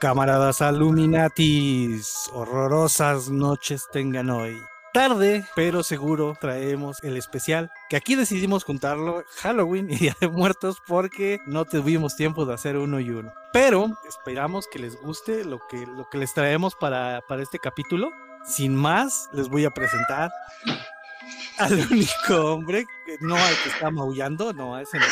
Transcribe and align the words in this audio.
Camaradas 0.00 0.62
Illuminatis, 0.62 2.30
horrorosas 2.32 3.28
noches 3.28 3.86
tengan 3.92 4.30
hoy. 4.30 4.58
Tarde, 4.94 5.44
pero 5.54 5.82
seguro 5.82 6.34
traemos 6.40 6.96
el 7.02 7.18
especial, 7.18 7.70
que 7.90 7.96
aquí 7.96 8.14
decidimos 8.14 8.64
juntarlo 8.64 9.24
Halloween 9.42 9.90
y 9.90 9.96
Día 9.98 10.16
de 10.18 10.28
Muertos 10.28 10.78
porque 10.86 11.38
no 11.44 11.66
tuvimos 11.66 12.16
tiempo 12.16 12.46
de 12.46 12.54
hacer 12.54 12.78
uno 12.78 12.98
y 12.98 13.10
uno. 13.10 13.30
Pero 13.52 13.90
esperamos 14.08 14.66
que 14.68 14.78
les 14.78 14.96
guste 14.96 15.44
lo 15.44 15.60
que, 15.68 15.86
lo 15.86 16.08
que 16.08 16.16
les 16.16 16.32
traemos 16.32 16.74
para, 16.74 17.20
para 17.28 17.42
este 17.42 17.58
capítulo. 17.58 18.10
Sin 18.46 18.74
más, 18.74 19.28
les 19.34 19.50
voy 19.50 19.66
a 19.66 19.70
presentar 19.70 20.32
al 21.58 21.74
único 21.92 22.54
hombre, 22.54 22.86
no 23.20 23.36
al 23.36 23.54
que 23.62 23.68
está 23.68 23.90
maullando, 23.90 24.54
no, 24.54 24.74
a 24.74 24.80
ese 24.80 24.98
no 24.98 25.04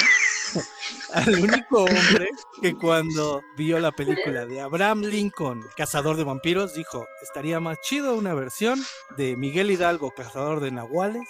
al 1.14 1.34
único 1.34 1.84
hombre 1.84 2.28
que 2.60 2.74
cuando 2.74 3.42
vio 3.56 3.78
la 3.78 3.92
película 3.92 4.46
de 4.46 4.60
Abraham 4.60 5.02
Lincoln, 5.02 5.64
Cazador 5.76 6.16
de 6.16 6.24
Vampiros, 6.24 6.74
dijo, 6.74 7.06
estaría 7.22 7.60
más 7.60 7.80
chido 7.80 8.14
una 8.14 8.34
versión 8.34 8.82
de 9.16 9.36
Miguel 9.36 9.70
Hidalgo, 9.70 10.12
Cazador 10.12 10.60
de 10.60 10.70
Nahuales, 10.70 11.28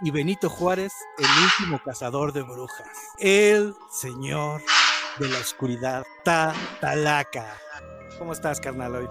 y 0.00 0.10
Benito 0.10 0.48
Juárez, 0.48 0.92
el 1.18 1.26
último 1.44 1.80
cazador 1.84 2.32
de 2.32 2.42
brujas. 2.42 2.88
El 3.18 3.74
señor 3.90 4.62
de 5.18 5.28
la 5.28 5.38
oscuridad, 5.38 6.04
Tatalaca. 6.24 7.56
¿Cómo 8.18 8.32
estás, 8.32 8.60
carnal, 8.60 8.94
hoy? 8.94 9.08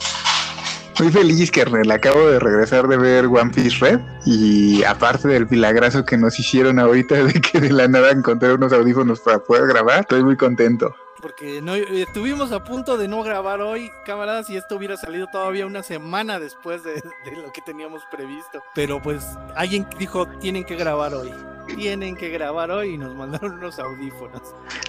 Muy 0.99 1.11
feliz, 1.11 1.51
carnal. 1.51 1.91
Acabo 1.91 2.27
de 2.27 2.39
regresar 2.39 2.87
de 2.87 2.97
ver 2.97 3.25
One 3.25 3.51
Piece 3.53 3.77
Red 3.79 3.99
y 4.25 4.83
aparte 4.83 5.27
del 5.27 5.47
milagrazo 5.47 6.03
que 6.03 6.17
nos 6.17 6.39
hicieron 6.39 6.79
ahorita 6.79 7.23
de 7.23 7.33
que 7.33 7.59
de 7.59 7.71
la 7.71 7.87
nada 7.87 8.09
encontré 8.09 8.51
unos 8.51 8.73
audífonos 8.73 9.19
para 9.19 9.37
poder 9.37 9.67
grabar, 9.67 9.99
estoy 9.99 10.23
muy 10.23 10.35
contento. 10.35 10.95
Porque 11.21 11.61
no, 11.61 11.75
eh, 11.75 12.01
estuvimos 12.01 12.51
a 12.51 12.63
punto 12.63 12.97
de 12.97 13.07
no 13.07 13.21
grabar 13.21 13.61
hoy, 13.61 13.91
camaradas, 14.05 14.49
y 14.49 14.57
esto 14.57 14.75
hubiera 14.75 14.97
salido 14.97 15.27
todavía 15.31 15.67
una 15.67 15.83
semana 15.83 16.39
después 16.39 16.83
de, 16.83 16.93
de 16.93 17.41
lo 17.43 17.51
que 17.51 17.61
teníamos 17.61 18.01
previsto. 18.11 18.63
Pero 18.73 18.99
pues 18.99 19.23
alguien 19.55 19.87
dijo, 19.99 20.27
tienen 20.39 20.63
que 20.63 20.75
grabar 20.75 21.13
hoy 21.13 21.31
tienen 21.75 22.15
que 22.15 22.29
grabar 22.29 22.71
hoy 22.71 22.95
y 22.95 22.97
nos 22.97 23.15
mandaron 23.15 23.53
unos 23.53 23.77
audífonos. 23.79 24.41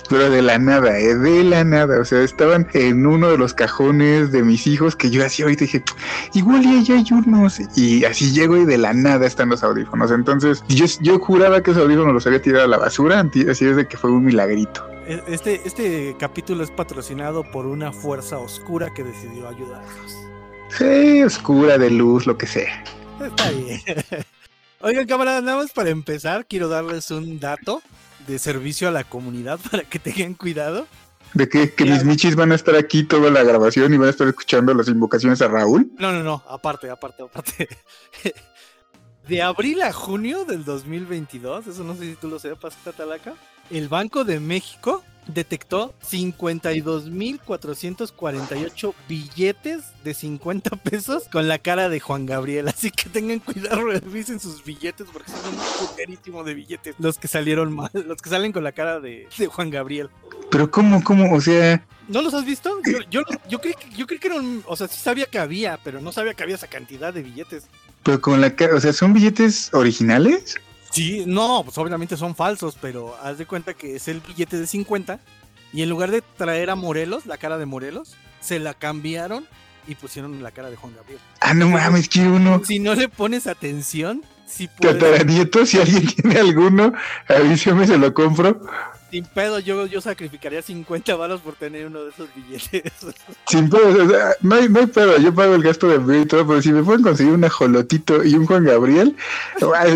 Pero 0.09 0.31
de 0.31 0.43
la 0.43 0.59
nada, 0.59 0.99
¿eh? 0.99 1.15
de 1.15 1.45
la 1.45 1.65
nada. 1.65 2.01
O 2.01 2.05
sea, 2.05 2.23
estaban 2.23 2.67
en 2.73 3.07
uno 3.07 3.31
de 3.31 3.39
los 3.39 3.55
cajones 3.55 4.33
de 4.33 4.43
mis 4.43 4.67
hijos 4.67 4.97
que 4.97 5.11
yo 5.11 5.25
así 5.25 5.43
ahorita 5.43 5.65
dije, 5.65 5.83
igual 6.35 6.65
y 6.65 6.79
allá 6.79 6.95
hay 6.97 7.07
unos. 7.13 7.61
Y 7.77 8.05
así 8.05 8.33
llego 8.33 8.57
y 8.57 8.65
de 8.65 8.79
la 8.79 8.93
nada 8.95 9.27
están 9.27 9.51
los 9.51 9.63
audífonos. 9.63 10.11
Entonces, 10.11 10.65
yo, 10.69 10.87
yo 11.01 11.19
juraba 11.19 11.63
que 11.63 11.73
esos 11.73 11.83
audífonos 11.83 12.15
los 12.15 12.27
había 12.27 12.41
tirado 12.41 12.65
a 12.65 12.69
la 12.69 12.79
basura, 12.79 13.21
así 13.21 13.67
es 13.67 13.77
de 13.77 13.87
que 13.87 13.97
fue 13.97 14.11
un 14.11 14.25
milagrito. 14.25 14.87
E, 15.07 15.23
este, 15.29 15.61
este 15.65 16.17
capítulo 16.19 16.65
es 16.65 16.71
patrocinado 16.71 17.43
por 17.51 17.67
una 17.67 17.93
fuerza 17.93 18.39
oscura 18.39 18.93
que 18.95 19.05
decidió 19.05 19.49
ayudarnos. 19.49 20.17
Sí, 20.71 21.23
oscura, 21.23 21.79
de 21.79 21.91
luz, 21.91 22.27
lo 22.27 22.37
que 22.37 22.47
sea. 22.47 22.85
Está 23.21 23.51
bien. 23.51 23.81
Oigan, 24.81 25.07
camaradas, 25.07 25.43
nada 25.43 25.59
más 25.59 25.73
para 25.73 25.91
empezar, 25.91 26.47
quiero 26.47 26.69
darles 26.69 27.11
un 27.11 27.41
dato 27.41 27.83
de 28.29 28.39
servicio 28.39 28.87
a 28.89 28.93
la 28.93 29.03
comunidad 29.03 29.59
para 29.71 29.83
que 29.83 29.99
tengan 29.99 30.35
cuidado. 30.35 30.87
¿De 31.35 31.49
qué? 31.49 31.75
¿Que 31.75 31.85
mis 31.85 32.05
michis 32.05 32.37
van 32.37 32.53
a 32.53 32.55
estar 32.55 32.75
aquí 32.77 33.03
toda 33.03 33.31
la 33.31 33.43
grabación 33.43 33.93
y 33.93 33.99
van 33.99 34.07
a 34.07 34.11
estar 34.11 34.29
escuchando 34.29 34.73
las 34.73 34.89
invocaciones 34.89 35.43
a 35.43 35.49
Raúl? 35.49 35.91
No, 35.99 36.13
no, 36.13 36.23
no, 36.23 36.43
aparte, 36.49 36.89
aparte, 36.91 37.25
aparte. 37.25 37.69
De 39.29 39.43
abril 39.43 39.83
a 39.83 39.93
junio 39.93 40.47
del 40.47 40.65
2022, 40.65 41.67
eso 41.67 41.85
no 41.85 41.95
sé 41.95 42.05
si 42.05 42.15
tú 42.15 42.29
lo 42.29 42.39
sepas, 42.39 42.75
Catalaca, 42.83 43.35
el 43.69 43.89
Banco 43.89 44.25
de 44.25 44.41
México 44.41 45.05
detectó 45.29 45.95
52.448 46.11 48.95
billetes 49.09 49.85
de 50.03 50.15
50 50.15 50.71
pesos 50.83 51.29
con 51.31 51.47
la 51.49 51.59
cara 51.59 51.89
de 51.89 52.01
Juan 52.01 52.27
Gabriel. 52.27 52.67
Así 52.69 52.91
que 52.91 53.09
tengan 53.09 53.39
cuidado, 53.39 53.85
revisen 53.87 54.41
sus 54.41 54.65
billetes 54.65 55.07
porque 55.13 55.31
son 55.31 55.55
un 55.55 55.61
puterísimo 55.87 56.43
de 56.45 56.55
billetes. 56.55 56.97
Los 56.99 57.19
que 57.19 57.29
salieron 57.29 57.73
mal, 57.73 57.91
los 57.93 58.21
que 58.21 58.31
salen 58.31 58.51
con 58.53 58.65
la 58.65 58.73
cara 58.73 58.99
de, 59.01 59.29
Juan 59.51 59.71
Gabriel. 59.71 60.11
Pero 60.51 60.71
¿cómo, 60.71 61.05
cómo? 61.05 61.35
O 61.35 61.41
sea... 61.41 61.85
¿No 62.09 62.23
los 62.23 62.33
has 62.33 62.47
visto? 62.47 62.81
Yo, 62.87 63.01
yo, 63.11 63.21
yo, 63.51 63.61
creí, 63.61 63.75
yo 63.95 64.07
creí 64.07 64.19
que 64.19 64.29
eran, 64.29 64.63
o 64.67 64.77
sea, 64.77 64.89
sí 64.89 64.99
sabía 64.99 65.27
que 65.27 65.39
había, 65.39 65.79
pero 65.85 66.01
no 66.01 66.11
sabía 66.11 66.33
que 66.33 66.43
había 66.43 66.55
esa 66.55 66.67
cantidad 66.67 67.13
de 67.13 67.23
billetes. 67.23 67.67
Pero 68.03 68.23
con 68.23 68.41
la 68.41 68.57
cara, 68.57 68.75
o 68.75 68.81
sea, 68.81 68.95
¿son 68.95 69.13
billetes 69.13 69.69
originales? 69.75 70.57
Sí, 70.91 71.25
no, 71.27 71.63
pues 71.65 71.77
obviamente 71.79 72.17
son 72.17 72.35
falsos, 72.35 72.77
pero 72.81 73.17
haz 73.23 73.39
de 73.39 73.47
cuenta 73.47 73.75
que 73.75 73.97
es 73.97 74.09
el 74.09 74.21
billete 74.21 74.59
de 74.59 74.67
50 74.67 75.21
y 75.73 75.83
en 75.83 75.91
lugar 75.91 76.11
de 76.11 76.23
traer 76.23 76.71
a 76.71 76.77
Morelos, 76.77 77.27
la 77.27 77.37
cara 77.37 77.59
de 77.59 77.67
Morelos, 77.67 78.17
se 78.41 78.59
la 78.59 78.75
cambiaron 78.75 79.47
y 79.87 79.95
pusieron 79.95 80.43
la 80.43 80.51
cara 80.51 80.71
de 80.71 80.77
Juan 80.77 80.95
Gabriel. 80.95 81.21
Ah, 81.41 81.55
no 81.55 81.69
mames, 81.69 82.09
quiero 82.09 82.35
uno. 82.35 82.63
Si 82.65 82.79
no 82.79 82.95
le 82.95 83.09
pones 83.09 83.47
atención, 83.47 84.23
si 84.47 84.69
puedes... 84.69 85.27
nieto, 85.27 85.65
si 85.67 85.79
alguien 85.79 86.07
tiene 86.15 86.39
alguno, 86.39 86.93
avísame, 87.29 87.87
se 87.87 87.99
lo 87.99 88.13
compro. 88.15 88.61
Sin 89.11 89.25
pedo, 89.25 89.59
yo, 89.59 89.87
yo 89.87 90.01
sacrificaría 90.01 90.61
50 90.61 91.17
balos 91.17 91.41
por 91.41 91.55
tener 91.55 91.87
uno 91.87 92.05
de 92.05 92.11
esos 92.11 92.29
billetes. 92.35 92.93
Sin 93.47 93.71
pedo, 93.71 94.05
o 94.05 94.09
sea, 94.09 94.35
no, 94.43 94.55
hay, 94.57 94.69
no 94.69 94.81
hay 94.81 94.87
pedo, 94.87 95.19
yo 95.19 95.35
pago 95.35 95.55
el 95.55 95.63
gasto 95.63 95.89
de 95.89 95.97
envío 95.97 96.23
y 96.23 96.27
todo, 96.27 96.47
pero 96.47 96.61
si 96.61 96.73
me 96.73 96.83
pueden 96.83 97.03
conseguir 97.03 97.33
un 97.33 97.45
ajolotito 97.45 98.25
y 98.25 98.35
un 98.35 98.47
Juan 98.47 98.65
Gabriel, 98.65 99.17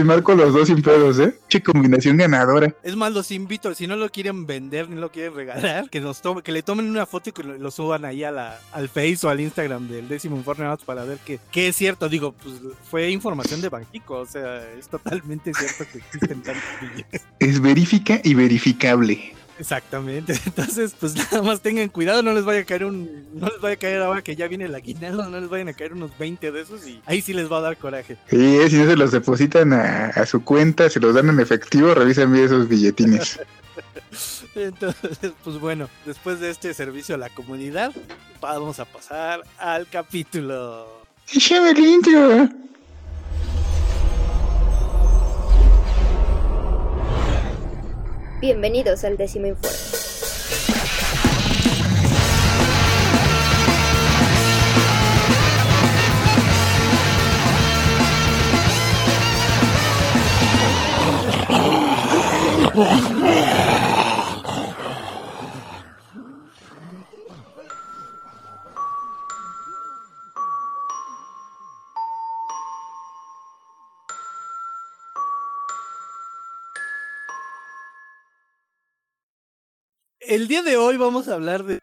marco 0.05 0.35
los 0.35 0.53
dos 0.53 0.69
sin 0.69 0.83
pedos, 0.83 1.19
¿eh? 1.19 1.39
Che 1.49 1.63
combinación 1.63 2.17
ganadora. 2.17 2.75
Es 2.83 2.97
más, 2.97 3.13
los 3.13 3.31
invito, 3.31 3.75
si 3.75 3.87
no 3.87 3.97
lo 3.97 4.09
quieren 4.11 4.47
vender 4.47 4.89
ni 4.89 5.01
lo 5.01 5.11
quieren 5.11 5.35
regalar, 5.35 5.91
que 5.91 6.01
nos 6.01 6.23
tome, 6.23 6.43
que 6.43 6.53
le 6.53 6.63
tomen 6.63 6.89
una 6.89 7.07
foto 7.07 7.31
y 7.31 7.33
que 7.33 7.43
lo, 7.43 7.71
suban 7.71 8.05
ahí 8.05 8.25
a 8.25 8.31
la, 8.31 8.59
al 8.73 8.89
Face 8.89 9.19
o 9.25 9.29
al 9.29 9.41
Instagram 9.41 9.89
del 9.89 10.09
décimo 10.09 10.37
informe 10.37 10.63
para 10.85 11.05
ver 11.05 11.19
que, 11.19 11.39
que 11.51 11.69
es 11.69 11.77
cierto. 11.77 12.09
Digo, 12.09 12.33
pues 12.33 12.55
fue 12.91 13.11
información 13.11 13.61
de 13.61 13.69
Banquico, 13.69 14.19
o 14.21 14.27
sea, 14.27 14.63
es 14.79 14.89
totalmente 14.89 15.53
cierto 15.53 15.85
que 15.91 15.99
existen 15.99 16.43
tantos 16.43 16.63
billetes. 16.81 17.23
Es 17.39 17.61
verifica 17.61 18.21
y 18.23 18.35
verificable. 18.35 19.02
Exactamente. 19.59 20.33
Entonces, 20.47 20.95
pues 20.99 21.15
nada 21.33 21.43
más 21.43 21.61
tengan 21.61 21.89
cuidado, 21.89 22.23
no 22.23 22.33
les 22.33 22.45
vaya 22.45 22.61
a 22.61 22.65
caer 22.65 22.85
un, 22.85 23.29
no 23.35 23.49
les 23.49 23.61
vaya 23.61 23.75
a 23.75 23.79
caer 23.79 24.03
ahora 24.03 24.23
que 24.23 24.35
ya 24.35 24.49
viene 24.49 24.65
el 24.65 24.75
aguinaldo, 24.75 25.29
no 25.29 25.41
les 25.41 25.49
vayan 25.49 25.69
a 25.69 25.73
caer 25.73 25.93
unos 25.93 26.17
20 26.19 26.51
de 26.51 26.61
esos 26.61 26.87
y 26.87 27.01
ahí 27.07 27.23
sí 27.23 27.33
les 27.33 27.51
va 27.51 27.59
a 27.59 27.61
dar 27.63 27.77
coraje. 27.77 28.17
Sí, 28.29 28.59
si 28.69 28.77
no 28.77 28.87
se 28.87 28.97
los 28.97 29.13
depositan 29.13 29.73
a, 29.73 30.27
su 30.27 30.43
cuenta, 30.45 30.89
se 30.91 31.01
los 31.01 31.15
dan 31.15 31.29
en 31.29 31.41
efectivo, 31.41 31.95
revisen 31.95 32.33
bien 32.33 32.47
esos 32.47 32.69
billetines. 32.69 33.41
Entonces, 34.55 35.33
pues 35.43 35.59
bueno, 35.59 35.89
después 36.05 36.41
de 36.41 36.51
este 36.51 36.75
servicio 36.75 37.15
a 37.15 37.19
la 37.19 37.31
comunidad, 37.31 37.93
vamos 38.41 38.81
a 38.81 38.85
pasar 38.85 39.43
al 39.59 39.89
capítulo. 39.89 41.05
el 41.33 41.79
intro. 41.79 42.49
Bienvenidos 48.43 49.05
al 49.05 49.17
décimo 49.17 49.47
informe. 49.47 49.79
El 80.35 80.49
día 80.49 80.63
de 80.63 80.79
hoy 80.79 80.97
vamos 80.97 81.29
a 81.29 81.35
hablar 81.35 81.63
de 81.63 81.79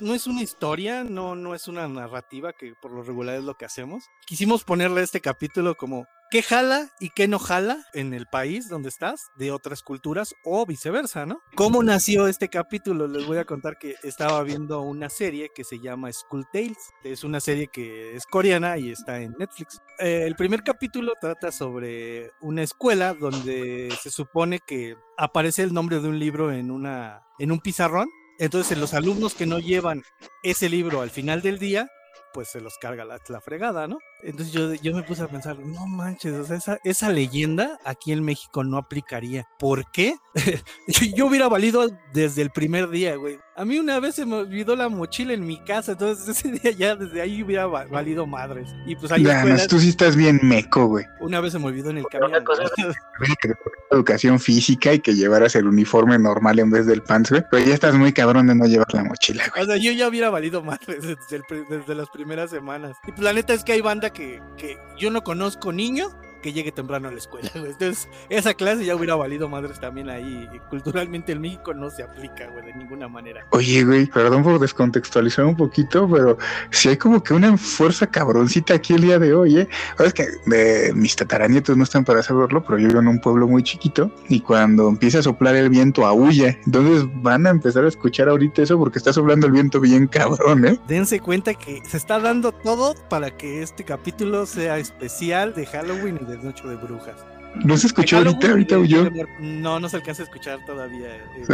no 0.00 0.12
es 0.12 0.26
una 0.26 0.42
historia, 0.42 1.04
no, 1.04 1.36
no 1.36 1.54
es 1.54 1.68
una 1.68 1.86
narrativa, 1.86 2.52
que 2.52 2.74
por 2.82 2.90
lo 2.90 3.04
regular 3.04 3.36
es 3.36 3.44
lo 3.44 3.54
que 3.54 3.64
hacemos. 3.64 4.02
Quisimos 4.26 4.64
ponerle 4.64 5.02
este 5.02 5.20
capítulo 5.20 5.76
como 5.76 6.06
qué 6.32 6.42
jala 6.42 6.88
y 6.98 7.10
qué 7.10 7.28
no 7.28 7.38
jala 7.38 7.84
en 7.92 8.14
el 8.14 8.24
país 8.24 8.70
donde 8.70 8.88
estás 8.88 9.30
de 9.36 9.52
otras 9.52 9.82
culturas 9.82 10.34
o 10.44 10.64
viceversa, 10.64 11.26
¿no? 11.26 11.42
¿Cómo 11.54 11.82
nació 11.82 12.26
este 12.26 12.48
capítulo? 12.48 13.06
Les 13.06 13.26
voy 13.26 13.36
a 13.36 13.44
contar 13.44 13.76
que 13.76 13.96
estaba 14.02 14.42
viendo 14.42 14.80
una 14.80 15.10
serie 15.10 15.50
que 15.54 15.62
se 15.62 15.78
llama 15.78 16.10
School 16.10 16.46
Tales. 16.50 16.88
Es 17.04 17.22
una 17.22 17.38
serie 17.38 17.68
que 17.68 18.16
es 18.16 18.24
coreana 18.24 18.78
y 18.78 18.92
está 18.92 19.20
en 19.20 19.34
Netflix. 19.38 19.82
Eh, 19.98 20.24
el 20.26 20.34
primer 20.34 20.62
capítulo 20.62 21.12
trata 21.20 21.52
sobre 21.52 22.30
una 22.40 22.62
escuela 22.62 23.12
donde 23.12 23.94
se 24.00 24.10
supone 24.10 24.58
que 24.66 24.96
aparece 25.18 25.62
el 25.62 25.74
nombre 25.74 26.00
de 26.00 26.08
un 26.08 26.18
libro 26.18 26.50
en, 26.50 26.70
una, 26.70 27.26
en 27.38 27.52
un 27.52 27.60
pizarrón 27.60 28.08
entonces, 28.38 28.76
los 28.78 28.94
alumnos 28.94 29.34
que 29.34 29.46
no 29.46 29.60
llevan 29.60 30.02
ese 30.42 30.68
libro 30.68 31.02
al 31.02 31.10
final 31.10 31.42
del 31.42 31.58
día, 31.58 31.88
pues 32.32 32.48
se 32.48 32.60
los 32.60 32.78
carga 32.78 33.04
la, 33.04 33.40
fregada, 33.40 33.86
¿no? 33.86 33.98
Entonces 34.22 34.52
yo, 34.52 34.72
yo 34.74 34.94
me 34.94 35.02
puse 35.02 35.22
a 35.22 35.28
pensar, 35.28 35.58
no 35.58 35.86
manches, 35.86 36.32
o 36.32 36.44
sea, 36.44 36.56
esa, 36.56 36.78
esa 36.84 37.10
leyenda 37.10 37.78
aquí 37.84 38.12
en 38.12 38.24
México 38.24 38.62
no 38.62 38.78
aplicaría. 38.78 39.48
¿Por 39.58 39.90
qué? 39.90 40.16
yo 41.14 41.26
hubiera 41.26 41.48
valido 41.48 41.90
desde 42.12 42.42
el 42.42 42.50
primer 42.50 42.88
día, 42.90 43.16
güey. 43.16 43.38
A 43.54 43.66
mí 43.66 43.78
una 43.78 44.00
vez 44.00 44.14
se 44.14 44.24
me 44.24 44.36
olvidó 44.36 44.74
la 44.76 44.88
mochila 44.88 45.34
en 45.34 45.44
mi 45.46 45.62
casa, 45.64 45.92
entonces 45.92 46.28
ese 46.44 46.52
día 46.52 46.70
ya 46.72 46.96
desde 46.96 47.20
ahí 47.20 47.42
hubiera 47.42 47.66
valido 47.66 48.26
madres. 48.26 48.74
Y 48.86 48.96
pues 48.96 49.12
ahí 49.12 49.24
tú 49.68 49.78
sí 49.78 49.90
estás 49.90 50.16
bien 50.16 50.40
meco, 50.42 50.86
güey. 50.86 51.04
Una 51.20 51.40
vez 51.40 51.52
se 51.52 51.58
me 51.58 51.66
olvidó 51.66 51.90
en 51.90 51.98
el 51.98 52.06
camión. 52.06 52.30
Una 52.30 52.44
cosa 52.44 52.62
educación 53.90 54.40
física 54.40 54.94
y 54.94 55.00
que 55.00 55.14
llevaras 55.14 55.54
el 55.54 55.66
uniforme 55.66 56.18
normal 56.18 56.58
en 56.58 56.70
vez 56.70 56.86
del 56.86 57.02
pants, 57.02 57.30
güey. 57.30 57.42
Pero 57.50 57.66
ya 57.66 57.74
estás 57.74 57.94
muy 57.94 58.12
cabrón 58.12 58.46
de 58.46 58.54
no 58.54 58.64
llevar 58.64 58.92
la 58.94 59.04
mochila, 59.04 59.44
güey. 59.52 59.64
O 59.64 59.66
sea, 59.66 59.76
yo 59.76 59.92
ya 59.92 60.08
hubiera 60.08 60.30
valido 60.30 60.62
madres 60.62 61.02
desde, 61.02 61.42
desde 61.68 61.94
las 61.94 62.08
primeras 62.08 62.50
semanas. 62.50 62.96
Y 63.06 63.12
pues 63.12 63.22
la 63.22 63.32
neta 63.32 63.52
es 63.52 63.64
que 63.64 63.72
hay 63.72 63.80
banda 63.82 64.11
que, 64.12 64.42
que 64.56 64.78
yo 64.98 65.10
no 65.10 65.22
conozco 65.22 65.72
niño 65.72 66.10
que 66.42 66.52
llegue 66.52 66.72
temprano 66.72 67.08
a 67.08 67.12
la 67.12 67.18
escuela. 67.18 67.50
Entonces, 67.54 68.08
esa 68.28 68.54
clase 68.54 68.84
ya 68.84 68.94
hubiera 68.94 69.14
valido 69.14 69.48
madres 69.48 69.80
también 69.80 70.10
ahí. 70.10 70.48
Culturalmente 70.68 71.32
en 71.32 71.40
México 71.40 71.72
no 71.72 71.88
se 71.90 72.02
aplica, 72.02 72.48
güey, 72.48 72.66
de 72.66 72.74
ninguna 72.74 73.08
manera. 73.08 73.46
Oye, 73.50 73.84
güey, 73.84 74.06
perdón 74.06 74.42
por 74.42 74.58
descontextualizar 74.58 75.44
un 75.44 75.56
poquito, 75.56 76.08
pero 76.10 76.36
si 76.70 76.90
hay 76.90 76.96
como 76.96 77.22
que 77.22 77.32
una 77.34 77.56
fuerza 77.56 78.06
cabroncita 78.06 78.74
aquí 78.74 78.94
el 78.94 79.02
día 79.02 79.18
de 79.18 79.34
hoy, 79.34 79.60
¿eh? 79.60 79.68
Es 79.98 80.12
que 80.12 80.26
de, 80.46 80.92
mis 80.94 81.16
tataranietos 81.16 81.76
no 81.76 81.84
están 81.84 82.04
para 82.04 82.22
saberlo, 82.22 82.62
pero 82.64 82.78
yo 82.78 82.88
vivo 82.88 83.00
en 83.00 83.08
un 83.08 83.20
pueblo 83.20 83.46
muy 83.46 83.62
chiquito 83.62 84.10
y 84.28 84.40
cuando 84.40 84.88
empieza 84.88 85.20
a 85.20 85.22
soplar 85.22 85.54
el 85.54 85.70
viento, 85.70 86.04
aúlla. 86.04 86.58
Entonces 86.66 87.06
van 87.22 87.46
a 87.46 87.50
empezar 87.50 87.84
a 87.84 87.88
escuchar 87.88 88.28
ahorita 88.28 88.62
eso 88.62 88.78
porque 88.78 88.98
está 88.98 89.12
soplando 89.12 89.46
el 89.46 89.52
viento 89.52 89.80
bien 89.80 90.06
cabrón, 90.08 90.66
¿eh? 90.66 90.78
Dense 90.88 91.20
cuenta 91.20 91.54
que 91.54 91.82
se 91.88 91.96
está 91.96 92.18
dando 92.18 92.52
todo 92.52 92.94
para 93.08 93.36
que 93.36 93.62
este 93.62 93.84
capítulo 93.84 94.46
sea 94.46 94.78
especial 94.78 95.54
de 95.54 95.66
Halloween 95.66 96.18
y 96.20 96.24
de 96.24 96.31
Noche 96.38 96.66
de 96.68 96.76
Brujas. 96.76 97.16
¿No 97.64 97.76
se 97.76 97.86
escuchó 97.86 98.18
ahorita? 98.18 98.50
¿Ahorita 98.50 98.78
huyó? 98.78 99.10
No, 99.40 99.78
no 99.78 99.88
se 99.88 99.96
alcanza 99.96 100.22
a 100.22 100.24
escuchar 100.24 100.64
todavía 100.64 101.08
el, 101.36 101.46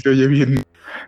Se 0.00 0.08
oye 0.08 0.26
bien. 0.28 0.62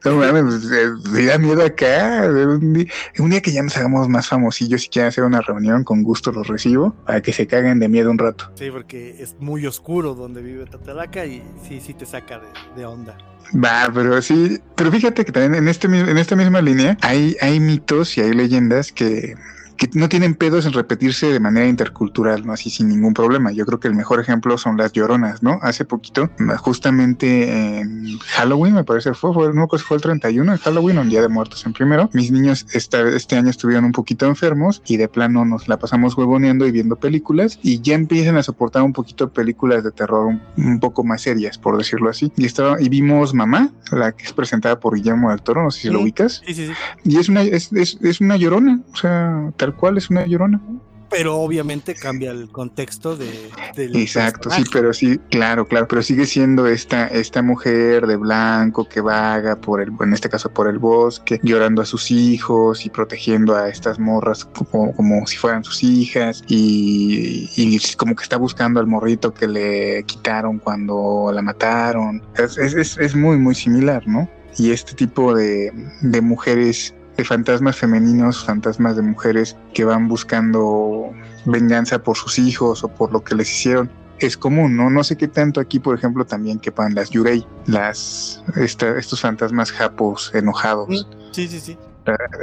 No 0.05 0.17
mames, 0.17 0.43
pues, 0.43 1.13
me 1.13 1.25
da 1.25 1.39
miedo 1.39 1.65
acá. 1.65 2.25
Un 2.29 2.73
día, 2.73 2.87
un 3.19 3.31
día, 3.31 3.41
que 3.41 3.53
ya 3.53 3.63
nos 3.63 3.77
hagamos 3.77 4.09
más 4.09 4.27
famosillos 4.29 4.85
y 4.85 4.89
quieran 4.89 5.09
hacer 5.09 5.25
una 5.25 5.41
reunión, 5.41 5.85
con 5.85 6.03
gusto 6.03 6.33
los 6.33 6.49
recibo 6.49 6.95
para 7.07 7.23
que 7.23 7.33
se 7.33 7.47
caguen 7.47 7.79
de 7.79 7.89
miedo 7.89 8.11
un 8.11 8.19
rato. 8.19 8.51
Sí, 8.55 8.71
porque 8.71 9.23
es 9.23 9.37
muy 9.39 9.67
oscuro 9.67 10.15
donde 10.15 10.43
vive 10.43 10.67
Tatalaca 10.67 11.25
y 11.25 11.43
sí, 11.67 11.81
sí 11.81 11.95
te 11.95 12.07
saca 12.07 12.41
de, 12.41 12.49
de 12.77 12.87
onda. 12.87 13.17
Va, 13.55 13.89
pero 13.95 14.21
sí, 14.21 14.61
pero 14.75 14.91
fíjate 14.91 15.25
que 15.25 15.31
también 15.31 15.55
en, 15.55 15.69
este, 15.69 15.87
en 15.87 16.19
esta 16.19 16.35
misma 16.35 16.61
línea 16.61 16.99
hay, 17.01 17.37
hay 17.41 17.61
mitos 17.61 18.19
y 18.19 18.21
hay 18.21 18.33
leyendas 18.33 18.91
que 18.91 19.37
que 19.77 19.89
no 19.95 20.09
tienen 20.09 20.35
pedos 20.35 20.67
en 20.67 20.73
repetirse 20.73 21.27
de 21.33 21.41
manera 21.41 21.67
intercultural, 21.67 22.47
¿no? 22.47 22.53
Así 22.53 22.71
sin 22.71 22.89
ningún 22.89 23.15
problema. 23.15 23.53
Yo 23.53 23.67
creo 23.67 23.81
que 23.81 23.89
el 23.89 23.95
mejor 23.95 24.21
ejemplo 24.21 24.59
son 24.59 24.77
las 24.77 24.93
lloronas, 24.93 25.43
¿no? 25.43 25.59
Hace 25.63 25.85
poquito, 25.85 26.31
justamente 26.59 27.79
en 27.79 28.19
Halloween, 28.19 28.75
me 28.75 28.85
parece 28.85 29.15
fue, 29.15 29.33
fue 29.33 29.53
no 29.53 29.69
fue 29.69 29.97
el 29.97 30.03
31 30.03 30.53
de 30.53 30.59
Halloween, 30.59 30.99
un 30.99 31.09
día 31.09 31.23
de 31.23 31.29
muertos 31.29 31.65
en 31.67 31.73
primero. 31.73 32.11
Mis 32.13 32.31
niños 32.31 32.67
este 32.73 33.37
año 33.37 33.51
estuvieron 33.51 33.85
un 33.85 33.93
poquito 33.93 34.27
enfermos 34.27 34.83
y 34.87 34.97
de 34.97 35.09
plano 35.09 35.45
nos 35.45 35.69
la 35.69 35.79
pasamos 35.79 36.17
huevoneando 36.17 36.67
y 36.67 36.71
viendo 36.71 36.97
películas 36.97 37.59
y 37.63 37.81
ya 37.81 37.95
empiezan 37.95 38.37
a 38.37 38.43
soportar 38.43 38.83
un 38.83 38.93
poquito 38.93 39.31
películas 39.31 39.85
de 39.85 39.91
terror 39.93 40.35
un, 40.57 40.81
poco 40.81 41.05
más 41.05 41.23
serias, 41.23 41.59
por 41.59 41.77
decirlo 41.77 42.11
así. 42.11 42.33
Y 42.37 42.45
estaba, 42.45 42.81
y 42.81 42.89
vimos 42.89 43.35
Mamá, 43.35 43.71
la 43.93 44.13
que 44.13 44.25
es 44.25 44.33
presentada 44.33 44.79
por 44.79 44.95
Guillermo 44.95 45.31
del 45.31 45.43
Toro, 45.43 45.63
no 45.63 45.71
sé 45.71 45.83
si 45.83 45.91
lo 45.91 46.01
ubicas. 46.01 46.43
Sí, 46.47 46.55
sí, 46.55 46.67
sí. 46.67 46.73
Y 47.05 47.19
es 47.19 47.29
una, 47.29 47.43
es, 47.43 47.73
es, 47.73 47.99
es 48.03 48.21
una 48.21 48.37
llorona, 48.37 48.81
o 48.93 48.97
sea, 48.97 49.53
tal 49.67 49.75
cual 49.75 49.99
es 49.99 50.11
una 50.11 50.27
llorona. 50.27 50.61
Pero 51.09 51.37
obviamente 51.37 51.95
cambia 51.95 52.33
el 52.33 52.49
contexto 52.51 53.17
de, 53.17 53.29
Exacto, 53.77 54.51
sí, 54.51 54.65
pero 54.73 54.93
sí, 54.93 55.21
claro, 55.31 55.67
claro, 55.67 55.87
pero 55.87 56.03
sigue 56.03 56.27
siendo 56.27 56.67
esta, 56.67 57.07
esta 57.07 57.43
mujer 57.43 58.09
de 58.09 58.17
blanco 58.17 58.89
que 58.89 59.01
vaga 59.01 59.55
por 59.61 59.81
el, 59.81 59.93
en 60.01 60.13
este 60.13 60.29
caso 60.29 60.51
por 60.51 60.69
el 60.69 60.79
bosque, 60.79 61.39
llorando 61.45 61.81
a 61.81 61.87
sus 61.87 62.11
hijos 62.11 62.85
y 62.85 62.91
protegiendo 62.91 63.55
a 63.55 63.69
estas 63.69 64.01
morras 64.01 64.45
como, 64.45 64.93
como 64.97 65.25
si 65.29 65.37
fueran 65.37 65.63
sus 65.63 65.85
hijas 65.85 66.43
y, 66.49 67.49
y, 67.57 67.79
como 67.97 68.17
que 68.17 68.25
está 68.25 68.37
buscando 68.37 68.81
al 68.81 68.89
morrito 68.89 69.33
que 69.33 69.47
le 69.47 70.03
quitaron 70.05 70.59
cuando 70.59 71.31
la 71.33 71.41
mataron. 71.41 72.21
Es, 72.37 72.59
es, 72.59 72.99
es 72.99 73.15
muy, 73.15 73.37
muy 73.37 73.55
similar, 73.55 74.03
¿no? 74.09 74.29
Y 74.59 74.73
este 74.73 74.95
tipo 74.95 75.35
de, 75.37 75.73
de 76.01 76.21
mujeres 76.21 76.96
de 77.17 77.25
fantasmas 77.25 77.77
femeninos, 77.77 78.45
fantasmas 78.45 78.97
de 78.97 79.03
mujeres 79.03 79.57
que 79.75 79.85
van 79.85 80.09
buscando 80.09 81.13
venganza 81.45 82.03
por 82.03 82.17
sus 82.17 82.39
hijos 82.39 82.85
o 82.85 82.89
por 82.89 83.13
lo 83.13 83.23
que 83.25 83.35
les 83.35 83.51
hicieron. 83.51 83.91
Es 84.19 84.37
común, 84.37 84.77
¿no? 84.77 84.89
No 84.89 85.05
sé 85.05 85.17
qué 85.17 85.29
tanto 85.29 85.61
aquí, 85.61 85.79
por 85.79 85.97
ejemplo, 85.97 86.25
también 86.25 86.59
quepan 86.59 86.95
las 86.95 87.11
yurei, 87.11 87.47
las, 87.67 88.43
estos 88.57 89.21
fantasmas 89.21 89.73
japos 89.73 90.31
enojados. 90.35 91.07
Sí, 91.33 91.49
sí, 91.49 91.61
sí. 91.61 91.79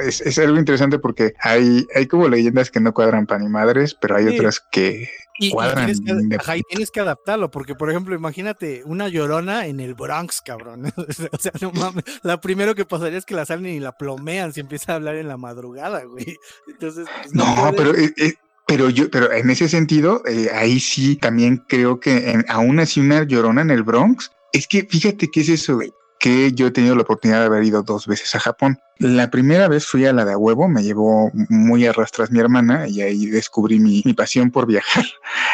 Es, 0.05 0.21
es, 0.21 0.37
algo 0.39 0.57
interesante 0.57 0.99
porque 0.99 1.33
hay, 1.39 1.87
hay 1.95 2.05
como 2.07 2.27
leyendas 2.27 2.69
que 2.69 2.81
no 2.81 2.93
cuadran 2.93 3.25
pan 3.25 3.43
y 3.43 3.47
madres, 3.47 3.95
pero 3.99 4.17
hay 4.17 4.27
otras 4.27 4.59
que 4.59 5.09
y, 5.39 5.51
tienes 5.51 6.01
que, 6.01 6.61
tienes 6.69 6.91
que 6.91 6.99
adaptarlo, 6.99 7.49
porque 7.49 7.75
por 7.75 7.89
ejemplo, 7.89 8.15
imagínate 8.15 8.83
una 8.85 9.07
llorona 9.07 9.67
en 9.67 9.79
el 9.79 9.95
Bronx, 9.95 10.41
cabrón. 10.41 10.93
o 11.31 11.37
sea, 11.37 11.51
no 11.61 11.71
mames. 11.71 12.03
La 12.21 12.39
primero 12.39 12.75
que 12.75 12.85
pasaría 12.85 13.17
es 13.17 13.25
que 13.25 13.35
la 13.35 13.45
salen 13.45 13.73
y 13.73 13.79
la 13.79 13.93
plomean 13.93 14.53
si 14.53 14.59
empieza 14.59 14.93
a 14.93 14.95
hablar 14.95 15.15
en 15.15 15.27
la 15.27 15.37
madrugada, 15.37 16.03
güey. 16.03 16.37
Entonces, 16.67 17.07
pues, 17.21 17.33
no, 17.33 17.71
pero 17.75 17.95
eh, 17.95 18.13
eh, 18.17 18.33
pero 18.67 18.89
yo, 18.89 19.09
pero 19.09 19.31
en 19.31 19.49
ese 19.49 19.67
sentido, 19.67 20.21
eh, 20.25 20.49
ahí 20.53 20.79
sí 20.79 21.15
también 21.15 21.63
creo 21.67 21.99
que 21.99 22.31
en, 22.31 22.45
aún 22.47 22.79
así 22.79 22.99
una 22.99 23.23
llorona 23.23 23.61
en 23.61 23.71
el 23.71 23.83
Bronx, 23.83 24.31
es 24.51 24.67
que 24.67 24.83
fíjate 24.83 25.29
qué 25.31 25.41
es 25.41 25.49
eso, 25.49 25.75
güey 25.75 25.91
que 26.23 26.53
yo 26.53 26.67
he 26.67 26.71
tenido 26.71 26.95
la 26.95 27.01
oportunidad 27.01 27.41
de 27.41 27.47
haber 27.47 27.65
ido 27.65 27.83
dos 27.83 28.07
veces 28.07 28.33
a 28.33 28.39
Japón. 28.39 28.79
La 28.97 29.29
primera 29.29 29.67
vez 29.67 29.85
fui 29.85 30.05
a 30.05 30.13
la 30.13 30.23
de 30.23 30.31
a 30.31 30.37
huevo, 30.37 30.69
me 30.69 30.81
llevó 30.81 31.29
muy 31.49 31.85
a 31.85 31.91
rastras 31.91 32.31
mi 32.31 32.39
hermana 32.39 32.87
y 32.87 33.01
ahí 33.01 33.25
descubrí 33.25 33.77
mi, 33.77 34.01
pasión 34.13 34.49
por 34.49 34.65
viajar. 34.65 35.03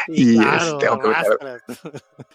y 0.07 0.38
este, 0.38 0.88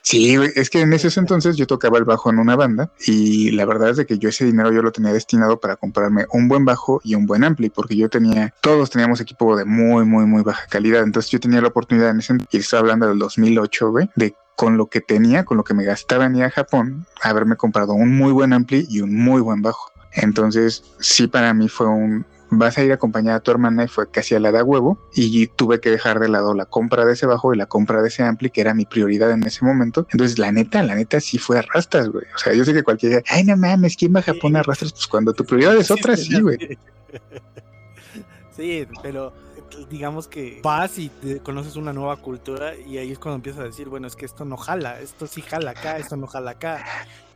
Sí, 0.03 0.37
es 0.57 0.69
que 0.69 0.81
en 0.81 0.93
ese 0.95 1.21
entonces 1.21 1.57
yo 1.57 1.69
tocaba 1.69 1.97
el 1.99 2.05
bajo 2.05 2.29
en 2.29 2.41
una 2.41 2.57
banda 2.57 2.91
y 3.07 3.53
la 3.53 3.67
verdad 3.67 3.91
es 3.91 3.99
de 3.99 4.07
que 4.07 4.19
yo 4.19 4.31
ese 4.31 4.45
dinero 4.45 4.73
yo 4.73 4.83
lo 4.83 4.91
tenía 4.91 5.13
destinado 5.13 5.61
para 5.61 5.77
comprarme 5.77 6.27
un 6.33 6.49
buen 6.49 6.65
bajo 6.65 7.01
y 7.05 7.15
un 7.15 7.27
buen 7.27 7.45
ampli, 7.45 7.71
porque 7.71 7.95
yo 7.95 8.09
tenía, 8.09 8.53
todos 8.61 8.91
teníamos 8.91 9.21
equipo 9.21 9.57
de 9.57 9.65
muy, 9.65 10.05
muy, 10.07 10.27
muy 10.27 10.43
baja 10.43 10.67
calidad. 10.69 11.05
Entonces 11.05 11.31
yo 11.31 11.39
tenía 11.39 11.61
la 11.61 11.69
oportunidad 11.69 12.11
en 12.11 12.19
ese, 12.19 12.37
y 12.51 12.57
estaba 12.57 12.81
hablando 12.81 13.07
del 13.07 13.21
2008, 13.21 13.91
güey, 13.93 14.11
de 14.17 14.35
con 14.57 14.77
lo 14.77 14.87
que 14.87 15.01
tenía, 15.01 15.45
con 15.45 15.57
lo 15.57 15.65
que 15.65 15.75
me 15.75 15.85
gastaba 15.85 16.27
en 16.27 16.37
ir 16.37 16.45
a 16.45 16.51
Japón, 16.51 17.07
haberme 17.23 17.57
comprado 17.57 17.93
un 17.95 18.17
muy 18.17 18.33
buen 18.33 18.53
ampli 18.53 18.87
y 18.89 19.01
un 19.01 19.15
muy 19.15 19.41
buen 19.41 19.63
bajo. 19.63 19.91
Entonces, 20.13 20.85
sí, 21.01 21.27
para 21.27 21.53
mí 21.55 21.69
fue 21.69 21.89
un, 21.89 22.25
vas 22.51 22.79
a 22.79 22.85
ir 22.85 22.93
a 22.93 22.95
acompañar 22.95 23.35
a 23.35 23.41
tu 23.41 23.51
hermana 23.51 23.85
y 23.85 23.89
fue 23.89 24.11
casi 24.11 24.35
a 24.35 24.41
la 24.41 24.53
de 24.53 24.63
huevo 24.63 24.99
y 25.15 25.47
tuve 25.49 25.81
que 25.81 25.91
dejar 25.91 26.21
de 26.21 26.29
lado 26.29 26.55
la 26.55 26.67
compra 26.67 27.05
de 27.05 27.15
ese 27.15 27.27
bajo 27.27 27.53
y 27.53 27.57
la 27.57 27.67
compra 27.67 28.03
de 28.03 28.09
ese 28.09 28.23
ampli 28.23 28.51
que 28.51 28.61
era 28.61 28.75
mi 28.75 28.87
prioridad 28.87 29.31
en 29.33 29.43
ese 29.45 29.65
momento. 29.65 30.07
Entonces 30.13 30.39
la 30.39 30.53
neta, 30.53 30.83
la 30.83 30.95
neta 30.95 31.21
sí 31.21 31.39
fue 31.39 31.59
arrastras, 31.59 32.09
güey. 32.09 32.25
O 32.35 32.39
sea, 32.39 32.55
yo 32.55 32.65
sé 32.65 32.73
que 32.73 32.83
cualquiera, 32.83 33.23
ay 33.29 33.45
no 33.45 33.57
mames, 33.57 33.97
¿quién 33.97 34.15
va 34.15 34.21
a 34.21 34.23
Japón 34.23 34.57
a 34.57 34.61
arrastras? 34.61 34.93
Pues 34.93 35.07
cuando 35.07 35.33
tu 35.33 35.45
prioridad 35.45 35.77
es 35.77 35.91
otra, 35.91 36.17
sí, 36.17 36.41
güey. 36.41 36.59
Sí, 38.57 38.87
pero 39.03 39.33
digamos 39.91 40.29
que 40.29 40.61
vas 40.63 40.99
y 40.99 41.09
te 41.09 41.41
conoces 41.41 41.77
una 41.77 41.93
nueva 41.93 42.17
cultura 42.17 42.75
y 42.77 42.99
ahí 42.99 43.13
es 43.13 43.19
cuando 43.19 43.37
empiezas 43.37 43.61
a 43.63 43.65
decir, 43.65 43.89
bueno, 43.89 44.07
es 44.07 44.17
que 44.17 44.27
esto 44.27 44.45
no 44.45 44.57
jala, 44.57 45.01
esto 45.01 45.27
sí 45.27 45.43
jala 45.43 45.73
acá, 45.73 45.99
esto 45.99 46.17
no 46.17 46.27
jala 46.27 46.53
acá. 46.53 46.85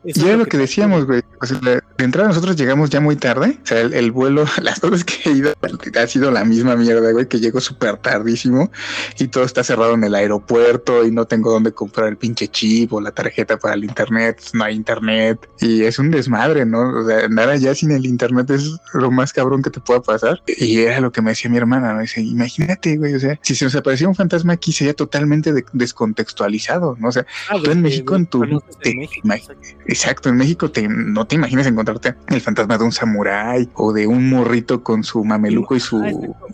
Eso 0.04 0.26
y 0.26 0.30
es 0.30 0.38
lo 0.38 0.46
que, 0.46 0.56
decíamos, 0.56 1.06
güey. 1.06 1.22
de 1.22 2.04
entrada 2.04 2.28
nosotros 2.28 2.56
llegamos 2.56 2.88
ya 2.90 3.00
muy 3.00 3.16
tarde. 3.16 3.58
O 3.62 3.66
sea, 3.66 3.80
el, 3.80 4.12
vuelo, 4.12 4.44
las 4.62 4.80
veces 4.80 5.04
que 5.04 5.28
he 5.28 5.32
ido 5.32 5.52
ha 6.00 6.06
sido 6.06 6.30
la 6.30 6.44
misma 6.44 6.76
mierda, 6.76 7.10
güey, 7.12 7.26
que 7.26 7.40
llego 7.40 7.60
súper 7.60 7.96
tardísimo 7.96 8.70
y 9.18 9.28
todo 9.28 9.44
está 9.44 9.64
cerrado 9.64 9.94
en 9.94 10.04
el 10.04 10.14
aeropuerto 10.14 11.04
y 11.04 11.10
no 11.10 11.26
tengo 11.26 11.50
dónde 11.50 11.72
comprar 11.72 12.08
el 12.08 12.16
pinche 12.16 12.48
chip 12.48 12.92
o 12.92 13.00
la 13.00 13.10
tarjeta 13.10 13.56
para 13.58 13.74
el 13.74 13.84
internet. 13.84 14.40
No 14.52 14.64
hay 14.64 14.76
internet 14.76 15.48
y 15.60 15.82
es 15.82 15.98
un 15.98 16.10
desmadre, 16.10 16.64
¿no? 16.64 17.00
O 17.00 17.06
sea, 17.06 17.24
andar 17.24 17.48
allá 17.48 17.74
sin 17.74 17.90
el 17.90 18.06
internet 18.06 18.50
es 18.50 18.70
lo 18.94 19.10
más 19.10 19.32
cabrón 19.32 19.62
que 19.62 19.70
te 19.70 19.80
pueda 19.80 20.00
pasar. 20.00 20.42
Y 20.46 20.78
era 20.80 21.00
lo 21.00 21.10
que 21.10 21.22
me 21.22 21.30
decía 21.30 21.50
mi 21.50 21.56
hermana, 21.56 21.92
¿no? 21.92 22.00
Dice, 22.00 22.20
imagínate, 22.20 22.96
güey, 22.96 23.14
o 23.14 23.20
sea, 23.20 23.38
si 23.42 23.54
se 23.54 23.64
nos 23.64 23.74
aparecía 23.74 24.08
un 24.08 24.14
fantasma 24.14 24.52
aquí 24.52 24.72
sería 24.72 24.94
totalmente 24.94 25.52
descontextualizado, 25.72 26.96
¿no? 26.98 27.08
O 27.08 27.12
sea, 27.12 27.26
ah, 27.50 27.56
tú 27.62 27.70
en 27.70 27.82
México, 27.82 28.14
en 28.14 28.26
tu... 28.26 28.44
Exacto, 29.88 30.28
en 30.28 30.36
México 30.36 30.70
te, 30.70 30.86
no 30.86 31.26
te 31.26 31.36
imaginas 31.36 31.66
encontrarte 31.66 32.14
el 32.28 32.42
fantasma 32.42 32.76
de 32.76 32.84
un 32.84 32.92
samurái 32.92 33.70
o 33.72 33.94
de 33.94 34.06
un 34.06 34.28
morrito 34.28 34.82
con 34.82 35.02
su 35.02 35.24
mameluco 35.24 35.74
y 35.76 35.80
su, 35.80 36.04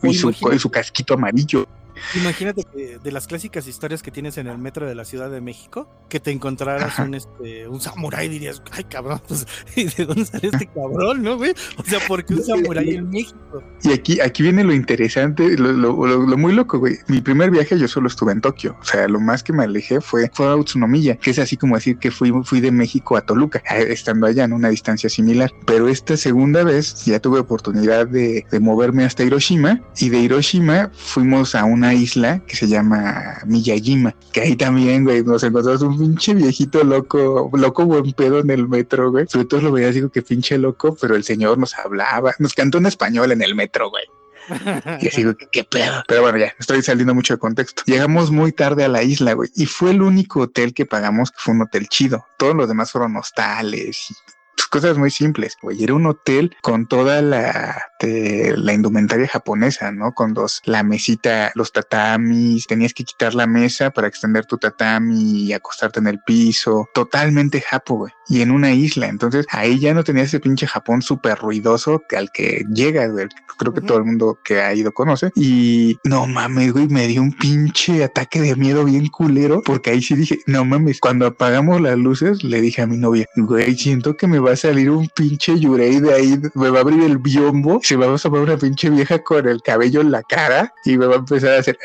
y 0.04 0.14
su, 0.14 0.32
su 0.32 0.70
casquito 0.70 1.14
amarillo. 1.14 1.66
Imagínate 2.14 2.64
que 2.64 2.98
de 2.98 3.12
las 3.12 3.26
clásicas 3.26 3.66
historias 3.66 4.02
que 4.02 4.10
tienes 4.10 4.38
en 4.38 4.46
el 4.46 4.58
metro 4.58 4.86
de 4.86 4.94
la 4.94 5.04
Ciudad 5.04 5.30
de 5.30 5.40
México, 5.40 5.88
que 6.08 6.20
te 6.20 6.30
encontraras 6.30 6.98
un 6.98 7.14
este 7.14 7.68
un 7.68 7.80
samurái 7.80 8.28
dirías, 8.28 8.62
ay 8.72 8.84
cabrón, 8.84 9.20
pues 9.28 9.46
¿de 9.74 10.04
dónde 10.04 10.24
sale 10.24 10.48
este 10.52 10.66
cabrón, 10.66 11.22
no, 11.22 11.36
güey? 11.36 11.54
O 11.76 11.84
sea, 11.84 12.00
¿por 12.06 12.24
qué 12.24 12.34
un 12.34 12.44
samurái 12.44 12.90
en 12.90 13.10
México? 13.10 13.62
Y 13.82 13.92
aquí, 13.92 14.20
aquí 14.20 14.42
viene 14.42 14.64
lo 14.64 14.72
interesante, 14.72 15.56
lo, 15.56 15.72
lo, 15.72 16.06
lo, 16.06 16.38
muy 16.38 16.52
loco, 16.52 16.78
güey. 16.78 16.98
Mi 17.08 17.20
primer 17.20 17.50
viaje 17.50 17.78
yo 17.78 17.86
solo 17.88 18.08
estuve 18.08 18.32
en 18.32 18.40
Tokio. 18.40 18.76
O 18.80 18.84
sea, 18.84 19.06
lo 19.08 19.20
más 19.20 19.42
que 19.42 19.52
me 19.52 19.64
alejé 19.64 20.00
fue, 20.00 20.30
fue 20.32 20.46
a 20.46 20.56
Utsunomiya, 20.56 21.16
que 21.16 21.30
es 21.30 21.38
así 21.38 21.56
como 21.56 21.76
decir 21.76 21.98
que 21.98 22.10
fui, 22.10 22.32
fui 22.44 22.60
de 22.60 22.72
México 22.72 23.16
a 23.16 23.22
Toluca, 23.22 23.62
estando 23.68 24.26
allá 24.26 24.44
en 24.44 24.52
una 24.52 24.68
distancia 24.70 25.08
similar. 25.08 25.52
Pero 25.66 25.88
esta 25.88 26.16
segunda 26.16 26.64
vez 26.64 27.04
ya 27.04 27.20
tuve 27.20 27.40
oportunidad 27.40 28.06
de, 28.06 28.46
de 28.50 28.60
moverme 28.60 29.04
hasta 29.04 29.22
Hiroshima 29.22 29.80
y 29.98 30.08
de 30.08 30.18
Hiroshima 30.18 30.90
fuimos 30.94 31.54
a 31.54 31.64
una 31.64 31.83
isla 31.92 32.40
que 32.46 32.56
se 32.56 32.68
llama 32.68 33.38
Miyajima, 33.46 34.14
que 34.32 34.40
ahí 34.40 34.56
también, 34.56 35.04
güey, 35.04 35.22
nos 35.22 35.42
encontramos 35.42 35.82
un 35.82 35.98
pinche 35.98 36.34
viejito 36.34 36.82
loco, 36.84 37.50
loco 37.52 37.84
buen 37.84 38.12
pedo 38.12 38.38
en 38.38 38.50
el 38.50 38.68
metro, 38.68 39.10
güey. 39.10 39.26
Sobre 39.28 39.46
todo 39.46 39.60
lo 39.60 39.72
veía, 39.72 39.90
digo 39.90 40.08
que 40.08 40.22
pinche 40.22 40.56
loco, 40.56 40.96
pero 40.98 41.16
el 41.16 41.24
señor 41.24 41.58
nos 41.58 41.74
hablaba, 41.76 42.32
nos 42.38 42.54
cantó 42.54 42.78
en 42.78 42.86
español 42.86 43.32
en 43.32 43.42
el 43.42 43.54
metro, 43.54 43.90
güey. 43.90 44.04
Y 45.00 45.08
así, 45.08 45.24
güey, 45.24 45.36
qué 45.52 45.64
pedo. 45.64 46.02
Pero 46.06 46.22
bueno, 46.22 46.38
ya, 46.38 46.54
estoy 46.58 46.82
saliendo 46.82 47.14
mucho 47.14 47.34
de 47.34 47.38
contexto. 47.38 47.82
Llegamos 47.86 48.30
muy 48.30 48.52
tarde 48.52 48.84
a 48.84 48.88
la 48.88 49.02
isla, 49.02 49.32
güey, 49.32 49.50
y 49.56 49.66
fue 49.66 49.90
el 49.90 50.02
único 50.02 50.40
hotel 50.40 50.74
que 50.74 50.86
pagamos 50.86 51.30
que 51.30 51.38
fue 51.38 51.54
un 51.54 51.62
hotel 51.62 51.88
chido. 51.88 52.24
Todos 52.38 52.54
los 52.54 52.68
demás 52.68 52.92
fueron 52.92 53.16
hostales 53.16 54.10
y 54.10 54.14
pues, 54.56 54.68
cosas 54.68 54.98
muy 54.98 55.10
simples. 55.10 55.56
Güey, 55.60 55.82
era 55.82 55.94
un 55.94 56.06
hotel 56.06 56.56
con 56.62 56.86
toda 56.86 57.22
la, 57.22 57.82
la 58.00 58.72
indumentaria 58.72 59.28
japonesa, 59.28 59.90
¿no? 59.92 60.12
Con 60.12 60.34
dos, 60.34 60.60
la 60.64 60.82
mesita, 60.82 61.52
los 61.54 61.72
tatamis, 61.72 62.66
tenías 62.66 62.94
que 62.94 63.04
quitar 63.04 63.34
la 63.34 63.46
mesa 63.46 63.90
para 63.90 64.08
extender 64.08 64.46
tu 64.46 64.58
tatami 64.58 65.44
y 65.44 65.52
acostarte 65.52 66.00
en 66.00 66.06
el 66.06 66.20
piso. 66.20 66.88
Totalmente 66.94 67.60
japo, 67.60 67.96
güey. 67.96 68.12
Y 68.28 68.40
en 68.40 68.50
una 68.50 68.72
isla. 68.72 69.08
Entonces 69.08 69.46
ahí 69.50 69.78
ya 69.78 69.94
no 69.94 70.04
tenías 70.04 70.28
ese 70.28 70.40
pinche 70.40 70.66
Japón 70.66 71.02
súper 71.02 71.38
ruidoso 71.38 72.02
al 72.16 72.30
que 72.32 72.64
llega, 72.72 73.06
güey. 73.08 73.28
Creo 73.58 73.72
que 73.72 73.80
todo 73.80 73.98
el 73.98 74.04
mundo 74.04 74.38
que 74.44 74.60
ha 74.60 74.74
ido 74.74 74.92
conoce. 74.92 75.30
Y 75.34 75.98
no 76.04 76.26
mames, 76.26 76.72
güey, 76.72 76.88
me 76.88 77.06
dio 77.06 77.22
un 77.22 77.32
pinche 77.32 78.02
ataque 78.02 78.40
de 78.40 78.56
miedo 78.56 78.84
bien 78.84 79.08
culero 79.08 79.62
porque 79.64 79.90
ahí 79.90 80.02
sí 80.02 80.14
dije, 80.14 80.38
no 80.46 80.64
mames, 80.64 81.00
cuando 81.00 81.26
apagamos 81.26 81.80
las 81.80 81.96
luces 81.96 82.42
le 82.42 82.60
dije 82.60 82.82
a 82.82 82.86
mi 82.86 82.96
novia, 82.96 83.26
güey, 83.36 83.76
siento 83.76 84.16
que 84.16 84.26
me 84.26 84.38
va 84.44 84.52
a 84.52 84.56
salir 84.56 84.90
un 84.90 85.08
pinche 85.08 85.58
yurei 85.58 86.00
de 86.00 86.14
ahí, 86.14 86.38
me 86.54 86.70
va 86.70 86.78
a 86.78 86.80
abrir 86.82 87.02
el 87.02 87.18
biombo, 87.18 87.80
se 87.82 87.96
va 87.96 88.06
a 88.06 88.18
poner 88.18 88.44
una 88.44 88.56
pinche 88.56 88.90
vieja 88.90 89.18
con 89.22 89.48
el 89.48 89.62
cabello 89.62 90.00
en 90.00 90.10
la 90.10 90.22
cara 90.22 90.72
y 90.84 90.96
me 90.96 91.06
va 91.06 91.14
a 91.14 91.18
empezar 91.18 91.54
a 91.54 91.58
hacer... 91.58 91.78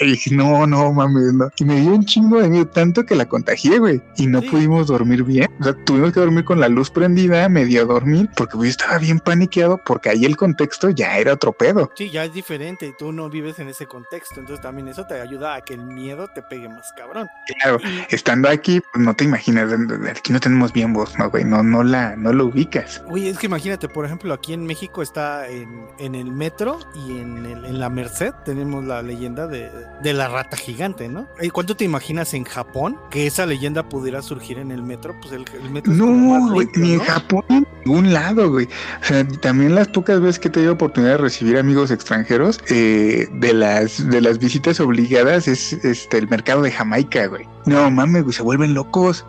Y 0.10 0.12
dije, 0.12 0.34
no, 0.34 0.66
no 0.66 0.92
mames, 0.92 1.34
no. 1.34 1.50
Y 1.58 1.64
me 1.64 1.80
dio 1.80 1.92
un 1.92 2.04
chingo 2.04 2.40
de 2.40 2.48
miedo, 2.48 2.66
tanto 2.66 3.04
que 3.04 3.14
la 3.14 3.26
contagié, 3.26 3.78
güey. 3.78 4.02
Y 4.16 4.26
no 4.26 4.40
pudimos 4.42 4.86
dormir 4.86 5.24
bien. 5.24 5.48
O 5.60 5.64
sea, 5.64 5.74
tuvimos 5.84 6.12
que 6.12 6.20
dormir 6.20 6.44
con 6.44 6.58
la 6.58 6.68
luz 6.68 6.90
prendida, 6.90 7.48
medio 7.48 7.84
dormir, 7.86 8.28
porque 8.36 8.56
yo 8.56 8.64
estaba 8.64 8.98
bien 8.98 9.18
paniqueado, 9.18 9.80
porque 9.84 10.10
ahí 10.10 10.24
el 10.24 10.36
contexto 10.36 10.90
ya 10.90 11.18
era 11.18 11.34
otro 11.34 11.52
pedo. 11.52 11.90
Sí, 11.96 12.10
ya 12.10 12.24
es 12.24 12.32
diferente 12.32 12.86
y 12.86 12.92
tú 12.96 13.12
no 13.12 13.28
vives 13.28 13.58
en 13.58 13.68
ese 13.68 13.86
contexto. 13.86 14.40
Entonces 14.40 14.62
también 14.62 14.88
eso 14.88 15.06
te 15.06 15.20
ayuda 15.20 15.54
a 15.54 15.60
que 15.60 15.74
el 15.74 15.84
miedo 15.84 16.28
te 16.34 16.42
pegue 16.42 16.68
más 16.68 16.92
cabrón. 16.96 17.28
Claro, 17.60 17.78
estando 18.08 18.48
aquí, 18.48 18.80
pues 18.92 19.04
no 19.04 19.14
te 19.14 19.24
imaginas, 19.24 19.70
aquí 20.08 20.32
no 20.32 20.40
tenemos 20.40 20.72
bien 20.72 20.92
voz, 20.92 21.18
no, 21.18 21.28
güey, 21.30 21.44
no, 21.44 21.62
no 21.62 21.82
la, 21.82 22.16
no 22.16 22.32
lo 22.32 22.46
ubicas. 22.46 23.02
Oye, 23.08 23.30
es 23.30 23.38
que 23.38 23.46
imagínate, 23.46 23.88
por 23.88 24.04
ejemplo, 24.04 24.32
aquí 24.32 24.52
en 24.52 24.64
México 24.64 25.02
está 25.02 25.48
en, 25.48 25.86
en 25.98 26.14
el 26.14 26.30
metro 26.32 26.78
y 26.94 27.18
en, 27.18 27.44
el, 27.44 27.64
en 27.64 27.80
la 27.80 27.90
Merced 27.90 28.32
tenemos 28.44 28.84
la 28.84 29.02
leyenda 29.02 29.46
de 29.46 29.70
de 30.02 30.12
la 30.14 30.28
rata 30.28 30.56
gigante, 30.56 31.08
¿no? 31.08 31.26
¿Cuánto 31.52 31.76
te 31.76 31.84
imaginas 31.84 32.34
en 32.34 32.44
Japón 32.44 32.96
que 33.10 33.26
esa 33.26 33.46
leyenda 33.46 33.88
pudiera 33.88 34.22
surgir 34.22 34.58
en 34.58 34.70
el 34.70 34.82
metro? 34.82 35.14
Pues 35.20 35.32
el, 35.32 35.44
metro 35.70 35.92
No, 35.92 36.52
güey, 36.52 36.68
ni 36.76 36.94
en 36.94 37.00
Japón 37.00 37.44
en 37.48 37.66
ningún 37.84 38.12
lado, 38.12 38.50
güey. 38.50 38.66
O 38.66 39.04
sea, 39.04 39.26
también 39.28 39.74
las 39.74 39.88
pocas 39.88 40.20
veces 40.20 40.38
que 40.38 40.48
he 40.48 40.50
tenido 40.50 40.72
oportunidad 40.72 41.12
de 41.12 41.18
recibir 41.18 41.58
amigos 41.58 41.90
extranjeros, 41.90 42.60
eh, 42.70 43.28
de 43.32 43.52
las 43.52 44.08
de 44.08 44.20
las 44.20 44.38
visitas 44.38 44.80
obligadas 44.80 45.48
es 45.48 45.72
este 45.72 46.18
el 46.18 46.28
mercado 46.28 46.62
de 46.62 46.72
Jamaica, 46.72 47.26
güey. 47.26 47.46
No 47.66 47.90
mames, 47.90 48.22
güey, 48.22 48.34
se 48.34 48.42
vuelven 48.42 48.74
locos 48.74 49.24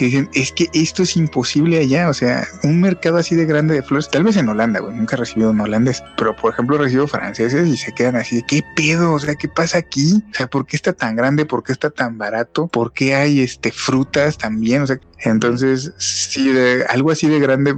que 0.00 0.06
dicen, 0.06 0.30
es 0.32 0.50
que 0.50 0.70
esto 0.72 1.02
es 1.02 1.14
imposible 1.14 1.78
allá, 1.78 2.08
o 2.08 2.14
sea, 2.14 2.48
un 2.62 2.80
mercado 2.80 3.18
así 3.18 3.34
de 3.34 3.44
grande 3.44 3.74
de 3.74 3.82
flores, 3.82 4.08
tal 4.08 4.24
vez 4.24 4.34
en 4.38 4.48
Holanda, 4.48 4.80
güey, 4.80 4.96
nunca 4.96 5.14
he 5.14 5.18
recibido 5.18 5.50
un 5.50 5.60
holandés, 5.60 6.02
pero 6.16 6.34
por 6.34 6.54
ejemplo 6.54 6.78
recibo 6.78 7.06
franceses 7.06 7.68
y 7.68 7.76
se 7.76 7.92
quedan 7.92 8.16
así 8.16 8.36
de, 8.36 8.42
¿qué 8.44 8.62
pedo? 8.74 9.12
O 9.12 9.18
sea, 9.18 9.34
¿qué 9.34 9.46
pasa 9.46 9.76
aquí? 9.76 10.24
O 10.30 10.34
sea, 10.34 10.46
¿por 10.46 10.64
qué 10.64 10.76
está 10.76 10.94
tan 10.94 11.16
grande? 11.16 11.44
¿Por 11.44 11.62
qué 11.62 11.72
está 11.72 11.90
tan 11.90 12.16
barato? 12.16 12.66
¿Por 12.66 12.94
qué 12.94 13.14
hay 13.14 13.40
este 13.40 13.72
frutas 13.72 14.38
también? 14.38 14.80
O 14.80 14.86
sea, 14.86 14.98
entonces, 15.22 15.92
sí, 15.98 16.50
de, 16.52 16.84
algo 16.88 17.10
así 17.10 17.28
de 17.28 17.38
grande, 17.40 17.74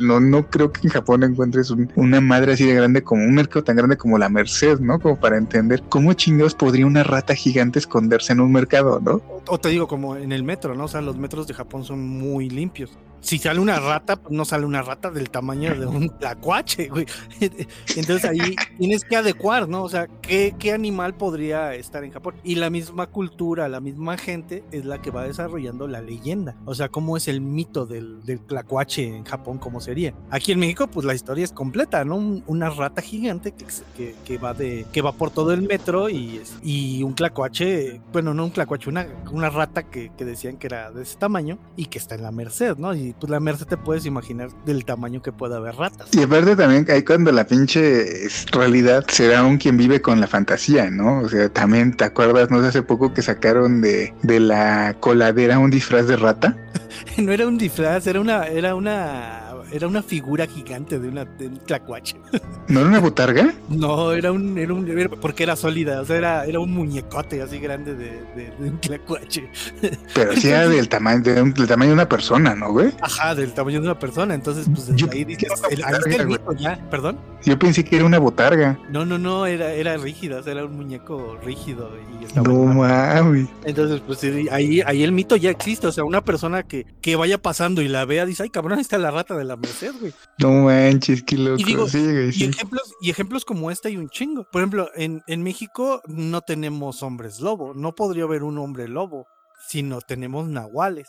no, 0.00 0.20
no 0.20 0.46
creo 0.48 0.72
que 0.72 0.80
en 0.86 0.90
Japón 0.90 1.22
encuentres 1.22 1.72
una 1.96 2.20
madre 2.20 2.52
así 2.52 2.64
de 2.64 2.74
grande 2.74 3.02
como 3.02 3.24
un 3.24 3.34
mercado 3.34 3.64
tan 3.64 3.76
grande 3.76 3.96
como 3.96 4.16
la 4.16 4.28
Merced, 4.28 4.80
¿no? 4.80 4.98
Como 4.98 5.20
para 5.20 5.36
entender 5.36 5.82
cómo 5.88 6.14
chingados 6.14 6.54
podría 6.54 6.86
una 6.86 7.02
rata 7.02 7.34
gigante 7.34 7.78
esconderse 7.78 8.32
en 8.32 8.40
un 8.40 8.52
mercado, 8.52 9.00
¿no? 9.00 9.20
O, 9.46 9.58
te 9.58 9.68
digo, 9.68 9.86
como 9.86 10.16
en 10.16 10.32
el 10.32 10.42
metro, 10.42 10.74
¿no? 10.74 10.84
O 10.84 10.88
sea, 10.88 11.00
los 11.02 11.18
metros 11.18 11.46
de 11.46 11.54
Japón 11.54 11.84
son 11.84 12.06
muy 12.06 12.48
limpios 12.48 12.90
si 13.20 13.38
sale 13.38 13.60
una 13.60 13.78
rata, 13.78 14.16
pues 14.16 14.32
no 14.32 14.44
sale 14.44 14.64
una 14.64 14.82
rata 14.82 15.10
del 15.10 15.30
tamaño 15.30 15.74
de 15.74 15.86
un 15.86 16.08
tlacuache, 16.18 16.88
güey. 16.88 17.06
Entonces 17.96 18.24
ahí 18.24 18.56
tienes 18.78 19.04
que 19.04 19.16
adecuar, 19.16 19.68
¿no? 19.68 19.82
O 19.82 19.88
sea, 19.88 20.06
¿qué, 20.22 20.54
¿qué, 20.58 20.72
animal 20.72 21.14
podría 21.14 21.74
estar 21.74 22.04
en 22.04 22.12
Japón? 22.12 22.34
Y 22.44 22.56
la 22.56 22.70
misma 22.70 23.06
cultura, 23.06 23.68
la 23.68 23.80
misma 23.80 24.16
gente 24.18 24.64
es 24.70 24.84
la 24.84 25.00
que 25.00 25.10
va 25.10 25.24
desarrollando 25.24 25.88
la 25.88 26.00
leyenda. 26.00 26.56
O 26.64 26.74
sea, 26.74 26.88
cómo 26.88 27.16
es 27.16 27.28
el 27.28 27.40
mito 27.40 27.86
del, 27.86 28.24
del 28.24 28.40
tlacuache 28.40 29.06
en 29.06 29.24
Japón, 29.24 29.58
cómo 29.58 29.80
sería. 29.80 30.14
Aquí 30.30 30.52
en 30.52 30.60
México, 30.60 30.86
pues 30.86 31.06
la 31.06 31.14
historia 31.14 31.44
es 31.44 31.52
completa, 31.52 32.04
¿no? 32.04 32.18
una 32.46 32.70
rata 32.70 33.02
gigante 33.02 33.52
que, 33.96 34.14
que, 34.24 34.38
va 34.38 34.54
de, 34.54 34.86
que 34.92 35.02
va 35.02 35.12
por 35.12 35.30
todo 35.30 35.52
el 35.52 35.62
metro 35.62 36.08
y, 36.08 36.40
y 36.62 37.02
un 37.02 37.14
tlacuache, 37.14 38.00
bueno, 38.12 38.34
no 38.34 38.44
un 38.44 38.50
tlacuache, 38.50 38.90
una, 38.90 39.06
una 39.30 39.50
rata 39.50 39.84
que, 39.84 40.10
que 40.16 40.24
decían 40.24 40.56
que 40.56 40.66
era 40.66 40.90
de 40.90 41.02
ese 41.02 41.16
tamaño 41.16 41.58
y 41.76 41.86
que 41.86 41.98
está 41.98 42.14
en 42.14 42.22
la 42.22 42.32
merced, 42.32 42.76
¿no? 42.76 42.94
Y 42.94 43.07
pues 43.18 43.30
la 43.30 43.40
merced 43.40 43.66
te 43.66 43.76
puedes 43.76 44.06
imaginar 44.06 44.50
del 44.64 44.84
tamaño 44.84 45.22
que 45.22 45.32
pueda 45.32 45.56
haber 45.56 45.76
ratas. 45.76 46.08
Y 46.12 46.22
aparte 46.22 46.56
también 46.56 46.86
hay 46.88 47.02
cuando 47.02 47.32
la 47.32 47.46
pinche 47.46 48.28
realidad 48.52 49.04
será 49.08 49.44
un 49.44 49.58
quien 49.58 49.76
vive 49.76 50.00
con 50.00 50.20
la 50.20 50.26
fantasía, 50.26 50.90
¿no? 50.90 51.20
O 51.20 51.28
sea, 51.28 51.48
también 51.48 51.96
te 51.96 52.04
acuerdas, 52.04 52.50
no 52.50 52.60
sé, 52.62 52.68
hace 52.68 52.82
poco 52.82 53.12
que 53.12 53.22
sacaron 53.22 53.80
de, 53.80 54.14
de 54.22 54.40
la 54.40 54.96
coladera 55.00 55.58
un 55.58 55.70
disfraz 55.70 56.06
de 56.06 56.16
rata. 56.16 56.56
no 57.18 57.32
era 57.32 57.46
un 57.46 57.58
disfraz, 57.58 58.06
era 58.06 58.20
una, 58.20 58.46
era 58.46 58.74
una 58.74 59.47
era 59.72 59.86
una 59.86 60.02
figura 60.02 60.46
gigante 60.46 60.98
de, 60.98 61.08
una, 61.08 61.24
de 61.24 61.48
un 61.48 61.58
tlacuache. 61.58 62.16
¿No 62.68 62.80
era 62.80 62.88
una 62.88 63.00
botarga? 63.00 63.54
No, 63.68 64.12
era 64.12 64.32
un, 64.32 64.58
era 64.58 64.72
un, 64.72 64.86
porque 65.20 65.42
era 65.42 65.56
sólida, 65.56 66.00
o 66.00 66.04
sea, 66.04 66.16
era, 66.16 66.44
era 66.44 66.60
un 66.60 66.72
muñecote 66.72 67.42
así 67.42 67.58
grande 67.58 67.94
de, 67.94 68.22
de, 68.34 68.52
un 68.58 68.78
tlacuache. 68.80 69.50
Pero 70.14 70.36
sí 70.36 70.48
era 70.48 70.68
del 70.68 70.88
tamaño, 70.88 71.22
de 71.22 71.34
del 71.34 71.66
tamaño 71.66 71.90
de 71.90 71.94
una 71.94 72.08
persona, 72.08 72.54
¿no, 72.54 72.72
güey? 72.72 72.92
Ajá, 73.00 73.34
del 73.34 73.52
tamaño 73.52 73.80
de 73.80 73.86
una 73.86 73.98
persona, 73.98 74.34
entonces, 74.34 74.66
pues 74.72 74.94
Yo 74.94 75.08
ahí 75.10 75.24
dices, 75.24 75.50
ahí 75.64 75.74
está 75.74 76.22
el 76.22 76.26
mito 76.26 76.52
ya, 76.52 76.78
perdón. 76.90 77.18
Yo 77.44 77.58
pensé 77.58 77.84
que 77.84 77.96
era 77.96 78.04
una 78.04 78.18
botarga. 78.18 78.78
No, 78.90 79.04
no, 79.04 79.18
no, 79.18 79.46
era, 79.46 79.72
era 79.72 79.96
rígida, 79.96 80.40
o 80.40 80.42
sea, 80.42 80.52
era 80.52 80.64
un 80.64 80.76
muñeco 80.76 81.38
rígido. 81.42 81.90
Y 82.20 82.24
estaba 82.24 82.48
no 82.48 82.64
mames. 82.64 83.48
Entonces, 83.64 84.00
pues 84.06 84.22
ahí, 84.50 84.80
ahí 84.84 85.02
el 85.02 85.12
mito 85.12 85.36
ya 85.36 85.50
existe, 85.50 85.86
o 85.86 85.92
sea, 85.92 86.04
una 86.04 86.24
persona 86.24 86.64
que, 86.64 86.86
que 87.00 87.16
vaya 87.16 87.38
pasando 87.38 87.80
y 87.80 87.88
la 87.88 88.04
vea, 88.04 88.26
dice, 88.26 88.42
ay, 88.42 88.50
cabrón, 88.50 88.78
ahí 88.78 88.82
está 88.82 88.98
la 88.98 89.10
rata 89.10 89.36
de 89.36 89.44
la 89.44 89.56
merced, 89.56 89.94
güey. 90.00 90.12
No 90.38 90.50
manches, 90.64 91.22
qué 91.22 91.38
loco. 91.38 91.58
Y, 91.58 92.44
ejemplos, 92.44 92.94
y 93.00 93.10
ejemplos 93.10 93.44
como 93.44 93.70
este 93.70 93.88
hay 93.88 93.96
un 93.96 94.08
chingo. 94.08 94.46
Por 94.50 94.62
ejemplo, 94.62 94.90
en, 94.94 95.22
en 95.26 95.42
México 95.42 96.02
no 96.06 96.40
tenemos 96.40 97.02
hombres 97.02 97.40
lobo, 97.40 97.72
no 97.74 97.94
podría 97.94 98.24
haber 98.24 98.42
un 98.42 98.58
hombre 98.58 98.88
lobo, 98.88 99.26
sino 99.68 100.00
tenemos 100.00 100.48
nahuales. 100.48 101.08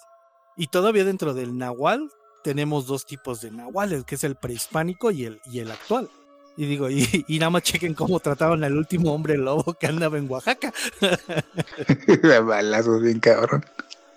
Y 0.58 0.68
todavía 0.68 1.06
dentro 1.06 1.34
del 1.34 1.58
nahual 1.58 2.10
tenemos 2.44 2.88
dos 2.88 3.06
tipos 3.06 3.42
de 3.42 3.52
nahuales, 3.52 4.04
que 4.06 4.16
es 4.16 4.24
el 4.24 4.36
prehispánico 4.36 5.12
y 5.12 5.26
el, 5.26 5.42
y 5.46 5.60
el 5.60 5.72
actual. 5.72 6.10
Y 6.58 6.66
digo, 6.66 6.90
y, 6.90 7.26
y, 7.28 7.40
nada 7.40 7.50
más 7.52 7.64
chequen 7.64 7.94
cómo 7.94 8.20
trataban 8.20 8.64
al 8.64 8.76
último 8.76 9.14
hombre 9.14 9.38
lobo 9.38 9.74
que 9.74 9.88
andaba 9.88 10.18
en 10.18 10.30
Oaxaca. 10.30 10.74
Balazos 12.46 13.02
bien 13.02 13.20
cabrón. 13.20 13.64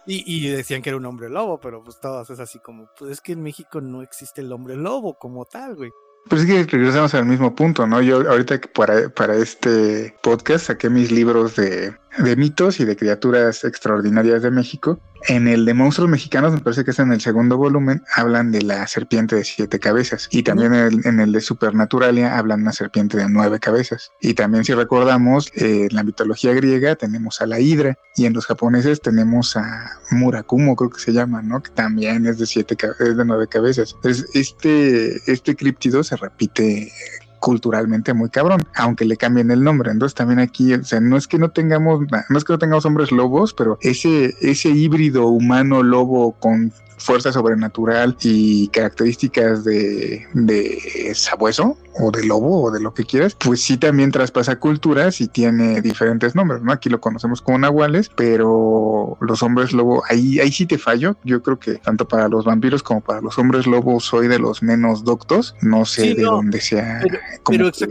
Y, 0.05 0.49
decían 0.49 0.83
que 0.83 0.91
era 0.91 0.97
un 0.97 1.07
hombre 1.07 1.29
lobo, 1.29 1.61
pero 1.61 1.83
pues 1.85 2.01
todas 2.01 2.29
es 2.29 2.41
así 2.41 2.59
como, 2.59 2.89
pues 2.99 3.13
es 3.13 3.21
que 3.21 3.33
en 3.33 3.43
México 3.43 3.81
no 3.81 4.03
existe 4.03 4.41
el 4.41 4.53
hombre 4.53 4.75
lobo 4.75 5.17
como 5.17 5.45
tal, 5.45 5.77
güey. 5.77 5.93
Pues 6.29 6.43
es 6.43 6.47
que 6.49 6.77
regresamos 6.77 7.15
al 7.15 7.25
mismo 7.25 7.55
punto, 7.55 7.87
¿no? 7.87 8.01
Yo 8.01 8.29
ahorita 8.29 8.61
que 8.61 8.69
para, 8.69 9.09
para 9.09 9.37
este 9.37 10.17
podcast 10.23 10.67
saqué 10.67 10.89
mis 10.89 11.13
libros 11.13 11.57
de, 11.57 11.97
de 12.19 12.37
mitos 12.37 12.81
y 12.81 12.85
de 12.85 12.97
criaturas 12.97 13.65
extraordinarias 13.65 14.43
de 14.43 14.51
México. 14.51 14.99
En 15.29 15.47
el 15.47 15.65
de 15.65 15.75
monstruos 15.75 16.11
mexicanos, 16.11 16.53
me 16.53 16.61
parece 16.61 16.85
que 16.85 16.91
es 16.91 16.99
en 16.99 17.13
el 17.13 17.21
segundo 17.21 17.57
volumen, 17.57 18.03
hablan 18.15 18.51
de 18.51 18.63
la 18.63 18.87
serpiente 18.87 19.37
de 19.37 19.45
siete 19.45 19.79
cabezas. 19.79 20.29
Y 20.31 20.43
también 20.43 20.75
en 20.75 21.21
el, 21.21 21.33
de 21.33 21.41
Supernaturalia 21.41 22.39
hablan 22.39 22.61
de 22.61 22.63
una 22.65 22.73
serpiente 22.73 23.17
de 23.17 23.29
nueve 23.29 23.61
cabezas. 23.61 24.11
Y 24.21 24.35
también 24.35 24.65
si 24.65 24.75
recordamos, 24.75 25.49
eh, 25.55 25.87
en 25.89 25.95
la 25.95 26.03
mitología 26.03 26.53
griega 26.55 26.97
tenemos 26.97 27.41
a 27.41 27.47
la 27.47 27.61
hidra 27.61 27.97
y 28.17 28.27
en 28.27 28.33
los 28.33 28.47
japoneses 28.47 29.01
tenemos 29.01 29.57
a 29.57 30.01
Murakumo, 30.11 30.77
creo 30.77 30.91
que 30.91 31.01
se 31.01 31.13
llama, 31.13 31.43
¿no? 31.43 31.63
Que 31.63 31.71
también 31.71 32.27
es 32.27 32.39
de 32.39 32.47
siete, 32.47 32.77
es 33.01 33.17
de 33.17 33.25
nueve 33.25 33.47
cabezas. 33.47 33.97
Este, 34.35 35.31
este 35.31 35.57
críptido 35.57 36.03
se 36.03 36.17
repite 36.17 36.93
culturalmente 37.43 38.15
muy 38.15 38.31
cabrón, 38.31 38.63
aunque 38.77 39.05
le 39.05 39.17
cambien 39.17 39.51
el 39.51 39.65
nombre. 39.65 39.91
Entonces 39.91 40.15
también 40.15 40.39
aquí, 40.39 40.75
o 40.75 40.85
sea, 40.85 41.01
no 41.01 41.17
es 41.17 41.27
que 41.27 41.39
no 41.39 41.51
tengamos, 41.51 42.07
no 42.29 42.39
es 42.39 42.45
que 42.45 42.53
no 42.53 42.59
tengamos 42.61 42.87
hombres 42.87 43.11
lobos, 43.11 43.53
pero 43.53 43.79
ese, 43.81 44.37
ese 44.41 44.69
híbrido 44.69 45.27
humano 45.27 45.83
lobo 45.83 46.33
con 46.39 46.73
fuerza 47.03 47.33
sobrenatural 47.33 48.17
y 48.23 48.69
características 48.69 49.65
de, 49.65 50.27
de 50.35 51.13
sabueso 51.15 51.77
o 51.99 52.11
de 52.11 52.25
lobo 52.25 52.63
o 52.63 52.71
de 52.71 52.81
lo 52.81 52.95
que 52.95 53.05
quieras, 53.05 53.37
pues 53.39 53.63
sí 53.63 53.77
también 53.77 54.11
traspasa 54.11 54.59
culturas 54.59 55.21
y 55.21 55.29
tiene 55.29 55.81
diferentes 55.81 56.35
nombres, 56.35 56.63
¿no? 56.63 56.73
Aquí 56.73 56.89
lo 56.89 57.01
conocemos 57.01 57.43
como 57.43 57.59
nahuales, 57.59 58.11
pero 58.15 59.17
los 59.21 59.43
hombres 59.43 59.73
lobo, 59.73 60.03
ahí, 60.09 60.41
ahí 60.41 60.51
sí 60.53 60.67
te 60.67 60.79
fallo. 60.79 61.17
Yo 61.25 61.43
creo 61.43 61.59
que 61.59 61.75
tanto 61.75 62.07
para 62.09 62.29
los 62.29 62.45
vampiros 62.45 62.83
como 62.83 63.01
para 63.01 63.21
los 63.21 63.39
hombres 63.39 63.67
lobo 63.67 64.01
soy 64.01 64.29
de 64.29 64.39
los 64.39 64.63
menos 64.63 65.05
doctos. 65.05 65.55
No 65.61 65.85
sé 65.85 66.15
de 66.15 66.23
dónde 66.23 66.61
se 66.61 66.81
ha 66.81 67.03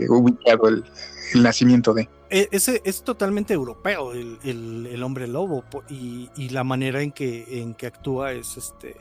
ubicado 0.08 0.68
el, 0.68 0.84
nacimiento 1.34 1.94
de. 1.94 2.08
E, 2.32 2.48
ese 2.50 2.80
es 2.86 3.04
totalmente 3.04 3.52
europeo 3.52 4.14
el, 4.14 4.38
el, 4.42 5.02
hombre 5.02 5.28
lobo 5.28 5.64
y, 5.90 6.30
y, 6.34 6.48
la 6.48 6.64
manera 6.64 7.02
en 7.02 7.12
que, 7.12 7.60
en 7.60 7.74
que 7.74 7.86
actúa 7.86 8.32
es 8.32 8.56
este 8.56 8.96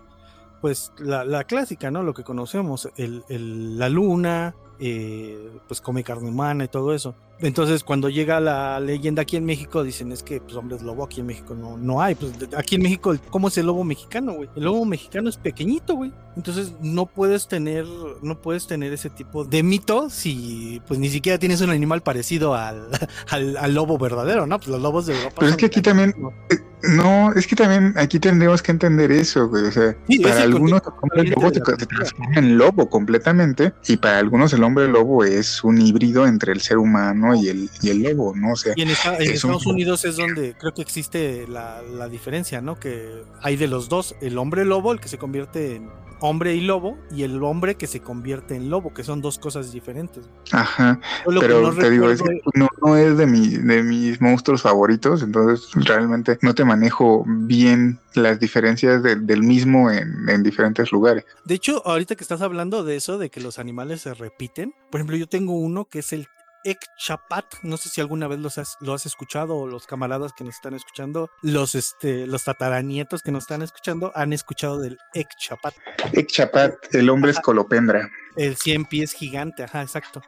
pues 0.59 0.91
la, 0.97 1.23
la 1.23 1.45
clásica, 1.45 1.89
¿no? 1.89 2.03
Lo 2.03 2.13
que 2.13 2.23
conocemos, 2.23 2.89
el, 2.97 3.23
el, 3.29 3.79
la 3.79 3.89
luna, 3.89 4.53
eh, 4.79 5.49
pues 5.67 5.79
come 5.79 6.03
carne 6.03 6.29
humana 6.29 6.65
y 6.65 6.67
todo 6.67 6.93
eso. 6.93 7.15
Entonces, 7.41 7.83
cuando 7.83 8.09
llega 8.09 8.39
la 8.39 8.79
leyenda 8.79 9.23
aquí 9.23 9.35
en 9.35 9.45
México, 9.45 9.83
dicen 9.83 10.11
es 10.11 10.23
que, 10.23 10.39
pues, 10.39 10.55
hombres 10.55 10.81
lobo 10.81 11.03
aquí 11.03 11.21
en 11.21 11.27
México 11.27 11.55
no, 11.55 11.77
no 11.77 12.01
hay. 12.01 12.15
Pues 12.15 12.33
aquí 12.55 12.75
en 12.75 12.83
México, 12.83 13.15
¿cómo 13.29 13.47
es 13.47 13.57
el 13.57 13.65
lobo 13.65 13.83
mexicano, 13.83 14.33
güey? 14.33 14.49
El 14.55 14.63
lobo 14.63 14.85
mexicano 14.85 15.29
es 15.29 15.37
pequeñito, 15.37 15.95
güey. 15.95 16.13
Entonces, 16.35 16.73
no 16.81 17.07
puedes 17.07 17.47
tener, 17.47 17.85
no 18.21 18.41
puedes 18.41 18.67
tener 18.67 18.93
ese 18.93 19.09
tipo 19.09 19.43
de 19.43 19.63
mito 19.63 20.09
si, 20.09 20.81
pues, 20.87 20.99
ni 20.99 21.09
siquiera 21.09 21.39
tienes 21.39 21.61
un 21.61 21.71
animal 21.71 22.01
parecido 22.01 22.53
al, 22.53 22.87
al, 23.29 23.73
lobo 23.73 23.97
verdadero, 23.97 24.45
¿no? 24.45 24.57
Pues 24.57 24.69
los 24.69 24.81
lobos 24.81 25.07
de 25.07 25.15
Europa. 25.15 25.35
Pero 25.39 25.51
es 25.51 25.57
que 25.57 25.65
aquí 25.65 25.81
también, 25.81 26.13
eh, 26.49 26.57
no, 26.83 27.31
es 27.33 27.47
que 27.47 27.55
también 27.55 27.93
aquí 27.97 28.19
tendríamos 28.19 28.61
que 28.61 28.71
entender 28.71 29.11
eso, 29.11 29.47
güey. 29.47 29.65
O 29.65 29.71
sea, 29.71 29.95
para 30.23 30.43
algunos 30.43 30.81
el 31.15 31.29
lobo 31.29 31.53
se, 31.53 31.59
transforma 31.59 32.35
en 32.35 32.57
lobo 32.57 32.89
completamente 32.89 33.73
y 33.87 33.97
para 33.97 34.19
algunos 34.19 34.53
el 34.53 34.63
hombre 34.63 34.87
lobo 34.87 35.23
es 35.23 35.63
un 35.63 35.79
híbrido 35.79 36.25
entre 36.27 36.53
el 36.53 36.61
ser 36.61 36.77
humano 36.77 37.30
y 37.35 37.49
el, 37.49 37.69
y 37.81 37.89
el 37.89 38.03
lobo, 38.03 38.33
¿no? 38.35 38.53
O 38.53 38.55
sea, 38.55 38.73
y 38.75 38.81
en, 38.81 38.89
Estados 38.89 39.65
Unidos 39.65 40.05
es 40.05 40.17
donde 40.17 40.55
creo 40.57 40.73
que 40.73 40.81
existe 40.81 41.47
la, 41.47 41.81
la 41.81 42.09
diferencia, 42.09 42.61
¿no? 42.61 42.79
Que 42.79 43.23
hay 43.41 43.55
de 43.55 43.67
los 43.67 43.89
dos, 43.89 44.15
el 44.21 44.37
hombre 44.37 44.65
lobo, 44.65 44.91
el 44.91 44.99
que 44.99 45.07
se 45.07 45.17
convierte 45.17 45.75
en 45.75 45.89
hombre 46.21 46.53
y 46.55 46.61
lobo 46.61 46.97
y 47.11 47.23
el 47.23 47.43
hombre 47.43 47.75
que 47.75 47.87
se 47.87 47.99
convierte 47.99 48.55
en 48.55 48.69
lobo, 48.69 48.93
que 48.93 49.03
son 49.03 49.21
dos 49.21 49.39
cosas 49.39 49.71
diferentes. 49.71 50.23
Ajá. 50.51 50.99
Pero 51.25 51.75
te 51.75 51.89
digo, 51.89 52.09
es 52.09 52.21
no, 52.53 52.69
no, 52.81 52.95
es 52.95 53.17
de, 53.17 53.25
mi, 53.25 53.49
de 53.49 53.83
mis 53.83 54.21
monstruos 54.21 54.61
favoritos, 54.61 55.23
entonces 55.23 55.69
realmente 55.73 56.37
no 56.41 56.53
te 56.53 56.63
manejo 56.63 57.25
bien 57.27 57.99
las 58.13 58.39
diferencias 58.39 59.01
del 59.03 59.41
mismo 59.41 59.89
en, 59.89 60.29
en, 60.29 60.43
diferentes 60.43 60.91
lugares. 60.91 61.25
De 61.43 61.55
hecho, 61.55 61.85
ahorita 61.85 62.15
que 62.15 62.23
estás 62.23 62.41
hablando 62.41 62.83
de 62.83 62.95
eso, 62.95 63.17
de 63.17 63.29
que 63.29 63.41
los 63.41 63.57
animales 63.57 64.01
se 64.01 64.13
repiten, 64.13 64.73
por 64.91 64.99
ejemplo, 64.99 65.17
yo 65.17 65.27
tengo 65.27 65.53
uno 65.53 65.85
que 65.85 65.99
es 65.99 66.13
el 66.13 66.27
Ekchapat, 66.63 67.45
no 67.63 67.77
sé 67.77 67.89
si 67.89 68.01
alguna 68.01 68.27
vez 68.27 68.39
los 68.39 68.57
has, 68.57 68.77
lo 68.81 68.93
has 68.93 69.05
escuchado 69.05 69.57
o 69.57 69.67
los 69.67 69.87
camaradas 69.87 70.33
que 70.33 70.43
nos 70.43 70.55
están 70.55 70.73
escuchando, 70.73 71.29
los 71.41 71.75
este, 71.75 72.27
los 72.27 72.43
tataranietos 72.43 73.21
que 73.21 73.31
nos 73.31 73.43
están 73.43 73.61
escuchando 73.61 74.11
han 74.15 74.33
escuchado 74.33 74.79
del 74.79 74.97
Ekchapat. 75.13 75.73
Ekchapat, 76.13 76.93
el 76.93 77.09
hombre 77.09 77.31
es 77.31 77.39
colopendra. 77.39 78.09
El 78.35 78.55
100 78.55 78.85
pies 78.85 79.13
gigante, 79.13 79.63
ajá, 79.63 79.81
exacto. 79.81 80.21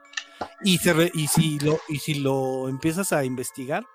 Y, 0.62 0.78
se 0.80 1.12
y, 1.14 1.28
si 1.28 1.60
lo, 1.60 1.80
y 1.88 2.00
si 2.00 2.16
lo 2.16 2.68
empiezas 2.68 3.14
a 3.14 3.24
investigar, 3.24 3.86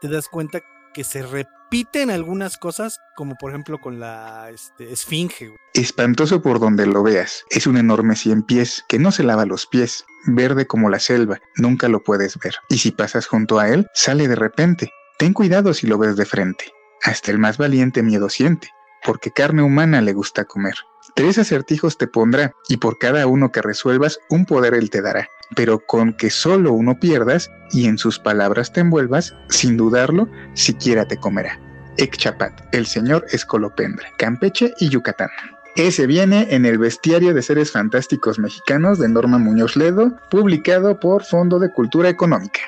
te 0.00 0.08
das 0.08 0.28
cuenta 0.28 0.62
que 0.98 1.04
se 1.04 1.22
repiten 1.22 2.10
algunas 2.10 2.56
cosas, 2.56 2.98
como 3.14 3.36
por 3.36 3.52
ejemplo 3.52 3.78
con 3.78 4.00
la 4.00 4.50
este, 4.50 4.92
esfinge. 4.92 5.54
Espantoso 5.72 6.42
por 6.42 6.58
donde 6.58 6.86
lo 6.86 7.04
veas. 7.04 7.44
Es 7.50 7.68
un 7.68 7.76
enorme 7.76 8.16
cien 8.16 8.42
pies 8.42 8.84
que 8.88 8.98
no 8.98 9.12
se 9.12 9.22
lava 9.22 9.46
los 9.46 9.68
pies, 9.68 10.04
verde 10.26 10.66
como 10.66 10.90
la 10.90 10.98
selva, 10.98 11.38
nunca 11.54 11.86
lo 11.86 12.02
puedes 12.02 12.36
ver. 12.40 12.56
Y 12.68 12.78
si 12.78 12.90
pasas 12.90 13.28
junto 13.28 13.60
a 13.60 13.68
él, 13.68 13.86
sale 13.94 14.26
de 14.26 14.34
repente. 14.34 14.90
Ten 15.20 15.34
cuidado 15.34 15.72
si 15.72 15.86
lo 15.86 15.98
ves 15.98 16.16
de 16.16 16.26
frente. 16.26 16.72
Hasta 17.04 17.30
el 17.30 17.38
más 17.38 17.58
valiente 17.58 18.02
miedo 18.02 18.28
siente, 18.28 18.68
porque 19.04 19.30
carne 19.30 19.62
humana 19.62 20.00
le 20.00 20.14
gusta 20.14 20.46
comer. 20.46 20.74
Tres 21.14 21.38
acertijos 21.38 21.96
te 21.96 22.08
pondrá, 22.08 22.54
y 22.68 22.78
por 22.78 22.98
cada 22.98 23.24
uno 23.28 23.52
que 23.52 23.62
resuelvas, 23.62 24.18
un 24.30 24.46
poder 24.46 24.74
él 24.74 24.90
te 24.90 25.00
dará. 25.00 25.28
Pero 25.54 25.78
con 25.78 26.12
que 26.12 26.30
solo 26.30 26.72
uno 26.72 26.98
pierdas, 26.98 27.50
y 27.70 27.86
en 27.86 27.98
sus 27.98 28.18
palabras 28.18 28.72
te 28.72 28.80
envuelvas, 28.80 29.34
sin 29.48 29.76
dudarlo, 29.76 30.28
siquiera 30.54 31.06
te 31.06 31.16
comerá. 31.16 31.58
Ekchapat, 31.96 32.74
el 32.74 32.86
señor 32.86 33.26
Escolopendra, 33.30 34.08
Campeche 34.18 34.72
y 34.78 34.88
Yucatán. 34.88 35.30
Ese 35.76 36.06
viene 36.06 36.46
en 36.50 36.64
el 36.66 36.78
Bestiario 36.78 37.34
de 37.34 37.42
Seres 37.42 37.72
Fantásticos 37.72 38.38
Mexicanos 38.38 38.98
de 38.98 39.08
Norma 39.08 39.38
Muñoz 39.38 39.76
Ledo, 39.76 40.16
publicado 40.30 40.98
por 40.98 41.24
Fondo 41.24 41.58
de 41.58 41.70
Cultura 41.72 42.08
Económica. 42.08 42.60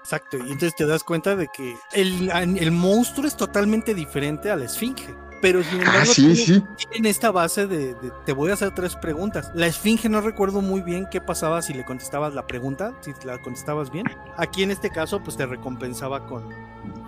Exacto, 0.00 0.36
y 0.36 0.42
entonces 0.42 0.74
te 0.76 0.86
das 0.86 1.02
cuenta 1.02 1.34
de 1.34 1.48
que 1.48 1.76
el, 1.92 2.30
el 2.30 2.70
monstruo 2.70 3.26
es 3.26 3.36
totalmente 3.36 3.92
diferente 3.92 4.50
a 4.50 4.56
la 4.56 4.64
esfinge. 4.64 5.14
Pero 5.42 5.62
sin 5.62 5.80
ah, 5.80 5.84
embargo, 5.84 6.12
sí, 6.12 6.62
tienen, 6.76 7.06
esta 7.06 7.30
base 7.30 7.66
de, 7.66 7.94
te 8.24 8.32
voy 8.32 8.50
a 8.50 8.54
hacer 8.54 8.74
tres 8.74 8.96
preguntas. 8.96 9.50
La 9.54 9.66
esfinge 9.66 10.08
no 10.08 10.20
recuerdo 10.20 10.60
muy 10.60 10.80
bien 10.80 11.06
qué 11.10 11.20
pasaba 11.20 11.62
si 11.62 11.74
le 11.74 11.84
contestabas 11.84 12.34
la 12.34 12.46
pregunta, 12.46 12.94
si 13.00 13.12
la 13.24 13.40
contestabas 13.40 13.90
bien. 13.90 14.06
Aquí 14.36 14.62
en 14.62 14.70
este 14.70 14.90
caso, 14.90 15.22
pues 15.22 15.36
te 15.36 15.46
recompensaba 15.46 16.26
con 16.26 16.44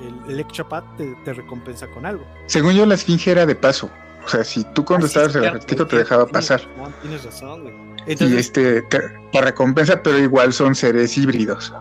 el, 0.00 0.38
el 0.38 0.46
te, 0.46 1.16
te, 1.24 1.32
recompensa 1.32 1.86
con 1.88 2.06
algo. 2.06 2.24
Según 2.46 2.74
yo, 2.74 2.86
la 2.86 2.94
esfinge 2.94 3.30
era 3.30 3.46
de 3.46 3.54
paso. 3.54 3.90
O 4.24 4.28
sea, 4.28 4.44
si 4.44 4.62
tú 4.74 4.84
contestabas 4.84 5.34
el 5.36 5.46
acertijo, 5.46 5.86
te 5.86 5.96
dejaba 5.96 6.26
pasar. 6.26 6.60
tienes 7.00 7.24
razón, 7.24 7.62
güey. 7.62 7.74
y 8.06 8.36
este, 8.36 8.82
te, 8.82 9.00
recompensa, 9.40 10.02
pero 10.02 10.18
igual 10.18 10.52
son 10.52 10.74
seres 10.74 11.16
híbridos. 11.16 11.72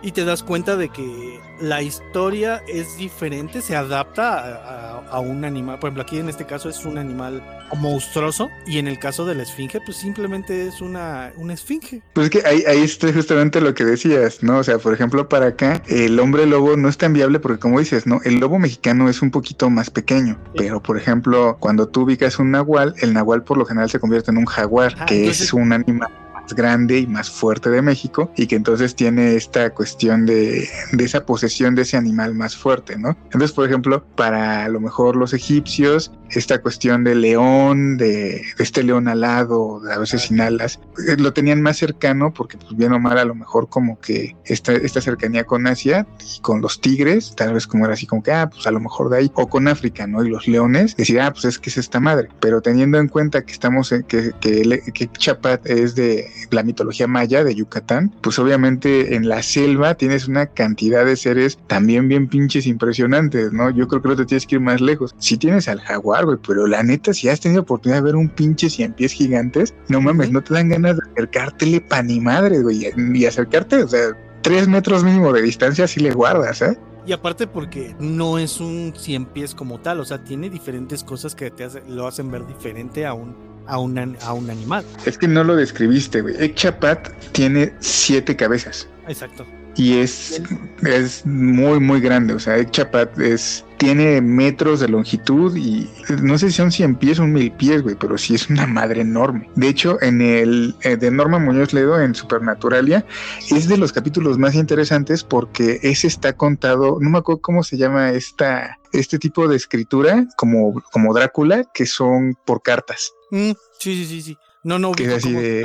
Y 0.00 0.12
te 0.12 0.24
das 0.24 0.42
cuenta 0.42 0.76
de 0.76 0.88
que 0.88 1.40
la 1.60 1.82
historia 1.82 2.62
es 2.68 2.96
diferente, 2.96 3.60
se 3.60 3.76
adapta 3.76 5.04
a, 5.10 5.20
un 5.20 5.44
animal. 5.44 5.78
Por 5.78 5.88
ejemplo, 5.88 6.02
aquí 6.02 6.18
en 6.18 6.28
este 6.28 6.44
caso 6.44 6.68
es 6.68 6.84
un 6.84 6.98
animal 6.98 7.42
monstruoso 7.76 8.48
y 8.66 8.78
en 8.78 8.86
el 8.86 8.98
caso 8.98 9.24
de 9.26 9.34
la 9.34 9.42
esfinge, 9.42 9.80
pues 9.80 9.96
simplemente 9.96 10.66
es 10.68 10.80
una, 10.80 11.32
una 11.36 11.54
esfinge. 11.54 12.02
Pues 12.12 12.26
es 12.26 12.30
que 12.30 12.48
ahí, 12.48 12.62
ahí 12.66 12.82
está 12.82 13.12
justamente 13.12 13.60
lo 13.60 13.74
que 13.74 13.84
decías, 13.84 14.42
¿no? 14.42 14.58
O 14.58 14.64
sea, 14.64 14.78
por 14.78 14.94
ejemplo, 14.94 15.28
para 15.28 15.46
acá 15.46 15.82
el 15.86 16.18
hombre 16.20 16.46
lobo 16.46 16.76
no 16.76 16.88
es 16.88 16.98
tan 16.98 17.12
viable 17.12 17.40
porque 17.40 17.58
como 17.58 17.78
dices, 17.78 18.06
¿no? 18.06 18.20
El 18.24 18.38
lobo 18.38 18.58
mexicano 18.58 19.08
es 19.08 19.22
un 19.22 19.30
poquito 19.30 19.70
más 19.70 19.90
pequeño, 19.90 20.38
pero 20.56 20.82
por 20.82 20.96
ejemplo, 20.96 21.56
cuando 21.58 21.88
tú 21.88 22.02
ubicas 22.02 22.38
un 22.38 22.50
nahual, 22.50 22.94
el 23.00 23.12
nahual 23.14 23.42
por 23.42 23.58
lo 23.58 23.64
general 23.64 23.90
se 23.90 23.98
convierte 23.98 24.30
en 24.30 24.38
un 24.38 24.46
jaguar, 24.46 25.06
que 25.06 25.28
es 25.28 25.52
un 25.52 25.72
animal 25.72 26.10
grande 26.54 26.98
y 27.00 27.06
más 27.06 27.30
fuerte 27.30 27.70
de 27.70 27.82
México 27.82 28.32
y 28.36 28.46
que 28.46 28.56
entonces 28.56 28.94
tiene 28.94 29.36
esta 29.36 29.70
cuestión 29.70 30.26
de, 30.26 30.68
de, 30.92 31.04
esa 31.04 31.24
posesión 31.24 31.74
de 31.74 31.82
ese 31.82 31.96
animal 31.96 32.34
más 32.34 32.56
fuerte, 32.56 32.98
¿no? 32.98 33.16
Entonces, 33.24 33.52
por 33.52 33.66
ejemplo, 33.66 34.04
para 34.16 34.64
a 34.64 34.68
lo 34.68 34.80
mejor 34.80 35.16
los 35.16 35.32
egipcios, 35.32 36.12
esta 36.30 36.60
cuestión 36.60 37.04
de 37.04 37.14
león, 37.14 37.96
de, 37.96 38.42
este 38.58 38.82
león 38.82 39.08
alado, 39.08 39.80
a 39.90 39.98
veces 39.98 40.22
sin 40.22 40.40
alas, 40.40 40.80
eh, 41.08 41.16
lo 41.18 41.32
tenían 41.32 41.62
más 41.62 41.76
cercano 41.76 42.32
porque 42.32 42.56
pues 42.58 42.76
bien 42.76 42.92
o 42.92 42.98
mal 42.98 43.18
a 43.18 43.24
lo 43.24 43.34
mejor 43.34 43.68
como 43.68 43.98
que 44.00 44.36
esta, 44.44 44.72
esta 44.72 45.00
cercanía 45.00 45.44
con 45.44 45.66
Asia 45.66 46.06
y 46.36 46.40
con 46.40 46.60
los 46.60 46.80
tigres, 46.80 47.34
tal 47.36 47.54
vez 47.54 47.66
como 47.66 47.84
era 47.84 47.94
así 47.94 48.06
como 48.06 48.22
que, 48.22 48.32
ah, 48.32 48.48
pues 48.50 48.66
a 48.66 48.70
lo 48.70 48.80
mejor 48.80 49.10
de 49.10 49.18
ahí, 49.18 49.32
o 49.34 49.48
con 49.48 49.68
África, 49.68 50.06
¿no? 50.06 50.24
Y 50.24 50.30
los 50.30 50.46
leones, 50.46 50.96
decir, 50.96 51.20
ah, 51.20 51.32
pues 51.32 51.44
es 51.44 51.58
que 51.58 51.70
es 51.70 51.78
esta 51.78 52.00
madre, 52.00 52.28
pero 52.40 52.60
teniendo 52.60 52.98
en 52.98 53.08
cuenta 53.08 53.44
que 53.44 53.52
estamos, 53.52 53.92
en, 53.92 54.02
que, 54.04 54.32
que, 54.40 54.82
que 54.92 55.08
Chapat 55.12 55.66
es 55.66 55.94
de 55.94 56.26
la 56.50 56.62
mitología 56.62 57.06
maya 57.06 57.44
de 57.44 57.54
Yucatán, 57.54 58.14
pues 58.20 58.38
obviamente 58.38 59.14
en 59.14 59.28
la 59.28 59.42
selva 59.42 59.94
tienes 59.94 60.28
una 60.28 60.46
cantidad 60.46 61.04
de 61.04 61.16
seres 61.16 61.58
también 61.66 62.08
bien 62.08 62.28
pinches 62.28 62.66
impresionantes, 62.66 63.52
¿no? 63.52 63.70
Yo 63.70 63.88
creo 63.88 64.02
que 64.02 64.08
no 64.08 64.16
te 64.16 64.26
tienes 64.26 64.46
que 64.46 64.56
ir 64.56 64.60
más 64.60 64.80
lejos. 64.80 65.14
Si 65.18 65.36
tienes 65.36 65.68
al 65.68 65.80
jaguar, 65.80 66.17
güey, 66.24 66.38
pero 66.46 66.66
la 66.66 66.82
neta, 66.82 67.12
si 67.12 67.28
has 67.28 67.40
tenido 67.40 67.62
oportunidad 67.62 67.98
de 67.98 68.04
ver 68.04 68.16
un 68.16 68.28
pinche 68.28 68.70
cien 68.70 68.92
pies 68.92 69.12
gigantes, 69.12 69.74
no 69.88 70.00
mames, 70.00 70.30
no 70.30 70.42
te 70.42 70.54
dan 70.54 70.68
ganas 70.68 70.96
de 70.96 71.02
acercártele 71.12 71.80
pan 71.80 72.10
y 72.10 72.20
madre, 72.20 72.62
güey, 72.62 72.86
y 73.14 73.26
acercarte, 73.26 73.82
o 73.82 73.88
sea, 73.88 74.16
tres 74.42 74.68
metros 74.68 75.04
mínimo 75.04 75.32
de 75.32 75.42
distancia 75.42 75.86
si 75.86 76.00
le 76.00 76.10
guardas, 76.12 76.62
¿eh? 76.62 76.78
Y 77.06 77.12
aparte 77.12 77.46
porque 77.46 77.96
no 77.98 78.38
es 78.38 78.60
un 78.60 78.92
100 78.94 79.26
pies 79.26 79.54
como 79.54 79.80
tal, 79.80 80.00
o 80.00 80.04
sea, 80.04 80.22
tiene 80.22 80.50
diferentes 80.50 81.02
cosas 81.02 81.34
que 81.34 81.50
te 81.50 81.66
lo 81.88 82.06
hacen 82.06 82.30
ver 82.30 82.46
diferente 82.46 83.06
a 83.06 83.14
un, 83.14 83.34
a, 83.66 83.78
un, 83.78 84.16
a 84.20 84.32
un 84.34 84.50
animal. 84.50 84.84
Es 85.06 85.16
que 85.16 85.26
no 85.26 85.42
lo 85.42 85.56
describiste, 85.56 86.20
güey. 86.20 86.34
Ekchapat 86.38 87.08
tiene 87.32 87.72
siete 87.80 88.36
cabezas. 88.36 88.88
Exacto 89.06 89.46
y 89.78 89.98
es, 89.98 90.42
es 90.84 91.24
muy, 91.24 91.78
muy 91.78 92.00
grande. 92.00 92.34
O 92.34 92.40
sea, 92.40 92.68
Chapat 92.68 93.16
es, 93.20 93.64
tiene 93.78 94.20
metros 94.20 94.80
de 94.80 94.88
longitud 94.88 95.56
y 95.56 95.88
no 96.20 96.36
sé 96.36 96.50
si 96.50 96.56
son 96.56 96.72
100 96.72 96.96
pies 96.96 97.20
o 97.20 97.26
mil 97.26 97.52
pies, 97.52 97.82
güey, 97.82 97.94
pero 97.94 98.18
sí 98.18 98.34
es 98.34 98.50
una 98.50 98.66
madre 98.66 99.02
enorme. 99.02 99.48
De 99.54 99.68
hecho, 99.68 99.96
en 100.02 100.20
el 100.20 100.74
eh, 100.82 100.96
de 100.96 101.12
Norma 101.12 101.38
Muñoz 101.38 101.72
Ledo 101.72 102.00
en 102.00 102.16
Supernaturalia 102.16 103.06
es 103.50 103.68
de 103.68 103.78
los 103.78 103.92
capítulos 103.92 104.36
más 104.36 104.56
interesantes 104.56 105.22
porque 105.22 105.78
ese 105.82 106.08
está 106.08 106.32
contado, 106.32 106.98
no 107.00 107.08
me 107.08 107.18
acuerdo 107.18 107.40
cómo 107.40 107.62
se 107.62 107.76
llama 107.76 108.10
esta, 108.10 108.76
este 108.92 109.20
tipo 109.20 109.46
de 109.46 109.56
escritura, 109.56 110.26
como, 110.36 110.82
como 110.90 111.14
Drácula, 111.14 111.62
que 111.72 111.86
son 111.86 112.36
por 112.44 112.62
cartas. 112.62 113.12
Mm, 113.30 113.52
sí, 113.78 113.94
sí, 113.94 114.06
sí, 114.06 114.22
sí. 114.22 114.38
No, 114.64 114.80
no, 114.80 114.90
que 114.90 115.04
es 115.04 115.12
así 115.14 115.32
de, 115.32 115.64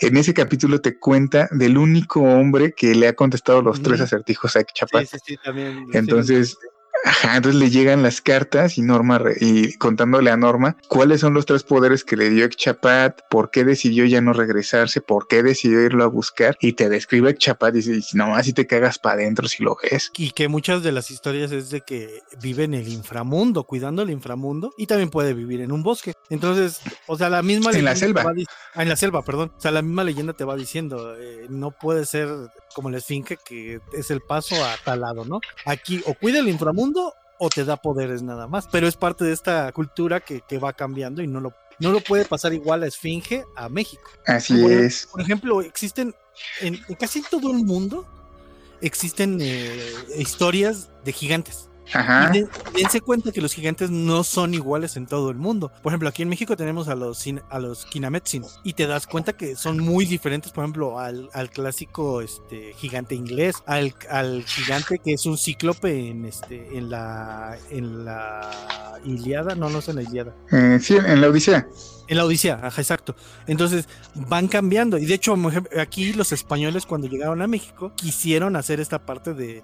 en 0.00 0.16
ese 0.16 0.34
capítulo 0.34 0.80
te 0.80 0.98
cuenta 0.98 1.48
del 1.50 1.78
único 1.78 2.22
hombre 2.22 2.72
que 2.72 2.94
le 2.94 3.08
ha 3.08 3.14
contestado 3.14 3.62
los 3.62 3.82
tres 3.82 4.00
acertijos 4.00 4.56
a 4.56 4.64
Chapat. 4.64 5.06
Sí, 5.06 5.08
sí, 5.12 5.18
sí, 5.26 5.36
también. 5.42 5.86
Entonces, 5.92 6.56
Ajá, 7.04 7.36
entonces 7.36 7.60
le 7.60 7.70
llegan 7.70 8.02
las 8.02 8.20
cartas 8.20 8.78
y 8.78 8.82
Norma 8.82 9.20
y 9.40 9.74
contándole 9.74 10.30
a 10.30 10.36
Norma 10.36 10.76
cuáles 10.88 11.20
son 11.20 11.34
los 11.34 11.46
tres 11.46 11.62
poderes 11.62 12.04
que 12.04 12.16
le 12.16 12.30
dio 12.30 12.44
Ekchapat, 12.44 13.20
por 13.30 13.50
qué 13.50 13.64
decidió 13.64 14.04
ya 14.04 14.20
no 14.20 14.32
regresarse, 14.32 15.00
por 15.00 15.28
qué 15.28 15.42
decidió 15.42 15.82
irlo 15.84 16.04
a 16.04 16.08
buscar 16.08 16.56
y 16.60 16.72
te 16.72 16.88
describe 16.88 17.30
Ekchapat 17.30 17.74
y 17.76 17.82
dice, 17.82 18.16
no, 18.16 18.34
así 18.34 18.52
te 18.52 18.66
cagas 18.66 18.98
para 18.98 19.16
adentro 19.16 19.48
si 19.48 19.62
lo 19.62 19.76
ves. 19.82 20.10
Y 20.16 20.32
que 20.32 20.48
muchas 20.48 20.82
de 20.82 20.92
las 20.92 21.10
historias 21.10 21.52
es 21.52 21.70
de 21.70 21.82
que 21.82 22.20
vive 22.40 22.64
en 22.64 22.74
el 22.74 22.88
inframundo, 22.88 23.64
cuidando 23.64 24.02
el 24.02 24.10
inframundo 24.10 24.72
y 24.76 24.86
también 24.86 25.10
puede 25.10 25.34
vivir 25.34 25.60
en 25.60 25.72
un 25.72 25.82
bosque. 25.82 26.14
Entonces, 26.30 26.80
o 27.06 27.16
sea, 27.16 27.30
la 27.30 27.42
misma... 27.42 27.70
En 27.70 27.84
la 27.84 27.96
selva. 27.96 28.24
Ah, 28.74 28.82
en 28.82 28.88
la 28.88 28.96
selva, 28.96 29.22
perdón. 29.22 29.52
O 29.56 29.60
sea, 29.60 29.70
la 29.70 29.82
misma 29.82 30.04
leyenda 30.04 30.32
te 30.32 30.44
va 30.44 30.56
diciendo, 30.56 31.16
eh, 31.16 31.46
no 31.48 31.70
puede 31.70 32.06
ser 32.06 32.28
como 32.78 32.90
la 32.90 32.98
esfinge 32.98 33.36
que 33.38 33.80
es 33.92 34.12
el 34.12 34.20
paso 34.20 34.54
a 34.64 34.76
tal 34.84 35.00
lado, 35.00 35.24
¿no? 35.24 35.40
Aquí 35.64 36.00
o 36.06 36.14
cuida 36.14 36.38
el 36.38 36.46
inframundo 36.46 37.12
o 37.36 37.48
te 37.48 37.64
da 37.64 37.76
poderes 37.76 38.22
nada 38.22 38.46
más, 38.46 38.68
pero 38.70 38.86
es 38.86 38.94
parte 38.94 39.24
de 39.24 39.32
esta 39.32 39.72
cultura 39.72 40.20
que, 40.20 40.42
va 40.58 40.72
cambiando 40.74 41.20
y 41.20 41.26
no 41.26 41.40
lo, 41.40 41.52
no 41.80 41.90
lo 41.90 41.98
puede 41.98 42.24
pasar 42.24 42.54
igual 42.54 42.84
a 42.84 42.86
esfinge 42.86 43.44
a 43.56 43.68
México. 43.68 44.08
Así 44.28 44.64
es. 44.64 45.08
Por 45.10 45.20
ejemplo, 45.20 45.60
existen 45.60 46.14
en, 46.60 46.78
casi 47.00 47.20
todo 47.22 47.50
el 47.50 47.64
mundo 47.64 48.06
existen 48.80 49.38
eh, 49.40 49.92
historias 50.16 50.88
de 51.04 51.12
gigantes. 51.12 51.68
Ajá. 51.92 52.30
Y 52.34 52.44
dense 52.76 53.00
cuenta 53.00 53.32
que 53.32 53.40
los 53.40 53.54
gigantes 53.54 53.90
no 53.90 54.24
son 54.24 54.54
iguales 54.54 54.96
en 54.96 55.06
todo 55.06 55.30
el 55.30 55.36
mundo. 55.36 55.72
Por 55.82 55.92
ejemplo, 55.92 56.08
aquí 56.08 56.22
en 56.22 56.28
México 56.28 56.56
tenemos 56.56 56.88
a 56.88 56.94
los, 56.94 57.24
a 57.50 57.58
los 57.58 57.86
Kinametsin 57.86 58.44
y 58.64 58.74
te 58.74 58.86
das 58.86 59.06
cuenta 59.06 59.32
que 59.32 59.56
son 59.56 59.78
muy 59.78 60.04
diferentes, 60.04 60.52
por 60.52 60.64
ejemplo, 60.64 60.98
al, 60.98 61.28
al 61.32 61.50
clásico 61.50 62.20
este, 62.20 62.74
gigante 62.74 63.14
inglés, 63.14 63.56
al, 63.66 63.94
al, 64.10 64.44
gigante 64.44 64.98
que 64.98 65.14
es 65.14 65.26
un 65.26 65.38
cíclope 65.38 66.08
en, 66.08 66.24
este, 66.24 66.76
en, 66.76 66.90
la, 66.90 67.56
en 67.70 68.04
la 68.04 68.50
Iliada, 69.04 69.54
no, 69.54 69.70
no 69.70 69.78
es 69.78 69.88
en 69.88 69.96
la 69.96 70.02
Iliada. 70.02 70.34
Eh, 70.52 70.78
sí, 70.80 70.96
en 70.96 71.20
la 71.20 71.28
Odisea. 71.28 71.66
En 72.08 72.16
la 72.16 72.24
Odisea, 72.24 72.60
ajá, 72.62 72.80
exacto. 72.80 73.14
Entonces 73.46 73.88
van 74.14 74.48
cambiando. 74.48 74.98
Y 74.98 75.06
de 75.06 75.14
hecho, 75.14 75.36
aquí 75.78 76.12
los 76.12 76.32
españoles 76.32 76.86
cuando 76.86 77.06
llegaron 77.06 77.42
a 77.42 77.46
México 77.46 77.92
quisieron 77.94 78.56
hacer 78.56 78.80
esta 78.80 79.04
parte 79.04 79.34
de, 79.34 79.62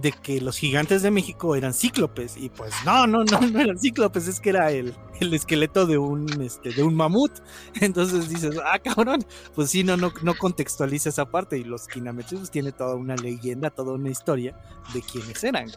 de 0.00 0.12
que 0.12 0.40
los 0.40 0.58
gigantes 0.58 1.02
de 1.02 1.10
México 1.10 1.56
eran 1.56 1.72
cíclopes 1.72 2.36
y 2.36 2.50
pues 2.50 2.74
no, 2.84 3.06
no, 3.06 3.24
no, 3.24 3.40
no 3.40 3.60
eran 3.60 3.78
cíclopes, 3.78 4.28
es 4.28 4.40
que 4.40 4.50
era 4.50 4.70
el, 4.70 4.94
el 5.20 5.32
esqueleto 5.34 5.86
de 5.86 5.98
un, 5.98 6.26
este, 6.42 6.70
de 6.72 6.82
un 6.82 6.94
mamut. 6.94 7.32
Entonces 7.80 8.28
dices, 8.28 8.56
ah, 8.64 8.78
cabrón, 8.78 9.24
pues 9.54 9.70
sí, 9.70 9.84
no, 9.84 9.96
no, 9.96 10.12
no 10.22 10.34
contextualiza 10.34 11.08
esa 11.08 11.24
parte 11.26 11.58
y 11.58 11.64
los 11.64 11.88
Kinametsus 11.88 12.50
tiene 12.50 12.72
toda 12.72 12.94
una 12.94 13.16
leyenda, 13.16 13.70
toda 13.70 13.92
una 13.92 14.10
historia 14.10 14.54
de 14.92 15.02
quiénes 15.02 15.42
eran. 15.42 15.70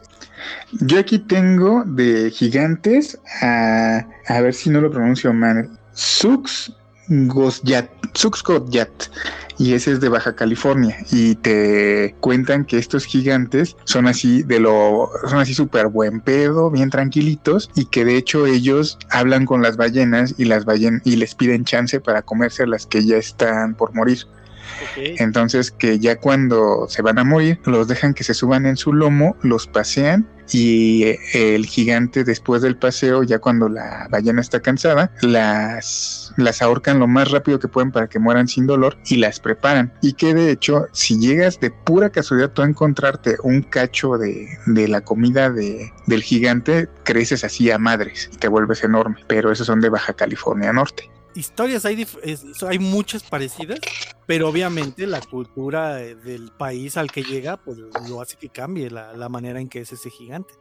Yo 0.72 0.98
aquí 0.98 1.18
tengo 1.18 1.84
de 1.86 2.30
gigantes 2.30 3.18
a, 3.42 4.06
a 4.26 4.40
ver 4.40 4.54
si 4.54 4.70
no 4.70 4.80
lo 4.80 4.90
pronuncio 4.90 5.32
mal, 5.32 5.70
Sux 5.92 6.72
Gosyat, 7.10 7.90
y 9.58 9.74
ese 9.74 9.92
es 9.92 10.00
de 10.00 10.08
Baja 10.08 10.34
California. 10.36 10.96
Y 11.10 11.34
te 11.34 12.14
cuentan 12.20 12.64
que 12.64 12.78
estos 12.78 13.04
gigantes 13.04 13.76
son 13.84 14.06
así 14.06 14.42
de 14.44 14.60
lo, 14.60 15.10
son 15.28 15.40
así 15.40 15.52
súper 15.52 15.88
buen 15.88 16.20
pedo, 16.20 16.70
bien 16.70 16.88
tranquilitos, 16.88 17.68
y 17.74 17.86
que 17.86 18.04
de 18.04 18.16
hecho 18.16 18.46
ellos 18.46 18.96
hablan 19.10 19.44
con 19.44 19.60
las 19.60 19.76
ballenas 19.76 20.34
y 20.38 20.44
las 20.44 20.64
ballenas 20.64 21.02
y 21.04 21.16
les 21.16 21.34
piden 21.34 21.64
chance 21.64 22.00
para 22.00 22.22
comerse 22.22 22.66
las 22.66 22.86
que 22.86 23.04
ya 23.04 23.16
están 23.16 23.74
por 23.74 23.92
morir. 23.92 24.26
Entonces 24.96 25.70
que 25.70 25.98
ya 25.98 26.16
cuando 26.16 26.86
se 26.88 27.02
van 27.02 27.18
a 27.18 27.24
morir, 27.24 27.60
los 27.64 27.88
dejan 27.88 28.14
que 28.14 28.24
se 28.24 28.34
suban 28.34 28.66
en 28.66 28.76
su 28.76 28.92
lomo, 28.92 29.36
los 29.42 29.66
pasean 29.66 30.28
y 30.52 31.16
el 31.32 31.66
gigante 31.66 32.24
después 32.24 32.62
del 32.62 32.76
paseo, 32.76 33.22
ya 33.22 33.38
cuando 33.38 33.68
la 33.68 34.08
ballena 34.10 34.40
está 34.40 34.60
cansada, 34.60 35.12
las, 35.22 36.32
las 36.36 36.62
ahorcan 36.62 36.98
lo 36.98 37.06
más 37.06 37.30
rápido 37.30 37.58
que 37.58 37.68
pueden 37.68 37.92
para 37.92 38.08
que 38.08 38.18
mueran 38.18 38.48
sin 38.48 38.66
dolor 38.66 38.98
y 39.06 39.16
las 39.16 39.40
preparan. 39.40 39.92
Y 40.02 40.14
que 40.14 40.34
de 40.34 40.50
hecho, 40.50 40.86
si 40.92 41.18
llegas 41.18 41.60
de 41.60 41.70
pura 41.70 42.10
casualidad 42.10 42.50
tú 42.50 42.62
a 42.62 42.66
encontrarte 42.66 43.36
un 43.42 43.62
cacho 43.62 44.18
de, 44.18 44.48
de 44.66 44.88
la 44.88 45.02
comida 45.02 45.50
de, 45.50 45.92
del 46.06 46.22
gigante, 46.22 46.88
creces 47.04 47.44
así 47.44 47.70
a 47.70 47.78
madres 47.78 48.30
y 48.32 48.36
te 48.36 48.48
vuelves 48.48 48.82
enorme. 48.82 49.16
Pero 49.26 49.52
esos 49.52 49.66
son 49.66 49.80
de 49.80 49.88
Baja 49.88 50.14
California 50.14 50.72
Norte 50.72 51.10
historias 51.34 51.84
hay, 51.84 52.06
hay 52.68 52.78
muchas 52.78 53.22
parecidas, 53.22 53.80
pero 54.26 54.48
obviamente 54.48 55.06
la 55.06 55.20
cultura 55.20 55.94
del 55.94 56.50
país 56.58 56.96
al 56.96 57.10
que 57.10 57.22
llega, 57.22 57.56
pues 57.56 57.78
lo 57.78 58.20
hace 58.20 58.36
que 58.36 58.48
cambie 58.48 58.90
la, 58.90 59.28
manera 59.28 59.60
en 59.60 59.68
que 59.68 59.80
es 59.80 59.92
ese 59.92 60.10
gigante. 60.10 60.54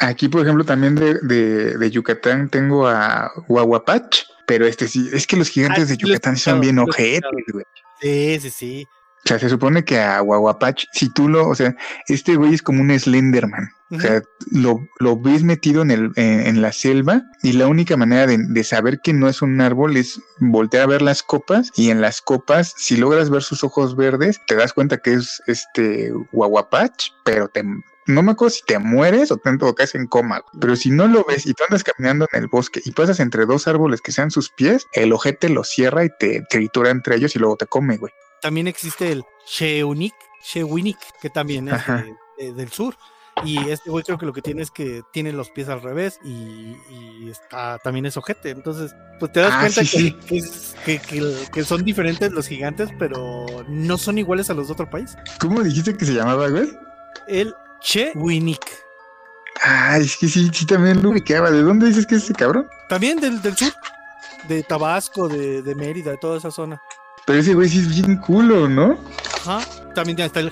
Aquí, 0.00 0.28
por 0.28 0.42
ejemplo, 0.42 0.64
también 0.64 0.94
de, 0.94 1.90
Yucatán 1.90 2.48
tengo 2.48 2.86
a 2.86 3.30
Huahuapach, 3.48 4.24
pero 4.46 4.66
este 4.66 4.88
sí, 4.88 5.08
es 5.12 5.26
que 5.26 5.36
los 5.36 5.48
gigantes 5.48 5.84
ah, 5.84 5.86
de 5.86 5.96
Yucatán 5.96 6.36
son 6.36 6.60
bien 6.60 6.78
ojetes, 6.78 7.44
güey. 7.52 7.64
Sí, 8.00 8.38
sí, 8.40 8.50
sí. 8.50 8.86
O 9.24 9.28
sea, 9.28 9.38
se 9.38 9.48
supone 9.48 9.84
que 9.84 9.98
a 9.98 10.22
Huahuapach, 10.22 10.84
si 10.92 11.12
tú 11.12 11.28
lo, 11.28 11.48
o 11.48 11.54
sea, 11.54 11.74
este 12.06 12.36
güey 12.36 12.54
es 12.54 12.62
como 12.62 12.80
un 12.80 12.96
Slenderman. 12.98 13.68
O 13.90 13.98
sea, 13.98 14.22
lo, 14.50 14.86
lo 14.98 15.18
ves 15.18 15.42
metido 15.42 15.80
en, 15.80 15.90
el, 15.90 16.12
en, 16.16 16.60
la 16.60 16.72
selva 16.72 17.22
y 17.42 17.52
la 17.52 17.68
única 17.68 17.96
manera 17.96 18.26
de, 18.26 18.64
saber 18.64 19.00
que 19.00 19.14
no 19.14 19.28
es 19.28 19.40
un 19.40 19.60
árbol 19.62 19.96
es 19.96 20.20
voltear 20.40 20.82
a 20.82 20.86
ver 20.88 21.02
las 21.02 21.22
copas 21.22 21.72
y 21.74 21.90
en 21.90 22.02
las 22.02 22.20
copas, 22.20 22.74
si 22.76 22.98
logras 22.98 23.30
ver 23.30 23.42
sus 23.42 23.64
ojos 23.64 23.96
verdes, 23.96 24.40
te 24.46 24.56
das 24.56 24.74
cuenta 24.74 24.98
que 24.98 25.14
es 25.14 25.42
este 25.46 26.12
Huahuapach, 26.32 27.12
pero 27.24 27.48
te, 27.48 27.64
no 28.08 28.22
me 28.22 28.32
acuerdo 28.32 28.50
si 28.50 28.62
te 28.64 28.78
mueres 28.78 29.30
o 29.30 29.38
te 29.38 29.50
caes 29.74 29.94
en 29.94 30.06
coma, 30.06 30.42
pero 30.60 30.76
si 30.76 30.90
no 30.90 31.06
lo 31.06 31.24
ves 31.24 31.46
y 31.46 31.54
tú 31.54 31.64
andas 31.64 31.84
caminando 31.84 32.26
en 32.32 32.42
el 32.42 32.48
bosque 32.48 32.82
y 32.84 32.90
pasas 32.90 33.20
entre 33.20 33.46
dos 33.46 33.68
árboles 33.68 34.02
que 34.02 34.12
sean 34.12 34.30
sus 34.30 34.50
pies, 34.50 34.86
el 34.92 35.12
ojete 35.12 35.48
lo 35.48 35.64
cierra 35.64 36.04
y 36.04 36.10
te 36.18 36.42
tritura 36.50 36.90
entre 36.90 37.16
ellos 37.16 37.34
y 37.36 37.38
luego 37.38 37.56
te 37.56 37.66
come, 37.66 37.96
güey. 37.96 38.12
También 38.42 38.66
existe 38.66 39.12
el 39.12 39.24
Sheunik, 39.46 40.14
Shewinik, 40.42 40.98
que 41.20 41.30
también 41.30 41.68
es 42.38 42.56
del 42.56 42.70
sur. 42.70 42.96
Y 43.44 43.70
este 43.70 43.90
güey 43.90 44.04
creo 44.04 44.18
que 44.18 44.26
lo 44.26 44.32
que 44.32 44.42
tiene 44.42 44.62
es 44.62 44.70
que 44.70 45.02
tiene 45.12 45.32
los 45.32 45.50
pies 45.50 45.68
al 45.68 45.82
revés 45.82 46.18
y, 46.24 47.28
está, 47.28 47.78
también 47.78 48.06
es 48.06 48.16
ojete. 48.16 48.50
Entonces, 48.50 48.94
pues 49.18 49.32
te 49.32 49.40
das 49.40 49.52
ah, 49.54 49.60
cuenta 49.60 49.82
que, 50.84 51.50
Que, 51.52 51.64
son 51.64 51.84
diferentes 51.84 52.32
los 52.32 52.46
gigantes, 52.46 52.90
pero 52.98 53.46
no 53.68 53.98
son 53.98 54.18
iguales 54.18 54.50
a 54.50 54.54
los 54.54 54.68
de 54.68 54.72
otro 54.72 54.90
país. 54.90 55.16
¿Cómo 55.40 55.62
dijiste 55.62 55.96
que 55.96 56.04
se 56.04 56.14
llamaba, 56.14 56.48
güey? 56.48 56.68
El 57.26 57.54
Chewinik. 57.80 58.64
Ah, 59.62 59.98
es 59.98 60.16
que 60.16 60.28
sí, 60.28 60.50
sí 60.52 60.66
también 60.66 61.02
lo 61.02 61.10
ubicaba. 61.10 61.50
¿De 61.50 61.62
dónde 61.62 61.86
dices 61.86 62.06
que 62.06 62.16
es 62.16 62.24
ese 62.24 62.34
cabrón? 62.34 62.68
También 62.88 63.20
del, 63.20 63.42
del 63.42 63.56
sur. 63.56 63.72
De 64.48 64.62
Tabasco, 64.62 65.28
de, 65.28 65.62
de 65.62 65.74
Mérida, 65.74 66.12
de 66.12 66.16
toda 66.16 66.38
esa 66.38 66.50
zona. 66.50 66.80
Pero 67.26 67.40
ese 67.40 67.54
güey 67.54 67.68
sí 67.68 67.80
es 67.80 67.88
bien 67.88 68.16
culo, 68.16 68.68
¿no? 68.68 68.96
Ajá. 69.44 69.60
También 69.94 70.18
está 70.20 70.40
el 70.40 70.50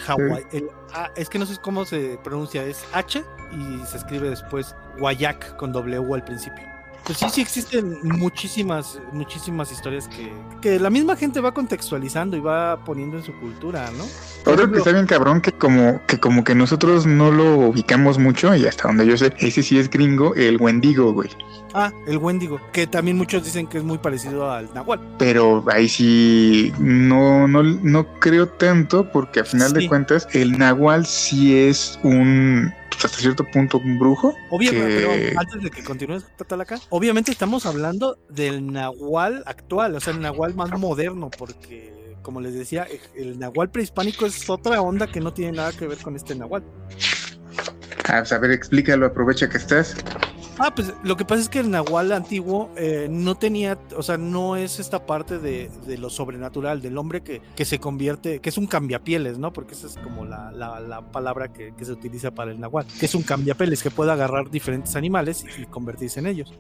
Hawaii. 0.97 1.13
es 1.17 1.29
que 1.29 1.39
no 1.39 1.47
sé 1.47 1.57
cómo 1.61 1.85
se 1.85 2.19
pronuncia. 2.23 2.65
Es 2.65 2.85
H 2.93 3.25
y 3.53 3.87
se 3.87 3.97
escribe 3.97 4.31
después 4.31 4.75
Guayac 4.99 5.57
con 5.57 5.73
W 5.73 6.15
al 6.15 6.25
principio. 6.25 6.76
Pues 7.07 7.19
sí, 7.19 7.27
sí 7.31 7.41
existen 7.41 7.99
muchísimas, 8.03 8.99
muchísimas 9.13 9.71
historias 9.71 10.09
que, 10.09 10.33
que 10.61 10.81
la 10.81 10.91
misma 10.91 11.15
gente 11.15 11.39
va 11.41 11.55
contextualizando 11.55 12.37
y 12.37 12.41
va 12.41 12.85
poniendo 12.85 13.17
en 13.17 13.23
su 13.23 13.33
cultura, 13.39 13.89
¿no? 13.97 14.05
Otro 14.51 14.71
que 14.73 14.79
está 14.79 14.91
bien 14.91 15.07
cabrón 15.07 15.41
que 15.41 15.53
como 15.53 16.01
que 16.07 16.19
como 16.19 16.43
que 16.43 16.55
nosotros 16.57 17.07
no 17.07 17.31
lo 17.31 17.59
ubicamos 17.69 18.19
mucho 18.19 18.55
y 18.57 18.67
hasta 18.67 18.89
donde 18.89 19.07
yo 19.07 19.17
sé, 19.17 19.33
ese 19.39 19.63
sí 19.63 19.79
es 19.79 19.89
gringo, 19.89 20.35
el 20.35 20.57
Wendigo, 20.61 21.13
güey. 21.13 21.31
Ah, 21.75 21.93
el 22.09 22.19
Wendigo, 22.19 22.61
que 22.73 22.87
también 22.87 23.17
muchos 23.17 23.45
dicen 23.45 23.67
que 23.67 23.79
es 23.79 23.85
muy 23.85 23.99
parecido 23.99 24.51
al 24.51 24.73
Nahual. 24.75 24.99
Pero 25.19 25.65
ahí 25.71 25.89
sí 25.89 26.73
no, 26.79 27.47
no, 27.47 27.63
no 27.63 28.07
creo 28.19 28.49
tanto 28.49 29.09
porque 29.13 29.41
a 29.41 29.45
final 29.45 29.69
Sí. 29.69 29.75
de 29.83 29.89
cuentas 29.89 30.27
el 30.33 30.59
Nahual 30.59 31.07
sí 31.07 31.57
es 31.57 31.99
un 32.03 32.73
hasta 33.05 33.19
cierto 33.19 33.45
punto 33.45 33.79
un 33.79 33.99
brujo. 33.99 34.35
Obviamente, 34.51 34.89
que- 34.89 34.95
pero 35.31 35.41
antes 35.41 35.63
de 35.63 35.71
que 35.71 35.85
continúes, 35.85 36.25
Tatalaca, 36.37 36.79
obviamente 36.91 37.31
estamos 37.31 37.67
hablando 37.67 38.19
del 38.29 38.67
Nahual 38.73 39.43
actual, 39.47 39.95
o 39.95 40.01
sea, 40.01 40.13
el 40.13 40.21
Nahual 40.21 40.55
más 40.55 40.71
moderno, 40.79 41.31
porque, 41.37 42.15
como 42.23 42.41
les 42.41 42.55
decía, 42.55 42.87
el 43.15 43.39
Nahual 43.39 43.71
prehispánico 43.71 44.27
es 44.27 44.49
otra 44.49 44.81
onda 44.81 45.07
que 45.07 45.21
no 45.21 45.33
tiene 45.33 45.53
nada 45.53 45.73
que 45.73 45.87
ver 45.87 45.99
con 45.99 46.17
este 46.17 46.35
Nahual. 46.35 46.65
A 48.05 48.25
saber, 48.25 48.51
explícalo, 48.53 49.07
aprovecha 49.07 49.49
que 49.49 49.59
estás. 49.59 49.97
Ah, 50.59 50.75
pues 50.75 50.95
lo 51.03 51.17
que 51.19 51.27
pasa 51.27 51.43
es 51.43 51.49
que 51.51 51.59
el 51.59 51.71
Nahual 51.71 52.13
antiguo 52.13 52.71
eh, 52.77 53.09
no 53.11 53.35
tenía, 53.35 53.79
o 53.95 54.03
sea, 54.03 54.17
no 54.17 54.57
es 54.57 54.79
esta 54.81 55.05
parte 55.05 55.39
de, 55.39 55.71
de 55.87 55.99
lo 55.99 56.09
sobrenatural, 56.09 56.81
del 56.81 56.97
hombre 56.97 57.21
que, 57.23 57.43
que 57.55 57.67
se 57.67 57.79
convierte, 57.79 58.41
que 58.41 58.49
es 58.49 58.57
un 58.57 58.67
cambiapieles, 58.67 59.37
¿no? 59.39 59.53
Porque 59.53 59.75
esa 59.75 59.87
es 59.87 59.97
como 59.99 60.25
la, 60.25 60.51
la- 60.53 60.81
la 60.81 61.03
palabra 61.03 61.53
que, 61.53 61.75
se 61.85 61.93
utiliza 61.93 62.31
para 62.31 62.53
el 62.53 62.59
Nahual, 62.61 62.87
que 62.99 63.05
es 63.05 63.15
un 63.15 63.23
cambiapieles 63.23 63.83
que 63.83 63.91
puede 63.91 64.13
agarrar 64.13 64.51
diferentes 64.51 64.97
animales 64.97 65.45
y 65.59 65.67
convertirse 65.67 66.21
en 66.21 66.27
ellos. 66.27 66.55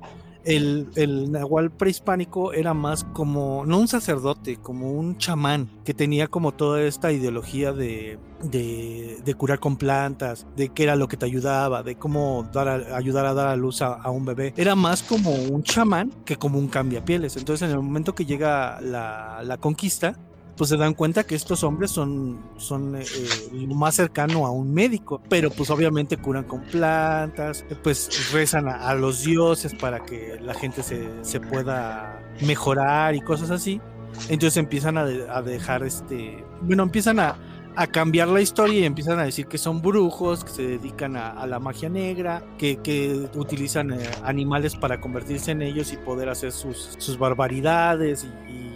El, 0.46 0.88
el 0.94 1.32
Nahual 1.32 1.72
prehispánico 1.72 2.52
era 2.52 2.72
más 2.72 3.02
como, 3.02 3.64
no 3.66 3.80
un 3.80 3.88
sacerdote, 3.88 4.56
como 4.56 4.92
un 4.92 5.18
chamán, 5.18 5.68
que 5.84 5.92
tenía 5.92 6.28
como 6.28 6.52
toda 6.52 6.82
esta 6.82 7.10
ideología 7.10 7.72
de, 7.72 8.18
de, 8.44 9.18
de 9.24 9.34
curar 9.34 9.58
con 9.58 9.76
plantas, 9.76 10.46
de 10.56 10.68
qué 10.68 10.84
era 10.84 10.94
lo 10.94 11.08
que 11.08 11.16
te 11.16 11.26
ayudaba, 11.26 11.82
de 11.82 11.96
cómo 11.96 12.48
ayudar 12.94 13.26
a 13.26 13.34
dar 13.34 13.48
a 13.48 13.56
luz 13.56 13.82
a, 13.82 13.94
a 13.94 14.10
un 14.10 14.24
bebé. 14.24 14.54
Era 14.56 14.76
más 14.76 15.02
como 15.02 15.34
un 15.34 15.64
chamán 15.64 16.12
que 16.24 16.36
como 16.36 16.60
un 16.60 16.68
cambiapieles. 16.68 17.36
Entonces, 17.36 17.68
en 17.68 17.74
el 17.74 17.82
momento 17.82 18.14
que 18.14 18.24
llega 18.24 18.80
la, 18.80 19.42
la 19.42 19.56
conquista, 19.56 20.16
pues 20.56 20.70
se 20.70 20.76
dan 20.76 20.94
cuenta 20.94 21.24
que 21.24 21.34
estos 21.34 21.62
hombres 21.64 21.90
son, 21.90 22.40
son 22.56 22.96
eh, 22.96 23.02
eh, 23.04 23.48
lo 23.52 23.74
más 23.74 23.94
cercano 23.94 24.46
a 24.46 24.50
un 24.50 24.72
médico, 24.72 25.20
pero 25.28 25.50
pues 25.50 25.70
obviamente 25.70 26.16
curan 26.16 26.44
con 26.44 26.62
plantas, 26.62 27.64
eh, 27.70 27.76
pues 27.82 28.32
rezan 28.32 28.68
a, 28.68 28.88
a 28.88 28.94
los 28.94 29.22
dioses 29.24 29.74
para 29.74 30.04
que 30.04 30.38
la 30.40 30.54
gente 30.54 30.82
se, 30.82 31.08
se 31.24 31.40
pueda 31.40 32.22
mejorar 32.40 33.14
y 33.14 33.20
cosas 33.20 33.50
así. 33.50 33.80
Entonces 34.28 34.56
empiezan 34.56 34.96
a, 34.98 35.04
de- 35.04 35.28
a 35.28 35.42
dejar 35.42 35.82
este, 35.84 36.42
bueno, 36.62 36.84
empiezan 36.84 37.20
a, 37.20 37.38
a 37.76 37.86
cambiar 37.86 38.28
la 38.28 38.40
historia 38.40 38.80
y 38.80 38.84
empiezan 38.84 39.18
a 39.18 39.24
decir 39.24 39.46
que 39.46 39.58
son 39.58 39.82
brujos, 39.82 40.42
que 40.42 40.50
se 40.50 40.62
dedican 40.62 41.16
a, 41.16 41.32
a 41.32 41.46
la 41.46 41.58
magia 41.58 41.90
negra, 41.90 42.42
que, 42.56 42.78
que 42.78 43.28
utilizan 43.34 43.92
eh, 43.92 43.98
animales 44.24 44.74
para 44.74 45.00
convertirse 45.02 45.50
en 45.50 45.60
ellos 45.60 45.92
y 45.92 45.98
poder 45.98 46.30
hacer 46.30 46.52
sus, 46.52 46.96
sus 46.98 47.18
barbaridades 47.18 48.24
y, 48.24 48.50
y- 48.52 48.75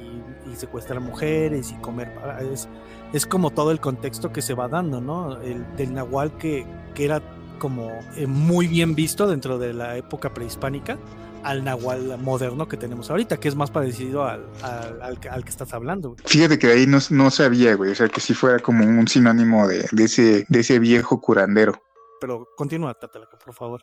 secuestrar 0.61 1.01
mujeres 1.01 1.73
y 1.73 1.75
comer. 1.81 2.13
Es, 2.53 2.69
es 3.13 3.27
como 3.27 3.51
todo 3.51 3.71
el 3.73 3.81
contexto 3.81 4.33
que 4.33 4.43
se 4.43 4.55
va 4.55 4.69
dando, 4.69 5.01
¿no? 5.01 5.41
El 5.41 5.65
del 5.77 5.93
nahual 5.95 6.37
que, 6.39 6.65
que 6.95 7.05
era 7.07 7.21
como 7.59 7.91
eh, 8.17 8.27
muy 8.27 8.67
bien 8.69 8.95
visto 8.95 9.27
dentro 9.27 9.59
de 9.59 9.75
la 9.75 9.97
época 9.97 10.33
prehispánica 10.33 10.97
al 11.43 11.65
nahual 11.65 12.19
moderno 12.19 12.69
que 12.69 12.77
tenemos 12.77 13.11
ahorita, 13.11 13.39
que 13.39 13.49
es 13.49 13.55
más 13.57 13.71
parecido 13.71 14.25
al, 14.25 14.45
al, 14.63 15.01
al 15.03 15.19
que- 15.21 15.29
al 15.31 15.43
que 15.43 15.49
estás 15.51 15.73
hablando. 15.73 16.11
güey. 16.11 16.21
Fíjate 16.27 16.59
que 16.59 16.67
ahí 16.69 16.87
no, 16.87 16.99
no 17.11 17.31
sabía, 17.31 17.75
güey. 17.77 17.93
O 17.93 17.95
sea, 17.95 18.09
que 18.09 18.21
sí 18.21 18.35
fuera 18.35 18.59
como 18.59 18.85
un 18.85 19.09
sinónimo 19.09 19.67
de, 19.67 19.87
de 19.91 20.05
ese, 20.05 20.45
de 20.49 20.61
ese 20.61 20.79
viejo 20.79 21.21
curandero. 21.21 21.81
Pero 22.21 22.47
continúa, 22.57 22.93
Tatalaca, 22.93 23.39
por 23.39 23.55
favor. 23.55 23.81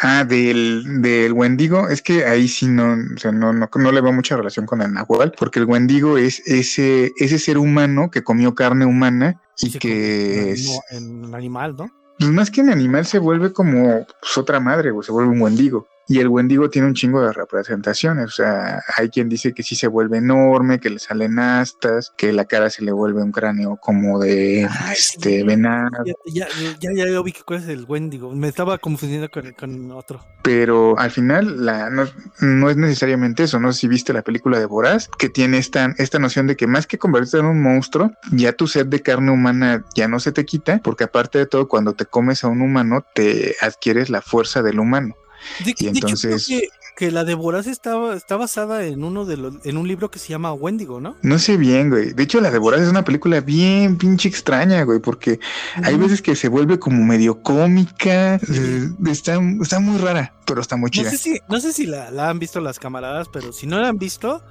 Ah, 0.00 0.24
del, 0.24 1.02
del 1.02 1.32
Wendigo, 1.32 1.88
es 1.88 2.02
que 2.02 2.24
ahí 2.24 2.48
sí 2.48 2.66
no, 2.66 2.96
o 3.14 3.18
sea, 3.18 3.30
no, 3.30 3.52
no, 3.52 3.68
no 3.72 3.92
le 3.92 4.00
va 4.00 4.10
mucha 4.10 4.36
relación 4.36 4.66
con 4.66 4.80
el 4.80 4.92
Nahual, 4.92 5.32
porque 5.38 5.60
el 5.60 5.66
Wendigo 5.66 6.16
es 6.18 6.42
ese, 6.46 7.12
ese 7.18 7.38
ser 7.38 7.58
humano 7.58 8.10
que 8.10 8.24
comió 8.24 8.54
carne 8.54 8.86
humana 8.86 9.40
y 9.60 9.78
que 9.78 10.52
es, 10.52 10.80
en, 10.90 11.24
en 11.24 11.34
animal, 11.34 11.76
¿no? 11.78 11.90
pues 12.22 12.30
más 12.30 12.50
que 12.50 12.60
un 12.60 12.70
animal 12.70 13.04
se 13.04 13.18
vuelve 13.18 13.52
como 13.52 14.06
pues, 14.20 14.38
otra 14.38 14.60
madre, 14.60 14.92
güey, 14.92 15.04
se 15.04 15.12
vuelve 15.12 15.30
un 15.30 15.40
Wendigo. 15.40 15.88
Y 16.08 16.18
el 16.18 16.28
Wendigo 16.28 16.68
tiene 16.68 16.88
un 16.88 16.94
chingo 16.94 17.22
de 17.22 17.32
representaciones, 17.32 18.26
o 18.26 18.30
sea, 18.30 18.82
hay 18.96 19.08
quien 19.08 19.28
dice 19.28 19.54
que 19.54 19.62
sí 19.62 19.76
se 19.76 19.86
vuelve 19.86 20.18
enorme, 20.18 20.80
que 20.80 20.90
le 20.90 20.98
salen 20.98 21.38
astas, 21.38 22.12
que 22.16 22.32
la 22.32 22.44
cara 22.44 22.70
se 22.70 22.82
le 22.82 22.92
vuelve 22.92 23.22
un 23.22 23.32
cráneo 23.32 23.76
como 23.76 24.18
de 24.18 24.68
Ay, 24.68 24.96
sí, 24.96 25.16
este 25.16 25.38
ya, 25.40 25.44
venado. 25.46 26.04
Ya, 26.26 26.46
ya, 26.80 26.90
ya, 26.92 27.06
ya 27.08 27.22
vi 27.22 27.32
que 27.32 27.42
cuál 27.42 27.60
es 27.60 27.68
el 27.68 27.84
Wendigo. 27.88 28.34
Me 28.34 28.48
estaba 28.48 28.78
confundiendo 28.78 29.30
con, 29.30 29.52
con 29.52 29.90
otro. 29.92 30.20
pero 30.42 30.98
al 30.98 31.10
final 31.10 31.64
la, 31.64 31.88
no, 31.90 32.04
no 32.40 32.70
es 32.70 32.76
necesariamente 32.76 33.44
eso, 33.44 33.60
no 33.60 33.72
sé 33.72 33.80
si 33.80 33.88
viste 33.88 34.12
la 34.12 34.22
película 34.22 34.58
de 34.58 34.66
Boraz, 34.66 35.08
que 35.18 35.28
tiene 35.28 35.58
esta, 35.58 35.94
esta 35.98 36.18
noción 36.18 36.46
de 36.46 36.56
que 36.56 36.66
más 36.66 36.86
que 36.86 36.98
convertirte 36.98 37.38
en 37.38 37.46
un 37.46 37.62
monstruo, 37.62 38.12
ya 38.32 38.52
tu 38.52 38.66
sed 38.66 38.86
de 38.86 39.00
carne 39.00 39.30
humana 39.30 39.84
ya 39.94 40.08
no 40.08 40.20
se 40.20 40.32
te 40.32 40.44
quita, 40.44 40.80
porque 40.82 41.04
aparte 41.04 41.38
de 41.38 41.46
todo, 41.46 41.68
cuando 41.68 41.94
te 41.94 42.06
comes 42.06 42.44
a 42.44 42.48
un 42.48 42.62
humano, 42.62 43.04
te 43.14 43.54
adquieres 43.60 44.10
la 44.10 44.22
fuerza 44.22 44.62
del 44.62 44.80
humano. 44.80 45.14
De, 45.64 45.74
Y 45.78 45.84
de 45.84 45.90
hecho, 45.90 46.00
creo 46.06 46.14
entonces- 46.14 46.46
que, 46.46 46.68
que 46.96 47.10
la 47.10 47.24
de 47.24 47.34
Voraz 47.34 47.66
está, 47.66 48.14
está 48.14 48.36
basada 48.36 48.84
en 48.84 49.02
uno 49.02 49.24
de 49.24 49.36
los, 49.38 49.54
en 49.64 49.76
un 49.78 49.88
libro 49.88 50.10
que 50.10 50.18
se 50.18 50.28
llama 50.28 50.52
Wendigo, 50.52 51.00
¿no? 51.00 51.16
No 51.22 51.38
sé 51.38 51.56
bien, 51.56 51.88
güey. 51.90 52.12
De 52.12 52.22
hecho, 52.22 52.40
la 52.40 52.50
de 52.50 52.58
Boraz 52.58 52.82
es 52.82 52.88
una 52.88 53.04
película 53.04 53.40
bien 53.40 53.96
pinche 53.96 54.28
extraña, 54.28 54.82
güey, 54.84 54.98
porque 55.00 55.40
hay 55.82 55.96
veces 55.96 56.20
que 56.22 56.36
se 56.36 56.48
vuelve 56.48 56.78
como 56.78 57.02
medio 57.04 57.42
cómica, 57.42 58.36
eh, 58.36 58.88
está, 59.06 59.40
está 59.62 59.80
muy 59.80 59.98
rara, 59.98 60.34
pero 60.46 60.60
está 60.60 60.76
muy 60.76 60.86
No 60.88 60.90
chida. 60.90 61.10
sé 61.10 61.18
si, 61.18 61.38
no 61.48 61.60
sé 61.60 61.72
si 61.72 61.86
la, 61.86 62.10
la 62.10 62.28
han 62.28 62.38
visto 62.38 62.60
las 62.60 62.78
camaradas, 62.78 63.28
pero 63.32 63.52
si 63.52 63.66
no 63.66 63.80
la 63.80 63.88
han 63.88 63.98
visto, 63.98 64.42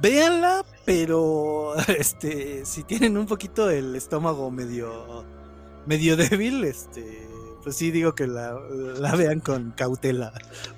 véanla, 0.00 0.64
pero 0.84 1.74
este, 1.98 2.64
si 2.66 2.82
tienen 2.84 3.16
un 3.16 3.26
poquito 3.26 3.70
el 3.70 3.96
estómago 3.96 4.50
medio, 4.50 5.24
medio 5.86 6.16
débil, 6.16 6.64
este, 6.64 7.26
pues 7.64 7.74
sí 7.76 7.90
digo 7.90 8.14
que 8.14 8.26
la, 8.28 8.54
la 9.00 9.16
vean 9.16 9.40
con 9.40 9.72
cautela, 9.72 10.32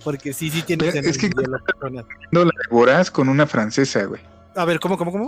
porque 0.04 0.32
sí, 0.32 0.48
sí 0.50 0.62
tiene 0.62 0.88
es 0.88 1.18
que- 1.18 1.28
de 1.28 1.46
la 1.48 1.58
persona. 1.58 2.04
No, 2.30 2.44
la 2.44 2.50
de 2.50 2.68
Boraz 2.74 3.10
con 3.10 3.28
una 3.28 3.46
francesa, 3.46 4.04
güey. 4.04 4.22
A 4.54 4.64
ver, 4.64 4.80
¿cómo, 4.80 4.96
cómo, 4.96 5.12
cómo? 5.12 5.26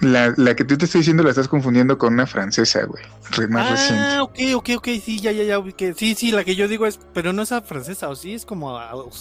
La, 0.00 0.34
la 0.36 0.54
que 0.54 0.64
tú 0.64 0.76
te 0.76 0.84
estoy 0.84 1.00
diciendo 1.00 1.22
la 1.22 1.30
estás 1.30 1.48
confundiendo 1.48 1.96
con 1.98 2.12
una 2.12 2.26
francesa, 2.26 2.84
güey. 2.84 3.02
Más 3.48 3.70
reciente. 3.70 4.04
Ah, 4.06 4.22
ok, 4.22 4.38
ok, 4.56 4.70
ok, 4.76 4.88
sí, 5.02 5.18
ya, 5.20 5.32
ya, 5.32 5.44
ya 5.44 5.58
ubiqué. 5.58 5.94
Sí, 5.94 6.14
sí, 6.14 6.30
la 6.30 6.44
que 6.44 6.54
yo 6.54 6.68
digo 6.68 6.84
es, 6.86 7.00
pero 7.14 7.32
no 7.32 7.42
es 7.42 7.52
a 7.52 7.62
francesa, 7.62 8.08
o 8.10 8.14
sí, 8.16 8.34
es 8.34 8.44
como 8.44 8.78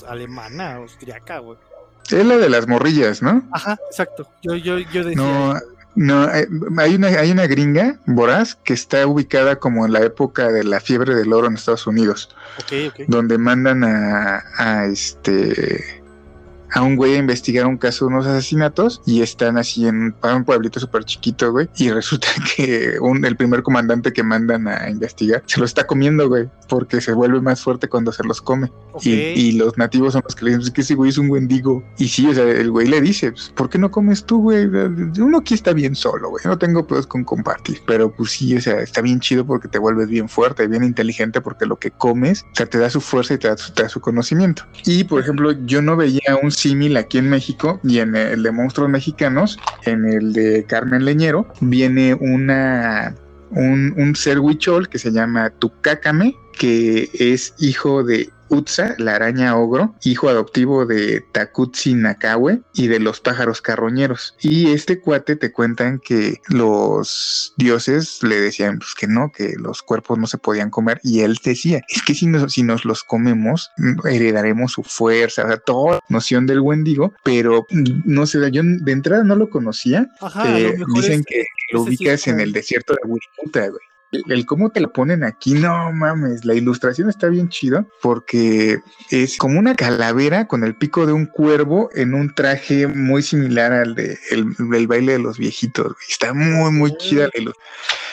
alemana, 0.07 0.75
austriaca, 0.75 1.39
güey. 1.39 1.57
Es 2.11 2.25
la 2.25 2.37
de 2.37 2.49
las 2.49 2.67
morrillas, 2.67 3.21
¿no? 3.21 3.43
Ajá, 3.51 3.77
exacto. 3.89 4.27
Yo, 4.41 4.55
yo, 4.55 4.77
yo 4.79 5.05
decía. 5.05 5.15
No, 5.23 5.53
no, 5.95 6.33
eh, 6.33 6.47
hay 6.77 6.95
una, 6.95 7.07
hay 7.07 7.31
una 7.31 7.47
gringa, 7.47 7.97
Boraz, 8.05 8.55
que 8.63 8.73
está 8.73 9.05
ubicada 9.07 9.57
como 9.57 9.85
en 9.85 9.93
la 9.93 10.01
época 10.01 10.49
de 10.51 10.63
la 10.63 10.79
fiebre 10.79 11.15
del 11.15 11.31
oro 11.33 11.47
en 11.47 11.53
Estados 11.55 11.87
Unidos, 11.87 12.29
Ok, 12.59 12.73
ok. 12.89 12.99
donde 13.07 13.37
mandan 13.37 13.83
a, 13.83 14.43
a 14.57 14.85
este 14.85 16.02
a 16.73 16.81
un 16.81 16.95
güey 16.95 17.15
a 17.15 17.17
investigar 17.17 17.65
un 17.65 17.77
caso 17.77 18.05
de 18.05 18.13
unos 18.13 18.25
asesinatos 18.25 19.01
y 19.05 19.21
están 19.21 19.57
así 19.57 19.87
en 19.87 20.15
un, 20.23 20.43
pueblito 20.45 20.79
súper 20.79 21.03
chiquito, 21.05 21.51
güey, 21.51 21.69
y 21.77 21.89
resulta 21.91 22.27
que 22.55 22.97
un, 22.99 23.23
el 23.25 23.35
primer 23.37 23.63
comandante 23.63 24.11
que 24.11 24.23
mandan 24.23 24.67
a 24.67 24.89
investigar 24.89 25.43
se 25.45 25.59
lo 25.59 25.65
está 25.65 25.85
comiendo, 25.85 26.27
güey, 26.27 26.49
porque 26.67 27.01
se 27.01 27.13
vuelve 27.13 27.41
más 27.41 27.61
fuerte 27.61 27.87
cuando 27.87 28.11
se 28.11 28.23
los 28.23 28.41
come. 28.41 28.71
ok. 28.93 29.05
Y, 29.05 29.11
y 29.13 29.51
los 29.53 29.77
nativos 29.77 30.13
son 30.13 30.21
los 30.23 30.35
que 30.35 30.45
le 30.45 30.51
dicen, 30.51 30.63
es 30.63 30.71
que 30.71 30.81
ese 30.81 30.95
güey 30.95 31.09
es 31.09 31.17
un 31.17 31.29
wendigo. 31.29 31.83
Y 31.97 32.07
sí, 32.07 32.27
o 32.27 32.33
sea, 32.33 32.43
el 32.43 32.71
güey 32.71 32.87
le 32.87 33.01
dice, 33.01 33.31
pues, 33.31 33.51
¿por 33.55 33.69
qué 33.69 33.77
no 33.77 33.91
comes 33.91 34.25
tú, 34.25 34.41
güey? 34.41 34.65
Uno 34.65 35.37
aquí 35.39 35.53
está 35.53 35.73
bien 35.73 35.95
solo, 35.95 36.29
güey. 36.29 36.43
No 36.45 36.57
tengo 36.57 36.85
pedos 36.87 37.05
con 37.07 37.23
compartir. 37.23 37.81
Pero 37.85 38.11
pues 38.11 38.31
sí, 38.31 38.55
o 38.55 38.61
sea, 38.61 38.79
está 38.81 39.01
bien 39.01 39.19
chido 39.19 39.45
porque 39.45 39.67
te 39.67 39.77
vuelves 39.77 40.07
bien 40.07 40.27
fuerte, 40.29 40.67
bien 40.67 40.83
inteligente 40.83 41.41
porque 41.41 41.65
lo 41.65 41.77
que 41.77 41.91
comes, 41.91 42.43
o 42.51 42.55
sea, 42.55 42.65
te 42.65 42.77
da 42.77 42.89
su 42.89 43.01
fuerza 43.01 43.33
y 43.35 43.37
te 43.37 43.47
da, 43.47 43.57
su- 43.57 43.73
te 43.73 43.83
da 43.83 43.89
su 43.89 44.01
conocimiento. 44.01 44.63
Y, 44.85 45.03
por 45.03 45.21
ejemplo, 45.21 45.51
yo 45.65 45.81
no 45.81 45.95
veía 45.95 46.37
un 46.41 46.51
símil 46.63 46.97
aquí 46.97 47.17
en 47.17 47.29
México 47.29 47.79
y 47.83 47.99
en 47.99 48.15
el 48.15 48.41
de 48.41 48.51
monstruos 48.51 48.89
mexicanos, 48.89 49.59
en 49.83 50.05
el 50.05 50.33
de 50.33 50.65
Carmen 50.65 51.05
Leñero, 51.05 51.47
viene 51.61 52.13
una... 52.15 53.15
Un, 53.55 53.93
un 53.97 54.15
ser 54.15 54.39
huichol 54.39 54.89
que 54.89 54.97
se 54.97 55.11
llama 55.11 55.51
Tucácame, 55.51 56.33
que 56.57 57.07
es 57.13 57.53
hijo 57.59 58.03
de 58.03 58.31
Utsa, 58.53 58.95
la 58.97 59.15
araña 59.15 59.57
ogro, 59.57 59.95
hijo 60.03 60.29
adoptivo 60.29 60.85
de 60.85 61.21
Takutsi 61.31 61.93
Nakawe 61.95 62.61
y 62.73 62.87
de 62.87 62.99
los 62.99 63.19
pájaros 63.19 63.61
carroñeros. 63.61 64.35
Y 64.41 64.71
este 64.71 64.99
cuate 64.99 65.35
te 65.35 65.51
cuentan 65.51 65.99
que 65.99 66.41
los 66.47 67.53
dioses 67.57 68.21
le 68.23 68.39
decían 68.39 68.79
pues, 68.79 68.93
que 68.95 69.07
no, 69.07 69.31
que 69.31 69.53
los 69.57 69.81
cuerpos 69.81 70.17
no 70.17 70.27
se 70.27 70.37
podían 70.37 70.69
comer 70.69 70.99
y 71.03 71.21
él 71.21 71.37
decía, 71.43 71.81
es 71.89 72.01
que 72.03 72.13
si 72.13 72.27
nos, 72.27 72.53
si 72.53 72.63
nos 72.63 72.85
los 72.85 73.03
comemos, 73.03 73.71
heredaremos 74.05 74.73
su 74.73 74.83
fuerza, 74.83 75.43
o 75.45 75.47
sea, 75.47 75.57
toda 75.57 75.99
noción 76.09 76.45
del 76.45 76.59
Wendigo, 76.59 77.13
pero 77.23 77.65
no 77.69 78.25
sé, 78.25 78.39
yo 78.51 78.61
de 78.63 78.91
entrada 78.91 79.23
no 79.23 79.35
lo 79.35 79.49
conocía. 79.49 80.07
Eh, 80.45 80.75
dicen 80.93 81.23
que 81.23 81.45
lo 81.71 81.81
ubicas 81.83 82.27
en 82.27 82.39
el 82.39 82.53
desierto 82.53 82.93
de 82.93 82.99
Wirimuta, 83.09 83.67
güey 83.69 83.92
el 84.27 84.45
cómo 84.45 84.69
te 84.69 84.79
la 84.79 84.87
ponen 84.87 85.23
aquí, 85.23 85.53
no 85.53 85.91
mames, 85.91 86.45
la 86.45 86.53
ilustración 86.53 87.09
está 87.09 87.27
bien 87.27 87.49
chida 87.49 87.85
porque 88.01 88.79
es 89.09 89.37
como 89.37 89.59
una 89.59 89.75
calavera 89.75 90.47
con 90.47 90.63
el 90.63 90.75
pico 90.75 91.05
de 91.05 91.13
un 91.13 91.25
cuervo 91.25 91.89
en 91.93 92.13
un 92.13 92.33
traje 92.33 92.87
muy 92.87 93.21
similar 93.21 93.73
al 93.73 93.95
de 93.95 94.17
el, 94.31 94.87
baile 94.87 95.13
de 95.13 95.19
los 95.19 95.37
viejitos. 95.37 95.93
Está 96.09 96.33
muy, 96.33 96.71
muy 96.71 96.95
chida 96.97 97.29
la 97.33 97.53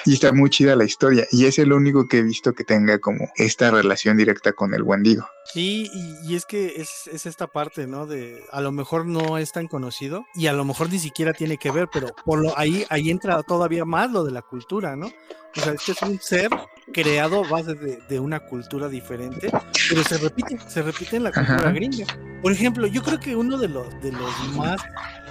y 0.04 0.14
está 0.14 0.32
muy 0.32 0.50
chida 0.50 0.76
la 0.76 0.84
historia. 0.84 1.26
Y 1.30 1.46
es 1.46 1.58
el 1.58 1.72
único 1.72 2.08
que 2.08 2.18
he 2.18 2.22
visto 2.22 2.52
que 2.52 2.64
tenga 2.64 2.98
como 2.98 3.28
esta 3.36 3.70
relación 3.70 4.16
directa 4.16 4.52
con 4.52 4.74
el 4.74 4.82
Wendigo. 4.82 5.26
Sí, 5.52 5.90
y, 6.24 6.34
es 6.34 6.46
que 6.46 6.74
es, 6.76 7.08
es, 7.12 7.26
esta 7.26 7.46
parte, 7.46 7.86
¿no? 7.86 8.06
De 8.06 8.44
a 8.52 8.60
lo 8.60 8.72
mejor 8.72 9.06
no 9.06 9.38
es 9.38 9.52
tan 9.52 9.66
conocido 9.66 10.24
y 10.34 10.46
a 10.46 10.52
lo 10.52 10.64
mejor 10.64 10.90
ni 10.90 10.98
siquiera 10.98 11.32
tiene 11.32 11.56
que 11.56 11.70
ver, 11.70 11.88
pero 11.92 12.08
por 12.24 12.40
lo 12.40 12.56
ahí, 12.56 12.84
ahí 12.88 13.10
entra 13.10 13.42
todavía 13.42 13.84
más 13.84 14.10
lo 14.10 14.24
de 14.24 14.32
la 14.32 14.42
cultura, 14.42 14.96
¿no? 14.96 15.06
O 15.06 15.60
sea, 15.60 15.72
este 15.72 15.92
es 15.92 16.02
un 16.02 16.20
ser 16.20 16.50
creado 16.92 17.44
a 17.44 17.48
base 17.48 17.74
de, 17.74 18.20
una 18.20 18.40
cultura 18.40 18.88
diferente, 18.88 19.50
pero 19.88 20.04
se 20.04 20.18
repite, 20.18 20.58
se 20.66 20.82
repite 20.82 21.16
en 21.16 21.24
la 21.24 21.32
cultura 21.32 21.70
gringa. 21.72 22.06
Por 22.42 22.52
ejemplo, 22.52 22.86
yo 22.86 23.02
creo 23.02 23.20
que 23.20 23.36
uno 23.36 23.58
de 23.58 23.68
los, 23.68 24.00
de 24.02 24.12
los 24.12 24.48
más 24.54 24.80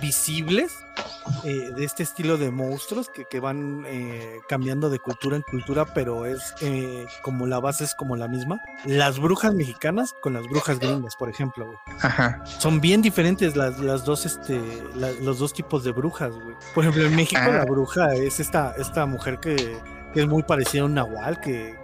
visibles 0.01 0.71
eh, 1.43 1.71
de 1.75 1.83
este 1.83 2.03
estilo 2.03 2.37
de 2.37 2.51
monstruos 2.51 3.09
que, 3.09 3.25
que 3.25 3.39
van 3.39 3.83
eh, 3.87 4.39
cambiando 4.47 4.89
de 4.89 4.99
cultura 4.99 5.35
en 5.35 5.41
cultura, 5.43 5.85
pero 5.93 6.25
es 6.25 6.53
eh, 6.61 7.05
como 7.21 7.47
la 7.47 7.59
base 7.59 7.83
es 7.83 7.95
como 7.95 8.15
la 8.15 8.27
misma. 8.27 8.61
Las 8.85 9.19
brujas 9.19 9.53
mexicanas 9.53 10.13
con 10.21 10.33
las 10.33 10.43
brujas 10.43 10.79
gringas, 10.79 11.15
por 11.15 11.29
ejemplo, 11.29 11.79
Ajá. 12.01 12.43
Son 12.45 12.79
bien 12.79 13.01
diferentes 13.01 13.55
las, 13.55 13.79
las 13.79 14.05
dos, 14.05 14.25
este, 14.25 14.59
los 15.21 15.39
dos 15.39 15.53
tipos 15.53 15.83
de 15.83 15.91
brujas, 15.91 16.31
güey. 16.33 16.55
Por 16.73 16.83
ejemplo, 16.83 17.05
en 17.05 17.15
México 17.15 17.41
la 17.41 17.61
ah. 17.61 17.65
bruja 17.65 18.13
es 18.13 18.39
esta, 18.39 18.73
esta 18.77 19.05
mujer 19.05 19.39
que 19.39 19.77
que 20.13 20.21
es 20.21 20.27
muy 20.27 20.43
parecido 20.43 20.85
a 20.85 20.87
un 20.87 20.93
nahual 20.95 21.39
que, 21.41 21.77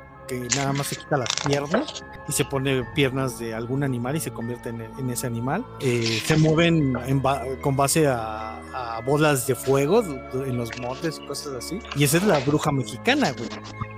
nada 0.55 0.73
más 0.73 0.87
se 0.87 0.95
quita 0.95 1.17
las 1.17 1.29
piernas 1.45 2.03
y 2.27 2.31
se 2.31 2.45
pone 2.45 2.83
piernas 2.95 3.37
de 3.37 3.53
algún 3.53 3.83
animal 3.83 4.15
y 4.15 4.19
se 4.19 4.31
convierte 4.31 4.69
en, 4.69 5.09
ese 5.09 5.27
animal. 5.27 5.63
Eh, 5.79 6.21
se 6.25 6.35
mueven 6.37 6.97
con 7.61 7.75
base 7.75 8.07
a, 8.07 8.61
bolas 9.05 9.45
de 9.45 9.55
fuego 9.55 10.03
en 10.33 10.57
los 10.57 10.77
montes 10.79 11.19
y 11.21 11.27
cosas 11.27 11.53
así. 11.53 11.79
Y 11.95 12.05
esa 12.05 12.17
es 12.17 12.23
la 12.23 12.39
bruja 12.39 12.71
mexicana, 12.71 13.33
güey. 13.33 13.49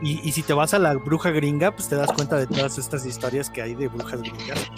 Y, 0.01 0.31
si 0.31 0.43
te 0.43 0.53
vas 0.53 0.73
a 0.73 0.79
la 0.79 0.93
bruja 0.95 1.29
gringa, 1.31 1.71
pues 1.71 1.87
te 1.87 1.95
das 1.95 2.11
cuenta 2.11 2.35
de 2.35 2.45
todas 2.45 2.77
estas 2.77 3.05
historias 3.05 3.49
que 3.49 3.61
hay 3.61 3.73
de 3.75 3.87
brujas 3.87 4.21
gringas. 4.21 4.69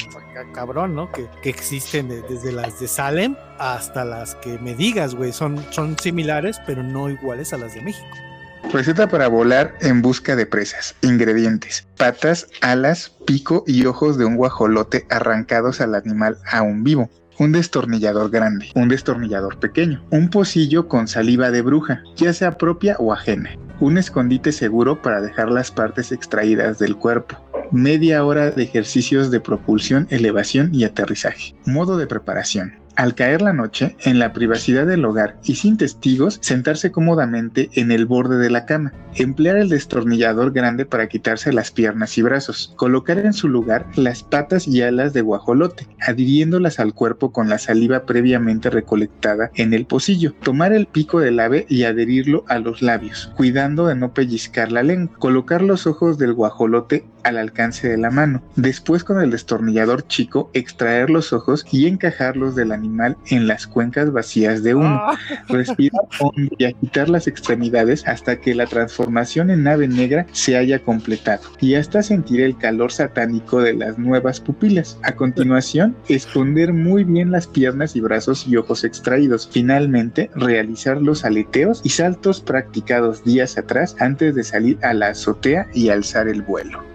Cabrón, 0.53 0.95
¿no? 0.95 1.12
Que, 1.12 1.27
existen 1.43 2.07
desde 2.07 2.51
las 2.51 2.79
de 2.79 2.88
Salem 2.88 3.35
hasta 3.57 4.05
las 4.05 4.35
que 4.35 4.59
me 4.59 4.75
digas, 4.75 5.15
güey. 5.15 5.33
Son, 5.33 5.65
son 5.71 5.97
similares, 5.97 6.62
pero 6.65 6.83
no 6.83 7.09
iguales 7.09 7.53
a 7.53 7.57
las 7.57 7.73
de 7.73 7.81
México. 7.81 8.28
Receta 8.71 9.08
para 9.08 9.27
volar 9.27 9.73
en 9.82 10.03
busca 10.03 10.36
de 10.36 10.45
presas. 10.45 10.95
Ingredientes. 11.01 11.88
Patas, 11.97 12.47
alas, 12.62 13.12
pico 13.25 13.63
y 13.65 13.84
ojos 13.88 14.19
de 14.19 14.25
un 14.25 14.36
guajolote 14.36 15.08
arrancados 15.10 15.82
al 15.82 15.95
animal 15.95 16.38
aún 16.51 16.84
vivo. 16.84 17.10
Un 17.39 17.51
destornillador 17.51 18.29
grande, 18.29 18.69
un 18.75 18.88
destornillador 18.89 19.58
pequeño, 19.60 20.05
un 20.12 20.29
pocillo 20.29 20.88
con 20.88 21.08
saliva 21.08 21.49
de 21.49 21.63
bruja, 21.63 22.03
ya 22.15 22.32
sea 22.32 22.58
propia 22.58 22.95
o 22.99 23.12
ajena, 23.12 23.51
un 23.79 23.97
escondite 23.97 24.51
seguro 24.51 25.01
para 25.01 25.21
dejar 25.21 25.49
las 25.49 25.71
partes 25.71 26.12
extraídas 26.12 26.77
del 26.79 26.97
cuerpo, 26.97 27.38
media 27.71 28.23
hora 28.23 28.51
de 28.51 28.63
ejercicios 28.63 29.32
de 29.32 29.39
propulsión, 29.39 30.05
elevación 30.12 30.75
y 30.75 30.84
aterrizaje. 30.84 31.55
Modo 31.65 31.97
de 31.97 32.08
preparación. 32.08 32.73
Al 32.99 33.15
caer 33.15 33.41
la 33.41 33.53
noche, 33.53 33.95
en 34.01 34.19
la 34.19 34.33
privacidad 34.33 34.85
del 34.85 35.05
hogar 35.05 35.38
y 35.45 35.55
sin 35.55 35.77
testigos, 35.77 36.38
sentarse 36.41 36.91
cómodamente 36.91 37.69
en 37.75 37.93
el 37.93 38.05
borde 38.05 38.38
de 38.38 38.49
la 38.49 38.65
cama, 38.65 38.91
emplear 39.15 39.55
el 39.55 39.69
destornillador 39.69 40.51
grande 40.51 40.85
para 40.85 41.07
quitarse 41.07 41.53
las 41.53 41.71
piernas 41.71 42.17
y 42.17 42.23
brazos, 42.23 42.73
colocar 42.75 43.17
en 43.19 43.31
su 43.31 43.47
lugar 43.47 43.85
las 43.95 44.23
patas 44.23 44.67
y 44.67 44.81
alas 44.81 45.13
de 45.13 45.21
guajolote, 45.21 45.88
adhiriéndolas 46.01 46.81
al 46.81 46.93
cuerpo 46.93 47.31
con 47.31 47.47
la 47.47 47.57
saliva 47.57 48.03
previamente 48.03 48.69
recolectada 48.69 49.49
en 49.55 49.73
el 49.73 49.85
pocillo, 49.85 50.33
tomar 50.43 50.73
el 50.73 50.85
pico 50.85 51.21
del 51.21 51.39
ave 51.39 51.65
y 51.69 51.83
adherirlo 51.83 52.43
a 52.49 52.59
los 52.59 52.81
labios, 52.81 53.31
cuidando 53.38 53.88
de 53.88 53.95
no 53.95 54.13
pellizcar 54.13 54.73
la 54.73 54.83
lengua, 54.83 55.15
colocar 55.19 55.62
los 55.62 55.88
ojos 55.88 56.17
del 56.17 56.33
guajolote 56.33 57.05
al 57.23 57.38
alcance 57.38 57.88
de 57.88 57.97
la 57.97 58.12
mano, 58.12 58.43
después 58.57 59.05
con 59.05 59.21
el 59.21 59.31
destornillador 59.31 60.05
chico 60.07 60.51
extraer 60.53 61.09
los 61.09 61.31
ojos 61.31 61.65
y 61.71 61.88
encajarlos 61.88 62.55
del 62.55 62.73
animal 62.73 62.88
en 63.30 63.47
las 63.47 63.67
cuencas 63.67 64.12
vacías 64.12 64.63
de 64.63 64.75
uno. 64.75 64.99
Ah. 65.02 65.17
Respirar 65.47 66.02
y 66.58 66.65
agitar 66.65 67.10
las 67.10 67.28
extremidades 67.28 68.08
hasta 68.08 68.39
que 68.39 68.56
la 68.56 68.65
transformación 68.65 69.49
en 69.49 69.67
ave 69.67 69.88
negra 69.88 70.25
se 70.32 70.58
haya 70.58 70.80
completado 70.80 71.43
y 71.60 71.75
hasta 71.75 72.04
sentir 72.04 72.41
el 72.41 72.58
calor 72.58 72.91
satánico 72.91 73.62
de 73.62 73.73
las 73.73 73.97
nuevas 73.97 74.39
pupilas. 74.39 74.97
A 75.04 75.13
continuación, 75.13 75.95
esconder 76.08 76.73
muy 76.73 77.04
bien 77.04 77.32
las 77.32 77.47
piernas 77.47 77.95
y 77.95 78.02
brazos 78.02 78.47
y 78.47 78.56
ojos 78.58 78.84
extraídos. 78.84 79.49
Finalmente, 79.52 80.30
realizar 80.36 81.02
los 81.02 81.25
aleteos 81.25 81.82
y 81.84 81.89
saltos 81.89 82.41
practicados 82.41 83.23
días 83.23 83.58
atrás 83.58 83.95
antes 83.99 84.36
de 84.36 84.43
salir 84.43 84.78
a 84.84 84.93
la 84.93 85.10
azotea 85.10 85.67
y 85.73 85.89
alzar 85.89 86.28
el 86.28 86.41
vuelo. 86.41 86.88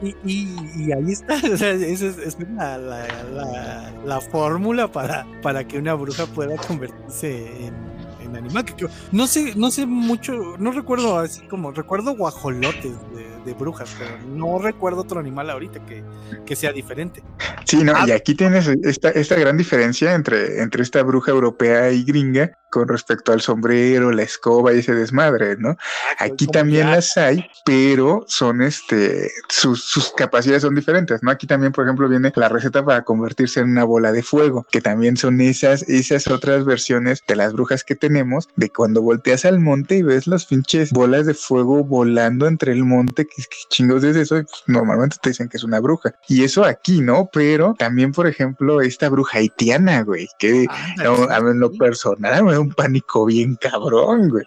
Y, 0.00 0.14
y, 0.24 0.92
ahí 0.92 1.10
está, 1.10 1.34
o 1.52 1.56
sea, 1.56 1.72
esa 1.72 2.06
es, 2.06 2.36
la, 2.54 2.78
la, 2.78 3.92
la, 4.04 4.20
fórmula 4.20 4.90
para, 4.90 5.26
para 5.42 5.66
que 5.66 5.78
una 5.78 5.94
bruja 5.94 6.26
pueda 6.26 6.56
convertirse 6.56 7.66
en, 7.66 7.74
en 8.22 8.36
animal. 8.36 8.64
Que, 8.64 8.86
no 9.10 9.26
sé, 9.26 9.54
no 9.56 9.70
sé 9.72 9.86
mucho, 9.86 10.56
no 10.58 10.70
recuerdo 10.70 11.18
así 11.18 11.46
como, 11.48 11.72
recuerdo 11.72 12.16
guajolotes 12.16 12.92
de, 12.92 13.26
de 13.48 13.54
brujas, 13.54 13.94
pero 13.98 14.10
no 14.28 14.58
recuerdo 14.58 15.00
otro 15.00 15.18
animal 15.18 15.50
ahorita 15.50 15.84
que, 15.86 16.04
que 16.44 16.54
sea 16.54 16.72
diferente. 16.72 17.22
Sí, 17.64 17.82
no, 17.82 17.92
y 18.06 18.10
ah. 18.10 18.16
aquí 18.16 18.34
tienes 18.34 18.68
esta, 18.68 19.10
esta 19.10 19.36
gran 19.36 19.56
diferencia 19.56 20.14
entre, 20.14 20.62
entre 20.62 20.82
esta 20.82 21.02
bruja 21.02 21.32
europea 21.32 21.90
y 21.90 22.04
gringa 22.04 22.52
con 22.70 22.88
respecto 22.88 23.32
al 23.32 23.40
sombrero, 23.40 24.10
la 24.10 24.22
escoba 24.22 24.74
y 24.74 24.80
ese 24.80 24.94
desmadre, 24.94 25.56
¿no? 25.56 25.70
Ah, 26.18 26.24
aquí 26.24 26.46
también 26.46 26.90
las 26.90 27.16
hay, 27.16 27.46
pero 27.64 28.24
son 28.28 28.62
este, 28.62 29.30
sus, 29.48 29.84
sus, 29.84 30.12
capacidades 30.12 30.62
son 30.62 30.74
diferentes, 30.74 31.22
¿no? 31.22 31.30
Aquí 31.30 31.46
también, 31.46 31.72
por 31.72 31.84
ejemplo, 31.84 32.08
viene 32.08 32.32
la 32.36 32.48
receta 32.48 32.84
para 32.84 33.04
convertirse 33.04 33.60
en 33.60 33.70
una 33.70 33.84
bola 33.84 34.12
de 34.12 34.22
fuego, 34.22 34.66
que 34.70 34.80
también 34.80 35.16
son 35.16 35.40
esas, 35.40 35.82
esas 35.88 36.28
otras 36.28 36.64
versiones 36.64 37.22
de 37.26 37.36
las 37.36 37.52
brujas 37.52 37.84
que 37.84 37.94
tenemos, 37.94 38.48
de 38.56 38.70
cuando 38.70 39.02
volteas 39.02 39.44
al 39.44 39.60
monte 39.60 39.96
y 39.96 40.02
ves 40.02 40.26
las 40.26 40.46
pinches 40.46 40.92
bolas 40.92 41.26
de 41.26 41.34
fuego 41.34 41.84
volando 41.84 42.46
entre 42.46 42.72
el 42.72 42.84
monte, 42.84 43.26
que, 43.26 43.37
chingos 43.68 44.04
es 44.04 44.16
eso, 44.16 44.36
pues, 44.36 44.62
normalmente 44.66 45.16
te 45.20 45.30
dicen 45.30 45.48
que 45.48 45.56
es 45.56 45.64
una 45.64 45.80
bruja. 45.80 46.14
Y 46.28 46.44
eso 46.44 46.64
aquí, 46.64 47.00
¿no? 47.00 47.28
Pero 47.32 47.74
también, 47.78 48.12
por 48.12 48.26
ejemplo, 48.26 48.80
esta 48.80 49.08
bruja 49.08 49.38
haitiana, 49.38 50.02
güey, 50.02 50.28
que 50.38 50.66
a 50.68 51.40
mí 51.40 51.50
en 51.50 51.60
lo 51.60 51.72
personal 51.72 52.44
me 52.44 52.52
da 52.52 52.60
un 52.60 52.70
pánico 52.70 53.24
bien 53.26 53.56
cabrón, 53.56 54.28
güey. 54.28 54.46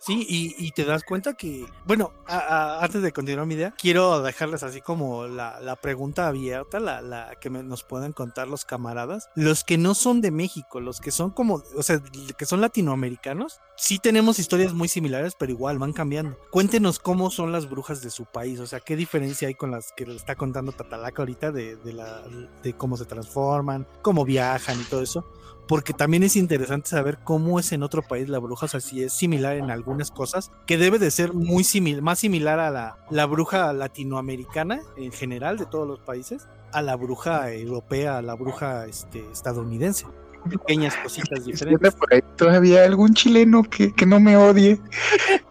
Sí, 0.00 0.26
y, 0.28 0.70
te 0.72 0.86
das 0.86 1.04
cuenta 1.04 1.34
que, 1.34 1.66
bueno, 1.84 2.12
antes 2.26 3.02
de 3.02 3.12
continuar 3.12 3.46
mi 3.46 3.54
idea, 3.54 3.74
quiero 3.76 4.22
dejarles 4.22 4.62
así 4.62 4.80
como 4.80 5.26
la, 5.26 5.76
pregunta 5.82 6.26
abierta, 6.26 6.80
la, 6.80 7.02
la 7.02 7.34
que 7.38 7.50
nos 7.50 7.84
puedan 7.84 8.12
contar 8.12 8.48
los 8.48 8.64
camaradas. 8.64 9.28
Los 9.34 9.62
que 9.62 9.76
no 9.76 9.94
son 9.94 10.22
de 10.22 10.30
México, 10.30 10.80
los 10.80 11.00
que 11.00 11.10
son 11.10 11.30
como, 11.30 11.62
o 11.76 11.82
sea, 11.82 12.02
que 12.36 12.46
son 12.46 12.62
latinoamericanos, 12.62 13.60
sí 13.76 13.98
tenemos 13.98 14.38
historias 14.38 14.72
muy 14.72 14.88
similares, 14.88 15.34
pero 15.38 15.52
igual 15.52 15.78
van 15.78 15.92
cambiando. 15.92 16.36
Cuéntenos 16.50 16.98
cómo 16.98 17.30
son 17.30 17.52
las 17.52 17.68
brujas 17.68 18.00
de 18.00 18.08
su 18.10 18.24
país, 18.24 18.58
o 18.58 18.66
sea, 18.66 18.80
qué 18.80 18.96
diferencia 18.96 19.48
hay 19.48 19.54
con 19.54 19.70
las 19.70 19.92
que 19.92 20.06
le 20.06 20.16
está 20.16 20.34
contando 20.34 20.72
Tatalaca 20.72 21.20
ahorita 21.20 21.52
de, 21.52 21.76
de, 21.76 21.92
la, 21.92 22.22
de 22.62 22.72
cómo 22.72 22.96
se 22.96 23.04
transforman, 23.04 23.86
cómo 24.00 24.24
viajan 24.24 24.80
y 24.80 24.84
todo 24.84 25.02
eso 25.02 25.26
porque 25.70 25.92
también 25.92 26.24
es 26.24 26.34
interesante 26.34 26.88
saber 26.88 27.18
cómo 27.22 27.60
es 27.60 27.70
en 27.70 27.84
otro 27.84 28.02
país 28.02 28.28
la 28.28 28.40
bruja, 28.40 28.66
o 28.66 28.68
sea, 28.68 28.80
si 28.80 29.04
es 29.04 29.12
similar 29.12 29.54
en 29.54 29.70
algunas 29.70 30.10
cosas, 30.10 30.50
que 30.66 30.76
debe 30.76 30.98
de 30.98 31.12
ser 31.12 31.32
muy 31.32 31.62
similar, 31.62 32.02
más 32.02 32.18
similar 32.18 32.58
a 32.58 32.70
la, 32.70 32.98
la 33.08 33.24
bruja 33.26 33.72
latinoamericana 33.72 34.80
en 34.96 35.12
general 35.12 35.58
de 35.58 35.66
todos 35.66 35.86
los 35.86 36.00
países, 36.00 36.48
a 36.72 36.82
la 36.82 36.96
bruja 36.96 37.52
europea, 37.52 38.18
a 38.18 38.22
la 38.22 38.34
bruja 38.34 38.84
este, 38.86 39.24
estadounidense 39.30 40.06
pequeñas 40.50 40.96
cositas 40.96 41.44
diferentes. 41.46 41.94
Por 41.94 42.14
ahí 42.14 42.20
todavía 42.34 42.84
algún 42.84 43.14
chileno 43.14 43.62
que, 43.62 43.92
que 43.92 44.06
no 44.06 44.18
me 44.18 44.36
odie. 44.36 44.80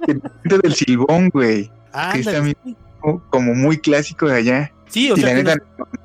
del 0.43 0.75
silbón, 0.75 1.29
güey. 1.29 1.71
que 2.11 2.19
es 2.19 2.25
también 2.25 2.57
como 3.29 3.55
muy 3.55 3.77
clásico 3.77 4.27
de 4.27 4.35
allá. 4.35 4.73
Sí, 4.89 5.11
o 5.11 5.15
sea, 5.15 5.55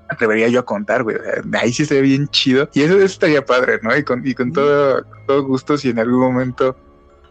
atrevería 0.09 0.49
yo 0.49 0.61
a 0.61 0.65
contar, 0.65 1.03
güey. 1.03 1.17
ahí 1.61 1.73
sí 1.73 1.83
estaría 1.83 2.03
bien 2.03 2.29
chido. 2.29 2.69
Y 2.75 2.83
eso, 2.83 3.01
estaría 3.01 3.45
padre, 3.45 3.81
¿no? 3.83 3.97
Y 3.97 4.05
con, 4.05 4.27
y 4.27 4.35
con 4.35 4.53
todo, 4.53 5.05
todo 5.27 5.43
gusto, 5.45 5.77
si 5.77 5.91
en 5.91 5.99
algún 5.99 6.21
momento 6.21 6.77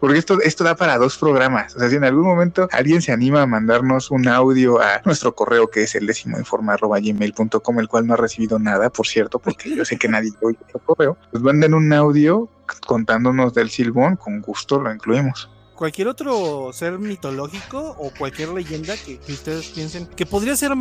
porque 0.04 0.18
esto, 0.18 0.38
esto 0.42 0.64
da 0.64 0.76
para 0.76 0.98
dos 0.98 1.16
programas. 1.16 1.74
O 1.76 1.78
sea, 1.78 1.88
si 1.88 1.96
en 1.96 2.04
algún 2.04 2.24
momento 2.24 2.68
alguien 2.72 3.00
se 3.00 3.10
anima 3.10 3.40
a 3.40 3.46
mandarnos 3.46 4.10
un 4.10 4.28
audio 4.28 4.78
a 4.78 5.00
nuestro 5.06 5.34
correo, 5.34 5.70
que 5.70 5.84
es 5.84 5.94
el 5.94 6.06
gmail.com, 6.06 7.80
el 7.80 7.88
cual 7.88 8.06
no 8.06 8.12
ha 8.12 8.18
recibido 8.18 8.58
nada, 8.58 8.90
por 8.90 9.06
cierto, 9.06 9.38
porque 9.38 9.74
yo 9.74 9.82
sé 9.82 9.96
que 9.96 10.08
nadie 10.08 10.30
oye 10.42 10.58
el 10.74 10.80
correo, 10.82 11.16
pues 11.30 11.42
manden 11.42 11.72
un 11.72 11.90
audio 11.90 12.50
contándonos 12.86 13.54
del 13.54 13.70
silbón, 13.70 14.16
con 14.16 14.42
gusto 14.42 14.78
lo 14.78 14.92
incluimos 14.92 15.48
cualquier 15.74 16.06
otro 16.06 16.70
ser 16.72 16.98
mitológico 16.98 17.96
o 17.98 18.12
cualquier 18.16 18.50
leyenda 18.50 18.94
que, 18.96 19.18
ustedes 19.28 19.68
piensen 19.70 20.06
que 20.06 20.24
podría 20.24 20.54
ser 20.54 20.72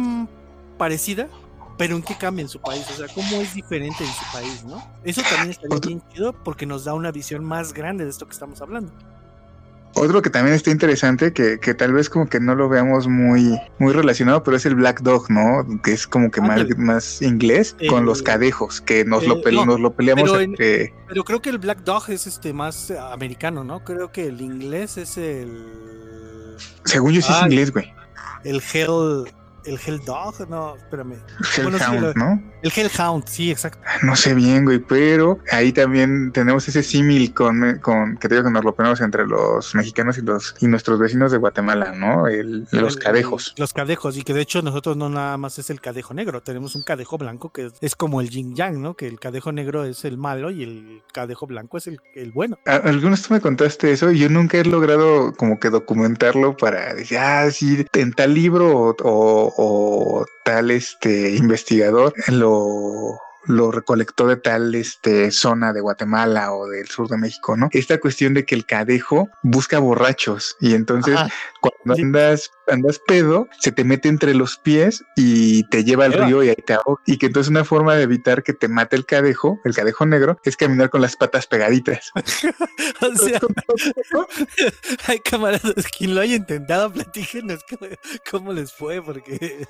parecida, 0.78 1.30
pero 1.78 1.96
en 1.96 2.04
qué 2.04 2.16
cambia 2.18 2.44
en 2.44 2.50
su 2.50 2.62
país, 2.62 2.86
o 2.92 2.94
sea, 2.94 3.08
cómo 3.14 3.42
es 3.42 3.54
diferente 3.54 4.04
en 4.04 4.12
su 4.12 4.32
país, 4.32 4.64
¿no? 4.64 4.84
Eso 5.04 5.22
también 5.22 5.52
estaría 5.52 5.80
bien 5.80 6.02
chido 6.14 6.34
porque 6.44 6.66
nos 6.66 6.86
da 6.86 6.94
una 6.94 7.12
visión 7.12 7.44
más 7.44 7.74
grande 7.74 8.04
de 8.04 8.10
esto 8.10 8.26
que 8.26 8.34
estamos 8.34 8.62
hablando. 8.62 8.92
Otro 9.96 10.24
que 10.24 10.32
también 10.32 10.56
está 10.56 10.72
interesante, 10.72 11.34
que, 11.34 11.60
que, 11.60 11.76
tal 11.76 11.94
vez 11.94 12.10
como 12.10 12.28
que 12.28 12.40
no 12.40 12.56
lo 12.56 12.68
veamos 12.68 13.08
muy, 13.08 13.60
muy 13.78 13.94
relacionado, 13.94 14.44
pero 14.44 14.58
es 14.58 14.66
el 14.66 14.74
Black 14.74 15.02
Dog, 15.02 15.30
¿no? 15.30 15.82
Que 15.84 15.92
es 15.92 16.08
como 16.08 16.32
que 16.32 16.42
más, 16.42 16.66
más 16.78 17.22
inglés 17.22 17.76
con 17.90 18.04
los 18.06 18.24
cadejos, 18.24 18.82
que 18.82 19.06
nos, 19.06 19.28
lo, 19.28 19.36
nos 19.66 19.80
lo 19.80 19.94
peleamos 19.94 20.32
pero 20.32 20.42
entre... 20.42 20.94
pero 21.08 21.24
creo 21.24 21.42
que 21.44 21.52
el 21.52 21.60
Black 21.60 21.84
Dog 21.84 22.10
es 22.10 22.26
este 22.26 22.54
más 22.54 22.90
americano, 22.90 23.64
¿no? 23.64 23.84
Creo 23.84 24.12
que 24.12 24.26
el 24.28 24.42
inglés 24.42 24.98
es 24.98 25.18
el... 25.18 26.58
Según 26.86 27.14
yo 27.14 27.22
sí 27.22 27.32
es 27.32 27.42
inglés, 27.44 27.72
güey. 27.72 27.94
El 28.44 28.64
Hell... 28.74 29.32
¿El 29.66 30.00
Dog? 30.06 30.50
No, 30.50 30.76
espérame. 30.76 31.18
Hellhound, 31.56 32.16
¿no? 32.16 32.42
El 32.62 32.72
Hellhound, 32.76 33.26
sí, 33.28 33.52
exacto. 33.52 33.80
No 34.04 34.16
sé 34.16 34.34
bien, 34.34 34.66
güey, 34.66 34.80
pero 34.80 35.40
ahí 35.52 35.72
también 35.72 36.32
tenemos 36.32 36.68
ese 36.68 36.84
símil 36.84 37.34
con, 37.34 37.80
con, 37.80 38.18
que 38.18 38.28
te 38.28 38.36
digo 38.36 38.46
que 38.46 38.52
nos 38.52 38.64
lo 38.64 38.76
ponemos 38.76 39.02
entre 39.02 39.26
los 39.26 39.74
mexicanos 39.76 40.18
y 40.18 40.22
los 40.22 40.56
y 40.60 40.68
nuestros 40.68 41.00
vecinos 41.00 41.32
de 41.32 41.38
Guatemala, 41.38 41.94
¿no? 41.94 42.28
El, 42.28 42.68
los 42.72 42.98
cadejos. 42.98 43.54
los 43.58 43.74
cadejos, 43.74 44.18
y 44.18 44.24
que 44.24 44.34
de 44.34 44.42
hecho 44.42 44.62
nosotros 44.62 44.98
no 44.98 45.10
nada 45.10 45.38
más 45.38 45.58
es 45.60 45.70
el 45.70 45.80
cadejo 45.80 46.14
negro, 46.14 46.42
tenemos 46.42 46.76
un 46.76 46.84
cadejo 46.84 47.18
blanco 47.18 47.52
que 47.52 47.72
es 47.82 47.96
como 47.96 48.22
el 48.22 48.30
yin 48.30 48.56
yang, 48.56 48.82
¿no? 48.82 48.96
Que 48.96 49.08
el 49.08 49.20
cadejo 49.20 49.52
negro 49.52 49.86
es 49.86 50.04
el 50.06 50.18
malo 50.18 50.52
y 50.52 50.64
el 50.64 51.04
cadejo 51.14 51.48
blanco 51.48 51.78
es 51.78 51.88
el, 51.88 52.00
el 52.16 52.32
bueno. 52.32 52.58
Algunos 52.66 53.22
tú 53.22 53.34
me 53.34 53.42
contaste 53.42 53.92
eso 53.92 54.12
y 54.12 54.20
yo 54.20 54.30
nunca 54.30 54.58
he 54.58 54.66
logrado 54.66 55.34
como 55.34 55.60
que 55.60 55.70
documentarlo 55.70 56.58
para 56.58 56.94
decir, 56.94 57.18
ah, 57.18 57.50
sí, 57.52 57.86
en 57.94 58.14
tal 58.14 58.34
libro 58.34 58.96
o 59.04 59.14
o 59.14 59.53
tal 60.44 60.72
este 60.72 61.32
investigador 61.36 62.14
lo 62.28 63.20
lo 63.46 63.72
recolectó 63.72 64.28
de 64.28 64.38
tal 64.38 64.74
este, 64.76 65.32
zona 65.32 65.74
de 65.74 65.82
Guatemala 65.82 66.54
o 66.54 66.68
del 66.68 66.88
sur 66.88 67.10
de 67.10 67.18
México, 67.18 67.58
¿no? 67.58 67.70
Esta 67.72 68.00
cuestión 68.00 68.34
de 68.34 68.46
que 68.46 68.56
el 68.56 68.66
cadejo 68.66 69.30
busca 69.42 69.80
borrachos 69.80 70.56
y 70.60 70.76
entonces 70.76 71.20
cuando 71.60 72.02
andas, 72.02 72.52
andas 72.68 73.00
pedo, 73.00 73.48
se 73.60 73.72
te 73.72 73.84
mete 73.84 74.10
entre 74.10 74.34
los 74.34 74.58
pies 74.58 75.04
y 75.16 75.68
te 75.70 75.84
lleva 75.84 76.06
al 76.06 76.14
río 76.14 76.44
y 76.44 76.50
ahí 76.50 76.56
te 76.56 76.74
ahoga. 76.74 77.02
Y 77.06 77.18
que 77.18 77.28
entonces 77.28 77.50
una 77.50 77.64
forma 77.64 77.96
de 77.96 78.04
evitar 78.04 78.44
que 78.44 78.54
te 78.54 78.68
mate 78.68 78.96
el 78.96 79.06
cadejo, 79.06 79.60
el 79.64 79.74
cadejo 79.74 80.06
negro, 80.06 80.40
es 80.44 80.58
caminar 80.58 80.90
con 80.90 81.02
las 81.02 81.16
patas 81.16 81.48
pegaditas. 81.48 82.12
o 83.02 83.16
sea, 83.16 83.40
hay 85.08 85.20
camaradas, 85.20 85.88
quien 85.98 86.16
lo 86.16 86.22
haya 86.22 86.36
intentado, 86.36 86.92
platíquenos 86.92 87.60
cómo, 88.32 88.54
les 88.54 88.72
fue, 88.72 89.02
porque 89.02 89.68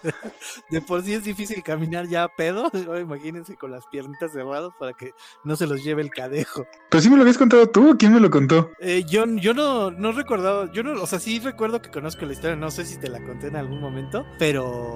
de 0.69 0.81
por 0.81 1.03
sí 1.03 1.13
es 1.13 1.23
difícil 1.23 1.63
caminar 1.63 2.07
ya 2.07 2.23
a 2.23 2.29
pedo, 2.29 2.71
imagínense 2.99 3.55
con 3.55 3.71
las 3.71 3.85
piernitas 3.87 4.31
cerradas 4.31 4.71
para 4.79 4.93
que 4.93 5.11
no 5.43 5.55
se 5.55 5.67
los 5.67 5.83
lleve 5.83 6.01
el 6.01 6.09
cadejo. 6.09 6.65
Pero 6.89 7.01
sí 7.01 7.09
me 7.09 7.15
lo 7.15 7.21
habías 7.21 7.37
contado 7.37 7.67
tú, 7.67 7.95
¿quién 7.97 8.13
me 8.13 8.19
lo 8.19 8.29
contó? 8.29 8.71
Eh, 8.79 9.03
yo, 9.07 9.25
yo 9.25 9.53
no, 9.53 9.91
no 9.91 10.11
recordaba, 10.11 10.71
yo 10.71 10.83
no, 10.83 11.01
o 11.01 11.07
sea, 11.07 11.19
sí 11.19 11.39
recuerdo 11.39 11.81
que 11.81 11.91
conozco 11.91 12.25
la 12.25 12.33
historia, 12.33 12.55
no 12.55 12.71
sé 12.71 12.82
si 12.85 12.97
te 12.97 13.09
la 13.09 13.19
conté 13.21 13.47
en 13.47 13.55
algún 13.55 13.79
momento, 13.79 14.25
pero, 14.37 14.93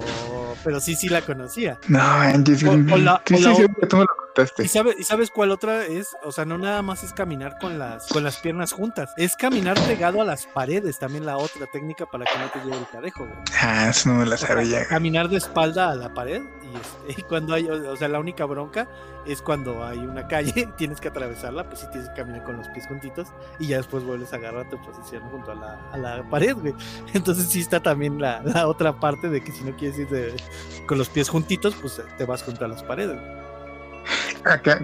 pero 0.64 0.80
sí, 0.80 0.94
sí 0.94 1.08
la 1.08 1.22
conocía. 1.22 1.78
No, 1.88 2.00
Angie, 2.00 2.56
sí, 2.56 2.66
sí, 2.66 3.54
sí, 3.54 3.64
tú 3.88 3.96
me 3.96 4.06
lo 4.42 4.94
¿Y, 4.98 5.04
sabes 5.04 5.30
cuál 5.30 5.50
otra 5.50 5.84
es? 5.84 6.16
O 6.24 6.32
sea, 6.32 6.44
no 6.44 6.58
nada 6.58 6.82
más 6.82 7.02
es 7.02 7.12
caminar 7.12 7.58
con 7.58 7.78
las, 7.78 8.08
con 8.08 8.24
las 8.24 8.36
piernas 8.38 8.72
juntas, 8.72 9.12
es 9.16 9.36
caminar 9.36 9.78
pegado 9.86 10.20
a 10.20 10.24
las 10.24 10.46
paredes, 10.46 10.98
también 10.98 11.26
la 11.26 11.36
otra 11.36 11.66
técnica 11.66 12.06
para 12.06 12.24
que 12.24 12.38
no 12.38 12.50
te 12.50 12.58
lleve 12.60 12.78
el 12.78 12.88
cadejo, 12.88 13.26
Ah, 13.60 13.88
eso 13.90 14.10
no 14.10 14.16
me 14.16 14.26
la 14.26 14.36
sabía. 14.36 14.86
caminar 14.86 15.28
de 15.28 15.38
espalda 15.38 15.90
a 15.90 15.94
la 15.94 16.12
pared 16.14 16.42
y, 16.62 17.10
este, 17.10 17.22
cuando 17.28 17.54
hay, 17.54 17.68
o 17.68 17.96
sea, 17.96 18.08
la 18.08 18.20
única 18.20 18.44
bronca 18.44 18.88
es 19.26 19.42
cuando 19.42 19.84
hay 19.84 19.98
una 19.98 20.26
calle, 20.26 20.68
tienes 20.76 21.00
que 21.00 21.08
atravesarla, 21.08 21.68
pues 21.68 21.80
sí 21.80 21.86
tienes 21.90 22.08
que 22.10 22.16
caminar 22.16 22.44
con 22.44 22.56
los 22.56 22.68
pies 22.68 22.86
juntitos 22.86 23.28
y 23.58 23.68
ya 23.68 23.76
después 23.78 24.04
vuelves 24.04 24.32
a 24.32 24.36
agarrar 24.36 24.68
tu 24.70 24.80
posición 24.80 25.22
junto 25.30 25.52
a 25.52 25.54
la, 25.54 25.90
a 25.92 25.98
la 25.98 26.30
pared, 26.30 26.54
güey. 26.56 26.74
Entonces 27.14 27.48
sí 27.48 27.60
está 27.60 27.80
también 27.80 28.20
la, 28.20 28.42
la, 28.42 28.68
otra 28.68 28.98
parte 28.98 29.28
de 29.28 29.42
que 29.42 29.52
si 29.52 29.64
no 29.64 29.76
quieres 29.76 29.98
ir 29.98 30.08
con 30.86 30.98
los 30.98 31.08
pies 31.08 31.28
juntitos, 31.28 31.74
pues 31.74 32.00
te 32.16 32.24
vas 32.24 32.42
junto 32.42 32.64
a 32.64 32.68
las 32.68 32.82
paredes. 32.82 33.18
Ah, 33.20 33.37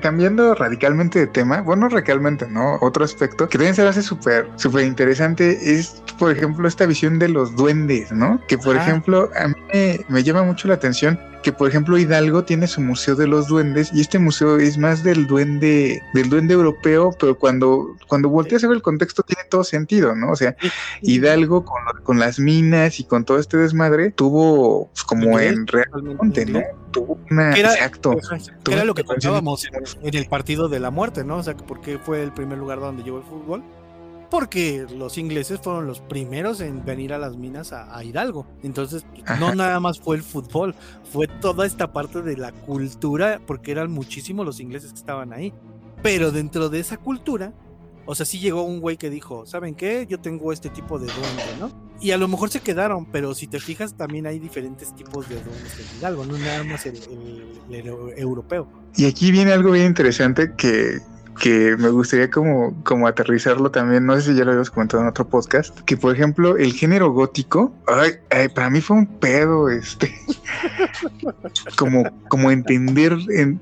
cambiando 0.00 0.54
radicalmente 0.54 1.18
de 1.18 1.26
tema, 1.26 1.60
bueno, 1.60 1.88
radicalmente, 1.88 2.46
¿no? 2.48 2.78
Otro 2.80 3.04
aspecto 3.04 3.48
que 3.48 3.58
también 3.58 3.74
se 3.74 3.86
hace 3.86 4.02
súper, 4.02 4.48
súper 4.56 4.84
interesante 4.84 5.74
es, 5.76 6.02
por 6.18 6.30
ejemplo, 6.30 6.68
esta 6.68 6.86
visión 6.86 7.18
de 7.18 7.28
los 7.28 7.54
duendes, 7.56 8.12
¿no? 8.12 8.40
Que, 8.48 8.58
por 8.58 8.76
ejemplo, 8.76 9.30
a 9.36 9.48
mí 9.48 9.54
me 10.08 10.22
llama 10.22 10.42
mucho 10.42 10.68
la 10.68 10.74
atención 10.74 11.18
que 11.44 11.52
por 11.52 11.68
ejemplo 11.68 11.98
Hidalgo 11.98 12.44
tiene 12.44 12.66
su 12.66 12.80
museo 12.80 13.14
de 13.14 13.26
los 13.26 13.48
duendes 13.48 13.90
y 13.92 14.00
este 14.00 14.18
museo 14.18 14.56
es 14.56 14.78
más 14.78 15.04
del 15.04 15.26
duende 15.26 16.02
del 16.14 16.30
duende 16.30 16.54
europeo, 16.54 17.14
pero 17.20 17.38
cuando 17.38 17.96
cuando 18.08 18.30
volteas 18.30 18.64
a 18.64 18.68
ver 18.68 18.76
el 18.76 18.82
contexto 18.82 19.22
tiene 19.22 19.42
todo 19.50 19.62
sentido, 19.62 20.16
¿no? 20.16 20.30
O 20.30 20.36
sea, 20.36 20.56
Hidalgo 21.02 21.66
con, 21.66 21.82
con 22.02 22.18
las 22.18 22.38
minas 22.38 22.98
y 22.98 23.04
con 23.04 23.26
todo 23.26 23.38
este 23.38 23.58
desmadre 23.58 24.10
tuvo 24.10 24.88
pues, 24.88 25.04
como 25.04 25.38
en 25.38 25.66
realmente, 25.66 26.46
¿no? 26.46 26.62
Tuvo 26.90 27.18
una 27.30 27.54
exacto. 27.54 28.16
era 28.70 28.84
lo 28.84 28.94
que 28.94 29.04
contábamos 29.14 29.66
en 30.02 30.14
el 30.14 30.26
partido 30.26 30.68
de 30.68 30.80
la 30.80 30.90
muerte, 30.90 31.24
¿no? 31.24 31.38
O 31.38 31.42
sea, 31.42 31.56
porque 31.56 31.98
fue 31.98 32.22
el 32.22 32.32
primer 32.32 32.58
lugar 32.58 32.80
donde 32.80 33.02
llegó 33.02 33.18
el 33.18 33.24
fútbol 33.24 33.62
porque 34.34 34.84
los 34.92 35.16
ingleses 35.16 35.60
fueron 35.60 35.86
los 35.86 36.00
primeros 36.00 36.60
en 36.60 36.84
venir 36.84 37.12
a 37.12 37.18
las 37.18 37.36
minas 37.36 37.72
a, 37.72 38.02
Hidalgo. 38.02 38.48
Entonces, 38.64 39.06
no 39.38 39.54
nada 39.54 39.78
más 39.78 40.00
fue 40.00 40.16
el 40.16 40.24
fútbol, 40.24 40.74
fue 41.12 41.28
toda 41.28 41.66
esta 41.66 41.92
parte 41.92 42.20
de 42.20 42.36
la 42.36 42.50
cultura, 42.50 43.40
porque 43.46 43.70
eran 43.70 43.92
muchísimos 43.92 44.44
los 44.44 44.58
ingleses 44.58 44.92
que 44.92 44.98
estaban 44.98 45.32
ahí. 45.32 45.52
Pero 46.02 46.32
dentro 46.32 46.68
de 46.68 46.80
esa 46.80 46.96
cultura, 46.96 47.52
o 48.06 48.14
sea, 48.14 48.26
sí 48.26 48.38
llegó 48.38 48.62
un 48.62 48.80
güey 48.80 48.96
que 48.96 49.10
dijo, 49.10 49.46
¿saben 49.46 49.74
qué? 49.74 50.06
Yo 50.08 50.20
tengo 50.20 50.52
este 50.52 50.68
tipo 50.68 50.98
de 50.98 51.06
duende, 51.06 51.42
¿no? 51.60 51.70
Y 52.00 52.10
a 52.10 52.18
lo 52.18 52.28
mejor 52.28 52.50
se 52.50 52.60
quedaron, 52.60 53.06
pero 53.06 53.34
si 53.34 53.46
te 53.46 53.60
fijas, 53.60 53.96
también 53.96 54.26
hay 54.26 54.38
diferentes 54.38 54.94
tipos 54.94 55.28
de 55.28 55.36
duendes 55.36 55.78
en 55.78 55.98
Hidalgo, 55.98 56.26
no 56.26 56.36
nada 56.38 56.64
más 56.64 56.86
el 56.86 56.98
europeo. 58.16 58.68
Y 58.96 59.06
aquí 59.06 59.30
viene 59.30 59.52
algo 59.52 59.70
bien 59.72 59.86
interesante 59.86 60.52
que 60.56 61.00
que 61.40 61.76
me 61.78 61.88
gustaría 61.88 62.30
como, 62.30 62.74
como 62.84 63.06
aterrizarlo 63.06 63.70
también, 63.70 64.06
no 64.06 64.14
sé 64.16 64.32
si 64.32 64.38
ya 64.38 64.44
lo 64.44 64.50
habíamos 64.50 64.70
comentado 64.70 65.02
en 65.02 65.08
otro 65.08 65.26
podcast, 65.26 65.78
que 65.80 65.96
por 65.96 66.14
ejemplo 66.14 66.56
el 66.56 66.72
género 66.72 67.12
gótico, 67.12 67.72
ay, 67.86 68.48
para 68.54 68.70
mí 68.70 68.80
fue 68.80 68.98
un 68.98 69.06
pedo, 69.06 69.68
este, 69.68 70.14
como, 71.76 72.04
como 72.28 72.50
entender, 72.50 73.16
en, 73.30 73.60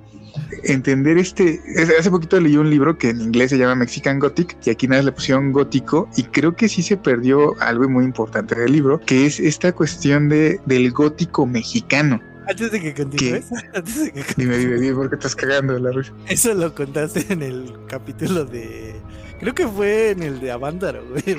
entender 0.64 1.18
este, 1.18 1.60
hace 1.98 2.10
poquito 2.10 2.40
leí 2.40 2.56
un 2.56 2.70
libro 2.70 2.98
que 2.98 3.10
en 3.10 3.20
inglés 3.20 3.50
se 3.50 3.58
llama 3.58 3.74
Mexican 3.74 4.18
Gothic 4.18 4.56
y 4.64 4.70
aquí 4.70 4.88
nada 4.88 5.02
le 5.02 5.12
pusieron 5.12 5.52
gótico 5.52 6.08
y 6.16 6.24
creo 6.24 6.54
que 6.54 6.68
sí 6.68 6.82
se 6.82 6.96
perdió 6.96 7.60
algo 7.60 7.88
muy 7.88 8.04
importante 8.04 8.54
del 8.54 8.72
libro, 8.72 9.00
que 9.00 9.26
es 9.26 9.40
esta 9.40 9.72
cuestión 9.72 10.28
de, 10.28 10.60
del 10.66 10.92
gótico 10.92 11.46
mexicano. 11.46 12.20
Antes 12.48 12.72
de 12.72 12.80
que 12.80 12.94
continúes, 12.94 13.50
antes 13.74 14.04
de 14.04 14.12
que 14.12 14.24
Dime, 14.36 14.58
dime, 14.58 14.78
dime, 14.78 14.94
¿por 14.94 15.08
qué 15.08 15.14
estás 15.14 15.36
cagando 15.36 15.78
la 15.78 15.92
risa? 15.92 16.12
Eso 16.28 16.54
lo 16.54 16.74
contaste 16.74 17.32
en 17.32 17.42
el 17.42 17.72
capítulo 17.86 18.44
de. 18.44 18.96
Creo 19.38 19.54
que 19.54 19.66
fue 19.66 20.10
en 20.10 20.22
el 20.22 20.40
de 20.40 20.50
Avándaro, 20.52 21.04
güey. 21.10 21.36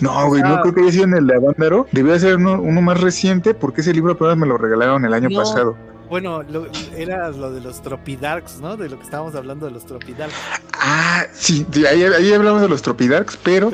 No, 0.00 0.28
güey, 0.28 0.42
no 0.42 0.60
creo 0.62 0.74
que 0.74 0.80
haya 0.82 0.92
sido 0.92 1.04
en 1.04 1.14
el 1.14 1.26
de 1.26 1.36
Avándaro. 1.36 1.86
Debió 1.92 2.18
ser 2.18 2.36
uno, 2.36 2.60
uno, 2.60 2.82
más 2.82 3.00
reciente 3.00 3.54
porque 3.54 3.80
ese 3.80 3.92
libro 3.92 4.12
apenas 4.12 4.36
me 4.36 4.46
lo 4.46 4.56
regalaron 4.56 5.04
el 5.04 5.14
año 5.14 5.28
pasado. 5.36 5.76
Bueno, 6.14 6.44
era 6.96 7.30
lo 7.30 7.50
de 7.50 7.60
los 7.60 7.82
Tropidarks, 7.82 8.60
¿no? 8.60 8.76
De 8.76 8.88
lo 8.88 8.98
que 8.98 9.02
estábamos 9.02 9.34
hablando 9.34 9.66
de 9.66 9.72
los 9.72 9.84
Tropidarks. 9.84 10.32
Ah, 10.74 11.26
sí, 11.32 11.66
ahí, 11.90 12.32
hablamos 12.32 12.62
de 12.62 12.68
los 12.68 12.82
Tropidarks, 12.82 13.36
pero 13.42 13.72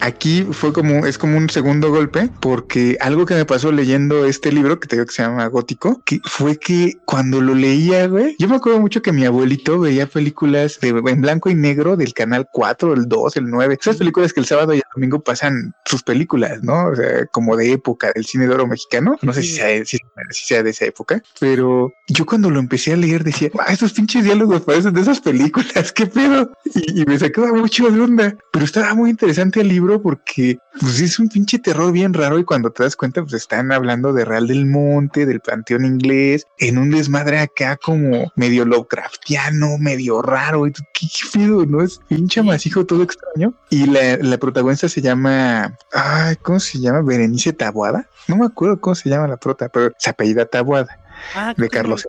aquí 0.00 0.46
fue 0.52 0.72
como, 0.72 1.04
es 1.04 1.18
como 1.18 1.36
un 1.36 1.50
segundo 1.50 1.90
golpe, 1.90 2.30
porque 2.38 2.96
algo 3.00 3.26
que 3.26 3.34
me 3.34 3.44
pasó 3.44 3.72
leyendo 3.72 4.24
este 4.24 4.52
libro, 4.52 4.78
que 4.78 4.86
te 4.86 4.94
digo 4.94 5.06
que 5.06 5.12
se 5.12 5.22
llama 5.22 5.44
Gótico, 5.48 6.00
que 6.04 6.20
fue 6.22 6.60
que 6.60 6.96
cuando 7.06 7.40
lo 7.40 7.56
leía, 7.56 8.06
güey, 8.06 8.36
yo 8.38 8.46
me 8.46 8.54
acuerdo 8.54 8.78
mucho 8.78 9.02
que 9.02 9.10
mi 9.10 9.24
abuelito 9.24 9.80
veía 9.80 10.06
películas 10.06 10.78
de, 10.78 10.90
en 10.90 11.20
blanco 11.22 11.50
y 11.50 11.56
negro 11.56 11.96
del 11.96 12.14
canal 12.14 12.46
4, 12.52 12.92
el 12.92 13.08
2, 13.08 13.36
el 13.38 13.50
9, 13.50 13.78
esas 13.80 13.96
películas 13.96 14.32
que 14.32 14.38
el 14.38 14.46
sábado 14.46 14.74
y 14.74 14.76
el 14.76 14.84
domingo 14.94 15.18
pasan 15.18 15.74
sus 15.90 16.02
películas, 16.04 16.62
¿no? 16.62 16.86
O 16.86 16.94
sea, 16.94 17.26
como 17.26 17.56
de 17.56 17.72
época 17.72 18.12
del 18.14 18.24
cine 18.24 18.46
de 18.46 18.54
oro 18.54 18.66
mexicano. 18.66 19.16
No 19.22 19.32
sé 19.32 19.42
si 19.42 19.56
sea, 19.56 19.84
si, 19.84 19.98
sea 20.30 20.62
de 20.62 20.70
esa 20.70 20.84
época, 20.84 21.20
pero 21.40 21.92
yo 22.08 22.24
cuando 22.24 22.48
lo 22.48 22.60
empecé 22.60 22.92
a 22.92 22.96
leer 22.96 23.24
decía, 23.24 23.50
ah, 23.58 23.72
estos 23.72 23.92
pinches 23.92 24.22
diálogos 24.22 24.62
parecen 24.62 24.94
de 24.94 25.00
esas 25.00 25.20
películas, 25.20 25.92
qué 25.92 26.06
pedo. 26.06 26.52
Y, 26.94 27.04
me 27.04 27.18
sacaba 27.18 27.52
mucho 27.52 27.90
de 27.90 28.00
onda, 28.00 28.36
pero 28.52 28.64
estaba 28.64 28.94
muy 28.94 29.10
interesante 29.10 29.60
el 29.60 29.68
libro 29.68 30.00
porque 30.00 30.58
pues 30.80 31.00
es 31.00 31.18
un 31.18 31.28
pinche 31.28 31.58
terror 31.58 31.90
bien 31.90 32.14
raro 32.14 32.38
y 32.38 32.44
cuando 32.44 32.70
te 32.70 32.84
das 32.84 32.94
cuenta 32.94 33.22
pues 33.22 33.34
están 33.34 33.72
hablando 33.72 34.12
de 34.12 34.24
Real 34.24 34.46
del 34.46 34.66
Monte, 34.66 35.26
del 35.26 35.40
Panteón 35.40 35.84
Inglés, 35.84 36.46
en 36.58 36.78
un 36.78 36.90
desmadre 36.90 37.40
acá 37.40 37.76
como 37.76 38.30
medio 38.36 38.64
Lovecraftiano, 38.64 39.76
medio 39.78 40.22
raro. 40.22 40.68
Y 40.68 40.72
tú, 40.72 40.82
¿qué, 40.94 41.08
pedo? 41.32 41.66
¿No? 41.66 41.82
Es 41.82 42.00
pinche 42.08 42.42
masijo 42.42 42.86
todo 42.86 43.02
extraño. 43.02 43.54
Y 43.70 43.86
la, 43.86 44.18
la 44.18 44.38
protagonista 44.38 44.88
se 44.88 45.00
llama, 45.00 45.76
ay, 45.92 46.36
¿cómo 46.36 46.60
se 46.60 46.78
llama? 46.78 47.02
Berenice 47.02 47.52
Tabuada. 47.52 48.08
No 48.28 48.36
me 48.36 48.46
acuerdo 48.46 48.80
cómo 48.80 48.94
se 48.94 49.08
llama 49.08 49.28
la 49.28 49.36
prota, 49.36 49.68
pero 49.68 49.92
se 49.98 50.10
apellida 50.10 50.46
Tabuada. 50.46 51.00
Ah, 51.34 51.54
de 51.56 51.68
Carlos 51.68 52.06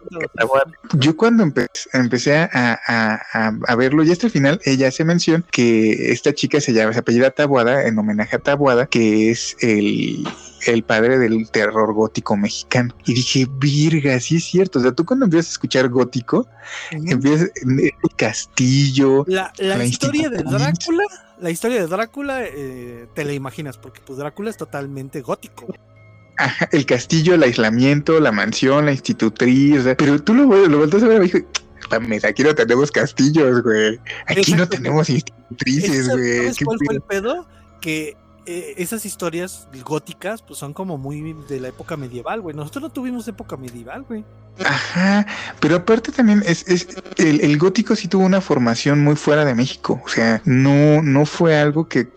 Yo 0.94 1.16
cuando 1.16 1.44
empecé 1.94 2.50
a, 2.54 3.76
verlo, 3.78 4.04
y 4.04 4.12
hasta 4.12 4.28
el 4.28 4.32
final, 4.32 4.62
ella 4.66 4.88
hace 4.88 5.04
mención 5.04 5.46
que 5.52 6.12
esta 6.12 6.34
chica 6.34 6.62
se 6.62 6.74
llama, 6.74 6.94
se 6.94 7.00
apellida 7.00 7.32
Tabuada 7.32 7.88
en 7.88 7.98
homenaje 7.98 8.38
a 8.38 8.40
Tabuada, 8.40 8.86
que 8.86 9.30
es 9.30 9.56
el, 9.60 10.26
padre 10.86 11.20
del 11.20 11.50
terror 11.50 11.94
gótico 11.94 12.38
mexicano. 12.38 12.96
Y 13.06 13.14
dije, 13.14 13.48
virga, 13.58 14.20
sí 14.20 14.38
es 14.38 14.46
cierto. 14.46 14.80
O 14.80 14.82
sea, 14.82 14.92
tú 14.92 15.06
cuando 15.06 15.26
empiezas 15.26 15.52
a 15.52 15.54
escuchar 15.54 15.90
gótico, 15.90 16.48
empiezas 16.92 17.52
el 17.64 17.92
castillo. 18.16 19.26
La, 19.28 19.52
historia 19.84 20.30
de 20.30 20.44
Drácula, 20.44 21.04
la 21.42 21.50
historia 21.50 21.82
de 21.82 21.88
Drácula, 21.88 22.44
eh, 22.44 23.08
te 23.14 23.26
la 23.26 23.34
imaginas, 23.34 23.78
porque 23.78 24.02
pues 24.06 24.18
Drácula 24.18 24.50
es 24.50 24.58
totalmente 24.58 25.22
gótico 25.22 25.68
el 26.72 26.86
castillo, 26.86 27.36
el 27.36 27.44
aislamiento, 27.44 28.20
la 28.20 28.32
mansión, 28.32 28.86
la 28.86 28.92
institutriz, 28.92 29.84
pero 29.98 30.22
tú 30.22 30.34
lo, 30.34 30.68
lo 30.68 30.78
volteas 30.80 31.04
a 31.04 31.08
ver 31.08 31.22
y 31.22 31.26
dije, 31.26 31.46
aquí 32.24 32.44
no 32.44 32.56
tenemos 32.56 32.92
castillos, 32.92 33.64
güey. 33.64 34.00
Aquí 34.28 34.54
no 34.54 34.68
tenemos 34.68 35.10
institutrices, 35.10 36.10
güey. 36.10 36.38
¿Sabes 36.38 36.58
cuál 36.64 36.78
fue 36.86 36.96
el 36.96 37.02
pedo? 37.02 37.48
Que 37.82 38.16
eh, 38.46 38.74
esas 38.78 39.06
historias 39.06 39.68
góticas, 39.86 40.42
pues 40.42 40.60
son 40.60 40.74
como 40.74 40.98
muy 40.98 41.34
de 41.48 41.60
la 41.60 41.70
época 41.70 41.98
medieval, 41.98 42.42
güey. 42.42 42.56
Nosotros 42.56 42.84
no 42.84 42.90
tuvimos 42.90 43.28
época 43.28 43.58
medieval, 43.58 44.04
güey. 44.04 44.24
Ajá, 44.66 45.26
pero 45.60 45.78
aparte 45.78 46.12
también 46.12 46.44
es, 46.46 46.68
es 46.68 46.88
el, 47.18 47.58
gótico 47.58 47.96
sí 47.96 48.08
tuvo 48.08 48.26
una 48.26 48.42
formación 48.42 49.04
muy 49.04 49.16
fuera 49.16 49.46
de 49.46 49.56
México. 49.56 50.02
O 50.06 50.10
sea, 50.10 50.42
no, 50.46 51.02
no 51.02 51.26
fue 51.26 51.58
algo 51.58 51.88
que 51.88 52.10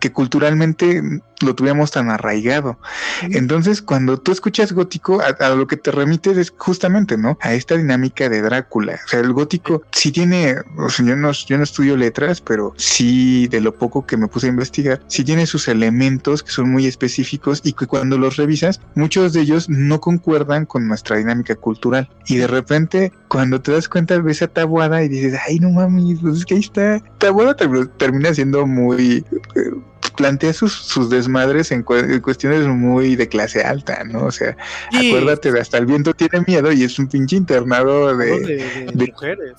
que 0.00 0.12
culturalmente 0.12 1.02
lo 1.40 1.54
tuviéramos 1.54 1.90
tan 1.90 2.10
arraigado. 2.10 2.78
Entonces, 3.22 3.82
cuando 3.82 4.18
tú 4.18 4.32
escuchas 4.32 4.72
gótico, 4.72 5.20
a, 5.20 5.48
lo 5.50 5.66
que 5.66 5.76
te 5.76 5.90
remites 5.90 6.36
es 6.36 6.52
justamente, 6.56 7.16
¿no? 7.16 7.38
A 7.40 7.54
esta 7.54 7.76
dinámica 7.76 8.28
de 8.28 8.42
Drácula. 8.42 8.98
O 9.04 9.08
sea, 9.08 9.20
el 9.20 9.32
gótico 9.32 9.82
sí 9.92 10.12
tiene, 10.12 10.56
o 10.78 10.88
sea, 10.88 11.06
yo 11.06 11.16
no, 11.16 11.32
yo 11.32 11.56
no 11.58 11.64
estudio 11.64 11.96
letras, 11.96 12.40
pero 12.40 12.74
sí, 12.76 13.48
de 13.48 13.60
lo 13.60 13.74
poco 13.74 14.06
que 14.06 14.16
me 14.16 14.28
puse 14.28 14.46
a 14.46 14.50
investigar, 14.50 15.00
sí 15.08 15.24
tiene 15.24 15.46
sus 15.46 15.68
elementos 15.68 16.42
que 16.42 16.50
son 16.50 16.70
muy 16.70 16.86
específicos 16.86 17.60
y 17.64 17.72
que 17.72 17.86
cuando 17.86 18.18
los 18.18 18.36
revisas, 18.36 18.80
muchos 18.94 19.32
de 19.32 19.40
ellos 19.40 19.68
no 19.68 20.00
concuerdan 20.00 20.66
con 20.66 20.88
nuestra 20.88 21.16
dinámica 21.16 21.54
cultural. 21.54 22.08
Y 22.26 22.36
de 22.36 22.46
repente, 22.46 23.12
cuando 23.28 23.60
te 23.60 23.72
das 23.72 23.88
cuenta, 23.88 24.18
ves 24.18 24.42
a 24.42 24.48
Tabuada 24.48 25.02
y 25.02 25.08
dices, 25.08 25.38
ay, 25.46 25.58
no 25.58 25.70
mames, 25.70 26.20
pues 26.20 26.38
es 26.38 26.44
que 26.44 26.54
ahí 26.54 26.60
está. 26.60 27.00
Tabuada 27.18 27.56
termina 27.98 28.34
siendo 28.34 28.66
muy 28.66 29.24
eh, 29.54 29.70
plantea 30.16 30.52
sus, 30.52 30.72
sus 30.72 31.10
desmadres 31.10 31.70
en, 31.70 31.82
cuestiones 31.82 32.66
muy 32.66 33.16
de 33.16 33.28
clase 33.28 33.62
alta, 33.62 34.02
¿no? 34.04 34.24
O 34.24 34.30
sea, 34.30 34.56
acuérdate 34.92 35.52
de 35.52 35.60
hasta 35.60 35.78
el 35.78 35.86
viento 35.86 36.14
tiene 36.14 36.44
miedo 36.46 36.72
y 36.72 36.82
es 36.84 36.98
un 36.98 37.06
pinche 37.06 37.36
internado 37.36 38.16
de, 38.16 38.40
de, 38.40 38.92
mujeres. 38.94 39.52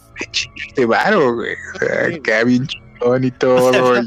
De, 0.76 0.86
varo, 0.86 1.36
güey. 1.36 1.56
O 1.76 1.80
sea, 1.80 2.08
sí. 2.10 2.20
que 2.20 2.44
bien 2.44 2.68
chingón 2.68 3.24
y 3.24 3.32
todo. 3.40 4.02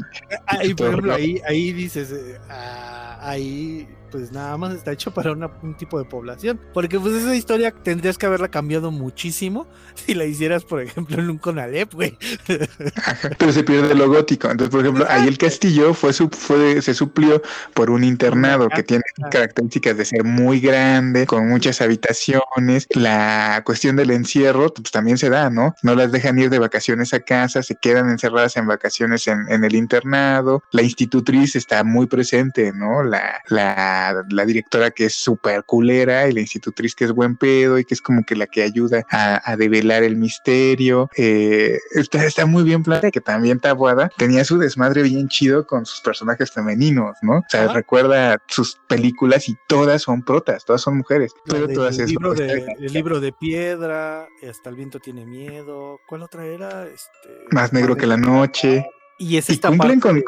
ahí, 0.45 0.73
por 0.73 0.87
ejemplo, 0.87 1.13
ahí, 1.13 1.41
ahí 1.47 1.71
dices, 1.71 2.11
eh, 2.11 2.37
ah, 2.49 3.17
ahí 3.21 3.87
pues 4.11 4.31
nada 4.31 4.57
más 4.57 4.73
está 4.75 4.91
hecho 4.91 5.11
para 5.11 5.31
un 5.31 5.75
tipo 5.75 5.97
de 5.97 6.05
población. 6.05 6.59
Porque 6.73 6.99
pues 6.99 7.15
esa 7.15 7.35
historia 7.35 7.71
tendrías 7.71 8.17
que 8.17 8.25
haberla 8.25 8.49
cambiado 8.49 8.91
muchísimo 8.91 9.67
si 9.95 10.13
la 10.13 10.25
hicieras, 10.25 10.63
por 10.63 10.81
ejemplo, 10.81 11.17
en 11.17 11.29
un 11.29 11.37
Conalep, 11.37 11.93
güey. 11.93 12.17
Pero 13.37 13.51
se 13.51 13.63
pierde 13.63 13.95
lo 13.95 14.09
gótico. 14.09 14.49
Entonces, 14.49 14.69
por 14.69 14.81
ejemplo, 14.81 15.05
ahí 15.09 15.27
el 15.27 15.37
castillo 15.37 15.93
fue, 15.93 16.13
fue 16.13 16.81
se 16.81 16.93
suplió 16.93 17.41
por 17.73 17.89
un 17.89 18.03
internado 18.03 18.69
que 18.69 18.83
tiene 18.83 19.03
características 19.31 19.97
de 19.97 20.05
ser 20.05 20.23
muy 20.23 20.59
grande, 20.59 21.25
con 21.25 21.47
muchas 21.47 21.81
habitaciones. 21.81 22.87
La 22.91 23.61
cuestión 23.65 23.95
del 23.95 24.11
encierro, 24.11 24.73
pues 24.73 24.91
también 24.91 25.17
se 25.17 25.29
da, 25.29 25.49
¿no? 25.49 25.75
No 25.83 25.95
las 25.95 26.11
dejan 26.11 26.37
ir 26.39 26.49
de 26.49 26.59
vacaciones 26.59 27.13
a 27.13 27.21
casa, 27.21 27.63
se 27.63 27.75
quedan 27.75 28.09
encerradas 28.09 28.57
en 28.57 28.67
vacaciones 28.67 29.27
en, 29.27 29.45
en 29.49 29.63
el 29.63 29.75
internado. 29.75 30.63
La 30.71 30.81
institutriz 30.81 31.55
está 31.55 31.83
muy 31.83 32.07
presente, 32.07 32.71
¿no? 32.73 33.03
La, 33.03 33.41
la 33.47 34.00
la, 34.29 34.45
directora 34.45 34.91
que 34.91 35.05
es 35.05 35.15
súper 35.15 35.63
culera 35.63 36.27
y 36.27 36.33
la 36.33 36.41
institutriz 36.41 36.95
que 36.95 37.05
es 37.05 37.11
buen 37.11 37.35
pedo 37.37 37.79
y 37.79 37.85
que 37.85 37.93
es 37.93 38.01
como 38.01 38.23
que 38.23 38.35
la 38.35 38.47
que 38.47 38.63
ayuda 38.63 39.05
a, 39.09 39.55
develar 39.55 40.03
el 40.03 40.15
misterio. 40.15 41.09
Eh, 41.17 41.77
está, 41.91 42.25
está, 42.25 42.45
muy 42.45 42.63
bien 42.63 42.83
planteada, 42.83 43.11
que 43.11 43.21
también 43.21 43.59
Tabuada 43.59 44.09
tenía 44.17 44.43
su 44.43 44.57
desmadre 44.57 45.03
bien 45.03 45.27
chido 45.27 45.67
con 45.67 45.85
sus 45.85 46.01
personajes 46.01 46.51
femeninos, 46.51 47.17
¿no? 47.21 47.39
O 47.39 47.45
sea, 47.49 47.67
recuerda 47.71 48.37
sus 48.47 48.79
películas 48.87 49.49
y 49.49 49.55
todas 49.67 50.01
son 50.03 50.23
protas, 50.23 50.65
todas 50.65 50.81
son 50.81 50.97
mujeres. 50.97 51.33
Pero 51.45 51.67
todas 51.67 51.99
el, 51.99 52.07
libro 52.07 52.33
de, 52.33 52.65
el 52.79 52.93
libro 52.93 53.19
de 53.19 53.31
piedra, 53.33 54.27
hasta 54.49 54.69
el 54.69 54.75
viento 54.75 54.99
tiene 54.99 55.25
miedo. 55.25 55.99
¿Cuál 56.07 56.23
otra 56.23 56.45
era? 56.45 56.87
Este, 56.87 57.29
Más 57.51 57.73
negro 57.73 57.95
que 57.95 58.07
la 58.07 58.17
noche. 58.17 58.85
Y, 59.21 59.37
es 59.37 59.45
cumplen 59.59 59.99
con, 59.99 60.23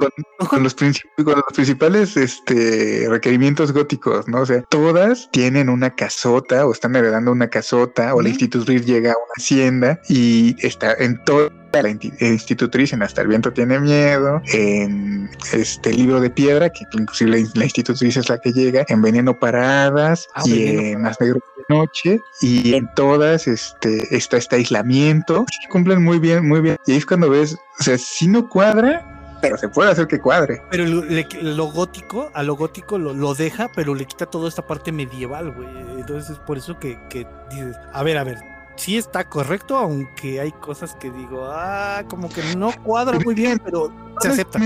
los 0.61 0.75
principales 0.75 2.15
este, 2.15 3.07
requerimientos 3.09 3.71
góticos, 3.71 4.27
¿no? 4.27 4.41
O 4.41 4.45
sea, 4.45 4.61
todas 4.69 5.29
tienen 5.31 5.69
una 5.69 5.95
casota 5.95 6.67
o 6.67 6.71
están 6.71 6.95
heredando 6.95 7.31
una 7.31 7.49
casota 7.49 8.13
o 8.13 8.21
la 8.21 8.29
institutriz 8.29 8.85
llega 8.85 9.13
a 9.13 9.15
una 9.15 9.33
hacienda 9.35 9.99
y 10.09 10.55
está 10.63 10.93
en 10.93 11.19
todo 11.25 11.49
la 11.81 11.89
institutriz 11.89 12.93
en 12.93 13.01
Hasta 13.01 13.21
el 13.21 13.27
viento 13.27 13.51
tiene 13.51 13.79
miedo, 13.79 14.41
en 14.51 15.29
este 15.53 15.91
libro 15.91 16.21
de 16.21 16.29
piedra, 16.29 16.69
que 16.69 16.85
inclusive 16.91 17.31
la, 17.55 17.63
institutriz 17.63 18.15
es 18.17 18.29
la 18.29 18.37
que 18.37 18.51
llega, 18.51 18.85
en 18.89 19.01
Veneno 19.01 19.39
Paradas 19.39 20.27
ah, 20.35 20.43
y 20.45 20.91
en 20.91 21.01
Más 21.01 21.19
Negro 21.19 21.39
Noche, 21.69 22.21
y 22.41 22.73
en 22.73 22.89
todas 22.95 23.47
este, 23.47 24.15
está 24.15 24.37
este 24.37 24.57
aislamiento, 24.57 25.45
cumplen 25.69 26.03
muy 26.03 26.19
bien, 26.19 26.47
muy 26.47 26.61
bien. 26.61 26.77
Y 26.85 26.93
ahí 26.93 26.97
es 26.97 27.05
cuando 27.05 27.29
ves, 27.29 27.57
o 27.79 27.83
sea, 27.83 27.97
si 27.97 28.27
no 28.27 28.49
cuadra, 28.49 29.37
pero 29.41 29.57
se 29.57 29.67
puede 29.67 29.91
hacer 29.91 30.07
que 30.07 30.19
cuadre. 30.19 30.61
Pero 30.71 30.85
lo, 30.85 31.65
gótico, 31.65 32.31
a 32.33 32.43
lo 32.43 32.55
gótico 32.55 32.97
lo, 32.97 33.35
deja, 33.35 33.69
pero 33.75 33.93
le 33.93 34.05
quita 34.05 34.25
toda 34.25 34.47
esta 34.47 34.65
parte 34.65 34.91
medieval, 34.91 35.51
güey. 35.51 35.67
Entonces 35.97 36.31
es 36.31 36.39
por 36.39 36.57
eso 36.57 36.79
que, 36.79 36.97
que 37.09 37.27
dices, 37.51 37.75
a 37.91 38.03
ver, 38.03 38.17
a 38.17 38.23
ver, 38.23 38.37
sí 38.75 38.97
está 38.97 39.27
correcto, 39.27 39.77
aunque 39.77 40.39
hay 40.39 40.51
cosas 40.51 40.95
que 40.95 41.11
digo, 41.11 41.45
ah, 41.51 42.03
como 42.07 42.29
que 42.29 42.41
no 42.55 42.71
cuadra 42.83 43.19
muy 43.19 43.35
bien, 43.35 43.59
pero 43.63 43.91
se 44.21 44.29
acepta. 44.29 44.59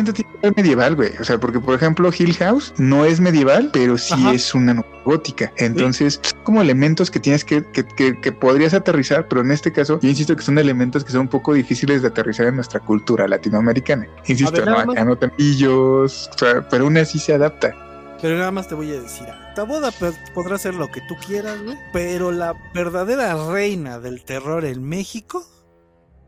Medieval, 0.55 0.95
güey. 0.95 1.11
O 1.19 1.23
sea, 1.23 1.39
porque 1.39 1.59
por 1.59 1.75
ejemplo 1.75 2.11
Hill 2.17 2.35
House 2.35 2.73
no 2.77 3.05
es 3.05 3.19
medieval, 3.19 3.69
pero 3.73 3.97
sí 3.97 4.27
es 4.31 4.53
una 4.53 4.83
gótica. 5.07 5.53
Entonces, 5.55 6.19
son 6.21 6.39
como 6.43 6.61
elementos 6.61 7.09
que 7.09 7.19
tienes 7.19 7.45
que, 7.45 7.63
que, 7.71 8.19
que, 8.19 8.31
podrías 8.33 8.73
aterrizar, 8.73 9.27
pero 9.29 9.41
en 9.41 9.51
este 9.51 9.71
caso, 9.71 9.99
yo 10.01 10.09
insisto 10.09 10.35
que 10.35 10.43
son 10.43 10.57
elementos 10.57 11.05
que 11.05 11.11
son 11.13 11.21
un 11.21 11.27
poco 11.29 11.53
difíciles 11.53 12.01
de 12.01 12.09
aterrizar 12.09 12.47
en 12.47 12.55
nuestra 12.55 12.81
cultura 12.81 13.25
latinoamericana. 13.27 14.05
Insisto, 14.25 14.65
no, 14.65 14.77
acá 14.77 15.05
no 15.05 15.13
o 15.13 16.07
sea, 16.09 16.67
pero 16.69 16.83
aún 16.83 16.97
así 16.97 17.19
se 17.19 17.33
adapta. 17.33 17.73
Pero 18.21 18.37
nada 18.37 18.51
más 18.51 18.67
te 18.67 18.75
voy 18.75 18.91
a 18.91 18.99
decir, 18.99 19.27
esta 19.49 19.63
boda 19.63 19.91
podrá 20.33 20.57
ser 20.57 20.75
lo 20.75 20.87
que 20.87 21.01
tú 21.07 21.15
quieras, 21.25 21.61
güey, 21.63 21.77
pero 21.93 22.31
la 22.31 22.53
verdadera 22.73 23.51
reina 23.51 23.99
del 23.99 24.25
terror 24.25 24.65
en 24.65 24.83
México 24.83 25.45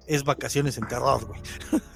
es 0.07 0.23
Vacaciones 0.23 0.77
en 0.77 0.87
Terror, 0.87 1.25
güey. 1.25 1.41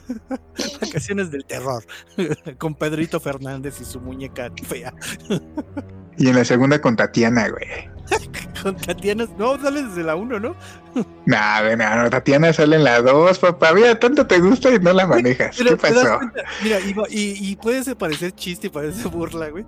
vacaciones 0.81 1.31
del 1.31 1.45
Terror, 1.45 1.83
con 2.57 2.75
Pedrito 2.75 3.19
Fernández 3.19 3.79
y 3.79 3.85
su 3.85 4.01
muñeca 4.01 4.51
fea. 4.67 4.93
y 6.17 6.27
en 6.27 6.35
la 6.35 6.45
segunda 6.45 6.79
con 6.81 6.95
Tatiana, 6.95 7.49
güey. 7.49 7.67
con 8.63 8.75
Tatiana, 8.75 9.27
no, 9.37 9.59
sale 9.59 9.83
desde 9.83 10.03
la 10.03 10.15
1, 10.15 10.39
¿no? 10.39 10.55
no, 11.25 11.75
no, 11.75 12.09
Tatiana 12.09 12.53
sale 12.53 12.75
en 12.75 12.83
la 12.83 13.01
2, 13.01 13.39
papá. 13.39 13.73
Mira, 13.73 13.99
tanto 13.99 14.25
te 14.27 14.39
gusta 14.39 14.73
y 14.73 14.79
no 14.79 14.93
la 14.93 15.07
manejas. 15.07 15.57
¿Qué 15.57 15.75
pasó? 15.77 16.19
Mira, 16.61 16.79
y, 17.09 17.49
y, 17.51 17.55
puede 17.55 17.95
parecer 17.95 18.33
chiste 18.33 18.67
y 18.67 18.69
parece 18.69 19.07
burla, 19.07 19.49
güey. 19.49 19.65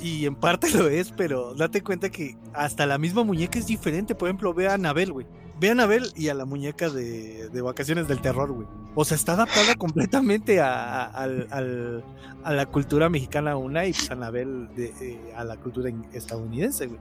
Y, 0.00 0.26
en 0.26 0.34
parte 0.34 0.70
lo 0.74 0.88
es, 0.88 1.12
pero 1.12 1.54
date 1.54 1.82
cuenta 1.82 2.10
que 2.10 2.36
hasta 2.52 2.86
la 2.86 2.98
misma 2.98 3.24
muñeca 3.24 3.58
es 3.58 3.66
diferente. 3.66 4.14
Por 4.14 4.28
ejemplo, 4.28 4.54
ve 4.54 4.68
a 4.68 4.74
Anabel, 4.74 5.12
güey. 5.12 5.26
Ve 5.60 5.68
a 5.68 5.72
Anabel 5.72 6.10
y 6.16 6.28
a 6.28 6.34
la 6.34 6.44
muñeca 6.46 6.88
de, 6.88 7.48
de 7.50 7.60
vacaciones 7.60 8.08
del 8.08 8.20
terror, 8.20 8.50
güey. 8.50 8.66
O 8.94 9.04
sea, 9.04 9.16
está 9.16 9.34
adaptada 9.34 9.74
completamente 9.76 10.60
a, 10.60 11.04
a, 11.04 11.24
a 12.44 12.52
la 12.52 12.66
cultura 12.66 13.08
mexicana 13.08 13.56
una 13.56 13.86
y 13.86 13.92
pues 13.92 14.10
Anabel 14.10 14.68
de, 14.74 14.86
eh, 15.00 15.32
a 15.36 15.44
la 15.44 15.56
cultura 15.56 15.90
estadounidense, 16.12 16.86
güey. 16.86 17.00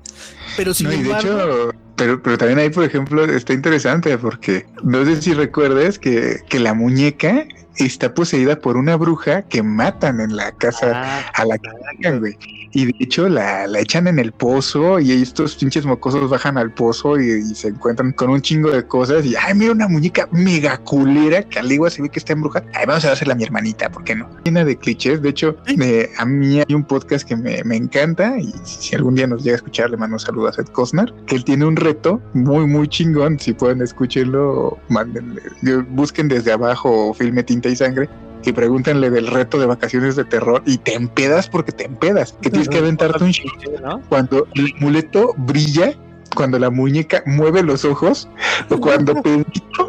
Pero 0.57 0.74
sin 0.74 0.88
No, 0.88 0.93
embargo, 0.93 1.30
hecho, 1.30 1.72
pero, 1.99 2.23
pero 2.23 2.37
también 2.37 2.59
ahí, 2.59 2.69
por 2.69 2.85
ejemplo, 2.85 3.25
está 3.25 3.53
interesante 3.53 4.17
porque 4.17 4.65
no 4.83 5.03
sé 5.03 5.21
si 5.21 5.33
recuerdas 5.33 5.99
que, 5.99 6.37
que 6.47 6.59
la 6.59 6.73
muñeca 6.73 7.45
está 7.75 8.13
poseída 8.13 8.59
por 8.59 8.77
una 8.77 8.95
bruja 8.95 9.43
que 9.43 9.63
matan 9.63 10.19
en 10.19 10.35
la 10.35 10.51
casa 10.53 10.91
Ah, 10.93 11.31
a 11.33 11.45
la 11.45 11.57
que 11.57 11.69
sacan, 11.69 12.19
güey. 12.19 12.37
Y 12.71 12.85
de 12.85 12.93
hecho 12.99 13.29
la, 13.29 13.65
la 13.67 13.79
echan 13.79 14.07
en 14.07 14.19
el 14.19 14.31
pozo 14.31 14.99
y 14.99 15.11
estos 15.11 15.55
pinches 15.55 15.85
mocosos 15.85 16.29
bajan 16.29 16.57
al 16.57 16.71
pozo 16.71 17.19
y, 17.19 17.25
y 17.29 17.55
se 17.55 17.69
encuentran 17.69 18.11
con 18.11 18.29
un 18.29 18.41
chingo 18.41 18.69
de 18.69 18.85
cosas 18.85 19.25
y, 19.25 19.35
ay, 19.35 19.55
mira 19.55 19.71
una 19.71 19.87
muñeca 19.87 20.27
mega 20.31 20.77
culera 20.77 21.41
que 21.43 21.59
al 21.59 21.71
igual 21.71 21.89
se 21.89 22.01
ve 22.01 22.09
que 22.09 22.19
está 22.19 22.33
embrujada. 22.33 22.65
Ay, 22.75 22.85
vamos 22.85 23.05
a 23.05 23.09
dársela 23.09 23.33
a 23.33 23.35
mi 23.35 23.43
hermanita, 23.43 23.89
¿por 23.89 24.03
qué 24.03 24.15
no? 24.15 24.29
Llena 24.43 24.65
de 24.65 24.77
clichés. 24.77 25.21
De 25.21 25.29
hecho, 25.29 25.55
eh, 25.67 26.11
a 26.17 26.25
mí 26.25 26.59
hay 26.59 26.75
un 26.75 26.83
podcast 26.83 27.27
que 27.27 27.35
me, 27.35 27.63
me 27.63 27.75
encanta 27.75 28.37
y 28.37 28.53
si 28.63 28.95
algún 28.95 29.15
día 29.15 29.25
nos 29.25 29.43
llega 29.43 29.55
a 29.55 29.57
escuchar, 29.57 29.89
le 29.89 29.97
mando 29.97 30.15
un 30.15 30.19
saludo 30.19 30.47
a 30.47 30.53
Seth 30.53 30.71
Cosnar, 30.71 31.13
que 31.25 31.35
él 31.35 31.43
tiene 31.43 31.65
un 31.65 31.75
reto 31.89 32.21
muy, 32.33 32.65
muy 32.67 32.87
chingón. 32.87 33.39
Si 33.39 33.53
pueden 33.53 33.81
escucharlo, 33.81 34.77
mándenle, 34.89 35.41
busquen 35.89 36.27
desde 36.27 36.51
abajo 36.51 37.13
filme 37.13 37.43
tinta 37.43 37.69
y 37.69 37.75
sangre 37.75 38.09
y 38.45 38.51
pregúntenle 38.51 39.09
del 39.09 39.27
reto 39.27 39.59
de 39.59 39.65
vacaciones 39.65 40.15
de 40.15 40.23
terror 40.25 40.61
y 40.65 40.77
te 40.77 40.93
empedas 40.93 41.49
porque 41.49 41.71
te 41.71 41.85
empedas. 41.85 42.35
Que 42.41 42.49
tienes 42.49 42.69
que 42.69 42.77
aventarte 42.77 43.23
un 43.23 43.33
¿no? 43.81 44.01
cuando 44.09 44.47
el 44.55 44.73
muleto 44.79 45.33
brilla, 45.37 45.93
cuando 46.35 46.59
la 46.59 46.69
muñeca 46.69 47.23
mueve 47.25 47.63
los 47.63 47.85
ojos 47.85 48.29
o 48.69 48.79
cuando 48.79 49.13
Pedrito 49.23 49.88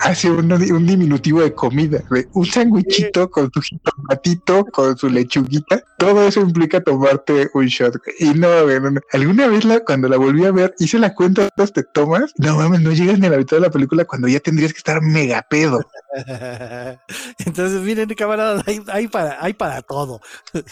hace 0.00 0.30
un, 0.30 0.86
diminutivo 0.86 1.40
de 1.40 1.54
comida, 1.54 2.02
un 2.32 2.46
sandwichito 2.46 3.30
con 3.30 3.50
su 3.52 3.60
jitomatito, 3.60 4.64
con 4.66 4.96
su 4.96 5.08
lechuguita. 5.08 5.82
Todo 5.98 6.26
eso 6.28 6.40
implica 6.40 6.82
tomarte 6.82 7.50
un 7.54 7.66
shot. 7.66 7.96
Y 8.18 8.30
no, 8.30 8.48
alguna 9.12 9.48
vez 9.48 9.64
la, 9.64 9.80
cuando 9.80 10.08
la 10.08 10.16
volví 10.16 10.44
a 10.44 10.52
ver, 10.52 10.74
hice 10.78 10.98
la 10.98 11.14
cuenta 11.14 11.48
de 11.56 11.66
te 11.66 11.82
tomas. 11.82 12.32
No 12.38 12.56
mames, 12.56 12.80
no 12.80 12.92
llegas 12.92 13.18
ni 13.18 13.26
a 13.26 13.30
la 13.30 13.38
mitad 13.38 13.56
de 13.56 13.62
la 13.62 13.70
película 13.70 14.04
cuando 14.04 14.28
ya 14.28 14.40
tendrías 14.40 14.72
que 14.72 14.78
estar 14.78 15.02
mega 15.02 15.42
pedo. 15.42 15.80
Entonces, 17.38 17.82
miren, 17.82 18.08
camaradas, 18.10 18.64
hay, 18.88 19.08
para, 19.08 19.42
hay 19.42 19.54
para 19.54 19.82
todo. 19.82 20.20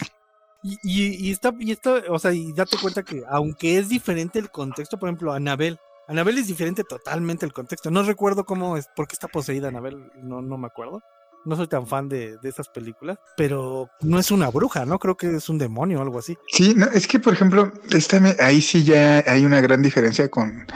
Y, 0.63 0.79
y, 0.83 1.29
y 1.29 1.71
está, 1.71 1.93
o 2.09 2.19
sea, 2.19 2.33
y 2.33 2.53
date 2.53 2.77
cuenta 2.83 3.05
que 3.05 3.23
aunque 3.29 3.79
es 3.79 3.89
diferente 3.89 4.41
el 4.41 4.51
contexto, 4.51 4.99
por 4.99 5.09
ejemplo, 5.09 5.33
Anabel, 5.33 5.79
Anabel 6.09 6.39
es 6.39 6.47
diferente 6.47 6.85
totalmente 6.85 7.45
el 7.45 7.53
contexto. 7.53 7.91
No 7.91 8.03
recuerdo 8.03 8.45
cómo 8.45 8.77
es, 8.77 8.89
por 8.95 9.09
qué 9.09 9.15
está 9.15 9.29
poseída 9.29 9.69
Anabel, 9.69 10.11
no, 10.23 10.41
no 10.43 10.59
me 10.59 10.67
acuerdo. 10.67 11.03
No 11.45 11.55
soy 11.55 11.69
tan 11.69 11.87
fan 11.87 12.09
de, 12.09 12.39
de 12.39 12.49
esas 12.49 12.69
películas, 12.69 13.19
pero 13.37 13.89
no 14.01 14.19
es 14.19 14.33
una 14.33 14.51
bruja, 14.51 14.85
¿no? 14.85 14.99
Creo 14.99 15.17
que 15.17 15.37
es 15.37 15.49
un 15.49 15.59
demonio 15.59 16.01
o 16.01 16.03
algo 16.03 16.19
así. 16.19 16.37
Sí, 16.49 16.75
no, 16.77 16.87
es 16.87 17.07
que 17.07 17.21
por 17.21 17.35
ejemplo, 17.35 17.73
esta 17.91 18.21
ahí 18.41 18.61
sí 18.61 18.83
ya 18.83 19.23
hay 19.25 19.45
una 19.45 19.61
gran 19.61 19.81
diferencia 19.81 20.29
con, 20.29 20.67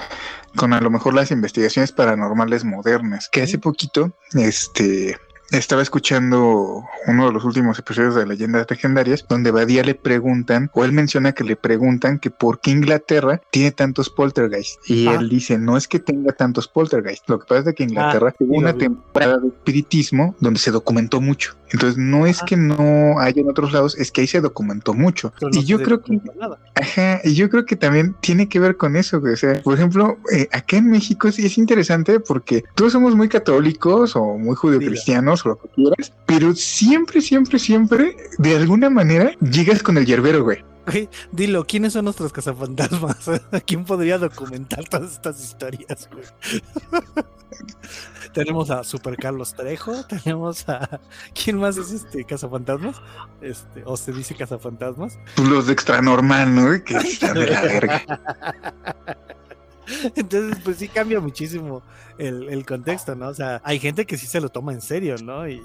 con 0.54 0.72
a 0.72 0.80
lo 0.80 0.88
mejor 0.88 1.14
las 1.14 1.32
investigaciones 1.32 1.90
paranormales 1.90 2.64
modernas, 2.64 3.28
que 3.28 3.42
hace 3.42 3.58
poquito, 3.58 4.16
este, 4.34 5.18
estaba 5.50 5.82
escuchando 5.82 6.84
uno 7.06 7.26
de 7.26 7.32
los 7.32 7.44
últimos 7.44 7.78
episodios 7.78 8.14
de 8.14 8.26
Leyendas 8.26 8.66
Legendarias, 8.70 9.24
donde 9.28 9.50
Badía 9.50 9.82
le 9.82 9.94
preguntan, 9.94 10.70
o 10.74 10.84
él 10.84 10.92
menciona 10.92 11.32
que 11.32 11.44
le 11.44 11.56
preguntan 11.56 12.18
que 12.18 12.30
por 12.30 12.60
qué 12.60 12.70
Inglaterra 12.70 13.40
tiene 13.50 13.72
tantos 13.72 14.10
poltergeists. 14.10 14.78
Y 14.88 15.06
Ah. 15.08 15.14
él 15.20 15.28
dice, 15.28 15.58
no 15.58 15.76
es 15.76 15.88
que 15.88 15.98
tenga 15.98 16.32
tantos 16.32 16.68
poltergeists, 16.68 17.28
lo 17.28 17.38
que 17.40 17.46
pasa 17.46 17.70
es 17.70 17.76
que 17.76 17.84
Inglaterra 17.84 18.32
tuvo 18.38 18.54
sí, 18.54 18.60
lo 18.60 18.68
una 18.68 18.78
temporada 18.78 19.38
de 19.38 19.48
espiritismo 19.48 20.34
donde 20.40 20.60
se 20.60 20.70
documentó 20.70 21.20
mucho. 21.20 21.56
Entonces 21.72 21.96
no 21.98 22.26
es 22.26 22.42
Ah. 22.42 22.46
que 22.46 22.56
no 22.56 23.18
haya 23.20 23.40
en 23.42 23.48
otros 23.50 23.72
lados, 23.72 23.96
es 23.96 24.10
que 24.10 24.22
ahí 24.22 24.26
se 24.26 24.40
documentó 24.40 24.92
mucho. 24.94 25.32
No 25.40 25.48
y 25.52 25.64
yo 25.64 25.80
creo 25.80 26.02
que 26.02 26.20
nada. 26.38 26.58
Ajá, 26.74 27.20
y 27.24 27.34
yo 27.34 27.48
creo 27.48 27.64
que 27.64 27.76
también 27.76 28.14
tiene 28.20 28.48
que 28.48 28.58
ver 28.58 28.76
con 28.76 28.96
eso. 28.96 29.18
O 29.22 29.36
sea, 29.36 29.60
por 29.62 29.74
ejemplo, 29.74 30.18
eh, 30.32 30.48
acá 30.52 30.78
en 30.78 30.90
México 30.90 31.30
sí 31.30 31.46
es 31.46 31.58
interesante 31.58 32.18
porque 32.20 32.64
todos 32.74 32.92
somos 32.92 33.14
muy 33.14 33.28
católicos 33.28 34.16
o 34.16 34.36
muy 34.38 34.56
o 35.44 35.50
lo 35.50 35.58
que 35.58 35.68
quieras, 35.68 36.12
pero 36.26 36.54
siempre, 36.54 37.20
siempre, 37.20 37.58
siempre, 37.58 38.16
de 38.38 38.56
alguna 38.56 38.90
manera, 38.90 39.32
llegas 39.40 39.82
con 39.82 39.98
el 39.98 40.06
yerbero, 40.06 40.44
güey. 40.44 40.64
Dilo, 41.30 41.64
¿quiénes 41.64 41.92
son 41.92 42.04
nuestros 42.04 42.32
cazafantasmas? 42.32 43.30
¿Quién 43.66 43.84
podría 43.84 44.18
documentar 44.18 44.88
todas 44.88 45.12
estas 45.12 45.40
historias, 45.42 46.08
güey? 46.12 46.24
tenemos 48.32 48.70
a 48.70 48.84
Super 48.84 49.16
Carlos 49.16 49.54
Trejo, 49.54 50.04
tenemos 50.08 50.68
a. 50.68 51.00
¿Quién 51.32 51.58
más 51.58 51.76
es 51.76 51.92
este 51.92 52.24
cazafantasmas? 52.24 52.96
Este, 53.40 53.82
o 53.84 53.96
se 53.96 54.12
dice 54.12 54.34
cazafantasmas. 54.34 55.18
Pues 55.36 55.48
los 55.48 55.66
de 55.66 55.72
extra 55.72 56.00
normal, 56.00 56.54
¿no? 56.54 56.84
Que 56.84 56.96
están 56.96 57.34
de 57.34 57.46
la 57.46 57.62
verga. 57.62 58.02
Entonces, 60.16 60.58
pues 60.64 60.78
sí 60.78 60.88
cambia 60.88 61.20
muchísimo 61.20 61.82
el, 62.18 62.48
el 62.48 62.66
contexto, 62.66 63.14
¿no? 63.14 63.28
O 63.28 63.34
sea, 63.34 63.60
hay 63.64 63.78
gente 63.78 64.06
que 64.06 64.16
sí 64.16 64.26
se 64.26 64.40
lo 64.40 64.48
toma 64.48 64.72
en 64.72 64.80
serio, 64.80 65.16
¿no? 65.22 65.48
Y, 65.48 65.62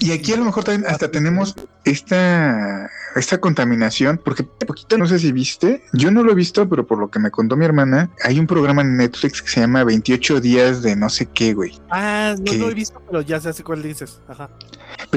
Y 0.00 0.12
aquí 0.12 0.32
a 0.32 0.36
lo 0.36 0.44
mejor 0.44 0.64
también 0.64 0.90
hasta 0.90 1.10
tenemos 1.10 1.54
esta, 1.84 2.90
esta 3.14 3.38
contaminación, 3.38 4.20
porque 4.22 4.42
poquito 4.44 4.98
no 4.98 5.06
sé 5.06 5.18
si 5.18 5.32
viste, 5.32 5.82
yo 5.92 6.10
no 6.10 6.22
lo 6.22 6.32
he 6.32 6.34
visto, 6.34 6.68
pero 6.68 6.86
por 6.86 6.98
lo 6.98 7.08
que 7.08 7.18
me 7.18 7.30
contó 7.30 7.56
mi 7.56 7.64
hermana, 7.64 8.10
hay 8.24 8.38
un 8.38 8.46
programa 8.46 8.82
en 8.82 8.96
Netflix 8.96 9.42
que 9.42 9.48
se 9.48 9.60
llama 9.60 9.84
28 9.84 10.40
días 10.40 10.82
de 10.82 10.96
no 10.96 11.08
sé 11.08 11.26
qué, 11.26 11.54
güey. 11.54 11.72
Ah, 11.90 12.34
no 12.38 12.52
lo 12.52 12.70
he 12.70 12.74
visto, 12.74 13.00
pero 13.06 13.22
ya 13.22 13.40
sé 13.40 13.62
cuál 13.62 13.82
dices. 13.82 14.20
Ajá. 14.28 14.50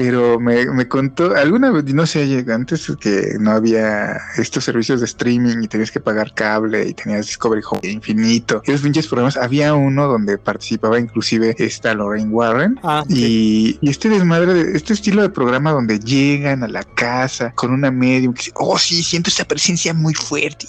Pero 0.02 0.40
me, 0.40 0.64
me 0.64 0.88
contó, 0.88 1.36
alguna 1.36 1.70
vez, 1.70 1.84
no 1.92 2.06
sé, 2.06 2.42
antes 2.50 2.90
que 2.98 3.36
no 3.38 3.50
había 3.50 4.16
estos 4.38 4.64
servicios 4.64 5.00
de 5.00 5.06
streaming 5.06 5.62
y 5.62 5.68
tenías 5.68 5.90
que 5.90 6.00
pagar 6.00 6.32
cable 6.32 6.88
y 6.88 6.94
tenías 6.94 7.26
Discovery 7.26 7.60
Home 7.70 7.80
infinito, 7.86 8.62
esos 8.64 8.80
pinches 8.80 9.06
programas, 9.06 9.36
había 9.36 9.74
uno 9.74 10.08
donde 10.08 10.38
participaba 10.38 10.98
inclusive 10.98 11.54
esta 11.58 11.92
Lorraine 11.92 12.30
Warren. 12.30 12.80
Ah, 12.82 13.04
sí. 13.06 13.78
Y, 13.82 13.86
y 13.86 13.90
este 13.90 14.08
desmadre, 14.08 14.54
de, 14.54 14.74
este 14.74 14.94
estilo 14.94 15.20
de 15.20 15.28
programa 15.28 15.72
donde 15.72 15.98
llegan 15.98 16.64
a 16.64 16.68
la 16.68 16.82
casa 16.82 17.52
con 17.54 17.70
una 17.70 17.90
medium 17.90 18.32
que 18.32 18.44
dice, 18.44 18.52
oh 18.54 18.78
sí, 18.78 19.02
siento 19.02 19.28
esta 19.28 19.44
presencia 19.44 19.92
muy 19.92 20.14
fuerte, 20.14 20.66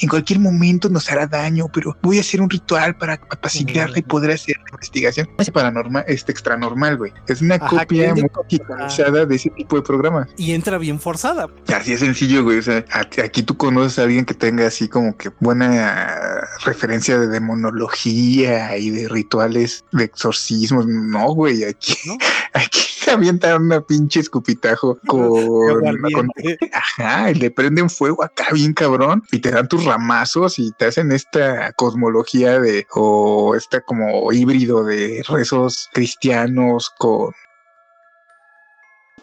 en 0.00 0.08
cualquier 0.10 0.38
momento 0.38 0.90
nos 0.90 1.10
hará 1.10 1.26
daño, 1.26 1.68
pero 1.72 1.96
voy 2.02 2.18
a 2.18 2.20
hacer 2.20 2.42
un 2.42 2.50
ritual 2.50 2.94
para 2.98 3.14
apaciguarla 3.14 3.98
y 3.98 4.02
poder 4.02 4.32
hacer 4.32 4.56
la 4.58 4.70
investigación. 4.72 5.30
Es 5.38 5.50
paranormal, 5.50 6.04
este 6.08 6.32
extra 6.32 6.58
normal, 6.58 6.98
güey. 6.98 7.12
Es 7.26 7.40
una 7.40 7.54
Ajá, 7.54 7.68
copia 7.68 8.14
muy 8.14 8.28
digitalizada 8.66 9.26
de 9.26 9.36
ese 9.36 9.50
tipo 9.50 9.76
de 9.76 9.82
programas. 9.82 10.28
Y 10.36 10.52
entra 10.52 10.78
bien 10.78 11.00
forzada. 11.00 11.48
Así 11.74 11.92
es 11.92 12.00
sencillo, 12.00 12.44
güey. 12.44 12.58
O 12.58 12.62
sea, 12.62 12.84
aquí 13.22 13.42
tú 13.42 13.56
conoces 13.56 13.98
a 13.98 14.02
alguien 14.02 14.24
que 14.24 14.34
tenga 14.34 14.66
así 14.66 14.88
como 14.88 15.16
que 15.16 15.30
buena 15.40 16.40
referencia 16.64 17.18
de 17.18 17.28
demonología 17.28 18.76
y 18.76 18.90
de 18.90 19.08
rituales 19.08 19.84
de 19.92 20.04
exorcismos. 20.04 20.86
No, 20.86 21.34
güey, 21.34 21.64
aquí, 21.64 21.94
¿No? 22.06 22.16
aquí 22.54 22.80
avientan 23.10 23.62
una 23.62 23.80
pinche 23.80 24.20
escupitajo 24.20 24.98
con, 25.06 26.30
ajá, 26.72 27.30
y 27.30 27.34
le 27.34 27.50
prenden 27.50 27.90
fuego 27.90 28.22
acá 28.22 28.48
bien 28.52 28.72
cabrón 28.72 29.22
y 29.30 29.38
te 29.38 29.50
dan 29.50 29.68
tus 29.68 29.84
ramazos 29.84 30.58
y 30.58 30.72
te 30.72 30.86
hacen 30.86 31.12
esta 31.12 31.72
cosmología 31.72 32.60
de 32.60 32.86
o 32.94 33.54
esta 33.54 33.80
como 33.80 34.32
híbrido 34.32 34.84
de 34.84 35.24
rezos 35.28 35.88
cristianos 35.92 36.90
con 36.98 37.32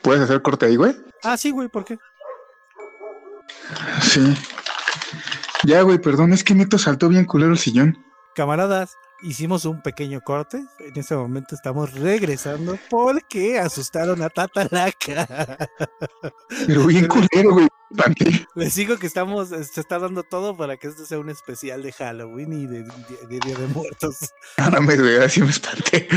¿Puedes 0.04 0.22
hacer 0.24 0.42
corte 0.42 0.66
ahí, 0.68 0.76
güey? 0.76 0.96
Ah, 1.24 1.38
sí, 1.38 1.52
güey, 1.52 1.70
¿por 1.70 1.86
qué? 1.86 1.98
Sí. 4.02 4.36
Ya, 5.66 5.82
güey, 5.82 5.98
perdón, 6.00 6.34
es 6.34 6.44
que 6.44 6.54
Neto 6.54 6.78
saltó 6.78 7.08
bien 7.10 7.26
culero 7.26 7.52
el 7.54 7.58
sillón. 7.58 7.98
Camaradas, 8.36 8.96
hicimos 9.22 9.64
un 9.66 9.82
pequeño 9.82 10.20
corte. 10.22 10.58
En 10.80 10.98
este 11.00 11.16
momento 11.16 11.56
estamos 11.56 11.94
regresando 11.94 12.78
porque 12.90 13.60
asustaron 13.60 14.22
a 14.24 14.30
Tatalaca. 14.30 15.70
Pero 16.68 16.86
bien 16.88 17.08
culero, 17.08 17.54
güey. 17.54 17.68
Les 18.56 18.74
digo 18.76 18.98
que 18.98 19.06
estamos, 19.08 19.50
se 19.50 19.80
está 19.80 20.00
dando 20.00 20.24
todo 20.24 20.58
para 20.58 20.78
que 20.78 20.88
esto 20.88 21.06
sea 21.06 21.20
un 21.20 21.30
especial 21.30 21.84
de 21.84 21.92
Halloween 21.94 22.52
y 22.54 22.66
de, 22.66 22.84
de- 22.84 23.28
de 23.30 23.40
Día 23.40 23.56
de 23.56 23.68
Muertos. 23.68 24.18
No 24.72 24.82
me 24.82 24.98
güey, 24.98 25.18
así 25.18 25.42
me 25.42 25.50
espanté. 25.52 26.08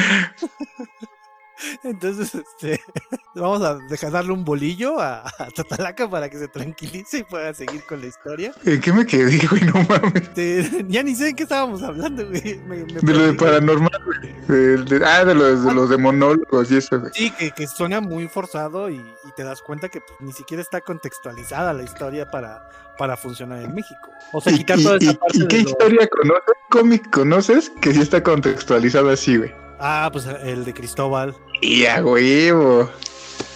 Entonces, 1.83 2.35
este, 2.35 2.81
vamos 3.35 3.63
a 3.63 3.77
dejar 3.89 4.11
darle 4.13 4.33
un 4.33 4.45
bolillo 4.45 5.01
a, 5.01 5.21
a 5.39 5.51
Tatalaca 5.55 6.09
para 6.09 6.29
que 6.29 6.39
se 6.39 6.49
tranquilice 6.49 7.19
y 7.19 7.23
pueda 7.25 7.53
seguir 7.55 7.83
con 7.85 8.01
la 8.01 8.07
historia. 8.09 8.53
¿En 8.65 8.81
qué 8.81 8.93
me 8.93 9.07
quedé, 9.07 9.39
güey? 9.51 9.63
No 9.63 9.75
mames. 9.89 10.29
Este, 10.37 10.85
ya 10.89 11.03
ni 11.03 11.15
sé 11.15 11.31
en 11.31 11.37
qué 11.37 11.43
estábamos 11.45 11.83
hablando, 11.83 12.27
güey. 12.27 12.59
Me- 12.67 12.85
me 12.85 13.01
De 13.01 13.13
lo 13.15 13.27
de 13.27 13.33
paranormal, 13.35 14.01
güey. 14.05 14.35
De- 14.49 14.77
de- 14.85 15.05
ah, 15.05 15.25
de 15.25 15.35
los, 15.35 15.65
de 15.65 15.75
los 15.75 15.89
demonólogos 15.91 16.71
y 16.71 16.77
eso, 16.77 17.01
güey. 17.01 17.13
Sí, 17.15 17.31
que, 17.31 17.51
que 17.51 17.67
suena 17.67 18.01
muy 18.01 18.29
forzado 18.29 18.91
y, 18.91 18.97
y 18.97 19.33
te 19.37 19.45
das 19.45 19.63
cuenta 19.63 19.89
que 19.89 20.01
pues, 20.01 20.21
ni 20.21 20.33
siquiera 20.33 20.63
está 20.63 20.81
contextualizada 20.81 21.73
la 21.73 21.83
historia 21.83 22.31
para, 22.31 22.69
para 22.99 23.17
funcionar 23.17 23.63
en 23.63 23.75
México. 23.75 24.11
O 24.33 24.41
sea, 24.41 24.53
¿Y, 24.53 24.59
quitar 24.59 24.79
y- 24.79 24.85
toda 24.85 24.97
esa 24.99 25.11
y- 25.13 25.15
parte 25.17 25.37
y 25.39 25.41
de 25.41 25.49
qué 25.49 25.63
lo- 25.63 25.69
historia 25.71 26.09
conoces? 26.09 26.55
¿Cómic 26.71 27.11
conoces? 27.11 27.71
Que 27.81 27.95
sí 27.95 28.01
está 28.01 28.23
contextualizado 28.23 29.11
así, 29.11 29.37
güey. 29.37 29.53
Ah, 29.79 30.09
pues 30.13 30.27
el 30.27 30.65
de 30.65 30.75
Cristóbal. 30.75 31.35
Y 31.61 31.87
a 31.87 32.05
huevo. 32.05 32.91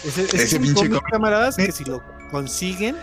Ese, 0.05 0.25
ese 0.25 0.59
pinche 0.59 0.75
cómic, 0.75 0.93
cómic. 0.93 1.11
camaradas, 1.11 1.57
que 1.57 1.73
si 1.73 1.85
lo 1.85 2.03
consiguen, 2.31 2.97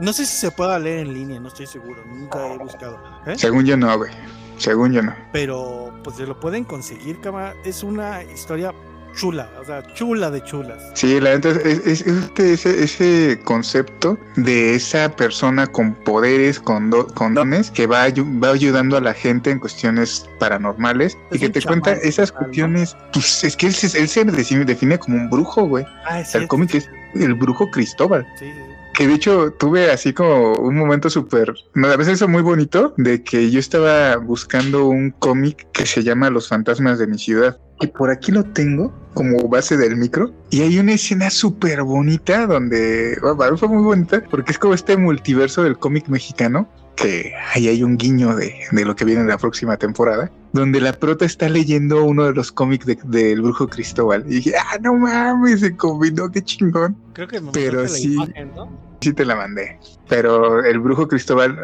no 0.00 0.12
sé 0.12 0.26
si 0.26 0.36
se 0.36 0.50
pueda 0.50 0.78
leer 0.78 1.00
en 1.00 1.14
línea, 1.14 1.38
no 1.38 1.48
estoy 1.48 1.66
seguro, 1.66 2.02
nunca 2.06 2.54
he 2.54 2.58
buscado. 2.58 3.00
¿eh? 3.26 3.34
Según 3.36 3.64
yo 3.64 3.76
no, 3.76 3.96
güey. 3.96 4.10
Según 4.56 4.92
yo 4.92 5.02
no. 5.02 5.14
Pero 5.32 5.92
pues 6.04 6.16
se 6.16 6.26
lo 6.26 6.38
pueden 6.38 6.64
conseguir, 6.64 7.20
cámara. 7.20 7.54
Es 7.64 7.82
una 7.82 8.22
historia 8.24 8.74
chula, 9.14 9.48
o 9.60 9.64
sea, 9.64 9.82
chula 9.94 10.30
de 10.30 10.42
chulas. 10.44 10.90
Sí, 10.94 11.20
la 11.20 11.30
neta 11.34 11.50
es, 11.50 11.56
es- 11.86 11.86
es 11.86 12.06
este- 12.06 12.52
ese, 12.52 12.84
ese 12.84 13.40
concepto 13.44 14.18
de 14.36 14.74
esa 14.74 15.08
persona 15.14 15.66
con 15.66 15.94
poderes, 15.94 16.58
con, 16.60 16.90
do- 16.90 17.06
con 17.08 17.34
dones, 17.34 17.70
que 17.70 17.86
va, 17.86 18.06
va 18.42 18.50
ayudando 18.50 18.96
a 18.96 19.00
la 19.00 19.14
gente 19.14 19.50
en 19.50 19.58
cuestiones 19.58 20.28
paranormales 20.38 21.16
y 21.32 21.38
que 21.38 21.48
te 21.50 21.62
cuenta 21.62 21.92
esas 21.92 22.32
cuestiones. 22.32 22.96
Pues 23.12 23.44
es 23.44 23.56
que 23.56 23.66
él 23.66 23.74
se, 23.74 23.98
él 23.98 24.08
se 24.08 24.24
define, 24.24 24.64
define 24.64 24.98
como 24.98 25.16
un 25.16 25.30
brujo, 25.30 25.66
güey. 25.66 25.84
Ah, 26.06 26.20
O 26.20 26.24
sea, 26.24 26.40
el 26.40 26.48
cómic 26.48 26.74
es 26.74 26.88
el 27.14 27.34
brujo 27.34 27.70
Cristóbal. 27.70 28.26
Sí. 28.38 28.52
Que 29.00 29.08
de 29.08 29.14
hecho 29.14 29.50
tuve 29.58 29.90
así 29.90 30.12
como 30.12 30.52
un 30.58 30.76
momento 30.76 31.08
súper, 31.08 31.54
a 31.74 31.96
veces 31.96 32.16
eso 32.16 32.28
muy 32.28 32.42
bonito, 32.42 32.92
de 32.98 33.22
que 33.24 33.50
yo 33.50 33.58
estaba 33.58 34.16
buscando 34.18 34.88
un 34.88 35.10
cómic 35.12 35.66
que 35.72 35.86
se 35.86 36.02
llama 36.02 36.28
Los 36.28 36.48
fantasmas 36.48 36.98
de 36.98 37.06
mi 37.06 37.16
ciudad. 37.16 37.58
Y 37.80 37.86
por 37.86 38.10
aquí 38.10 38.30
lo 38.30 38.44
tengo 38.44 38.92
como 39.14 39.48
base 39.48 39.78
del 39.78 39.96
micro. 39.96 40.34
Y 40.50 40.60
hay 40.60 40.78
una 40.78 40.92
escena 40.92 41.30
súper 41.30 41.82
bonita 41.82 42.46
donde, 42.46 43.16
bueno, 43.22 43.38
para 43.38 43.52
mí 43.52 43.56
fue 43.56 43.68
muy 43.68 43.82
bonita, 43.82 44.22
porque 44.30 44.52
es 44.52 44.58
como 44.58 44.74
este 44.74 44.98
multiverso 44.98 45.62
del 45.62 45.78
cómic 45.78 46.06
mexicano, 46.08 46.68
que 46.94 47.32
ahí 47.54 47.68
hay 47.68 47.82
un 47.82 47.96
guiño 47.96 48.36
de, 48.36 48.52
de 48.70 48.84
lo 48.84 48.94
que 48.96 49.06
viene 49.06 49.22
en 49.22 49.28
la 49.28 49.38
próxima 49.38 49.78
temporada, 49.78 50.30
donde 50.52 50.78
la 50.78 50.92
prota 50.92 51.24
está 51.24 51.48
leyendo 51.48 52.04
uno 52.04 52.24
de 52.26 52.34
los 52.34 52.52
cómics 52.52 52.84
de- 52.84 52.98
del 53.04 53.40
brujo 53.40 53.66
Cristóbal. 53.66 54.24
Y 54.26 54.34
dije, 54.34 54.52
ah, 54.58 54.76
no 54.82 54.92
mames, 54.92 55.60
se 55.60 55.74
combinó, 55.74 56.30
qué 56.30 56.42
chingón. 56.42 56.98
Creo 57.14 57.28
que 57.28 57.40
me 57.40 57.50
Pero 57.50 57.76
mandaste 57.78 57.98
la 57.98 58.04
sí. 58.04 58.12
imagen, 58.12 58.50
¿no? 58.54 58.89
Sí 59.00 59.12
te 59.12 59.24
la 59.24 59.34
mandé. 59.34 59.78
Pero 60.08 60.64
el 60.64 60.80
brujo 60.80 61.06
Cristóbal, 61.06 61.56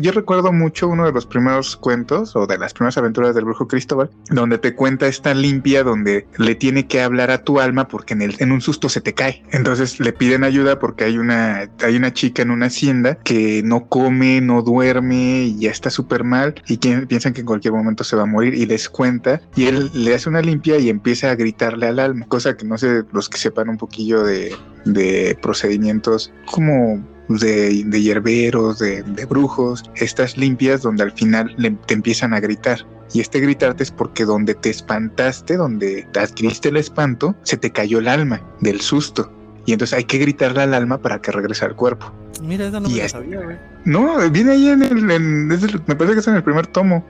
yo 0.00 0.12
recuerdo 0.12 0.52
mucho 0.52 0.88
uno 0.88 1.04
de 1.04 1.12
los 1.12 1.26
primeros 1.26 1.76
cuentos 1.76 2.36
o 2.36 2.46
de 2.46 2.56
las 2.56 2.72
primeras 2.72 2.96
aventuras 2.96 3.34
del 3.34 3.44
brujo 3.44 3.66
Cristóbal, 3.66 4.08
donde 4.30 4.58
te 4.58 4.74
cuenta 4.74 5.08
esta 5.08 5.34
limpia 5.34 5.82
donde 5.82 6.26
le 6.38 6.54
tiene 6.54 6.86
que 6.86 7.02
hablar 7.02 7.32
a 7.32 7.42
tu 7.42 7.58
alma 7.58 7.88
porque 7.88 8.14
en, 8.14 8.22
el, 8.22 8.36
en 8.38 8.52
un 8.52 8.60
susto 8.60 8.88
se 8.88 9.00
te 9.00 9.14
cae. 9.14 9.42
Entonces 9.50 9.98
le 9.98 10.12
piden 10.12 10.44
ayuda 10.44 10.78
porque 10.78 11.04
hay 11.04 11.18
una, 11.18 11.68
hay 11.82 11.96
una 11.96 12.12
chica 12.12 12.42
en 12.42 12.52
una 12.52 12.66
hacienda 12.66 13.16
que 13.16 13.62
no 13.64 13.88
come, 13.88 14.40
no 14.40 14.62
duerme 14.62 15.42
y 15.42 15.58
ya 15.58 15.72
está 15.72 15.90
súper 15.90 16.22
mal 16.22 16.54
y 16.68 16.76
que 16.76 16.98
piensan 17.08 17.32
que 17.32 17.40
en 17.40 17.46
cualquier 17.46 17.74
momento 17.74 18.04
se 18.04 18.14
va 18.14 18.22
a 18.22 18.26
morir 18.26 18.54
y 18.54 18.64
les 18.64 18.88
cuenta 18.88 19.40
y 19.56 19.66
él 19.66 19.90
le 19.92 20.14
hace 20.14 20.28
una 20.28 20.40
limpia 20.40 20.78
y 20.78 20.88
empieza 20.88 21.30
a 21.30 21.34
gritarle 21.34 21.88
al 21.88 21.98
alma, 21.98 22.26
cosa 22.28 22.56
que 22.56 22.64
no 22.64 22.78
sé 22.78 23.02
los 23.12 23.28
que 23.28 23.38
sepan 23.38 23.68
un 23.68 23.76
poquillo 23.76 24.22
de, 24.22 24.54
de 24.84 25.36
procedimientos 25.42 26.32
como 26.50 27.04
de, 27.28 27.82
de 27.86 28.02
hierberos, 28.02 28.78
de, 28.78 29.02
de 29.02 29.24
brujos, 29.24 29.82
estas 29.96 30.36
limpias 30.36 30.82
donde 30.82 31.04
al 31.04 31.12
final 31.12 31.54
le- 31.56 31.70
te 31.86 31.94
empiezan 31.94 32.34
a 32.34 32.40
gritar. 32.40 32.86
Y 33.14 33.20
este 33.20 33.40
gritarte 33.40 33.82
es 33.82 33.90
porque 33.90 34.24
donde 34.24 34.54
te 34.54 34.70
espantaste, 34.70 35.56
donde 35.56 36.06
te 36.12 36.20
adquiriste 36.20 36.70
el 36.70 36.76
espanto, 36.78 37.34
se 37.42 37.56
te 37.58 37.70
cayó 37.70 37.98
el 37.98 38.08
alma 38.08 38.40
del 38.60 38.80
susto. 38.80 39.30
Y 39.66 39.72
entonces 39.72 39.96
hay 39.96 40.04
que 40.04 40.18
gritarle 40.18 40.62
al 40.62 40.74
alma 40.74 40.98
para 41.00 41.20
que 41.20 41.30
regrese 41.30 41.64
al 41.64 41.76
cuerpo. 41.76 42.12
Mira, 42.42 42.66
esa 42.66 42.80
no 42.80 42.88
Y 42.88 42.94
me 42.94 43.08
sabía, 43.08 43.40
güey. 43.40 43.56
No, 43.84 44.16
viene 44.30 44.52
ahí 44.52 44.68
en 44.68 44.82
el, 44.82 45.10
en- 45.10 45.52
es 45.52 45.62
el- 45.62 45.80
me 45.86 45.94
parece 45.94 46.14
que 46.14 46.20
es 46.20 46.28
en 46.28 46.34
el 46.36 46.42
primer 46.42 46.66
tomo. 46.66 47.06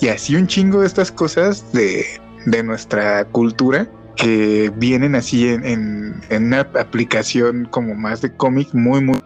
Y 0.00 0.08
así 0.08 0.34
un 0.36 0.46
chingo 0.46 0.80
de 0.80 0.86
estas 0.86 1.12
cosas 1.12 1.72
de, 1.72 2.06
de 2.46 2.62
nuestra 2.62 3.24
cultura 3.26 3.86
que 4.20 4.72
vienen 4.76 5.14
así 5.14 5.48
en, 5.48 5.64
en- 5.64 6.44
una 6.44 6.60
aplicación 6.60 7.66
como 7.70 7.94
más 7.94 8.20
de 8.20 8.34
cómic 8.36 8.68
muy, 8.72 9.02
muy 9.02 9.20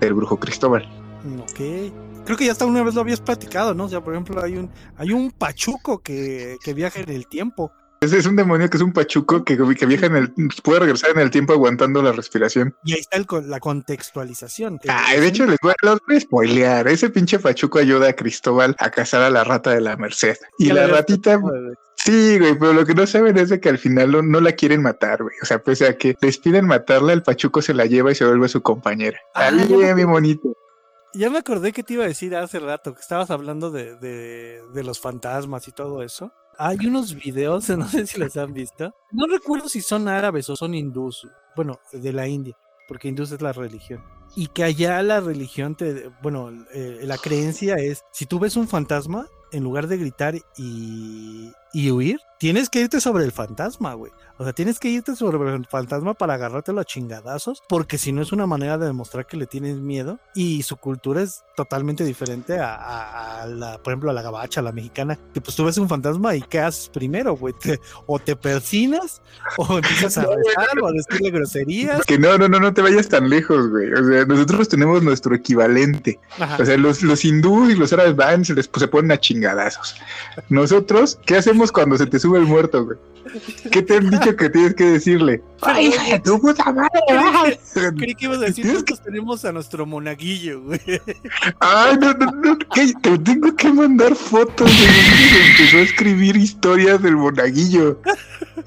del 0.00 0.14
brujo 0.14 0.38
Cristóbal. 0.38 0.88
Ok. 1.40 1.92
Creo 2.24 2.36
que 2.38 2.46
ya 2.46 2.52
hasta 2.52 2.66
una 2.66 2.82
vez 2.82 2.94
lo 2.94 3.00
habías 3.00 3.20
platicado, 3.20 3.74
¿no? 3.74 3.84
O 3.84 3.88
sea, 3.88 4.00
por 4.00 4.14
ejemplo, 4.14 4.42
hay 4.42 4.56
un, 4.56 4.70
hay 4.96 5.12
un 5.12 5.30
pachuco 5.32 6.02
que, 6.02 6.56
que 6.64 6.72
viaja 6.72 7.00
en 7.00 7.10
el 7.10 7.26
tiempo. 7.26 7.72
Ese 8.02 8.18
es 8.18 8.26
un 8.26 8.34
demonio 8.36 8.68
que 8.68 8.76
es 8.76 8.82
un 8.82 8.92
pachuco 8.92 9.44
que, 9.44 9.56
que 9.56 9.86
viaja 9.86 10.06
en 10.06 10.16
el, 10.16 10.34
puede 10.62 10.80
regresar 10.80 11.10
en 11.10 11.20
el 11.20 11.30
tiempo 11.30 11.52
aguantando 11.52 12.02
la 12.02 12.10
respiración. 12.12 12.74
Y 12.84 12.94
ahí 12.94 12.98
está 13.00 13.16
el 13.16 13.26
con- 13.26 13.48
la 13.48 13.60
contextualización. 13.60 14.80
Ah, 14.88 15.14
de 15.14 15.26
hecho, 15.26 15.46
les 15.46 15.56
voy, 15.62 15.72
los 15.82 16.00
voy 16.06 16.16
a 16.16 16.20
spoilear. 16.20 16.88
Ese 16.88 17.10
pinche 17.10 17.38
pachuco 17.38 17.78
ayuda 17.78 18.08
a 18.08 18.12
Cristóbal 18.14 18.74
a 18.78 18.90
cazar 18.90 19.22
a 19.22 19.30
la 19.30 19.44
rata 19.44 19.70
de 19.70 19.80
la 19.80 19.96
Merced. 19.96 20.36
Y 20.58 20.72
la 20.72 20.86
ratita. 20.88 21.40
Sí, 21.96 22.38
güey, 22.40 22.58
pero 22.58 22.72
lo 22.72 22.84
que 22.84 22.94
no 22.94 23.06
saben 23.06 23.38
es 23.38 23.50
de 23.50 23.60
que 23.60 23.68
al 23.68 23.78
final 23.78 24.10
no, 24.10 24.22
no 24.22 24.40
la 24.40 24.52
quieren 24.52 24.82
matar, 24.82 25.22
güey. 25.22 25.36
O 25.40 25.46
sea, 25.46 25.62
pese 25.62 25.86
a 25.86 25.96
que 25.96 26.16
les 26.20 26.38
piden 26.38 26.66
matarla, 26.66 27.12
el 27.12 27.22
Pachuco 27.22 27.62
se 27.62 27.74
la 27.74 27.86
lleva 27.86 28.10
y 28.10 28.16
se 28.16 28.24
vuelve 28.26 28.48
su 28.48 28.60
compañera. 28.62 29.20
Ah, 29.34 29.48
Ah, 29.48 29.50
bien, 29.52 29.94
mi 29.94 30.02
bonito. 30.04 30.52
Ya 31.14 31.30
me 31.30 31.38
acordé 31.38 31.72
que 31.72 31.82
te 31.84 31.92
iba 31.94 32.04
a 32.04 32.08
decir 32.08 32.34
hace 32.34 32.58
rato, 32.58 32.94
que 32.94 33.00
estabas 33.00 33.30
hablando 33.30 33.70
de, 33.70 33.94
de, 33.96 34.62
de 34.74 34.82
los 34.82 34.98
fantasmas 34.98 35.68
y 35.68 35.72
todo 35.72 36.02
eso. 36.02 36.32
Hay 36.64 36.86
unos 36.86 37.14
videos, 37.16 37.68
no 37.76 37.88
sé 37.88 38.06
si 38.06 38.20
los 38.20 38.36
han 38.36 38.54
visto. 38.54 38.94
No 39.10 39.26
recuerdo 39.26 39.68
si 39.68 39.80
son 39.80 40.06
árabes 40.06 40.48
o 40.48 40.54
son 40.54 40.74
hindús. 40.74 41.26
Bueno, 41.56 41.80
de 41.92 42.12
la 42.12 42.28
India, 42.28 42.56
porque 42.86 43.08
hindús 43.08 43.32
es 43.32 43.42
la 43.42 43.52
religión. 43.52 44.02
Y 44.36 44.46
que 44.46 44.62
allá 44.62 45.02
la 45.02 45.20
religión 45.20 45.74
te. 45.74 46.10
Bueno, 46.22 46.50
eh, 46.72 47.00
la 47.02 47.18
creencia 47.18 47.74
es: 47.74 48.04
si 48.12 48.26
tú 48.26 48.38
ves 48.38 48.56
un 48.56 48.68
fantasma, 48.68 49.26
en 49.50 49.64
lugar 49.64 49.88
de 49.88 49.98
gritar 49.98 50.36
y, 50.56 51.50
y 51.72 51.90
huir, 51.90 52.20
tienes 52.38 52.68
que 52.68 52.80
irte 52.80 53.00
sobre 53.00 53.24
el 53.24 53.32
fantasma, 53.32 53.94
güey. 53.94 54.10
O 54.38 54.44
sea, 54.44 54.52
tienes 54.52 54.80
que 54.80 54.88
irte 54.88 55.14
sobre 55.14 55.54
el 55.54 55.66
fantasma 55.66 56.14
para 56.14 56.34
agarrártelo 56.34 56.80
a 56.80 56.84
chingadazos, 56.84 57.62
porque 57.68 57.96
si 57.98 58.10
no 58.12 58.22
es 58.22 58.32
una 58.32 58.46
manera 58.46 58.76
de 58.78 58.86
demostrar 58.86 59.26
que 59.26 59.36
le 59.36 59.46
tienes 59.46 59.76
miedo. 59.76 60.18
Y 60.34 60.62
su 60.64 60.76
cultura 60.76 61.22
es 61.22 61.44
totalmente 61.56 62.02
diferente 62.02 62.58
a, 62.58 62.74
a- 62.74 63.42
a 63.42 63.46
la, 63.46 63.78
por 63.78 63.92
ejemplo, 63.92 64.10
a 64.10 64.14
la 64.14 64.22
gabacha, 64.22 64.58
a 64.60 64.62
la 64.64 64.72
mexicana, 64.72 65.16
que 65.32 65.40
pues 65.40 65.54
tú 65.54 65.64
ves 65.64 65.78
un 65.78 65.88
fantasma 65.88 66.34
y 66.34 66.42
¿qué 66.42 66.58
haces 66.58 66.88
primero, 66.88 67.36
güey? 67.36 67.54
Te- 67.60 67.78
o 68.06 68.18
te 68.18 68.34
persinas, 68.34 69.22
o 69.58 69.76
empiezas 69.78 70.18
a 70.18 70.22
rezar, 70.22 70.80
o 70.82 70.88
a 70.88 70.92
decirle 70.92 71.30
groserías. 71.30 72.04
Que 72.04 72.18
no, 72.18 72.36
no, 72.38 72.48
no, 72.48 72.58
no 72.58 72.74
te 72.74 72.82
vayas 72.82 73.08
tan 73.08 73.28
lejos, 73.30 73.68
güey. 73.70 73.92
O 73.92 74.04
sea, 74.04 74.24
nosotros 74.24 74.68
tenemos 74.68 75.02
nuestro 75.04 75.36
equivalente. 75.36 76.18
Ajá. 76.40 76.56
O 76.60 76.66
sea, 76.66 76.76
los, 76.76 77.02
los 77.04 77.24
hindúes 77.24 77.76
y 77.76 77.78
los 77.78 77.92
árabes 77.92 78.16
van, 78.16 78.44
se 78.44 78.54
les 78.54 78.66
pues, 78.66 78.80
se 78.80 78.88
ponen 78.88 79.12
a 79.12 79.20
chingadazos. 79.20 79.94
Nosotros, 80.48 81.20
¿qué 81.24 81.36
hacemos 81.36 81.61
cuando 81.70 81.96
se 81.96 82.06
te 82.06 82.18
sube 82.18 82.38
el 82.38 82.46
muerto, 82.46 82.84
güey? 82.84 82.98
¿Qué 83.70 83.82
te 83.82 83.96
han 83.96 84.10
dicho 84.10 84.36
que 84.36 84.50
tienes 84.50 84.74
que 84.74 84.84
decirle? 84.84 85.42
¡Ay, 85.62 85.86
hija 85.88 86.12
de 86.14 86.20
tu 86.20 86.40
puta 86.40 86.72
madre! 86.72 87.58
Creí 87.96 88.14
que 88.14 88.24
ibas 88.26 88.38
a 88.38 88.40
decir, 88.42 88.64
Tienes 88.64 88.82
que- 88.84 88.92
nosotros 88.92 89.02
tenemos 89.02 89.44
a 89.44 89.52
nuestro 89.52 89.86
monaguillo, 89.86 90.62
güey. 90.62 90.80
Ay, 91.60 91.96
no, 92.00 92.12
no, 92.14 92.26
no, 92.32 92.58
¿qué? 92.74 92.92
te 93.02 93.18
tengo 93.18 93.54
que 93.56 93.72
mandar 93.72 94.14
fotos 94.14 94.66
de 94.70 94.86
donde 94.86 95.28
se 95.30 95.50
empezó 95.50 95.76
a 95.78 95.80
escribir 95.80 96.36
historias 96.36 97.02
del 97.02 97.16
monaguillo 97.16 97.98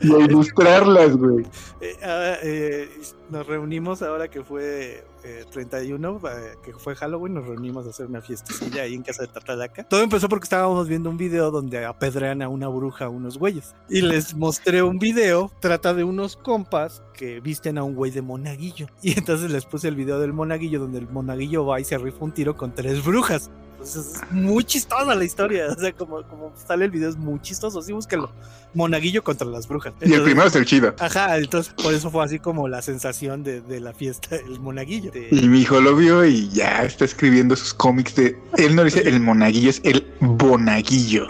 y 0.01 0.13
a 0.13 0.19
ilustrarlas, 0.19 1.15
güey. 1.15 1.45
Eh, 1.81 1.97
ah, 2.03 2.35
eh, 2.41 2.89
nos 3.29 3.45
reunimos 3.47 4.01
ahora 4.01 4.27
que 4.29 4.43
fue 4.43 5.03
eh, 5.23 5.45
31, 5.51 6.21
eh, 6.29 6.55
que 6.63 6.73
fue 6.73 6.95
Halloween, 6.95 7.33
nos 7.33 7.45
reunimos 7.45 7.85
a 7.87 7.89
hacer 7.89 8.05
una 8.05 8.21
fiestecilla 8.21 8.83
ahí 8.83 8.93
en 8.93 9.01
casa 9.03 9.23
de 9.23 9.27
Tatalaca. 9.29 9.83
Todo 9.83 10.01
empezó 10.01 10.29
porque 10.29 10.45
estábamos 10.45 10.87
viendo 10.87 11.09
un 11.09 11.17
video 11.17 11.49
donde 11.51 11.83
apedrean 11.85 12.41
a 12.41 12.49
una 12.49 12.67
bruja 12.67 13.05
a 13.05 13.09
unos 13.09 13.37
güeyes. 13.37 13.73
Y 13.89 14.01
les 14.01 14.33
mostré 14.55 14.81
un 14.83 14.99
video, 14.99 15.51
trata 15.59 15.93
de 15.93 16.03
unos 16.05 16.37
compas 16.37 17.01
que 17.13 17.39
visten 17.41 17.77
a 17.77 17.83
un 17.83 17.93
güey 17.93 18.11
de 18.11 18.21
monaguillo. 18.21 18.87
Y 19.01 19.17
entonces 19.17 19.51
les 19.51 19.65
puse 19.65 19.87
el 19.87 19.95
video 19.95 20.19
del 20.19 20.33
monaguillo 20.33 20.79
donde 20.79 20.99
el 20.99 21.09
monaguillo 21.09 21.65
va 21.65 21.79
y 21.79 21.83
se 21.83 21.97
rifa 21.97 22.17
un 22.23 22.31
tiro 22.31 22.55
con 22.55 22.73
tres 22.73 23.03
brujas. 23.03 23.51
Entonces 23.73 24.15
es 24.23 24.31
muy 24.31 24.63
chistosa 24.63 25.13
la 25.13 25.23
historia. 25.25 25.67
O 25.67 25.79
sea, 25.79 25.91
como, 25.91 26.23
como 26.23 26.53
sale 26.55 26.85
el 26.85 26.91
video 26.91 27.09
es 27.09 27.17
muy 27.17 27.39
chistoso. 27.41 27.81
Sí, 27.81 27.91
búscalo. 27.91 28.31
Monaguillo 28.73 29.23
contra 29.23 29.45
las 29.45 29.67
brujas. 29.67 29.93
Y 30.01 30.13
el 30.13 30.23
primero 30.23 30.47
es 30.47 30.55
el 30.55 30.65
chido. 30.65 30.95
Ajá, 30.99 31.37
entonces 31.37 31.73
por 31.73 31.93
eso 31.93 32.09
fue 32.09 32.23
así 32.23 32.39
como 32.39 32.67
la 32.69 32.81
sensación 32.81 33.43
de, 33.43 33.61
de 33.61 33.79
la 33.81 33.93
fiesta, 33.93 34.37
el 34.37 34.59
monaguillo. 34.59 35.11
De- 35.11 35.27
Y 35.31 35.47
mi 35.49 35.61
hijo 35.61 35.79
lo 35.81 35.95
vio 35.95 36.25
y 36.25 36.49
ya 36.49 36.83
está 36.83 37.05
escribiendo 37.05 37.55
sus 37.55 37.73
cómics 37.73 38.15
de. 38.15 38.39
Él 38.57 38.75
no 38.75 38.83
dice 38.85 39.01
el 39.07 39.19
monaguillo, 39.19 39.69
es 39.69 39.81
el 39.83 40.07
bonaguillo. 40.21 41.27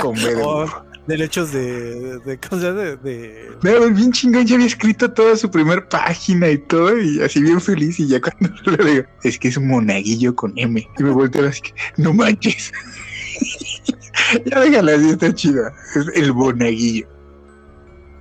Con 0.00 0.14
B 0.16 0.34
de 0.34 0.42
o, 0.42 0.60
burro. 0.66 0.85
Derechos 1.06 1.52
de, 1.52 2.18
de, 2.20 2.38
¿cómo 2.38 2.60
se 2.60 2.68
llama? 2.68 2.80
De, 2.82 2.96
de... 2.96 3.50
No, 3.62 3.90
bien 3.90 4.12
chingón, 4.12 4.46
ya 4.46 4.54
había 4.56 4.66
escrito 4.66 5.10
toda 5.12 5.36
su 5.36 5.50
primer 5.50 5.88
página 5.88 6.48
y 6.48 6.58
todo, 6.58 6.98
y 6.98 7.20
así 7.22 7.40
bien 7.40 7.60
feliz, 7.60 7.98
y 8.00 8.08
ya 8.08 8.20
cuando 8.20 8.50
le 8.84 8.90
digo, 8.90 9.04
es 9.22 9.38
que 9.38 9.48
es 9.48 9.56
un 9.56 9.68
monaguillo 9.68 10.34
con 10.34 10.52
M, 10.56 10.88
y 10.98 11.02
me 11.02 11.10
volteo 11.10 11.48
así 11.48 11.62
que, 11.62 11.74
no 11.96 12.12
manches. 12.12 12.72
ya 14.46 14.60
déjala 14.60 14.94
así, 14.94 15.10
está 15.10 15.34
chida, 15.34 15.72
es 15.94 16.06
el 16.14 16.34
monaguillo. 16.34 17.08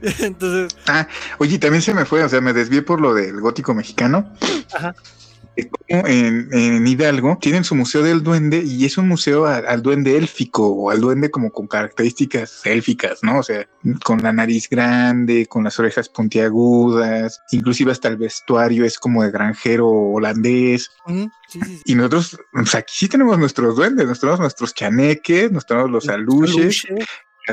Entonces, 0.19 0.77
Ah, 0.87 1.07
oye, 1.39 1.57
también 1.57 1.81
se 1.81 1.93
me 1.93 2.05
fue, 2.05 2.23
o 2.23 2.29
sea, 2.29 2.41
me 2.41 2.53
desvié 2.53 2.81
por 2.81 3.01
lo 3.01 3.13
del 3.13 3.39
gótico 3.41 3.73
mexicano. 3.73 4.31
Ajá. 4.73 4.95
Como 5.89 6.07
en, 6.07 6.49
en 6.51 6.87
Hidalgo 6.87 7.37
tienen 7.39 7.63
su 7.63 7.75
museo 7.75 8.03
del 8.03 8.23
duende 8.23 8.61
y 8.63 8.85
es 8.85 8.97
un 8.97 9.07
museo 9.07 9.45
al 9.45 9.81
duende 9.81 10.17
élfico 10.17 10.67
o 10.67 10.89
al 10.89 10.99
duende 10.99 11.31
como 11.31 11.51
con 11.51 11.67
características 11.67 12.61
élficas, 12.65 13.19
¿no? 13.21 13.39
O 13.39 13.43
sea, 13.43 13.67
con 14.03 14.21
la 14.21 14.33
nariz 14.33 14.69
grande, 14.69 15.45
con 15.45 15.63
las 15.63 15.79
orejas 15.79 16.09
puntiagudas, 16.09 17.41
inclusive 17.51 17.91
hasta 17.91 18.07
el 18.07 18.17
vestuario 18.17 18.85
es 18.85 18.99
como 18.99 19.23
de 19.23 19.31
granjero 19.31 19.89
holandés. 19.89 20.91
ujú, 21.05 21.29
sí, 21.47 21.59
sí, 21.63 21.77
sí. 21.77 21.81
Y 21.85 21.95
nosotros, 21.95 22.37
o 22.53 22.65
sea, 22.65 22.81
aquí 22.81 22.93
sí 22.95 23.07
tenemos 23.07 23.37
nuestros 23.37 23.75
duendes, 23.75 24.07
nos 24.07 24.19
tenemos 24.19 24.39
nuestros 24.39 24.73
chaneques, 24.73 25.51
nos 25.51 25.65
tenemos 25.65 25.91
los 25.91 26.09
aluches, 26.09 26.85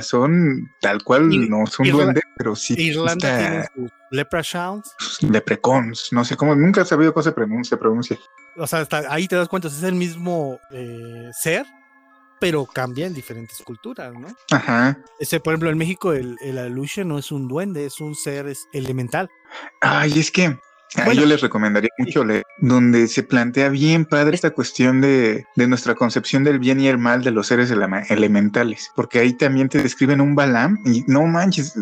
son 0.01 0.71
tal 0.81 1.03
cual, 1.05 1.29
no 1.51 1.67
son 1.67 1.85
Irla- 1.87 1.93
duendes, 2.05 2.23
pero 2.37 2.57
sí. 2.57 2.75
Irlanda 2.79 3.13
está- 3.13 3.39
tiene 3.39 3.65
sus 3.75 3.91
leprechauns. 4.11 4.95
Leprecons, 5.21 6.09
no 6.13 6.25
sé 6.25 6.37
cómo, 6.37 6.55
nunca 6.55 6.83
he 6.83 6.85
sabido 6.85 7.13
cómo 7.13 7.23
se 7.25 7.33
pronuncia. 7.33 7.77
Pronuncia. 7.79 8.17
O 8.57 8.67
sea, 8.67 8.81
hasta 8.81 9.13
ahí 9.13 9.29
te 9.29 9.37
das 9.37 9.49
cuenta, 9.49 9.69
es 9.69 9.83
el 9.83 9.95
mismo 9.95 10.59
eh, 10.71 11.31
ser, 11.39 11.67
pero 12.41 12.67
cambia 12.67 13.07
en 13.07 13.15
diferentes 13.15 13.59
culturas, 13.63 14.13
¿no? 14.15 14.29
Ajá. 14.51 14.99
Ese, 15.21 15.41
por 15.41 15.53
ejemplo, 15.53 15.71
en 15.71 15.79
México 15.79 16.13
el, 16.13 16.37
el 16.41 16.59
aluche 16.59 17.05
no 17.05 17.19
es 17.19 17.31
un 17.33 17.49
duende, 17.49 17.87
es 17.87 18.01
un 18.01 18.15
ser 18.15 18.49
es 18.49 18.67
elemental. 18.73 19.29
Ay, 19.81 20.19
es 20.19 20.31
que 20.31 20.57
a 20.97 21.05
Bueno. 21.07 21.21
yo 21.23 21.27
les 21.27 21.41
recomendaría 21.41 21.91
mucho 21.99 22.25
leer, 22.25 22.45
donde 22.59 23.09
se 23.09 23.23
plantea 23.23 23.69
bien 23.71 24.05
padre 24.05 24.35
esta 24.35 24.51
cuestión 24.51 25.01
de, 25.01 25.47
de 25.57 25.67
nuestra 25.67 25.95
concepción 25.95 26.45
del 26.45 26.59
bien 26.59 26.81
y 26.81 26.89
el 26.89 26.99
mal 26.99 27.23
de 27.25 27.31
los 27.31 27.47
seres 27.47 27.71
elementales, 27.71 28.91
porque 28.95 29.19
ahí 29.19 29.33
también 29.33 29.69
te 29.69 29.83
describen 29.83 30.21
un 30.21 30.35
Balam 30.35 30.79
y 30.85 31.05
no 31.07 31.27
manches, 31.27 31.75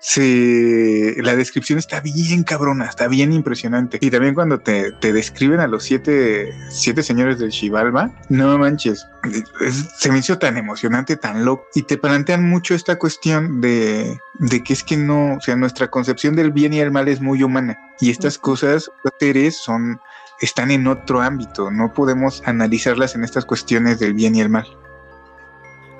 se, 0.00 1.16
la 1.18 1.34
descripción 1.36 1.78
está 1.78 2.00
bien 2.00 2.42
cabrona, 2.44 2.86
está 2.86 3.08
bien 3.08 3.32
impresionante. 3.32 3.98
Y 4.00 4.10
también 4.10 4.34
cuando 4.34 4.58
te, 4.60 4.92
te 5.00 5.12
describen 5.12 5.60
a 5.60 5.66
los 5.66 5.84
siete, 5.84 6.52
siete 6.70 7.02
señores 7.02 7.38
del 7.38 7.52
Xibalba, 7.52 8.10
no 8.28 8.58
manches, 8.58 9.06
es- 9.60 9.88
se 9.98 10.10
me 10.12 10.18
hizo 10.18 10.38
tan 10.38 10.56
emocionante, 10.56 11.16
tan 11.16 11.44
loco, 11.44 11.64
y 11.74 11.82
te 11.82 11.96
plantean 11.98 12.48
mucho 12.48 12.74
esta 12.74 12.96
cuestión 12.98 13.60
de, 13.60 14.18
de 14.34 14.62
que 14.62 14.72
es 14.72 14.82
que 14.84 14.96
no, 14.96 15.36
o 15.36 15.40
sea, 15.40 15.56
nuestra 15.56 15.88
concepción 15.88 16.36
del 16.36 16.52
bien 16.52 16.72
y 16.74 16.80
el 16.80 16.90
mal 16.90 17.08
es 17.08 17.20
muy 17.20 17.42
humana, 17.42 17.78
y 18.00 18.10
estas 18.10 18.38
cosas, 18.38 18.90
seres 19.18 19.56
son 19.56 20.00
están 20.40 20.70
en 20.70 20.86
otro 20.88 21.20
ámbito, 21.22 21.70
no 21.70 21.92
podemos 21.94 22.42
analizarlas 22.44 23.14
en 23.14 23.24
estas 23.24 23.44
cuestiones 23.44 24.00
del 24.00 24.14
bien 24.14 24.34
y 24.34 24.40
el 24.40 24.48
mal. 24.50 24.66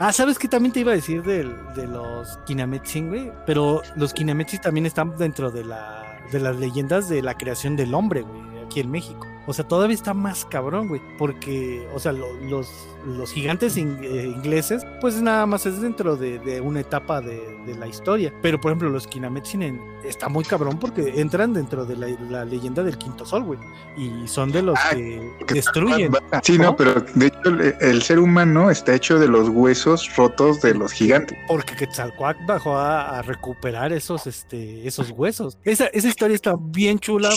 Ah, 0.01 0.13
¿sabes 0.13 0.39
qué 0.39 0.49
también 0.49 0.73
te 0.73 0.81
iba 0.81 0.91
a 0.91 0.97
decir 0.97 1.23
del- 1.23 1.57
de, 1.75 1.87
los 1.87 2.37
Kinametsin, 2.47 3.09
güey? 3.09 3.33
Pero 3.47 3.81
los 3.95 4.13
Kinametsin 4.13 4.61
también 4.61 4.87
están 4.87 5.17
dentro 5.17 5.53
de, 5.53 5.65
la, 5.65 6.19
de 6.33 6.41
las 6.41 6.57
leyendas 6.57 7.09
de 7.09 7.23
la 7.23 7.35
creación 7.35 7.77
del 7.77 7.95
hombre, 7.95 8.23
güey, 8.23 8.65
aquí 8.67 8.81
en 8.81 8.91
México. 8.91 9.25
O 9.47 9.53
sea, 9.53 9.67
todavía 9.69 9.95
está 9.95 10.15
más 10.15 10.45
cabrón, 10.45 10.89
güey, 10.89 11.01
porque, 11.19 11.87
o 11.95 11.99
sea, 11.99 12.13
lo- 12.13 12.33
los, 12.49 12.71
los 13.07 13.31
gigantes 13.33 13.77
in- 13.77 13.99
eh, 14.03 14.25
ingleses, 14.35 14.87
pues 15.01 15.21
nada 15.21 15.45
más 15.47 15.67
es 15.67 15.81
dentro 15.83 16.17
de, 16.17 16.39
de 16.39 16.61
una 16.61 16.81
etapa 16.81 17.21
de, 17.21 17.41
de 17.67 17.75
la 17.77 17.87
historia. 17.87 18.33
Pero, 18.41 18.59
por 18.61 18.71
ejemplo, 18.71 18.89
los 18.89 19.07
Kinametsin 19.07 19.81
está 20.05 20.29
muy 20.29 20.45
cabrón 20.45 20.79
porque 20.79 21.21
entran 21.21 21.53
dentro 21.53 21.85
de 21.85 21.97
la, 21.97 22.09
la 22.31 22.45
leyenda 22.45 22.83
del 22.83 22.97
Quinto 22.97 23.27
Sol, 23.27 23.43
güey. 23.45 23.59
Y 23.97 24.27
son 24.27 24.51
de 24.51 24.63
los 24.63 24.79
Ah, 24.79 24.91
que 24.93 25.31
Que 25.47 25.55
destruyen. 25.55 26.13
Sí, 26.43 26.59
no, 26.59 26.75
pero 26.77 26.95
de 27.15 27.27
hecho 27.27 27.39
el, 27.51 27.75
el 27.81 28.03
ser 28.03 28.19
humano 28.19 28.71
está 28.71 28.95
hecho 28.95 29.19
de 29.19 29.29
los 29.29 29.49
huesos 29.51 30.11
rotos 30.17 30.63
de 30.63 30.75
los 30.75 30.93
gigantes. 30.93 31.37
Porque 31.49 31.77
Quetzalcoatl 31.77 32.45
bajó 32.47 32.77
a, 32.77 33.19
a 33.19 33.23
recuperar 33.23 33.93
esos, 33.93 34.27
este, 34.27 34.87
esos 34.87 35.11
huesos. 35.11 35.59
Esa, 35.65 35.87
esa 35.89 36.09
historia 36.09 36.35
está 36.35 36.55
bien 36.59 36.99
chula, 36.99 37.29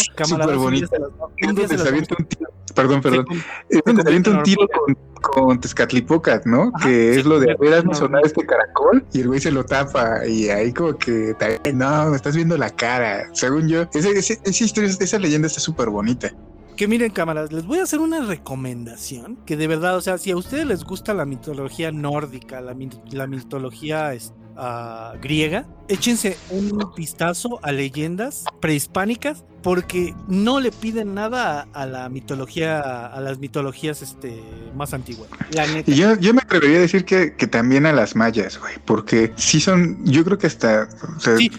un 1.41 1.55
día 1.55 1.67
bonita. 1.75 1.91
Un 1.97 2.05
avienta 2.05 2.15
tiro. 2.25 2.51
Perdón, 2.75 3.01
perdón. 3.01 3.25
con- 3.25 3.37
Es 3.69 3.81
donde 3.85 4.01
se 4.03 4.07
avienta 4.07 4.29
un 4.31 4.43
tiro 4.43 4.67
con, 4.67 4.97
con 5.21 5.59
Tezcatlipoca, 5.59 6.41
¿no? 6.45 6.71
Ajá, 6.75 6.87
que 6.87 7.11
es 7.19 7.25
lo 7.25 7.39
de 7.39 7.51
hazme 7.51 7.89
una 7.89 7.97
sonar 7.97 8.21
este 8.25 8.45
caracol 8.45 9.05
y 9.13 9.21
el 9.21 9.27
güey 9.27 9.39
se 9.39 9.51
lo 9.51 9.63
tapa 9.65 10.25
y 10.27 10.49
ahí 10.49 10.71
como 10.73 10.95
que 10.97 11.35
no, 11.73 12.09
me 12.11 12.15
estás 12.15 12.35
viendo 12.35 12.55
la 12.57 12.69
cara. 12.69 13.29
Según 13.33 13.67
yo, 13.67 13.83
ese- 13.93 14.11
ese- 14.11 14.39
esa 14.43 14.63
historia, 14.63 14.91
esa 14.99 15.17
leyenda 15.19 15.47
está 15.47 15.59
súper 15.59 15.89
bonita. 15.89 16.31
Que 16.77 16.87
miren, 16.87 17.09
cámaras, 17.09 17.51
les 17.51 17.65
voy 17.65 17.79
a 17.79 17.83
hacer 17.83 17.99
una 17.99 18.21
recomendación. 18.21 19.37
Que 19.47 19.57
de 19.57 19.65
verdad, 19.65 19.97
o 19.97 20.01
sea, 20.01 20.19
si 20.19 20.29
a 20.29 20.37
ustedes 20.37 20.67
les 20.67 20.83
gusta 20.83 21.15
la 21.15 21.25
mitología 21.25 21.91
nórdica, 21.91 22.61
la, 22.61 22.75
la 23.11 23.25
mitología 23.25 24.11
ah, 24.55 25.15
griega, 25.19 25.65
échense 25.87 26.37
un 26.51 26.79
vistazo 26.95 27.59
a 27.63 27.71
leyendas 27.71 28.45
prehispánicas. 28.61 29.43
Porque 29.63 30.13
no 30.29 30.61
le 30.61 30.71
piden 30.71 31.15
nada 31.15 31.67
a, 31.73 31.81
a 31.81 31.85
la 31.87 32.07
mitología, 32.07 33.07
a 33.07 33.19
las 33.19 33.39
mitologías 33.39 34.01
este, 34.01 34.39
más 34.75 34.93
antiguas. 34.93 35.29
La 35.51 35.67
neta. 35.67 35.91
Y 35.91 35.95
yo, 35.95 36.15
yo 36.15 36.33
me 36.33 36.41
atrevería 36.41 36.77
a 36.77 36.81
decir 36.81 37.03
que, 37.03 37.35
que 37.35 37.47
también 37.47 37.85
a 37.85 37.91
las 37.91 38.15
mayas, 38.15 38.59
güey, 38.59 38.75
porque 38.85 39.33
sí 39.35 39.59
son, 39.59 40.05
yo 40.05 40.23
creo 40.23 40.37
que 40.37 40.47
hasta, 40.47 40.87
o 41.17 41.19
sea, 41.19 41.35
Sí, 41.35 41.51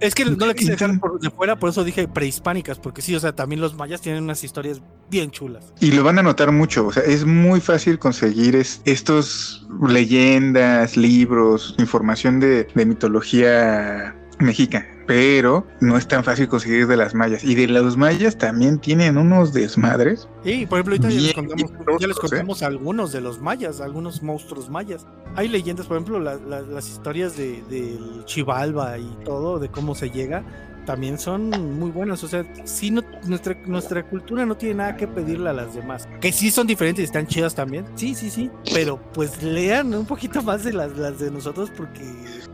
Es 0.00 0.14
que 0.14 0.24
no 0.24 0.46
la 0.46 0.54
quise 0.54 0.72
dejar 0.72 0.98
por 0.98 1.20
de 1.20 1.30
fuera, 1.30 1.58
por 1.58 1.68
eso 1.70 1.84
dije 1.84 2.08
prehispánicas, 2.08 2.78
porque 2.78 3.02
sí, 3.02 3.14
o 3.14 3.20
sea, 3.20 3.34
también 3.34 3.60
los 3.60 3.74
mayas 3.74 4.00
tienen 4.00 4.24
unas 4.24 4.42
historias 4.42 4.80
bien 5.10 5.30
chulas. 5.30 5.72
Y 5.80 5.92
lo 5.92 6.02
van 6.02 6.18
a 6.18 6.22
notar 6.22 6.52
mucho, 6.52 6.86
o 6.86 6.92
sea, 6.92 7.02
es 7.02 7.24
muy 7.26 7.60
fácil 7.60 7.98
conseguir 7.98 8.56
es- 8.56 8.80
estos 8.86 9.66
leyendas, 9.86 10.96
libros, 10.96 11.74
información 11.78 12.40
de, 12.40 12.64
de 12.74 12.86
mitología 12.86 14.16
mexica, 14.38 14.86
pero 15.10 15.66
no 15.80 15.96
es 15.96 16.06
tan 16.06 16.22
fácil 16.22 16.46
conseguir 16.46 16.86
de 16.86 16.96
las 16.96 17.16
mayas. 17.16 17.42
Y 17.42 17.56
de 17.56 17.66
los 17.66 17.96
mayas 17.96 18.38
también 18.38 18.78
tienen 18.78 19.18
unos 19.18 19.52
desmadres. 19.52 20.28
Y 20.44 20.66
por 20.66 20.78
ejemplo, 20.78 20.94
ahorita 20.94 21.10
ya 21.10 21.20
les 21.20 21.34
contamos, 21.34 21.72
ya 21.98 22.06
les 22.06 22.16
¿eh? 22.16 22.20
contamos 22.20 22.62
algunos 22.62 23.10
de 23.10 23.20
los 23.20 23.40
mayas, 23.40 23.80
algunos 23.80 24.22
monstruos 24.22 24.70
mayas. 24.70 25.06
Hay 25.34 25.48
leyendas, 25.48 25.86
por 25.88 25.96
ejemplo, 25.96 26.20
la- 26.20 26.36
la- 26.36 26.60
las 26.60 26.88
historias 26.88 27.36
de, 27.36 27.60
del 27.68 28.24
Chivalba 28.24 28.98
y 28.98 29.10
todo, 29.24 29.58
de 29.58 29.68
cómo 29.68 29.96
se 29.96 30.10
llega, 30.10 30.44
también 30.84 31.18
son 31.18 31.50
muy 31.78 31.90
buenas. 31.90 32.22
O 32.24 32.28
sea, 32.28 32.44
sí, 32.64 32.90
no, 32.90 33.02
nuestra, 33.24 33.54
nuestra 33.66 34.02
cultura 34.08 34.46
no 34.46 34.56
tiene 34.56 34.76
nada 34.76 34.96
que 34.96 35.06
pedirle 35.06 35.50
a 35.50 35.52
las 35.52 35.74
demás. 35.74 36.08
Que 36.20 36.32
sí 36.32 36.50
son 36.50 36.66
diferentes 36.66 37.02
y 37.02 37.04
están 37.04 37.26
chidas 37.26 37.54
también. 37.54 37.84
Sí, 37.94 38.14
sí, 38.14 38.30
sí. 38.30 38.50
Pero 38.72 39.00
pues 39.12 39.42
lean 39.42 39.94
un 39.94 40.06
poquito 40.06 40.42
más 40.42 40.64
de 40.64 40.72
las, 40.72 40.96
las 40.96 41.18
de 41.18 41.30
nosotros 41.30 41.70
porque 41.76 42.02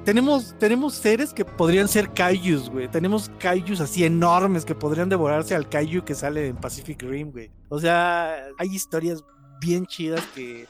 tenemos, 0.04 0.54
tenemos 0.58 0.94
seres 0.94 1.32
que 1.32 1.44
podrían 1.44 1.88
ser 1.88 2.10
kaijus, 2.10 2.70
güey. 2.70 2.88
Tenemos 2.88 3.30
kaijus 3.38 3.80
así 3.80 4.04
enormes 4.04 4.64
que 4.64 4.74
podrían 4.74 5.08
devorarse 5.08 5.54
al 5.54 5.68
kaiju 5.68 6.04
que 6.04 6.14
sale 6.14 6.46
en 6.48 6.56
Pacific 6.56 7.02
Rim, 7.02 7.32
güey. 7.32 7.50
O 7.68 7.80
sea, 7.80 8.36
hay 8.58 8.68
historias 8.68 9.24
bien 9.60 9.86
chidas 9.86 10.22
que, 10.34 10.66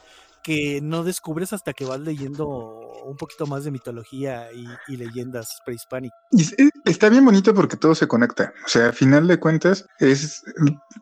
que 0.47 0.79
no 0.81 1.03
descubres 1.03 1.51
hasta 1.51 1.73
que 1.73 1.83
vas 1.83 1.99
leyendo 1.99 2.47
un 2.47 3.17
poquito 3.17 3.45
más 3.47 3.65
de 3.65 3.71
mitología 3.71 4.47
y, 4.53 4.65
y 4.87 4.95
leyendas 4.95 5.59
prehispánicas. 5.65 6.17
Y 6.31 6.41
es- 6.41 6.53
es- 6.57 6.71
está 6.85 7.09
bien 7.09 7.25
bonito 7.25 7.53
porque 7.53 7.75
todo 7.75 7.93
se 7.95 8.07
conecta. 8.07 8.53
O 8.65 8.69
sea, 8.69 8.87
a 8.89 8.93
final 8.93 9.27
de 9.27 9.41
cuentas, 9.41 9.85
es, 9.99 10.43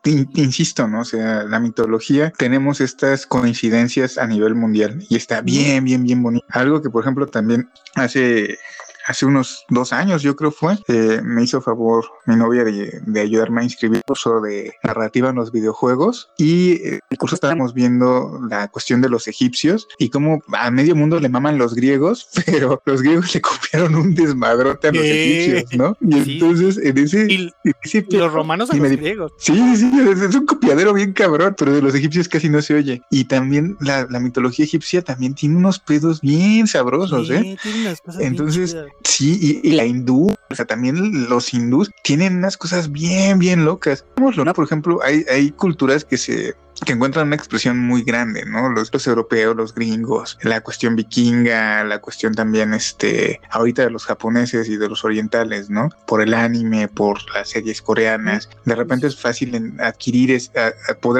in- 0.04 0.28
insisto, 0.34 0.88
¿no? 0.88 1.02
O 1.02 1.04
sea, 1.04 1.44
la 1.44 1.60
mitología, 1.60 2.32
tenemos 2.36 2.80
estas 2.80 3.24
coincidencias 3.26 4.18
a 4.18 4.26
nivel 4.26 4.56
mundial 4.56 4.98
y 5.08 5.14
está 5.14 5.42
bien, 5.42 5.84
bien, 5.84 6.02
bien 6.02 6.24
bonito. 6.24 6.44
Algo 6.50 6.82
que, 6.82 6.90
por 6.90 7.04
ejemplo, 7.04 7.28
también 7.28 7.70
hace, 7.94 8.58
hace 9.06 9.26
unos 9.26 9.64
dos 9.68 9.92
años, 9.92 10.22
yo 10.22 10.34
creo 10.36 10.50
fue, 10.50 10.78
eh, 10.88 11.20
me 11.22 11.42
hizo 11.42 11.60
favor 11.60 12.04
mi 12.26 12.36
novia 12.36 12.64
de, 12.64 13.00
de 13.06 13.20
ayudarme 13.20 13.60
a 13.60 13.64
inscribir 13.64 13.98
el 13.98 14.02
curso 14.04 14.40
de 14.40 14.72
narrativa 14.82 15.30
en 15.30 15.36
los 15.36 15.52
videojuegos 15.52 16.30
y 16.38 16.72
eh, 16.72 17.00
el 17.10 17.18
curso 17.18 17.34
estábamos 17.36 17.72
viendo 17.74 18.40
la 18.48 18.68
cuestión 18.68 19.00
de 19.00 19.08
los 19.08 19.28
egipcios 19.28 19.86
y 19.98 20.10
cómo 20.10 20.40
a 20.52 20.70
medio 20.70 20.94
mundo 20.96 21.20
le 21.20 21.28
maman 21.28 21.58
los 21.58 21.74
griegos, 21.74 22.28
pero 22.46 22.82
los 22.84 23.02
griegos 23.02 23.34
le 23.34 23.40
copiaron 23.40 23.94
un 23.94 24.14
desmadrote 24.14 24.88
a 24.88 24.92
los 24.92 25.02
¿Qué? 25.02 25.52
egipcios, 25.52 25.78
¿no? 25.78 25.96
Y 26.00 26.22
Sí. 26.24 26.32
entonces 26.34 26.78
en 26.78 26.98
ese, 26.98 27.26
Y, 27.28 27.52
en 27.64 27.74
ese 27.82 28.06
y 28.08 28.16
los 28.16 28.32
romanos 28.32 28.70
a 28.70 28.76
y 28.76 28.80
los 28.80 28.90
griegos. 28.90 29.32
Sí, 29.38 29.54
sí, 29.76 29.90
es, 30.10 30.20
es 30.20 30.34
un 30.34 30.46
copiadero 30.46 30.92
bien 30.94 31.12
cabrón, 31.12 31.54
pero 31.56 31.72
de 31.72 31.82
los 31.82 31.94
egipcios 31.94 32.28
casi 32.28 32.48
no 32.48 32.60
se 32.62 32.74
oye. 32.74 33.02
Y 33.10 33.24
también 33.26 33.76
la, 33.80 34.06
la 34.10 34.18
mitología 34.20 34.64
egipcia 34.64 35.02
también 35.02 35.34
tiene 35.34 35.56
unos 35.56 35.78
pedos 35.78 36.20
bien 36.20 36.66
sabrosos, 36.66 37.30
¿eh? 37.30 37.40
Sí, 37.42 37.58
tiene 37.62 37.80
unas 37.82 38.00
cosas 38.00 38.22
Entonces. 38.22 38.76
Sí, 39.04 39.60
y, 39.62 39.70
la 39.72 39.84
hindú, 39.84 40.34
O 40.50 40.54
sea, 40.54 40.64
también 40.64 41.28
los 41.28 41.54
hindús 41.54 41.90
tienen 42.02 42.36
unas 42.36 42.56
cosas 42.56 42.90
bien, 42.90 43.38
bien 43.38 43.64
locas. 43.64 44.04
Por 44.16 44.64
ejemplo, 44.64 45.00
hay, 45.02 45.24
hay 45.30 45.50
culturas 45.52 46.04
que 46.04 46.16
se 46.16 46.54
que 46.84 46.92
encuentran 46.92 47.28
una 47.28 47.36
expresión 47.36 47.78
muy 47.78 48.02
grande, 48.02 48.44
¿no? 48.44 48.68
Los, 48.68 49.06
europeos, 49.06 49.56
los 49.56 49.74
gringos, 49.74 50.38
la 50.42 50.60
cuestión 50.60 50.96
vikinga, 50.96 51.84
la 51.84 52.00
cuestión 52.00 52.34
también, 52.34 52.74
este, 52.74 53.40
ahorita 53.50 53.82
de 53.82 53.90
los 53.90 54.04
japoneses 54.04 54.68
y 54.68 54.76
de 54.76 54.88
los 54.88 55.04
orientales, 55.04 55.70
¿no? 55.70 55.88
Por 56.06 56.22
el 56.22 56.34
anime, 56.34 56.88
por 56.88 57.18
las 57.32 57.50
series 57.50 57.80
coreanas. 57.80 58.50
De 58.64 58.74
repente 58.74 59.06
es 59.06 59.20
fácil 59.20 59.76
adquirir, 59.80 60.32
es, 60.32 60.52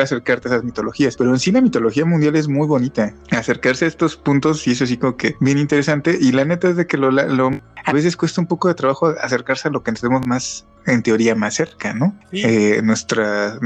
acercarte 0.02 0.48
a 0.48 0.52
esas 0.52 0.64
mitologías, 0.64 1.16
pero 1.16 1.30
en 1.30 1.38
sí 1.38 1.52
la 1.52 1.61
mitología 1.61 2.04
mundial 2.04 2.36
es 2.36 2.48
muy 2.48 2.66
bonita. 2.66 3.14
Acercarse 3.30 3.86
a 3.86 3.88
estos 3.88 4.16
puntos 4.16 4.66
y 4.66 4.72
eso 4.72 4.86
sí 4.86 4.96
como 4.96 5.16
que 5.16 5.36
bien 5.40 5.59
interesante 5.59 6.16
y 6.20 6.32
la 6.32 6.44
neta 6.44 6.68
es 6.68 6.76
de 6.76 6.86
que 6.86 6.96
lo, 6.96 7.09
a 7.09 7.92
veces 7.92 8.16
cuesta 8.16 8.40
un 8.40 8.46
poco 8.46 8.68
de 8.68 8.74
trabajo 8.74 9.14
acercarse 9.20 9.68
a 9.68 9.70
lo 9.70 9.82
que 9.82 9.92
tenemos 9.92 10.26
más 10.26 10.66
en 10.87 11.03
teoría 11.03 11.34
más 11.34 11.55
cerca, 11.55 11.93
¿no? 11.93 12.16
Eh, 12.32 12.80
nuestras, 12.82 13.61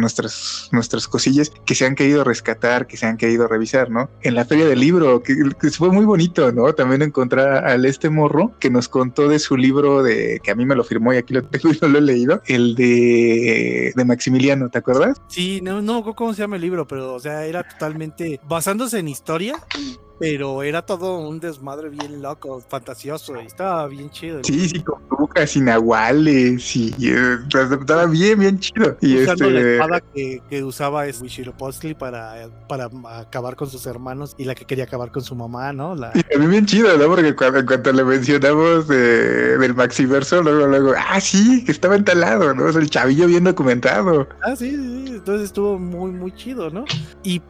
nuestras 0.72 1.08
cosillas 1.08 1.52
que 1.64 1.74
se 1.74 1.86
han 1.86 1.94
querido 1.94 2.24
rescatar, 2.24 2.86
que 2.86 2.96
se 2.96 3.06
han 3.06 3.16
querido 3.16 3.46
revisar, 3.46 3.90
¿no? 3.90 4.10
En 4.22 4.34
la 4.34 4.44
feria 4.44 4.66
del 4.66 4.80
libro, 4.80 5.22
que, 5.22 5.34
fue 5.70 5.90
muy 5.90 6.04
bonito, 6.04 6.52
¿no? 6.52 6.72
También 6.72 7.02
encontrar 7.02 7.66
al 7.66 7.84
este 7.84 8.10
morro 8.10 8.52
que 8.58 8.70
nos 8.70 8.88
contó 8.88 9.28
de 9.28 9.38
su 9.38 9.56
libro 9.56 10.02
de, 10.02 10.40
que 10.42 10.50
a 10.50 10.54
mí 10.54 10.64
me 10.64 10.74
lo 10.74 10.84
firmó 10.84 11.12
y 11.12 11.18
aquí 11.18 11.34
lo 11.34 11.42
tengo 11.42 11.70
y 11.74 11.78
no 11.80 11.88
lo 11.88 11.98
he 11.98 12.02
leído, 12.02 12.42
el 12.46 12.74
de, 12.74 13.92
de 13.94 14.04
Maximiliano, 14.04 14.68
¿te 14.68 14.78
acuerdas? 14.78 15.20
Sí, 15.28 15.60
no, 15.62 15.82
no, 15.82 16.02
¿cómo 16.14 16.34
se 16.34 16.42
llama 16.42 16.56
el 16.56 16.62
libro? 16.62 16.86
Pero, 16.86 17.14
o 17.14 17.20
sea, 17.20 17.44
era 17.44 17.62
totalmente 17.62 18.40
basándose 18.48 18.98
en 18.98 19.08
historia 19.08 19.56
pero 20.20 20.62
era 20.62 20.82
todo 20.82 21.18
un 21.18 21.40
desmadre 21.40 21.88
bien 21.88 22.20
loco, 22.20 22.62
fantasioso, 22.68 23.40
y 23.40 23.46
estaba 23.46 23.86
bien 23.88 24.10
chido. 24.10 24.44
Sí, 24.44 24.68
sí, 24.68 24.80
con 24.82 25.00
brujas 25.08 25.56
y 25.56 25.62
nahuales, 25.62 26.76
y 26.76 26.94
eh, 27.00 27.38
estaba 27.48 28.04
bien, 28.04 28.38
bien 28.38 28.58
chido. 28.58 28.98
Y 29.00 29.22
Usando 29.22 29.46
este... 29.46 29.62
la 29.62 29.72
espada 29.72 30.00
que, 30.14 30.42
que 30.50 30.62
usaba 30.62 31.06
es 31.06 31.22
Wishiropostli 31.22 31.94
para, 31.94 32.50
para 32.68 32.90
acabar 33.18 33.56
con 33.56 33.70
sus 33.70 33.86
hermanos 33.86 34.34
y 34.36 34.44
la 34.44 34.54
que 34.54 34.66
quería 34.66 34.84
acabar 34.84 35.10
con 35.10 35.22
su 35.22 35.34
mamá, 35.34 35.72
¿no? 35.72 35.94
La... 35.94 36.12
Y 36.14 36.34
a 36.34 36.38
mí 36.38 36.46
bien 36.48 36.66
chido, 36.66 36.94
¿no? 36.98 37.06
Porque 37.06 37.34
cuando, 37.34 37.60
en 37.60 37.66
cuanto 37.66 37.90
le 37.90 38.04
mencionamos 38.04 38.88
de, 38.88 39.56
del 39.56 39.74
Maxiverso, 39.74 40.42
luego, 40.42 40.66
luego, 40.66 40.92
ah, 40.98 41.18
sí, 41.18 41.64
que 41.64 41.72
estaba 41.72 41.96
entalado, 41.96 42.52
¿no? 42.52 42.68
Es 42.68 42.76
el 42.76 42.90
chavillo 42.90 43.26
bien 43.26 43.44
documentado. 43.44 44.28
Ah, 44.42 44.54
sí, 44.54 44.70
sí, 44.70 45.04
entonces 45.14 45.46
estuvo 45.46 45.78
muy, 45.78 46.10
muy 46.10 46.30
chido, 46.32 46.68
¿no? 46.68 46.84
Y 47.22 47.40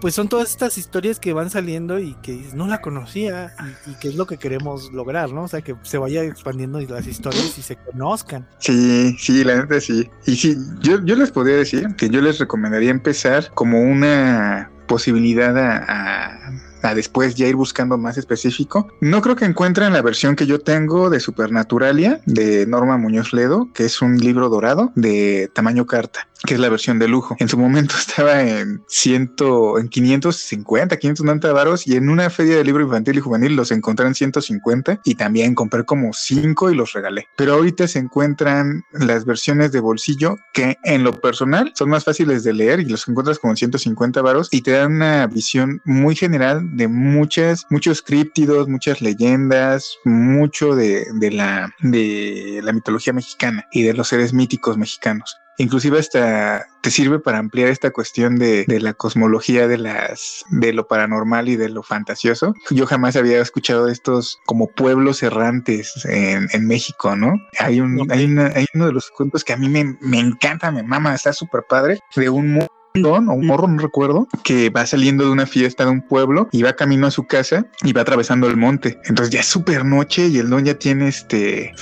pues 0.00 0.14
son 0.14 0.28
todas 0.28 0.50
estas 0.50 0.78
historias 0.78 1.18
que 1.18 1.32
van 1.32 1.50
saliendo 1.50 1.98
y 1.98 2.14
que 2.22 2.40
no 2.54 2.66
la 2.66 2.80
conocía 2.80 3.54
y, 3.86 3.94
que 3.94 4.08
es 4.08 4.14
lo 4.16 4.26
que 4.26 4.38
queremos 4.38 4.92
lograr, 4.92 5.32
¿no? 5.32 5.44
O 5.44 5.48
sea, 5.48 5.62
que 5.62 5.76
se 5.82 5.98
vaya 5.98 6.22
expandiendo 6.24 6.80
las 6.80 7.06
historias 7.06 7.56
y 7.58 7.62
se 7.62 7.76
conozcan. 7.76 8.46
Sí, 8.58 9.16
sí, 9.18 9.44
la 9.44 9.56
neta 9.56 9.80
sí. 9.80 10.08
Y 10.26 10.36
sí, 10.36 10.56
yo, 10.80 11.04
yo 11.04 11.16
les 11.16 11.30
podría 11.30 11.56
decir 11.56 11.94
que 11.96 12.08
yo 12.08 12.20
les 12.20 12.38
recomendaría 12.38 12.90
empezar 12.90 13.50
como 13.54 13.80
una 13.80 14.70
posibilidad 14.86 15.56
a 15.58 16.94
después 16.94 17.34
ya 17.34 17.46
ir 17.46 17.56
buscando 17.56 17.98
más 17.98 18.18
específico. 18.18 18.88
No 19.00 19.20
creo 19.20 19.36
que 19.36 19.44
encuentren 19.44 19.92
la 19.92 20.02
versión 20.02 20.36
que 20.36 20.46
yo 20.46 20.60
tengo 20.60 21.10
de 21.10 21.20
Supernaturalia 21.20 22.20
de 22.26 22.66
Norma 22.66 22.96
Muñoz 22.98 23.32
Ledo, 23.32 23.68
que 23.72 23.84
es 23.84 24.02
un 24.02 24.18
libro 24.18 24.48
dorado 24.48 24.92
de 24.94 25.50
tamaño 25.52 25.86
carta, 25.86 26.28
que 26.44 26.54
es 26.54 26.60
la 26.60 26.68
versión 26.68 26.98
de 26.98 27.08
lujo. 27.08 27.36
En 27.38 27.48
su 27.48 27.58
momento 27.58 27.94
estaba 27.98 28.42
en 28.42 28.82
ciento, 28.88 29.78
en 29.78 29.88
550, 29.88 30.96
590 30.96 31.52
varos 31.52 31.86
y 31.86 31.96
en 31.96 32.08
una 32.08 32.30
feria 32.30 32.56
de 32.56 32.64
libro 32.64 32.84
infantil 32.84 33.18
y 33.18 33.20
juvenil 33.20 33.56
los 33.56 33.70
encontré 33.70 34.06
en 34.06 34.14
150 34.14 35.00
y 35.04 35.14
también 35.14 35.54
compré 35.54 35.84
como 35.84 36.12
5 36.12 36.70
y 36.70 36.74
los 36.74 36.92
regalé. 36.92 37.26
Pero 37.36 37.54
ahorita 37.54 37.88
se 37.88 37.98
encuentran 37.98 38.84
las 38.92 39.24
versiones 39.24 39.72
de 39.72 39.80
bolsillo 39.80 40.36
que 40.52 40.76
en 40.84 41.04
lo 41.04 41.12
personal 41.20 41.72
son 41.74 41.90
más 41.90 42.04
fáciles 42.04 42.44
de 42.44 42.52
leer 42.52 42.80
y 42.80 42.86
los 42.86 43.06
encuentras 43.08 43.38
como 43.38 43.52
en 43.52 43.56
150 43.56 44.22
varos 44.22 44.48
y 44.50 44.62
te 44.62 44.72
dan 44.72 44.94
una 44.94 45.26
visión 45.26 45.80
muy 45.84 46.14
general 46.14 46.76
de 46.76 46.88
muchas, 46.88 47.66
muchos 47.70 48.02
críptidos, 48.02 48.68
muchas 48.68 49.00
leyendas, 49.00 49.96
mucho 50.04 50.74
de, 50.74 51.06
de, 51.14 51.30
la, 51.30 51.70
de 51.80 52.60
la 52.62 52.72
mitología 52.72 53.12
mexicana 53.12 53.66
y 53.72 53.82
de 53.82 53.94
los 53.94 54.08
seres 54.08 54.32
míticos 54.32 54.76
mexicanos. 54.76 55.36
Inclusive 55.58 55.98
hasta 55.98 56.66
te 56.82 56.90
sirve 56.90 57.18
para 57.18 57.38
ampliar 57.38 57.68
esta 57.68 57.90
cuestión 57.90 58.36
de, 58.36 58.64
de, 58.66 58.80
la 58.80 58.94
cosmología 58.94 59.66
de 59.66 59.78
las 59.78 60.44
de 60.50 60.72
lo 60.72 60.86
paranormal 60.86 61.48
y 61.48 61.56
de 61.56 61.68
lo 61.68 61.82
fantasioso. 61.82 62.54
Yo 62.70 62.86
jamás 62.86 63.16
había 63.16 63.40
escuchado 63.40 63.86
de 63.86 63.92
estos 63.92 64.38
como 64.46 64.68
pueblos 64.68 65.22
errantes 65.22 66.04
en, 66.04 66.48
en 66.52 66.66
México, 66.66 67.16
¿no? 67.16 67.40
Hay 67.58 67.80
un, 67.80 68.06
hay, 68.12 68.26
una, 68.26 68.46
hay 68.54 68.66
uno 68.74 68.86
de 68.86 68.92
los 68.92 69.10
cuentos 69.10 69.44
que 69.44 69.52
a 69.52 69.56
mí 69.56 69.68
me, 69.68 69.96
me 70.00 70.20
encanta, 70.20 70.70
me 70.70 70.82
mama, 70.82 71.14
está 71.14 71.32
súper 71.32 71.64
padre, 71.68 72.00
de 72.14 72.28
un 72.28 72.66
o 73.04 73.34
un 73.34 73.46
morro, 73.46 73.68
no 73.68 73.78
recuerdo, 73.78 74.28
que 74.44 74.70
va 74.70 74.86
saliendo 74.86 75.24
de 75.24 75.30
una 75.30 75.46
fiesta 75.46 75.84
de 75.84 75.90
un 75.90 76.02
pueblo 76.02 76.48
y 76.52 76.62
va 76.62 76.74
camino 76.74 77.06
a 77.06 77.10
su 77.10 77.26
casa 77.26 77.66
y 77.82 77.92
va 77.92 78.02
atravesando 78.02 78.46
el 78.46 78.56
monte. 78.56 78.98
Entonces 79.04 79.32
ya 79.32 79.40
es 79.40 79.46
súper 79.46 79.84
noche 79.84 80.28
y 80.28 80.38
el 80.38 80.50
don 80.50 80.64
ya 80.64 80.74
tiene 80.74 81.08
este, 81.08 81.72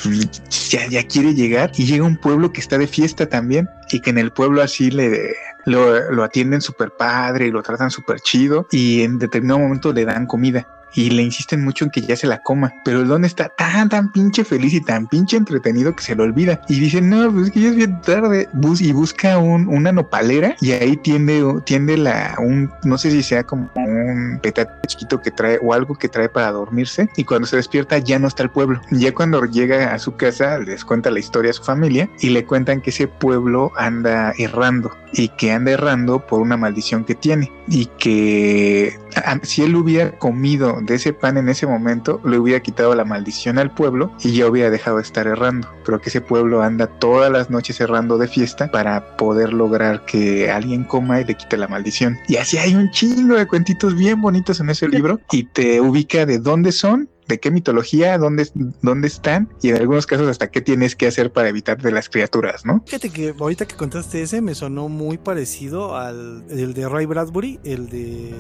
ya, 0.71 0.87
ya 0.89 1.03
quiere 1.07 1.35
llegar 1.35 1.73
y 1.77 1.85
llega 1.85 2.05
a 2.05 2.09
un 2.09 2.17
pueblo 2.17 2.53
que 2.53 2.61
está 2.61 2.79
de 2.79 2.87
fiesta 2.87 3.29
también 3.29 3.69
y 3.91 4.01
que 4.01 4.11
en 4.11 4.19
el 4.19 4.31
pueblo 4.33 4.63
así 4.63 4.91
le 4.91 5.35
lo, 5.67 6.11
lo 6.11 6.25
atienden 6.25 6.61
súper 6.61 6.91
padre 6.91 7.47
y 7.47 7.51
lo 7.51 7.63
tratan 7.63 7.91
súper 7.91 8.21
chido 8.21 8.67
y 8.71 9.03
en 9.03 9.19
determinado 9.19 9.61
momento 9.61 9.93
le 9.93 10.05
dan 10.05 10.27
comida 10.27 10.67
y 10.95 11.11
le 11.11 11.23
insisten 11.23 11.65
mucho 11.65 11.85
en 11.85 11.91
que 11.91 12.01
ya 12.01 12.17
se 12.17 12.27
la 12.27 12.43
coma, 12.43 12.73
pero 12.85 13.01
el 13.01 13.09
don 13.09 13.25
está 13.25 13.49
tan, 13.49 13.89
tan 13.89 14.13
pinche 14.13 14.45
feliz 14.45 14.75
y 14.75 14.81
tan 14.81 15.07
pinche 15.07 15.37
entretenido 15.37 15.95
que 15.95 16.03
se 16.03 16.15
lo 16.15 16.25
olvida 16.25 16.61
y 16.69 16.81
dice, 16.81 17.01
no, 17.01 17.31
pues 17.33 17.47
es 17.47 17.53
que 17.53 17.61
ya 17.61 17.69
es 17.69 17.77
bien 17.77 18.01
tarde, 18.03 18.49
Bus 18.53 18.81
y 18.81 18.93
busca 18.93 19.39
un, 19.39 19.69
una 19.69 19.93
nopalera 19.93 20.57
y 20.61 20.73
ahí 20.73 20.97
tiende, 20.97 21.43
tiende 21.65 21.97
la, 21.97 22.37
no 22.85 22.99
sé 22.99 23.11
si 23.11 23.23
sea 23.23 23.45
como 23.45 23.71
un 23.75 24.39
petate 24.43 24.73
chiquito 24.87 25.21
que 25.21 25.31
trae 25.31 25.59
o 25.63 25.73
algo 25.73 25.95
que 25.95 26.09
trae 26.09 26.29
para 26.29 26.53
dormirse 26.53 27.09
y 27.17 27.25
cuando 27.25 27.47
se 27.47 27.57
despierta 27.57 27.99
ya 27.99 28.19
no 28.19 28.29
está 28.29 28.43
el 28.43 28.51
pueblo. 28.51 28.81
Ya 28.91 29.13
cuando 29.13 29.45
llega 29.45 29.95
a 29.95 29.99
su 29.99 30.17
casa 30.17 30.59
les 30.59 30.85
cuenta 30.85 31.11
la 31.11 31.19
historia 31.19 31.51
a 31.51 31.55
su 31.55 31.65
familia 31.65 32.09
y 32.21 32.31
le 32.31 32.45
cuentan 32.45 32.81
que 32.81 32.91
ese 32.91 33.09
pueblo 33.09 33.73
anda 33.77 34.33
errando 34.39 34.97
y 35.13 35.29
que 35.29 35.53
anda 35.53 35.73
errando 35.73 36.27
por 36.27 36.41
una 36.41 36.57
maldición 36.57 37.05
que 37.05 37.15
tiene 37.15 37.51
y 37.69 37.87
que 37.99 38.99
si 39.43 39.63
él 39.63 39.77
hubiera 39.77 40.13
comido 40.13 40.81
de 40.81 40.95
ese 40.95 41.13
pan 41.13 41.37
en 41.37 41.49
ese 41.49 41.67
momento, 41.67 42.21
le 42.25 42.39
hubiera 42.39 42.61
quitado 42.61 42.95
la 42.95 43.05
maldición 43.05 43.59
al 43.59 43.73
pueblo 43.73 44.13
y 44.21 44.33
ya 44.33 44.47
hubiera 44.47 44.71
dejado 44.71 44.97
de 44.97 45.03
estar 45.03 45.27
errando. 45.27 45.69
Pero 45.85 46.01
que 46.01 46.09
ese 46.09 46.21
pueblo 46.21 46.63
anda 46.63 46.87
todas 46.87 47.31
las 47.31 47.51
noches 47.51 47.81
errando 47.81 48.19
de 48.19 48.29
fiesta 48.29 48.71
para 48.71 49.17
poder 49.17 49.53
lograr 49.53 50.05
que 50.05 50.51
alguien 50.51 50.85
coma 50.85 51.21
y 51.21 51.25
le 51.25 51.35
quite 51.35 51.57
la 51.57 51.69
maldición. 51.69 52.19
Y 52.29 52.37
así 52.37 52.59
hay 52.59 52.75
un 52.75 52.91
chingo 52.91 53.37
de 53.37 53.47
cuentitos 53.47 53.95
bien 53.95 54.21
bonitos 54.21 54.61
en 54.61 54.71
ese 54.71 54.89
libro 54.89 55.21
y 55.31 55.45
te 55.45 55.81
ubica 55.81 56.27
de 56.27 56.39
dónde 56.39 56.73
son 56.73 57.09
de 57.29 57.41
qué 57.41 57.51
mitología, 57.51 58.19
dónde, 58.19 58.49
dónde 58.83 59.09
están 59.09 59.49
y 59.63 59.71
en 59.71 59.77
algunos 59.77 60.07
casos 60.07 60.29
hasta 60.29 60.51
qué 60.51 60.61
tienes 60.61 60.97
que 60.97 61.07
hacer 61.07 61.33
para 61.33 61.49
evitar 61.49 61.81
de 61.81 61.93
las 61.93 62.09
criaturas, 62.09 62.65
¿no? 62.65 62.83
Fíjate 62.87 63.11
que 63.11 63.35
ahorita 63.39 63.67
que 63.67 63.77
contaste 63.77 64.23
ese 64.23 64.41
me 64.41 64.55
sonó 64.55 64.89
muy 64.89 65.19
parecido 65.19 65.97
al 65.97 66.45
el 66.51 66.75
de 66.75 66.89
Ray 66.89 67.07
Bradbury, 67.07 67.61
el 67.65 67.89
de 67.89 68.35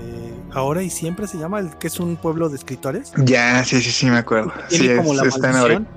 Ahora 0.52 0.82
y 0.82 0.90
Siempre 0.94 1.26
se 1.26 1.38
llama, 1.38 1.58
el 1.58 1.76
que 1.78 1.88
es 1.88 1.98
un 1.98 2.16
pueblo 2.16 2.48
de 2.48 2.56
escritores. 2.56 3.12
Ya, 3.24 3.64
sí, 3.64 3.80
sí, 3.82 3.90
sí, 3.90 4.06
me 4.06 4.18
acuerdo. 4.18 4.52
sí, 4.68 4.88
como 4.96 5.12
la 5.12 5.24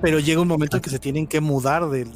pero 0.02 0.18
llega 0.18 0.40
un 0.40 0.48
momento 0.48 0.76
en 0.76 0.82
que 0.82 0.90
se 0.90 0.98
tienen 0.98 1.26
que 1.26 1.40
mudar 1.40 1.88
del, 1.88 2.10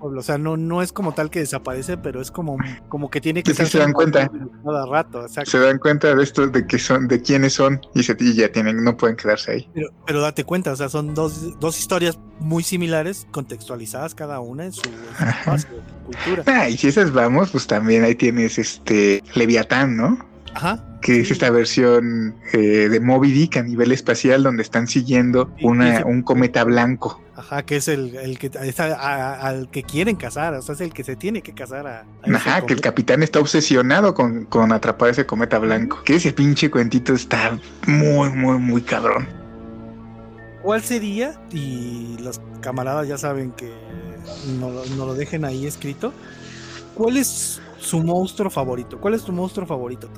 pueblo. 0.00 0.20
O 0.20 0.22
sea, 0.22 0.36
no, 0.36 0.56
no 0.56 0.82
es 0.82 0.92
como 0.92 1.14
tal 1.14 1.30
que 1.30 1.38
desaparece, 1.38 1.96
pero 1.96 2.20
es 2.20 2.30
como, 2.30 2.56
como 2.88 3.08
que 3.10 3.20
tiene 3.20 3.42
que 3.42 3.54
ser. 3.54 3.68
se 3.68 3.78
dan 3.78 3.92
cuenta. 3.92 4.30
Cada 4.64 4.86
rato, 4.86 5.26
Se 5.28 5.58
dan 5.58 5.78
cuenta 5.78 6.14
de 6.14 6.22
esto, 6.22 6.46
de 6.48 6.66
que 6.66 6.78
son, 6.78 7.08
de 7.08 7.22
quiénes 7.22 7.54
son 7.54 7.80
y, 7.94 8.02
se, 8.02 8.16
y 8.18 8.34
ya 8.34 8.50
tienen, 8.50 8.82
no 8.82 8.96
pueden 8.96 9.16
quedarse 9.16 9.52
ahí. 9.52 9.70
Pero, 9.74 9.88
pero 10.08 10.22
date 10.22 10.42
cuenta, 10.44 10.72
o 10.72 10.76
sea, 10.76 10.88
son 10.88 11.14
dos, 11.14 11.60
dos 11.60 11.78
historias 11.78 12.18
muy 12.40 12.62
similares, 12.62 13.26
contextualizadas 13.30 14.14
cada 14.14 14.40
una 14.40 14.64
en 14.64 14.72
su, 14.72 14.80
espacio, 15.20 15.68
cultura. 16.06 16.44
Ah, 16.46 16.66
y 16.66 16.78
si 16.78 16.88
esas 16.88 17.12
vamos, 17.12 17.50
pues 17.50 17.66
también 17.66 18.04
ahí 18.04 18.14
tienes 18.14 18.58
este 18.58 19.22
Leviatán, 19.34 19.98
¿no? 19.98 20.18
Ajá. 20.54 20.82
Que 21.02 21.20
es 21.20 21.30
esta 21.30 21.50
versión 21.50 22.34
eh, 22.54 22.88
de 22.88 23.00
Moby 23.00 23.32
Dick 23.32 23.58
a 23.58 23.62
nivel 23.62 23.92
espacial 23.92 24.42
donde 24.42 24.62
están 24.62 24.88
siguiendo 24.88 25.54
una, 25.60 26.02
un 26.06 26.22
cometa 26.22 26.64
blanco. 26.64 27.20
Ajá, 27.36 27.66
que 27.66 27.76
es 27.76 27.88
el, 27.88 28.16
el 28.16 28.38
que 28.38 28.50
al 28.56 29.68
que 29.70 29.82
quieren 29.82 30.16
cazar, 30.16 30.54
o 30.54 30.62
sea, 30.62 30.74
es 30.74 30.80
el 30.80 30.94
que 30.94 31.04
se 31.04 31.16
tiene 31.16 31.42
que 31.42 31.52
cazar 31.52 31.86
a. 31.86 32.06
Ajá, 32.34 32.64
que 32.64 32.72
el 32.72 32.80
capitán 32.80 33.22
está 33.22 33.40
obsesionado 33.40 34.14
con, 34.14 34.46
con 34.46 34.72
atrapar 34.72 35.10
ese 35.10 35.26
cometa 35.26 35.58
blanco. 35.58 36.00
Que 36.02 36.14
ese 36.14 36.32
pinche 36.32 36.70
cuentito 36.70 37.12
está 37.12 37.58
muy, 37.86 38.30
muy, 38.30 38.58
muy 38.58 38.80
cabrón. 38.80 39.47
¿Cuál 40.62 40.82
sería? 40.82 41.40
Y 41.52 42.16
los 42.20 42.40
camaradas 42.60 43.08
ya 43.08 43.18
saben 43.18 43.52
que 43.52 43.72
no, 44.58 44.70
no 44.96 45.06
lo 45.06 45.14
dejen 45.14 45.44
ahí 45.44 45.66
escrito. 45.66 46.12
¿Cuál 46.94 47.16
es 47.16 47.60
su 47.78 48.02
monstruo 48.02 48.50
favorito? 48.50 48.98
¿Cuál 48.98 49.14
es 49.14 49.22
tu 49.22 49.32
monstruo 49.32 49.66
favorito, 49.66 50.08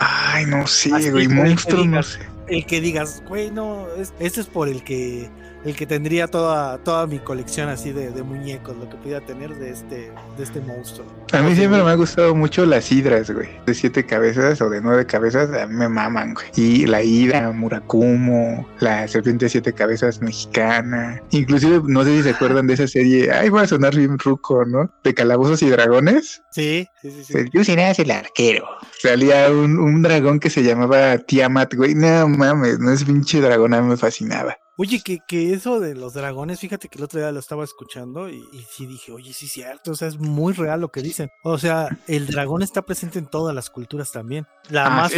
Ay, 0.00 0.46
no 0.46 0.64
sé, 0.66 1.10
güey, 1.10 1.26
monstruo, 1.26 1.84
no 1.84 2.02
sé. 2.04 2.20
El 2.48 2.66
que 2.66 2.80
digas, 2.80 3.22
güey, 3.28 3.50
no, 3.50 3.86
este 4.18 4.40
es 4.40 4.46
por 4.46 4.68
el 4.68 4.82
que 4.82 5.28
el 5.64 5.74
que 5.74 5.86
tendría 5.86 6.28
toda, 6.28 6.78
toda 6.78 7.06
mi 7.06 7.18
colección 7.18 7.68
así 7.68 7.92
de, 7.92 8.10
muñecos, 8.22 8.76
lo 8.76 8.88
que 8.88 8.96
pudiera 8.96 9.24
tener 9.24 9.54
de 9.56 9.70
este, 9.70 10.12
de 10.36 10.42
este 10.42 10.60
monstruo. 10.60 11.06
A 11.32 11.42
mí 11.42 11.54
siempre 11.54 11.82
me 11.82 11.90
ha 11.90 11.94
gustado 11.94 12.34
mucho 12.34 12.64
las 12.64 12.90
hidras, 12.92 13.30
güey. 13.30 13.48
De 13.66 13.74
siete 13.74 14.04
cabezas 14.04 14.60
o 14.60 14.70
de 14.70 14.80
nueve 14.80 15.06
cabezas, 15.06 15.50
a 15.52 15.66
mí 15.66 15.74
me 15.74 15.88
maman, 15.88 16.34
güey. 16.34 16.46
Y 16.56 16.86
la 16.86 17.02
hidra, 17.02 17.50
Murakumo, 17.52 18.68
la 18.80 19.06
serpiente 19.08 19.46
de 19.46 19.50
siete 19.50 19.72
cabezas 19.72 20.20
mexicana. 20.20 21.20
Inclusive, 21.30 21.82
no 21.86 22.04
sé 22.04 22.16
si 22.16 22.22
se 22.24 22.30
acuerdan 22.30 22.66
de 22.66 22.74
esa 22.74 22.86
serie, 22.86 23.30
ay, 23.32 23.48
va 23.48 23.62
a 23.62 23.66
sonar 23.66 23.94
bien 23.96 24.18
ruco, 24.18 24.64
¿no? 24.64 24.90
De 25.04 25.14
calabozos 25.14 25.62
y 25.62 25.70
dragones. 25.70 26.42
Sí, 26.50 26.88
sí, 27.02 27.10
sí. 27.10 27.24
sí. 27.24 27.32
Pues, 27.32 27.46
yo 27.52 27.64
sería 27.64 27.90
el 27.90 28.10
arquero. 28.10 28.66
Salía 29.00 29.50
un, 29.50 29.78
un 29.78 30.02
dragón 30.02 30.40
que 30.40 30.50
se 30.50 30.62
llamaba 30.62 31.18
Tiamat, 31.18 31.74
güey. 31.74 31.94
No 31.94 32.28
mames, 32.38 32.78
no 32.78 32.90
es 32.90 33.04
pinche 33.04 33.40
dragón, 33.40 33.74
a 33.74 33.82
mí 33.82 33.88
me 33.88 33.96
fascinaba. 33.96 34.56
Oye, 34.80 35.00
que, 35.00 35.18
que 35.26 35.52
eso 35.52 35.80
de 35.80 35.96
los 35.96 36.14
dragones, 36.14 36.60
fíjate 36.60 36.88
que 36.88 36.98
el 36.98 37.04
otro 37.04 37.18
día 37.18 37.32
lo 37.32 37.40
estaba 37.40 37.64
escuchando 37.64 38.30
y, 38.30 38.44
sí 38.70 38.86
dije, 38.86 39.10
oye, 39.10 39.32
sí 39.32 39.46
es 39.46 39.52
cierto, 39.52 39.90
o 39.90 39.94
sea, 39.96 40.06
es 40.06 40.18
muy 40.18 40.52
real 40.52 40.80
lo 40.80 40.92
que 40.92 41.02
dicen. 41.02 41.30
O 41.42 41.58
sea, 41.58 41.88
el 42.06 42.28
dragón 42.28 42.62
está 42.62 42.82
presente 42.82 43.18
en 43.18 43.26
todas 43.26 43.52
las 43.52 43.70
culturas 43.70 44.12
también. 44.12 44.46
La 44.70 44.86
ah, 44.86 44.90
más, 44.90 45.12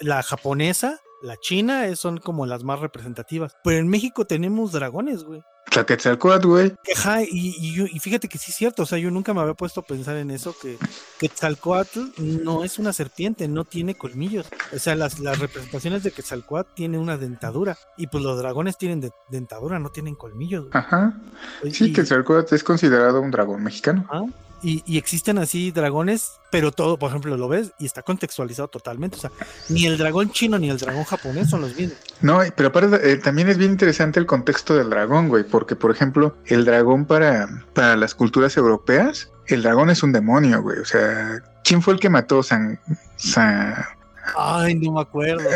la, 0.00 0.22
japonesa, 0.24 1.00
la 1.22 1.36
china 1.36 1.94
son 1.96 2.18
como 2.18 2.46
las 2.46 2.64
más 2.64 2.80
representativas. 2.80 3.56
Pero 3.64 3.78
en 3.78 3.88
México 3.88 4.26
tenemos 4.26 4.72
dragones, 4.72 5.24
güey. 5.24 5.42
La 5.74 5.86
Quetzalcoatl, 5.86 6.46
güey. 6.46 6.74
Ajá, 6.94 7.22
y, 7.22 7.88
y, 7.90 7.98
fíjate 7.98 8.28
que 8.28 8.36
sí 8.36 8.50
es 8.50 8.56
cierto, 8.56 8.82
o 8.82 8.86
sea, 8.86 8.98
yo 8.98 9.10
nunca 9.10 9.32
me 9.32 9.40
había 9.40 9.54
puesto 9.54 9.80
a 9.80 9.84
pensar 9.84 10.16
en 10.16 10.30
eso, 10.30 10.54
que 10.60 10.76
Quetzalcoatl 11.18 12.00
no 12.18 12.62
es 12.62 12.78
una 12.78 12.92
serpiente, 12.92 13.48
no 13.48 13.64
tiene 13.64 13.94
colmillos. 13.94 14.48
O 14.74 14.78
sea, 14.78 14.96
las, 14.96 15.18
las 15.18 15.38
representaciones 15.38 16.02
de 16.02 16.10
Quetzalcoatl 16.10 16.74
tienen 16.74 17.00
una 17.00 17.16
dentadura, 17.16 17.78
y 17.96 18.08
pues 18.08 18.22
los 18.22 18.36
dragones 18.36 18.76
tienen 18.76 19.08
dentadura, 19.30 19.78
no 19.78 19.88
tienen 19.88 20.14
colmillos. 20.14 20.66
Ajá. 20.72 21.18
Sí, 21.70 21.92
Quetzalcoatl 21.92 22.54
es 22.54 22.64
considerado 22.64 23.22
un 23.22 23.30
dragón 23.30 23.62
mexicano. 23.62 24.06
Ajá. 24.10 24.26
Y, 24.62 24.96
existen 24.96 25.38
así 25.38 25.72
dragones, 25.72 26.40
pero 26.50 26.70
todo, 26.70 26.98
por 26.98 27.10
ejemplo, 27.10 27.36
lo 27.36 27.48
ves 27.48 27.72
y 27.78 27.86
está 27.86 28.02
contextualizado 28.02 28.68
totalmente. 28.68 29.16
O 29.16 29.20
sea, 29.20 29.30
ni 29.68 29.86
el 29.86 29.98
dragón 29.98 30.30
chino 30.30 30.58
ni 30.58 30.70
el 30.70 30.78
dragón 30.78 31.04
japonés 31.04 31.50
son 31.50 31.62
los 31.62 31.74
mismos. 31.74 31.98
No, 32.20 32.40
pero 32.56 32.68
aparte 32.68 33.12
eh, 33.12 33.16
también 33.16 33.48
es 33.48 33.58
bien 33.58 33.72
interesante 33.72 34.20
el 34.20 34.26
contexto 34.26 34.76
del 34.76 34.90
dragón, 34.90 35.28
güey, 35.28 35.44
porque 35.44 35.74
por 35.74 35.90
ejemplo, 35.90 36.36
el 36.46 36.64
dragón 36.64 37.06
para, 37.06 37.48
para 37.74 37.96
las 37.96 38.14
culturas 38.14 38.56
europeas, 38.56 39.30
el 39.48 39.62
dragón 39.62 39.90
es 39.90 40.02
un 40.02 40.12
demonio, 40.12 40.62
güey. 40.62 40.78
O 40.78 40.84
sea, 40.84 41.42
¿quién 41.64 41.82
fue 41.82 41.94
el 41.94 42.00
que 42.00 42.08
mató 42.08 42.42
San, 42.42 42.78
San 43.16 43.84
Ay, 44.36 44.74
no 44.74 44.92
me 44.92 45.00
acuerdo. 45.00 45.48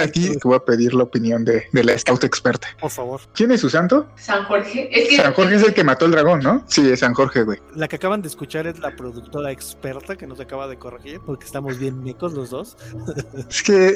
aquí 0.00 0.32
voy 0.42 0.56
a 0.56 0.58
pedir 0.60 0.94
la 0.94 1.04
opinión 1.04 1.44
de, 1.44 1.68
la 1.72 1.98
scout 1.98 2.24
experta. 2.24 2.68
Por 2.80 2.90
favor. 2.90 3.20
¿Quién 3.34 3.52
es 3.52 3.60
su 3.60 3.70
santo? 3.70 4.08
San 4.16 4.44
Jorge. 4.44 4.90
San 5.16 5.32
Jorge 5.32 5.54
es 5.56 5.62
el 5.62 5.74
que 5.74 5.84
mató 5.84 6.06
el 6.06 6.12
dragón, 6.12 6.40
¿no? 6.40 6.64
Sí, 6.66 6.90
es 6.90 7.00
San 7.00 7.14
Jorge, 7.14 7.42
güey. 7.42 7.58
La 7.74 7.88
que 7.88 7.96
acaban 7.96 8.22
de 8.22 8.28
escuchar 8.28 8.66
es 8.66 8.78
la 8.78 8.94
productora 8.96 9.50
experta 9.50 10.16
que 10.16 10.26
nos 10.26 10.40
acaba 10.40 10.68
de 10.68 10.78
corregir 10.78 11.20
porque 11.24 11.46
estamos 11.46 11.78
bien 11.78 12.02
mecos 12.02 12.32
los 12.32 12.50
dos. 12.50 12.76
Es 13.48 13.62
que 13.62 13.94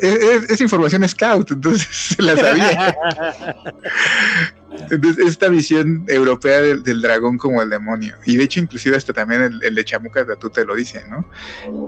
es, 0.48 0.60
información 0.60 1.08
scout, 1.08 1.50
entonces 1.50 1.88
se 2.16 2.22
la 2.22 2.36
sabía. 2.36 2.96
Entonces, 4.90 5.26
esta 5.26 5.48
visión 5.48 6.04
europea 6.08 6.60
del, 6.60 7.02
dragón 7.02 7.38
como 7.38 7.62
el 7.62 7.70
demonio. 7.70 8.16
Y 8.24 8.36
de 8.36 8.44
hecho, 8.44 8.60
inclusive 8.60 8.96
hasta 8.96 9.12
también 9.12 9.58
el, 9.62 9.74
de 9.74 9.84
Chamuca 9.84 10.26
tú 10.36 10.50
te 10.50 10.64
lo 10.64 10.74
dice, 10.74 11.04
¿no? 11.08 11.28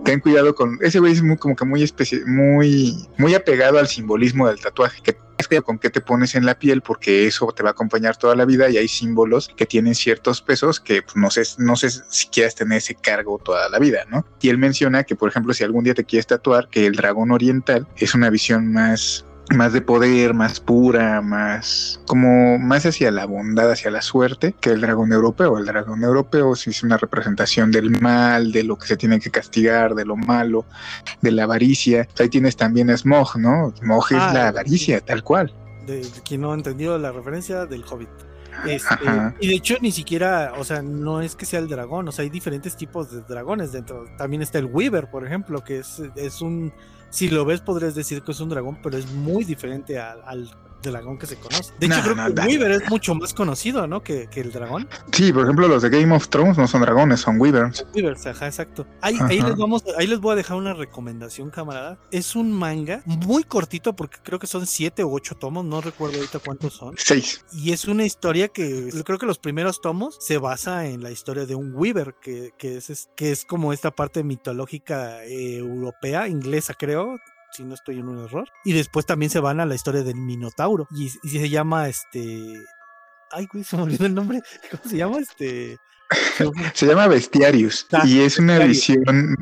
Ten 0.05 0.21
cuidado 0.21 0.55
con... 0.55 0.79
Ese 0.81 0.99
güey 0.99 1.13
es 1.13 1.23
muy, 1.23 1.37
como 1.37 1.57
que 1.57 1.65
muy, 1.65 1.83
especie, 1.83 2.25
muy, 2.27 3.09
muy 3.17 3.35
apegado 3.35 3.79
al 3.79 3.89
simbolismo 3.89 4.47
del 4.49 4.61
tatuaje, 4.61 5.03
que 5.03 5.17
con 5.65 5.79
qué 5.79 5.91
te 5.91 6.01
pones 6.01 6.35
en 6.35 6.45
la 6.45 6.59
piel 6.59 6.83
porque 6.83 7.27
eso 7.27 7.47
te 7.53 7.63
va 7.63 7.71
a 7.71 7.73
acompañar 7.73 8.17
toda 8.17 8.35
la 8.35 8.45
vida 8.45 8.69
y 8.69 8.77
hay 8.77 8.89
símbolos 8.89 9.51
que 9.57 9.67
tienen 9.67 9.95
ciertos 9.95 10.43
pesos 10.43 10.81
que 10.81 11.03
pues, 11.03 11.17
no 11.17 11.31
sé 11.31 11.43
no 11.59 11.77
sé 11.77 11.91
si 11.91 12.29
quieres 12.29 12.55
tener 12.55 12.79
ese 12.79 12.95
cargo 12.95 13.41
toda 13.43 13.69
la 13.69 13.79
vida, 13.79 14.05
¿no? 14.11 14.27
Y 14.41 14.51
él 14.51 14.59
menciona 14.59 15.05
que 15.05 15.17
por 15.17 15.31
ejemplo 15.31 15.55
si 15.55 15.65
algún 15.65 15.85
día 15.85 15.95
te 15.95 16.05
quieres 16.05 16.27
tatuar 16.27 16.69
que 16.69 16.87
el 16.87 16.97
dragón 16.97 17.31
oriental 17.31 17.87
es 17.97 18.15
una 18.15 18.31
visión 18.31 18.73
más 18.73 19.25
más 19.55 19.73
de 19.73 19.81
poder, 19.81 20.35
más 20.35 20.61
pura, 20.61 21.21
más 21.21 22.01
como 22.07 22.59
más 22.59 22.85
hacia 22.87 23.11
la 23.11 23.27
bondad, 23.27 23.71
hacia 23.71 23.91
la 23.91 24.03
suerte 24.03 24.55
que 24.61 24.71
el 24.71 24.81
dragón 24.81 25.13
europeo. 25.13 25.59
El 25.59 25.67
dragón 25.67 26.03
europeo 26.03 26.55
sí 26.55 26.71
es 26.71 26.83
una 26.83 26.97
representación 26.97 27.71
del 27.71 27.91
mal, 28.01 28.53
de 28.53 28.65
lo 28.65 28.77
que 28.77 28.87
se 28.87 28.97
tiene 28.97 29.21
que 29.21 29.31
castigar, 29.31 29.95
de 29.95 30.05
lo 30.05 30.17
malo, 30.17 30.67
de 31.23 31.31
la 31.31 31.45
avaricia. 31.45 32.09
Ahí 32.19 32.29
tienes 32.29 32.57
también 32.57 32.91
a 32.91 32.97
Smog, 32.97 33.39
¿no? 33.39 33.73
Smog 33.77 34.07
es 34.11 34.19
ah, 34.19 34.33
la 34.33 34.49
avaricia, 34.49 35.01
tal 35.01 35.23
cual. 35.23 35.53
De, 35.87 36.07
quien 36.25 36.43
no 36.43 36.53
ha 36.53 36.55
entendido 36.55 36.99
la 36.99 37.13
referencia 37.13 37.65
del 37.67 37.85
Hobbit. 37.85 38.09
Este, 38.67 38.95
y 39.39 39.49
de 39.49 39.55
hecho 39.55 39.77
ni 39.81 39.93
siquiera, 39.93 40.55
o 40.59 40.65
sea, 40.65 40.83
no 40.83 41.21
es 41.21 41.37
que 41.37 41.47
sea 41.47 41.61
el 41.61 41.69
dragón, 41.69 42.09
o 42.09 42.13
sea, 42.13 42.25
hay 42.25 42.31
diferentes 42.31 42.77
tipos 42.77 43.11
de 43.13 43.23
dragones 43.23 43.73
dentro. 43.73 44.07
También 44.17 44.43
está 44.43 44.59
el 44.59 44.67
Weaver, 44.67 45.11
por 45.11 45.25
ejemplo, 45.25 45.63
que 45.63 45.79
es, 45.79 46.03
es 46.17 46.41
un 46.43 46.73
si 47.11 47.29
lo 47.29 47.45
ves 47.45 47.61
podrías 47.61 47.95
decir 47.95 48.23
que 48.23 48.33
es 48.33 48.41
un 48.41 48.49
dragón, 48.49 48.79
pero 48.83 48.97
es 48.97 49.11
muy 49.13 49.45
diferente 49.45 49.99
al, 49.99 50.51
dragón 50.83 51.19
que 51.19 51.27
se 51.27 51.37
conoce. 51.37 51.73
De 51.79 51.87
hecho, 51.87 52.03
creo 52.03 52.15
que 52.15 52.23
el 52.23 52.47
Weaver 52.47 52.71
es 52.73 52.91
mucho 52.91 53.15
más 53.15 53.35
conocido, 53.35 53.87
¿no? 53.87 54.03
Que, 54.03 54.29
el 54.39 54.53
dragón. 54.53 54.89
Sí, 55.13 55.33
por 55.33 55.43
ejemplo, 55.43 55.67
los 55.67 55.83
de 55.83 55.91
Game 55.91 56.15
of 56.15 56.29
Thrones 56.29 56.57
no 56.57 56.69
son 56.69 56.83
dragones, 56.83 57.21
son 57.21 57.41
Weavers. 57.41 57.85
Weavers, 57.95 58.27
ajá, 58.27 58.47
exacto. 58.47 58.87
Ahí, 59.01 59.19
les 59.19 59.57
vamos, 59.57 59.83
ahí 59.99 60.07
les 60.07 60.21
voy 60.21 60.33
a 60.33 60.37
dejar 60.37 60.57
una 60.57 60.75
recomendación, 60.75 61.51
camarada. 61.51 61.99
Es 62.13 62.37
un 62.37 62.53
manga 62.53 63.03
muy 63.05 63.43
cortito, 63.43 63.97
porque 63.97 64.19
creo 64.23 64.39
que 64.39 64.47
son 64.47 64.67
siete 64.67 65.05
u 65.05 65.15
ocho 65.15 65.35
tomos, 65.35 65.65
no 65.65 65.81
recuerdo 65.81 66.17
ahorita 66.17 66.39
cuántos 66.39 66.75
son. 66.75 66.95
Seis. 66.97 67.45
Y 67.53 67.73
es 67.73 67.87
una 67.87 68.05
historia 68.05 68.49
que 68.49 68.91
creo 69.05 69.19
que 69.19 69.27
los 69.27 69.39
primeros 69.39 69.81
tomos 69.81 70.17
se 70.21 70.39
basa 70.39 70.87
en 70.87 71.03
la 71.03 71.11
historia 71.11 71.47
de 71.47 71.55
un 71.55 71.75
Weaver, 71.75 72.15
que, 72.21 72.53
es, 72.61 73.09
que 73.17 73.33
es 73.33 73.45
como 73.45 73.73
esta 73.73 73.91
parte 73.91 74.23
mitológica 74.23 75.25
eh, 75.25 75.57
europea, 75.57 76.29
inglesa, 76.29 76.75
creo 76.75 77.17
si 77.53 77.65
no 77.65 77.75
estoy 77.75 77.99
en 77.99 78.09
un 78.09 78.25
error. 78.25 78.49
Y 78.65 78.73
después 78.73 79.07
también 79.07 79.31
se 79.31 79.41
van 79.41 79.61
a 79.61 79.67
la 79.67 79.75
historia 79.75 80.03
del 80.03 80.17
Minotauro. 80.17 80.87
Y, 80.91 81.09
se 81.09 81.49
llama 81.49 81.89
este. 81.89 82.55
Ay, 83.31 83.47
güey, 83.53 83.65
se 83.65 83.77
me 83.77 83.83
olvidó 83.83 84.07
el 84.07 84.15
nombre. 84.15 84.41
¿Cómo 84.71 84.83
se 84.85 84.97
llama? 84.97 85.19
Este. 85.19 85.79
se 86.75 86.87
llama 86.87 87.09
Bestiarius. 87.09 87.87
Ah, 87.93 88.03
y 88.07 88.21
es 88.21 88.39
una 88.39 88.59
visión 88.61 89.37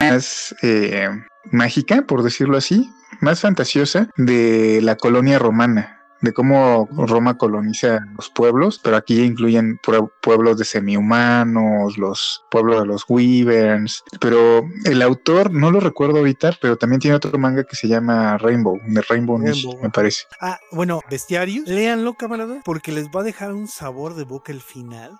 más 0.00 0.54
eh, 0.62 1.08
mágica, 1.52 2.02
por 2.02 2.22
decirlo 2.22 2.56
así, 2.56 2.90
más 3.20 3.40
fantasiosa 3.40 4.08
de 4.16 4.80
la 4.82 4.96
colonia 4.96 5.38
romana 5.38 5.97
de 6.20 6.32
cómo 6.32 6.88
Roma 6.90 7.38
coloniza 7.38 8.00
los 8.16 8.30
pueblos, 8.30 8.80
pero 8.82 8.96
aquí 8.96 9.22
incluyen 9.22 9.80
pueblos 10.22 10.58
de 10.58 10.64
semihumanos, 10.64 11.96
los 11.98 12.44
pueblos 12.50 12.80
de 12.80 12.86
los 12.86 13.04
Weavers, 13.08 14.04
pero 14.20 14.68
el 14.84 15.02
autor 15.02 15.52
no 15.52 15.70
lo 15.70 15.80
recuerdo 15.80 16.18
ahorita, 16.18 16.56
pero 16.60 16.76
también 16.76 17.00
tiene 17.00 17.16
otro 17.16 17.36
manga 17.38 17.64
que 17.64 17.76
se 17.76 17.88
llama 17.88 18.38
Rainbow, 18.38 18.78
de 18.86 19.02
Rainbow, 19.02 19.38
me 19.38 19.90
parece. 19.90 20.24
Ah, 20.40 20.58
bueno, 20.72 21.00
Bestiarios, 21.10 21.66
léanlo, 21.68 22.14
camarada, 22.14 22.60
porque 22.64 22.92
les 22.92 23.08
va 23.08 23.20
a 23.20 23.24
dejar 23.24 23.52
un 23.52 23.68
sabor 23.68 24.14
de 24.14 24.24
boca 24.24 24.52
el 24.52 24.60
final 24.60 25.18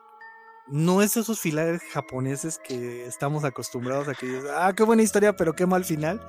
no 0.70 1.00
es 1.00 1.16
esos 1.16 1.40
filares 1.40 1.80
japoneses 1.92 2.58
que 2.62 3.06
estamos 3.06 3.44
acostumbrados 3.44 4.06
a 4.08 4.14
que 4.14 4.42
ah, 4.54 4.72
qué 4.76 4.82
buena 4.82 5.02
historia, 5.02 5.34
pero 5.34 5.54
qué 5.54 5.64
mal 5.64 5.84
final. 5.84 6.20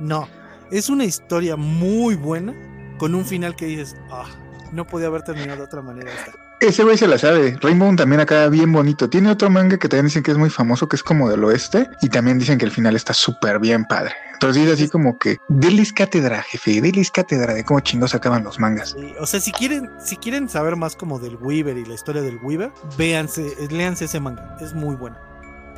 No, 0.00 0.28
es 0.72 0.88
una 0.88 1.04
historia 1.04 1.54
muy 1.54 2.16
buena 2.16 2.54
con 2.98 3.14
un 3.14 3.24
final 3.24 3.56
que 3.56 3.66
dices, 3.66 3.96
ah, 4.10 4.26
no 4.72 4.86
podía 4.86 5.08
haber 5.08 5.22
terminado 5.22 5.58
de 5.58 5.64
otra 5.64 5.82
manera 5.82 6.10
esta. 6.12 6.32
Ese 6.60 6.82
güey 6.82 6.96
se 6.96 7.06
la 7.06 7.18
sabe. 7.18 7.56
Rainbow 7.60 7.94
también 7.94 8.20
acá 8.20 8.48
bien 8.48 8.72
bonito. 8.72 9.10
Tiene 9.10 9.30
otro 9.30 9.50
manga 9.50 9.76
que 9.76 9.88
también 9.88 10.06
dicen 10.06 10.22
que 10.22 10.30
es 10.30 10.38
muy 10.38 10.50
famoso, 10.50 10.88
que 10.88 10.96
es 10.96 11.02
como 11.02 11.28
del 11.28 11.44
oeste. 11.44 11.88
Y 12.00 12.08
también 12.08 12.38
dicen 12.38 12.58
que 12.58 12.64
el 12.64 12.70
final 12.70 12.96
está 12.96 13.12
súper 13.12 13.58
bien 13.58 13.84
padre. 13.84 14.14
Entonces 14.32 14.62
dice 14.62 14.74
así 14.74 14.88
como 14.88 15.18
que, 15.18 15.36
delis 15.48 15.92
cátedra, 15.92 16.42
jefe, 16.42 16.80
delis 16.80 17.10
cátedra 17.10 17.54
de 17.54 17.64
cómo 17.64 17.80
chingos 17.80 18.14
acaban 18.14 18.44
los 18.44 18.58
mangas. 18.58 18.96
o 19.20 19.26
sea, 19.26 19.40
si 19.40 19.52
quieren, 19.52 19.90
si 19.98 20.16
quieren 20.16 20.48
saber 20.48 20.76
más 20.76 20.96
como 20.96 21.18
del 21.18 21.36
Weaver 21.36 21.76
y 21.76 21.84
la 21.84 21.94
historia 21.94 22.22
del 22.22 22.38
Weaver, 22.42 22.72
véanse, 22.96 23.54
léanse 23.70 24.06
ese 24.06 24.20
manga. 24.20 24.56
Es 24.60 24.74
muy 24.74 24.96
bueno. 24.96 25.16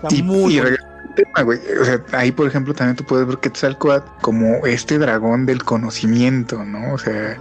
Está 0.03 0.23
muy 0.23 0.61
bueno 0.61 0.77
tema, 1.17 1.43
güey. 1.43 1.59
O 1.81 1.85
sea, 1.85 2.01
ahí, 2.13 2.31
por 2.31 2.47
ejemplo, 2.47 2.73
también 2.73 2.95
tú 2.95 3.05
puedes 3.05 3.27
ver 3.27 3.39
Quetzalcoatl 3.39 4.09
como 4.21 4.65
este 4.67 4.99
dragón 4.99 5.47
del 5.47 5.65
conocimiento, 5.65 6.63
¿no? 6.65 6.95
O 6.95 6.99
sea, 6.99 7.37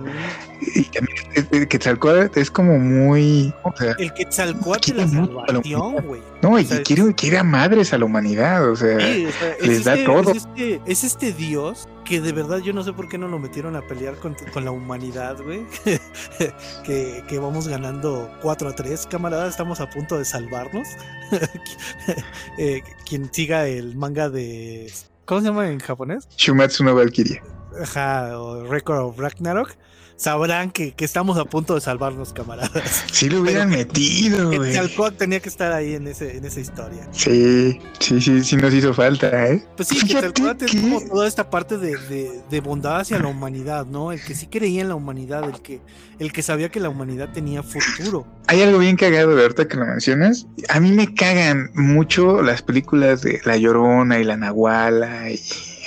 y 0.61 0.83
también 0.85 1.67
Quetzalcoatl 1.67 2.39
es 2.39 2.49
como 2.49 2.79
muy. 2.79 3.53
O 3.63 3.73
sea, 3.77 3.95
el 3.99 4.11
Quetzalcoatl 4.13 4.91
de 4.91 4.97
la 4.97 5.07
salvación, 5.07 5.95
güey. 6.07 6.21
No, 6.41 6.57
y 6.57 6.65
quiere, 6.65 7.13
quiere 7.13 7.37
a 7.37 7.43
madres 7.43 7.93
a 7.93 7.99
la 7.99 8.05
humanidad, 8.05 8.67
o 8.67 8.75
sea, 8.75 8.97
les 8.97 9.83
da 9.83 9.93
este, 9.93 10.05
todo. 10.05 10.31
Es 10.31 10.37
este, 10.37 10.81
es 10.85 11.03
este 11.03 11.31
dios 11.33 11.87
que 12.05 12.21
de 12.21 12.31
verdad 12.31 12.59
yo 12.59 12.71
no 12.71 12.83
sé 12.83 12.93
por 12.93 13.09
qué 13.09 13.17
no 13.17 13.27
lo 13.27 13.39
metieron 13.39 13.75
a 13.75 13.81
pelear 13.81 14.15
con, 14.15 14.35
la 14.63 14.71
humanidad, 14.71 15.41
güey. 15.41 15.65
que, 16.85 17.23
que, 17.27 17.39
vamos 17.39 17.67
ganando 17.67 18.31
4 18.41 18.69
a 18.69 18.75
3, 18.75 19.07
camarada, 19.07 19.47
estamos 19.47 19.81
a 19.81 19.89
punto 19.89 20.17
de 20.17 20.25
salvarnos. 20.25 20.87
eh, 22.57 22.81
quien 23.05 23.33
siga 23.33 23.67
el 23.67 23.95
manga 23.95 24.29
de 24.29 24.91
¿Cómo 25.25 25.41
se 25.41 25.47
llama 25.47 25.67
en 25.67 25.79
japonés? 25.79 26.27
Shumatsu 26.37 26.83
no 26.83 26.93
Valkyria. 26.93 27.41
Ajá, 27.81 28.39
o 28.39 28.63
Record 28.63 28.99
of 28.99 29.17
Ragnarok 29.17 29.75
sabrán 30.17 30.71
que, 30.71 30.93
que, 30.93 31.05
estamos 31.05 31.37
a 31.37 31.45
punto 31.45 31.75
de 31.75 31.81
salvarnos, 31.81 32.33
camaradas. 32.33 33.05
Sí 33.11 33.29
lo 33.29 33.41
hubieran 33.41 33.69
metido, 33.69 34.47
güey. 34.47 34.71
Quetzalcóatl 34.71 35.17
tenía 35.17 35.39
que 35.39 35.49
estar 35.49 35.71
ahí 35.71 35.95
en, 35.95 36.07
ese, 36.07 36.37
en 36.37 36.45
esa 36.45 36.59
historia. 36.59 37.07
Sí, 37.11 37.79
sí, 37.99 38.21
sí, 38.21 38.43
sí 38.43 38.55
nos 38.57 38.73
hizo 38.73 38.93
falta, 38.93 39.47
¿eh? 39.47 39.65
Pues 39.75 39.89
sí, 39.89 40.05
Quetzalcóatl 40.05 40.65
es 40.65 40.75
como 40.75 41.01
toda 41.01 41.27
esta 41.27 41.49
parte 41.49 41.77
de, 41.77 41.97
de, 41.97 42.41
de, 42.49 42.59
bondad 42.61 42.99
hacia 42.99 43.19
la 43.19 43.27
humanidad, 43.27 43.85
¿no? 43.85 44.11
El 44.11 44.23
que 44.23 44.35
sí 44.35 44.47
creía 44.47 44.81
en 44.81 44.89
la 44.89 44.95
humanidad, 44.95 45.49
el 45.49 45.61
que, 45.61 45.81
el 46.19 46.31
que 46.31 46.41
sabía 46.41 46.69
que 46.69 46.79
la 46.79 46.89
humanidad 46.89 47.29
tenía 47.33 47.63
futuro. 47.63 48.25
Hay 48.47 48.61
algo 48.61 48.79
bien 48.79 48.95
cagado 48.95 49.35
de 49.35 49.41
ahorita 49.43 49.67
que 49.67 49.77
lo 49.77 49.85
mencionas. 49.85 50.45
A 50.69 50.79
mí 50.79 50.91
me 50.91 51.13
cagan 51.13 51.71
mucho 51.73 52.41
las 52.41 52.61
películas 52.61 53.21
de 53.21 53.41
La 53.45 53.57
Llorona 53.57 54.19
y 54.19 54.23
La 54.23 54.37
Nahuala 54.37 55.29
y 55.29 55.39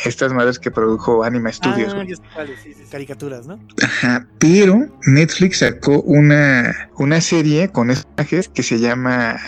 estas 0.04 0.32
madres 0.32 0.58
que 0.58 0.70
produjo 0.70 1.24
Anima 1.24 1.52
Studios. 1.52 1.92
Ah, 1.94 2.04
vale, 2.36 2.54
sí, 2.62 2.72
sí, 2.74 2.84
caricaturas, 2.90 3.46
¿no? 3.46 3.58
Ajá, 3.82 4.26
pero 4.38 4.86
Netflix 5.06 5.58
sacó 5.58 6.00
una, 6.02 6.90
una 6.98 7.20
serie 7.20 7.68
con 7.68 7.88
personajes 7.88 8.48
que 8.48 8.62
se 8.62 8.78
llama 8.78 9.38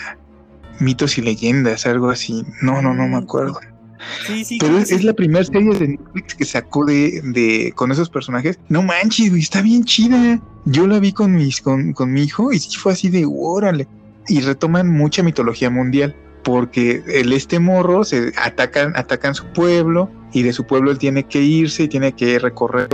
Mitos 0.79 1.17
y 1.17 1.21
Leyendas, 1.21 1.85
algo 1.85 2.09
así. 2.09 2.43
No, 2.61 2.81
no, 2.81 2.93
no 2.93 3.07
me 3.07 3.17
acuerdo. 3.17 3.59
Sí, 4.25 4.43
sí, 4.43 4.57
Pero 4.59 4.79
es, 4.79 4.89
sí. 4.89 4.95
es 4.95 5.03
la 5.03 5.13
primera 5.13 5.45
serie 5.45 5.73
de 5.77 5.89
Netflix 5.89 6.35
que 6.35 6.45
sacó 6.45 6.85
de, 6.85 7.21
de 7.23 7.71
con 7.75 7.91
esos 7.91 8.09
personajes. 8.09 8.59
No 8.67 8.81
manches, 8.81 9.29
güey, 9.29 9.41
está 9.41 9.61
bien 9.61 9.83
chida. 9.85 10.41
Yo 10.65 10.87
la 10.87 10.99
vi 10.99 11.11
con 11.13 11.33
mis, 11.33 11.61
con, 11.61 11.93
con 11.93 12.11
mi 12.11 12.23
hijo 12.23 12.51
y 12.51 12.59
sí 12.59 12.75
fue 12.77 12.93
así 12.93 13.09
de 13.09 13.25
órale. 13.27 13.87
Y 14.27 14.41
retoman 14.41 14.89
mucha 14.89 15.23
mitología 15.23 15.69
mundial. 15.69 16.15
Porque 16.43 17.03
el 17.05 17.33
este 17.33 17.59
morro 17.59 18.03
se 18.03 18.33
atacan, 18.35 18.93
atacan 18.95 19.35
su 19.35 19.45
pueblo 19.53 20.09
y 20.33 20.43
de 20.43 20.53
su 20.53 20.65
pueblo 20.65 20.91
él 20.91 20.97
tiene 20.97 21.23
que 21.23 21.41
irse 21.41 21.83
y 21.83 21.87
tiene 21.87 22.13
que 22.13 22.39
recorrer 22.39 22.89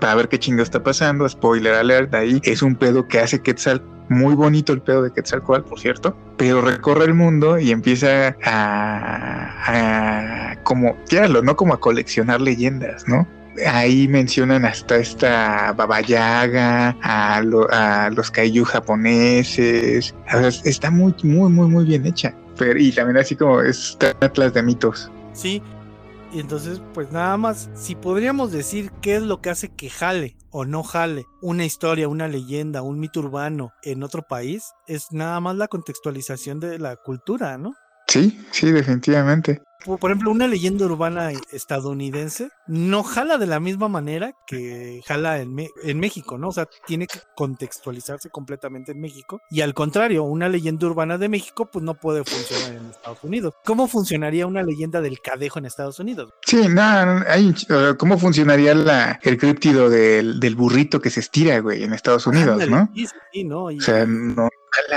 para 0.00 0.14
ver 0.14 0.28
qué 0.28 0.38
chingo 0.38 0.62
está 0.62 0.82
pasando. 0.82 1.28
Spoiler 1.28 1.74
alert, 1.74 2.14
ahí 2.14 2.40
es 2.44 2.62
un 2.62 2.74
pedo 2.74 3.06
que 3.08 3.20
hace 3.20 3.40
Quetzal 3.40 3.82
muy 4.08 4.34
bonito 4.34 4.72
el 4.72 4.82
pedo 4.82 5.02
de 5.02 5.12
Quetzalcoatl, 5.12 5.68
por 5.68 5.80
cierto, 5.80 6.16
pero 6.36 6.60
recorre 6.60 7.04
el 7.04 7.14
mundo 7.14 7.58
y 7.58 7.70
empieza 7.70 8.36
a, 8.44 9.52
a 10.52 10.62
como, 10.62 10.96
lo 11.28 11.42
¿no? 11.42 11.56
Como 11.56 11.74
a 11.74 11.80
coleccionar 11.80 12.40
leyendas, 12.40 13.08
¿no? 13.08 13.26
Ahí 13.66 14.08
mencionan 14.08 14.64
hasta 14.64 14.96
esta 14.96 15.72
Baba 15.72 16.00
Yaga, 16.00 16.96
a, 17.02 17.40
lo, 17.42 17.68
a 17.70 18.10
los 18.10 18.30
kaiju 18.30 18.64
japoneses. 18.64 20.14
Está 20.64 20.90
muy, 20.90 21.14
muy, 21.22 21.50
muy, 21.50 21.68
muy 21.68 21.84
bien 21.84 22.04
hecha. 22.04 22.34
Y 22.76 22.92
también 22.92 23.18
así 23.18 23.36
como 23.36 23.60
es 23.60 23.96
Atlas 24.20 24.54
de 24.54 24.62
mitos. 24.62 25.10
Sí, 25.32 25.62
y 26.34 26.40
entonces, 26.40 26.82
pues 26.92 27.12
nada 27.12 27.36
más, 27.36 27.70
si 27.74 27.94
podríamos 27.94 28.50
decir 28.50 28.90
qué 29.00 29.14
es 29.14 29.22
lo 29.22 29.40
que 29.40 29.50
hace 29.50 29.68
que 29.68 29.88
jale 29.88 30.36
o 30.50 30.64
no 30.64 30.82
jale 30.82 31.26
una 31.40 31.64
historia, 31.64 32.08
una 32.08 32.26
leyenda, 32.26 32.82
un 32.82 32.98
mito 32.98 33.20
urbano 33.20 33.72
en 33.84 34.02
otro 34.02 34.22
país, 34.22 34.72
es 34.88 35.12
nada 35.12 35.38
más 35.38 35.54
la 35.54 35.68
contextualización 35.68 36.58
de 36.58 36.80
la 36.80 36.96
cultura, 36.96 37.56
¿no? 37.56 37.74
Sí, 38.14 38.38
sí, 38.52 38.70
definitivamente. 38.70 39.60
Por 39.84 40.10
ejemplo, 40.10 40.30
una 40.30 40.46
leyenda 40.46 40.86
urbana 40.86 41.32
estadounidense 41.50 42.48
no 42.68 43.02
jala 43.02 43.38
de 43.38 43.46
la 43.46 43.58
misma 43.58 43.88
manera 43.88 44.32
que 44.46 45.02
jala 45.04 45.40
en, 45.40 45.52
Me 45.52 45.68
en, 45.82 45.98
México, 45.98 46.38
¿no? 46.38 46.48
O 46.48 46.52
sea, 46.52 46.66
tiene 46.86 47.08
que 47.08 47.18
contextualizarse 47.34 48.30
completamente 48.30 48.92
en 48.92 49.00
México. 49.00 49.40
Y 49.50 49.62
al 49.62 49.74
contrario, 49.74 50.22
una 50.22 50.48
leyenda 50.48 50.86
urbana 50.86 51.18
de 51.18 51.28
México, 51.28 51.68
pues 51.70 51.84
no 51.84 51.94
puede 51.94 52.22
funcionar 52.24 52.80
en 52.80 52.90
Estados 52.90 53.18
Unidos. 53.24 53.54
¿Cómo 53.64 53.88
funcionaría 53.88 54.46
una 54.46 54.62
leyenda 54.62 55.00
del 55.00 55.20
cadejo 55.20 55.58
en 55.58 55.66
Estados 55.66 55.98
Unidos? 55.98 56.30
Sí, 56.46 56.68
no, 56.68 56.82
hay, 56.82 57.52
¿cómo 57.98 58.16
funcionaría 58.16 58.74
la, 58.74 59.18
el 59.22 59.36
críptido 59.36 59.90
del, 59.90 60.38
del, 60.38 60.54
burrito 60.54 61.00
que 61.00 61.10
se 61.10 61.20
estira, 61.20 61.58
güey, 61.58 61.82
en 61.82 61.92
Estados 61.92 62.26
Unidos, 62.28 62.62
Ándale, 62.62 62.70
¿no? 62.70 62.90
Sí, 62.94 63.06
sí, 63.32 63.44
¿no? 63.44 63.70
Y, 63.72 63.78
o 63.78 63.82
sea, 63.82 64.06
no. 64.06 64.48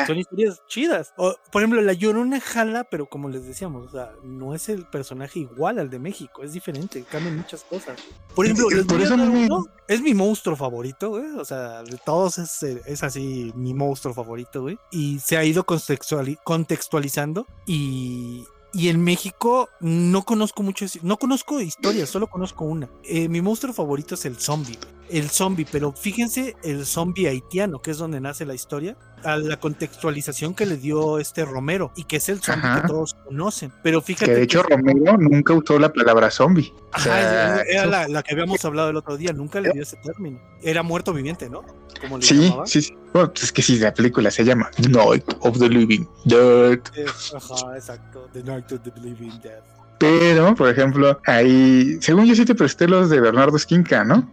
Son 0.05 0.17
historias 0.17 0.61
chidas. 0.67 1.13
O, 1.17 1.35
por 1.51 1.61
ejemplo, 1.61 1.81
la 1.81 1.93
Llorona 1.93 2.39
jala, 2.39 2.83
pero 2.85 3.07
como 3.07 3.29
les 3.29 3.45
decíamos, 3.45 3.87
o 3.87 3.91
sea, 3.91 4.11
no 4.23 4.53
es 4.53 4.69
el 4.69 4.85
personaje 4.85 5.39
igual 5.39 5.79
al 5.79 5.89
de 5.89 5.99
México, 5.99 6.43
es 6.43 6.53
diferente, 6.53 7.03
cambian 7.09 7.37
muchas 7.37 7.63
cosas. 7.63 7.99
Por 8.35 8.45
ejemplo, 8.45 8.69
les 8.69 8.85
por 8.85 9.01
eso 9.01 9.17
me... 9.17 9.45
uno, 9.45 9.65
es 9.87 10.01
mi 10.01 10.13
monstruo 10.13 10.55
favorito, 10.55 11.09
güey. 11.09 11.31
O 11.37 11.45
sea, 11.45 11.83
de 11.83 11.97
todos 11.97 12.37
es, 12.37 12.63
es 12.63 13.03
así 13.03 13.51
mi 13.55 13.73
monstruo 13.73 14.13
favorito, 14.13 14.61
güey. 14.61 14.77
Y 14.91 15.19
se 15.19 15.37
ha 15.37 15.43
ido 15.43 15.65
contextuali 15.65 16.37
contextualizando 16.43 17.45
y, 17.65 18.45
y 18.73 18.89
en 18.89 19.03
México 19.03 19.69
no 19.79 20.23
conozco 20.23 20.63
muchas, 20.63 21.03
no 21.03 21.17
conozco 21.17 21.61
historias, 21.61 22.09
solo 22.09 22.27
conozco 22.27 22.65
una. 22.65 22.89
Eh, 23.03 23.27
mi 23.29 23.41
monstruo 23.41 23.73
favorito 23.73 24.15
es 24.15 24.25
el 24.25 24.37
zombie, 24.37 24.77
el 25.09 25.29
zombie, 25.29 25.65
pero 25.71 25.93
fíjense 25.93 26.55
el 26.63 26.85
zombie 26.85 27.27
haitiano, 27.27 27.81
que 27.81 27.91
es 27.91 27.97
donde 27.97 28.19
nace 28.19 28.45
la 28.45 28.53
historia, 28.53 28.97
a 29.23 29.35
la 29.37 29.59
contextualización 29.59 30.53
que 30.53 30.65
le 30.65 30.77
dio 30.77 31.17
este 31.19 31.43
Romero 31.45 31.91
y 31.95 32.03
que 32.03 32.17
es 32.17 32.29
el 32.29 32.41
zombie 32.41 32.67
Ajá. 32.67 32.81
que 32.83 32.87
todos 32.87 33.15
conocen. 33.25 33.71
Pero 33.83 34.01
fíjate 34.01 34.25
Que 34.31 34.35
de 34.37 34.43
hecho 34.43 34.63
Romero 34.63 35.17
nunca 35.17 35.53
usó 35.53 35.79
la 35.79 35.91
palabra 35.91 36.29
zombie. 36.29 36.71
O 36.95 36.99
sea, 36.99 37.19
era 37.19 37.61
eso- 37.63 37.85
la, 37.89 38.07
la 38.07 38.23
que 38.23 38.33
habíamos 38.33 38.63
hablado 38.65 38.89
el 38.89 38.95
otro 38.97 39.17
día, 39.17 39.33
nunca 39.33 39.59
le 39.59 39.71
dio 39.71 39.81
ese 39.83 39.97
término. 39.97 40.39
Era 40.61 40.83
muerto 40.83 41.13
viviente, 41.13 41.49
¿no? 41.49 41.63
Como 42.01 42.17
le 42.19 42.23
Sí, 42.23 42.53
sí, 42.65 42.81
sí. 42.81 42.93
Bueno, 43.13 43.31
pues 43.31 43.45
es 43.45 43.51
que 43.51 43.61
sí, 43.61 43.79
la 43.79 43.93
película 43.93 44.29
se 44.29 44.43
llama 44.45 44.69
Night 44.89 45.25
of 45.39 45.57
the 45.57 45.67
Living 45.69 46.05
Dead. 46.25 46.79
Eh, 46.95 47.05
Ajá, 47.35 47.75
exacto. 47.75 48.27
The 48.33 48.43
Night 48.43 48.71
of 48.71 48.81
the 48.81 48.91
Living 49.01 49.39
Dead. 49.41 49.61
Pero, 49.99 50.53
por 50.53 50.69
ejemplo, 50.69 51.19
ahí, 51.25 51.97
según 52.01 52.25
yo 52.27 52.35
sí 52.35 52.45
te 52.45 52.53
presté 52.53 52.87
los 52.87 53.09
de 53.09 53.19
Bernardo 53.19 53.57
Esquinca, 53.57 54.03
¿no? 54.03 54.31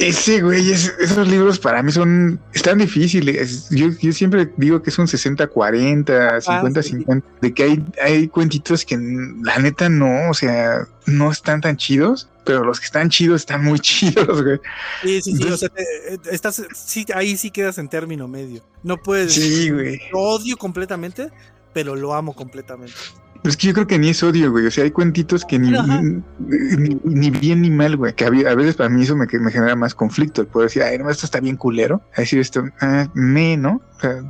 Ese 0.00 0.40
güey, 0.40 0.72
es- 0.72 0.94
esos 0.98 1.28
libros 1.28 1.58
para 1.58 1.82
mí 1.82 1.92
son, 1.92 2.40
están 2.54 2.78
difíciles. 2.78 3.68
Yo, 3.70 3.88
yo 4.00 4.12
siempre 4.12 4.50
digo 4.56 4.82
que 4.82 4.88
es 4.90 4.98
un 4.98 5.06
60-40, 5.06 6.40
50-50, 6.40 7.22
de 7.42 7.54
que 7.54 7.62
hay, 7.64 7.84
hay 8.02 8.28
cuentitos 8.28 8.84
que 8.84 8.96
la 9.42 9.58
neta 9.58 9.88
no, 9.88 10.30
o 10.30 10.34
sea, 10.34 10.86
no 11.06 11.30
están 11.30 11.60
tan 11.60 11.76
chidos, 11.76 12.28
pero 12.44 12.64
los 12.64 12.80
que 12.80 12.86
están 12.86 13.10
chidos 13.10 13.42
están 13.42 13.62
muy 13.62 13.78
chidos, 13.80 14.42
güey. 14.42 14.58
Sí, 15.02 15.20
sí, 15.22 15.36
sí. 15.36 15.44
O 15.44 15.56
sea, 15.56 15.68
te- 15.68 15.82
eh, 16.14 16.18
estás, 16.30 16.62
sí, 16.74 17.04
ahí 17.14 17.36
sí 17.36 17.50
quedas 17.50 17.78
en 17.78 17.88
término 17.88 18.26
medio. 18.26 18.64
No 18.82 18.96
puedes. 18.96 19.34
Sí, 19.34 19.70
güey. 19.70 20.00
Lo 20.12 20.20
odio 20.20 20.56
completamente, 20.56 21.28
pero 21.74 21.94
lo 21.94 22.14
amo 22.14 22.34
completamente. 22.34 22.94
Es 23.44 23.56
que 23.56 23.68
yo 23.68 23.72
creo 23.72 23.86
que 23.86 23.98
ni 23.98 24.10
es 24.10 24.22
odio, 24.22 24.50
güey. 24.50 24.66
O 24.66 24.70
sea, 24.70 24.84
hay 24.84 24.90
cuentitos 24.90 25.44
que 25.44 25.58
ni, 25.58 25.74
Ajá. 25.74 26.02
ni, 26.02 27.00
ni- 27.04 27.30
bien 27.30 27.62
ni 27.62 27.70
mal, 27.70 27.96
güey. 27.96 28.14
Que 28.14 28.24
a, 28.26 28.30
veces 28.30 28.76
para 28.76 28.90
mí 28.90 29.02
eso 29.02 29.16
me, 29.16 29.26
me 29.26 29.50
genera 29.50 29.74
más 29.76 29.94
conflicto. 29.94 30.42
El 30.42 30.46
poder 30.48 30.68
decir, 30.68 30.82
ay, 30.82 30.98
no, 30.98 31.08
esto 31.08 31.24
está 31.26 31.40
bien 31.40 31.56
culero. 31.56 32.02
A 32.16 32.20
decir 32.20 32.38
esto, 32.38 32.64
ah, 32.80 33.08
me, 33.14 33.56
¿no? 33.56 33.80
O 33.96 34.00
sea, 34.00 34.22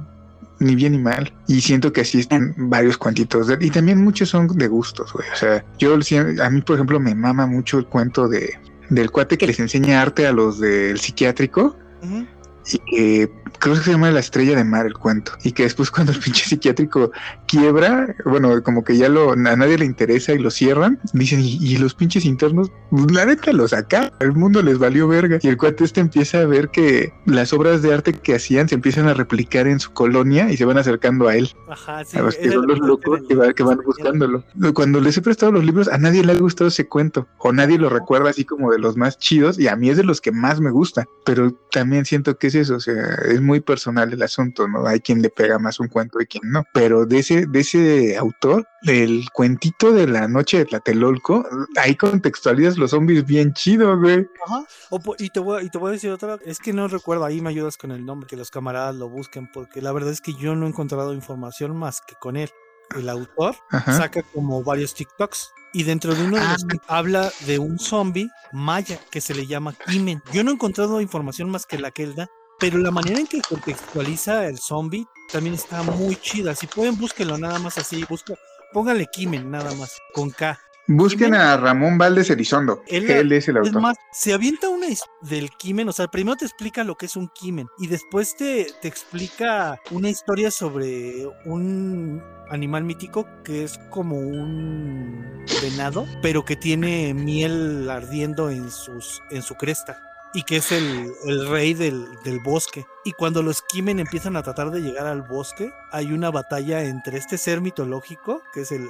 ni 0.61 0.77
bien 0.77 0.93
ni 0.93 0.99
mal. 0.99 1.32
Y 1.49 1.61
siento 1.61 1.93
que 1.93 2.03
así 2.03 2.20
están 2.20 2.55
varios 2.57 2.97
cuentitos. 2.99 3.49
de- 3.49 3.59
y 3.61 3.70
también 3.70 4.03
muchos 4.03 4.28
son 4.28 4.47
de 4.47 4.69
gustos, 4.69 5.12
güey. 5.12 5.27
O 5.32 5.37
sea, 5.37 5.65
yo 5.78 5.95
a 5.95 6.51
mí, 6.51 6.61
por 6.62 6.77
ejemplo, 6.77 7.01
me 7.01 7.15
mama 7.15 7.47
mucho 7.47 7.78
el 7.78 7.87
cuento 7.87 8.28
de 8.28 8.55
del 8.91 9.11
cuate 9.12 9.39
que 9.39 9.47
les 9.47 9.61
enseña 9.61 10.03
arte 10.03 10.27
a 10.27 10.32
los 10.32 10.59
del 10.59 10.99
psiquiátrico 10.99 11.77
Ujú. 12.03 12.27
Y 12.73 12.78
que 12.78 13.31
creo 13.59 13.74
que 13.74 13.81
se 13.82 13.91
llama 13.93 14.11
La 14.11 14.20
Estrella 14.20 14.57
de 14.57 14.65
Mar 14.65 14.87
el 14.87 14.95
cuento 14.95 15.32
y 15.45 15.53
que 15.53 15.65
después 15.65 15.91
cuando 15.93 16.12
el 16.12 16.19
pinche 16.19 16.45
psiquiátrico 16.47 17.11
quiebra, 17.47 18.15
bueno, 18.24 18.62
como 18.62 18.85
que 18.85 18.97
ya 18.97 19.09
lo, 19.09 19.32
a 19.32 19.37
nadie 19.37 19.78
le 19.78 19.85
interesa 19.85 20.32
y 20.32 20.39
lo 20.39 20.51
cierran, 20.51 20.99
dicen, 21.12 21.41
y, 21.41 21.57
y 21.61 21.77
los 21.78 21.95
pinches 21.95 22.24
internos, 22.24 22.70
pues, 22.91 23.11
la 23.11 23.27
neta 23.27 23.53
los 23.53 23.73
acá, 23.73 24.12
el 24.20 24.32
mundo 24.32 24.62
les 24.62 24.78
valió 24.78 25.09
verga 25.09 25.39
y 25.43 25.49
el 25.49 25.57
cuate 25.57 25.85
este 25.85 26.01
empieza 26.01 26.41
a 26.41 26.45
ver 26.47 26.69
que 26.69 27.12
las 27.27 27.53
obras 27.53 27.82
de 27.82 27.93
arte 27.93 28.12
que 28.12 28.35
hacían 28.35 28.69
se 28.69 28.74
empiezan 28.77 29.09
a 29.09 29.15
replicar 29.15 29.66
en 29.66 29.81
su 29.81 29.93
colonia 29.93 30.51
y 30.51 30.57
se 30.57 30.65
van 30.65 30.78
acercando 30.78 31.28
a 31.28 31.37
él, 31.37 31.51
Ajá, 31.69 32.05
sí. 32.05 32.16
a 32.19 32.23
los 32.23 32.37
que 32.37 32.51
son 32.51 32.66
lo 32.66 32.74
los 32.77 32.78
locos 32.87 33.20
que, 33.28 33.35
va- 33.35 33.53
que 33.53 33.62
van 33.62 33.78
buscándolo. 33.85 34.45
Cuando 34.74 35.01
les 35.01 35.16
he 35.16 35.23
prestado 35.23 35.53
los 35.53 35.65
libros, 35.65 35.89
a 35.89 35.99
nadie 35.99 36.24
le 36.24 36.32
ha 36.32 36.37
gustado 36.37 36.69
ese 36.69 36.87
cuento 36.87 37.27
o 37.39 37.53
nadie 37.53 37.78
lo 37.78 37.89
recuerda 37.89 38.31
así 38.31 38.45
como 38.45 38.70
de 38.70 38.78
los 38.78 38.97
más 38.97 39.19
chidos 39.19 39.59
y 39.59 39.69
a 39.69 39.77
mí 39.77 39.91
es 39.91 39.97
de 39.97 40.05
los 40.05 40.20
que 40.20 40.31
más 40.32 40.61
me 40.61 40.70
gusta, 40.70 41.07
pero 41.24 41.53
también 41.73 42.05
siento 42.05 42.37
que 42.39 42.49
es 42.51 42.55
eso, 42.56 42.77
o 42.77 42.81
sea, 42.81 43.14
es 43.28 43.40
muy 43.40 43.60
personal 43.60 44.12
el 44.12 44.22
asunto, 44.22 44.68
¿no? 44.68 44.86
Hay 44.86 45.01
quien 45.01 45.22
le 45.22 45.31
pega 45.31 45.59
más 45.59 45.81
un 45.81 45.89
cuento 45.89 46.20
y 46.20 46.27
quien 46.27 46.51
no, 46.51 46.64
pero 46.74 47.06
de 47.06 47.18
ese, 47.20 47.47
de 47.47 47.60
ese 47.60 48.16
autor, 48.16 48.66
el 48.82 49.24
cuentito 49.32 49.93
de 49.93 50.06
la 50.06 50.28
noche 50.28 50.59
de 50.59 50.64
Tlatelolco, 50.66 51.47
ahí 51.77 51.97
contextualizas 51.97 52.77
los 52.78 52.90
zombies 52.90 53.24
bien 53.27 53.52
chido, 53.55 53.98
güey. 53.98 54.27
Ajá. 54.47 54.64
O 54.90 55.01
y, 55.18 55.31
te 55.31 55.40
voy, 55.40 55.60
a- 55.60 55.64
y 55.64 55.70
te 55.70 55.78
voy 55.78 55.90
a 55.90 55.93
decir 55.93 56.10
otra, 56.10 56.39
es 56.44 56.59
que 56.59 56.72
no 56.72 56.86
recuerdo, 56.89 57.24
ahí 57.24 57.40
me 57.40 57.51
ayudas 57.51 57.77
con 57.77 57.90
el 57.93 58.05
nombre, 58.05 58.27
que 58.28 58.36
los 58.36 58.51
camaradas 58.51 58.94
lo 58.97 59.09
busquen, 59.09 59.51
porque 59.52 59.81
la 59.82 59.93
verdad 59.93 60.10
es 60.12 60.20
que 60.20 60.35
yo 60.35 60.55
no 60.55 60.66
he 60.66 60.68
encontrado 60.68 61.14
información 61.14 61.77
más 61.77 62.01
que 62.01 62.14
con 62.20 62.36
él. 62.36 62.51
El 62.97 63.09
autor 63.09 63.55
Ajá. 63.70 63.93
saca 63.93 64.22
como 64.35 64.64
varios 64.64 64.94
TikToks 64.94 65.52
y 65.72 65.85
dentro 65.85 66.12
de 66.12 66.24
uno 66.24 66.36
de 66.39 66.43
Ah. 66.43 66.52
los 66.55 66.64
que 66.64 66.78
habla 66.89 67.31
de 67.47 67.60
un 67.60 67.78
zombie 67.78 68.28
maya 68.52 68.98
que 69.12 69.20
se 69.20 69.32
le 69.32 69.47
llama 69.47 69.74
Kimen. 69.86 70.20
Yo 70.32 70.43
no 70.43 70.51
he 70.51 70.55
encontrado 70.55 71.01
información 71.01 71.48
más 71.51 71.66
que 71.66 71.78
la 71.78 71.93
que 71.93 72.02
él 72.02 72.16
da, 72.16 72.28
pero 72.61 72.78
la 72.78 72.91
manera 72.91 73.19
en 73.19 73.27
que 73.27 73.41
contextualiza 73.41 74.47
el 74.47 74.59
zombie 74.59 75.07
también 75.32 75.55
está 75.55 75.82
muy 75.82 76.15
chida. 76.16 76.55
Si 76.55 76.66
pueden, 76.66 76.97
búsquenlo 76.97 77.39
nada 77.39 77.59
más 77.59 77.78
así, 77.78 78.05
busca, 78.09 78.35
póngale 78.73 79.07
Kimen 79.07 79.51
nada 79.51 79.74
más, 79.74 79.99
con 80.12 80.31
K. 80.31 80.59
Busquen 80.87 81.35
a 81.35 81.57
Ramón 81.57 81.99
Valdés 81.99 82.31
Elizondo. 82.31 82.82
Él, 82.89 83.31
es 83.32 83.49
el 83.49 83.59
autor. 83.59 83.77
Es 83.77 83.81
más, 83.81 83.97
se 84.12 84.35
avienta 84.35 84.69
una 84.69 84.89
del 85.23 85.51
Kimen, 85.51 85.89
o 85.89 85.93
sea, 85.93 86.09
primero 86.09 86.37
te 86.37 86.45
explica 86.45 86.82
lo 86.82 86.97
que 86.97 87.07
es 87.07 87.16
un 87.16 87.28
Kimen 87.28 87.69
y 87.78 87.87
después 87.87 88.37
te, 88.37 88.66
te 88.82 88.89
explica 88.89 89.81
una 89.93 90.11
historia 90.11 90.51
sobre 90.51 91.27
un 91.45 92.20
animal 92.51 92.82
mítico 92.82 93.27
que 93.45 93.62
es 93.62 93.78
como 93.91 94.19
un 94.19 95.45
venado, 95.62 96.07
pero 96.23 96.45
que 96.45 96.57
tiene 96.57 97.15
miel 97.15 97.89
ardiendo 97.89 98.51
en, 98.51 98.69
sus, 98.70 99.23
en 99.31 99.43
su 99.43 99.55
cresta 99.55 100.10
y 100.32 100.43
que 100.44 100.57
es 100.57 100.70
el, 100.73 101.15
rey 101.48 101.74
del, 101.74 102.07
bosque. 102.44 102.86
Y 103.05 103.12
cuando 103.12 103.43
los 103.43 103.62
Kimen 103.62 103.98
empiezan 103.98 104.36
a 104.36 104.43
tratar 104.43 104.70
de 104.70 104.81
llegar 104.81 105.07
al 105.07 105.23
bosque, 105.23 105.73
hay 105.90 106.12
una 106.12 106.31
batalla 106.31 106.85
entre 106.85 107.19
este 107.19 107.39
ser 107.39 107.61
mitológico, 107.61 108.43
que 108.52 108.61
es 108.61 108.73
el, 108.73 108.89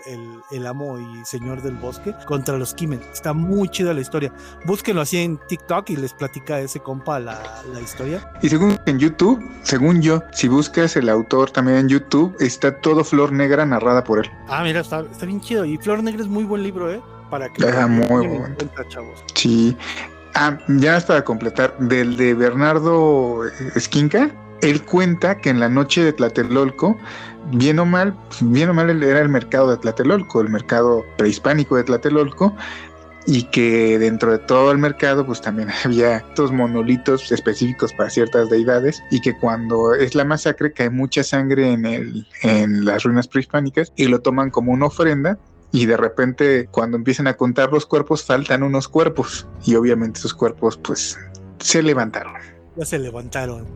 el, 0.50 0.66
amo 0.66 0.98
y 0.98 1.24
señor 1.24 1.62
del 1.62 1.76
bosque, 1.76 2.14
contra 2.26 2.58
los 2.58 2.74
Kimen. 2.74 3.00
Está 3.12 3.32
muy 3.32 3.68
chida 3.68 3.94
la 3.94 4.00
historia. 4.00 4.32
Búsquenlo 4.64 5.00
así 5.00 5.18
en 5.18 5.38
TikTok 5.38 5.90
y 5.90 5.96
les 5.96 6.12
platica 6.12 6.56
a 6.56 6.60
ese 6.60 6.80
compa 6.80 7.20
la, 7.20 7.62
la 7.72 7.80
historia. 7.80 8.30
Y 8.42 8.48
según 8.48 8.78
en 8.86 8.98
YouTube, 8.98 9.40
según 9.62 10.02
yo, 10.02 10.22
si 10.32 10.48
buscas 10.48 10.96
el 10.96 11.08
autor 11.08 11.50
también 11.50 11.78
en 11.78 11.88
YouTube, 11.88 12.36
está 12.40 12.80
todo 12.80 13.04
Flor 13.04 13.32
Negra 13.32 13.64
narrada 13.64 14.04
por 14.04 14.18
él. 14.18 14.30
Ah, 14.48 14.62
mira, 14.62 14.80
está, 14.80 15.00
está 15.00 15.26
bien 15.26 15.40
chido. 15.40 15.64
Y 15.64 15.78
Flor 15.78 16.02
Negra 16.02 16.22
es 16.22 16.28
muy 16.28 16.44
buen 16.44 16.62
libro, 16.62 16.92
¿eh? 16.92 17.00
Para 17.30 17.48
que... 17.48 17.64
Ah, 17.64 17.86
muy 17.86 18.26
bueno. 18.26 18.56
chavos. 18.88 19.24
Sí. 19.34 19.76
Ah, 20.34 20.58
ya 20.68 21.00
para 21.00 21.24
completar, 21.24 21.76
del 21.78 22.16
de 22.16 22.34
Bernardo 22.34 23.42
Esquinca, 23.74 24.30
él 24.62 24.82
cuenta 24.82 25.38
que 25.38 25.50
en 25.50 25.60
la 25.60 25.68
noche 25.68 26.04
de 26.04 26.12
Tlatelolco, 26.12 26.96
bien 27.52 27.78
o 27.78 27.86
mal, 27.86 28.14
bien 28.40 28.68
o 28.70 28.74
mal 28.74 29.02
era 29.02 29.20
el 29.20 29.28
mercado 29.28 29.70
de 29.70 29.78
Tlatelolco, 29.78 30.40
el 30.40 30.48
mercado 30.48 31.04
prehispánico 31.16 31.76
de 31.76 31.84
Tlatelolco, 31.84 32.54
y 33.26 33.44
que 33.44 33.98
dentro 33.98 34.32
de 34.32 34.38
todo 34.38 34.72
el 34.72 34.78
mercado 34.78 35.26
pues 35.26 35.40
también 35.40 35.68
había 35.84 36.18
estos 36.18 36.52
monolitos 36.52 37.30
específicos 37.32 37.92
para 37.92 38.10
ciertas 38.10 38.48
deidades 38.50 39.02
y 39.10 39.20
que 39.20 39.36
cuando 39.36 39.94
es 39.94 40.14
la 40.14 40.24
masacre 40.24 40.72
cae 40.72 40.90
mucha 40.90 41.22
sangre 41.22 41.72
en, 41.72 41.86
el, 41.86 42.26
en 42.42 42.84
las 42.84 43.04
ruinas 43.04 43.28
prehispánicas 43.28 43.92
y 43.96 44.06
lo 44.06 44.20
toman 44.20 44.50
como 44.50 44.72
una 44.72 44.86
ofrenda 44.86 45.38
y 45.72 45.86
de 45.86 45.96
repente 45.96 46.68
cuando 46.70 46.96
empiezan 46.96 47.26
a 47.26 47.36
contar 47.36 47.72
los 47.72 47.86
cuerpos 47.86 48.24
faltan 48.24 48.62
unos 48.62 48.88
cuerpos 48.88 49.46
y 49.64 49.74
obviamente 49.76 50.18
esos 50.18 50.34
cuerpos 50.34 50.76
pues 50.76 51.18
se 51.58 51.82
levantaron. 51.82 52.34
Ya 52.76 52.84
se 52.84 52.98
levantaron. 52.98 53.66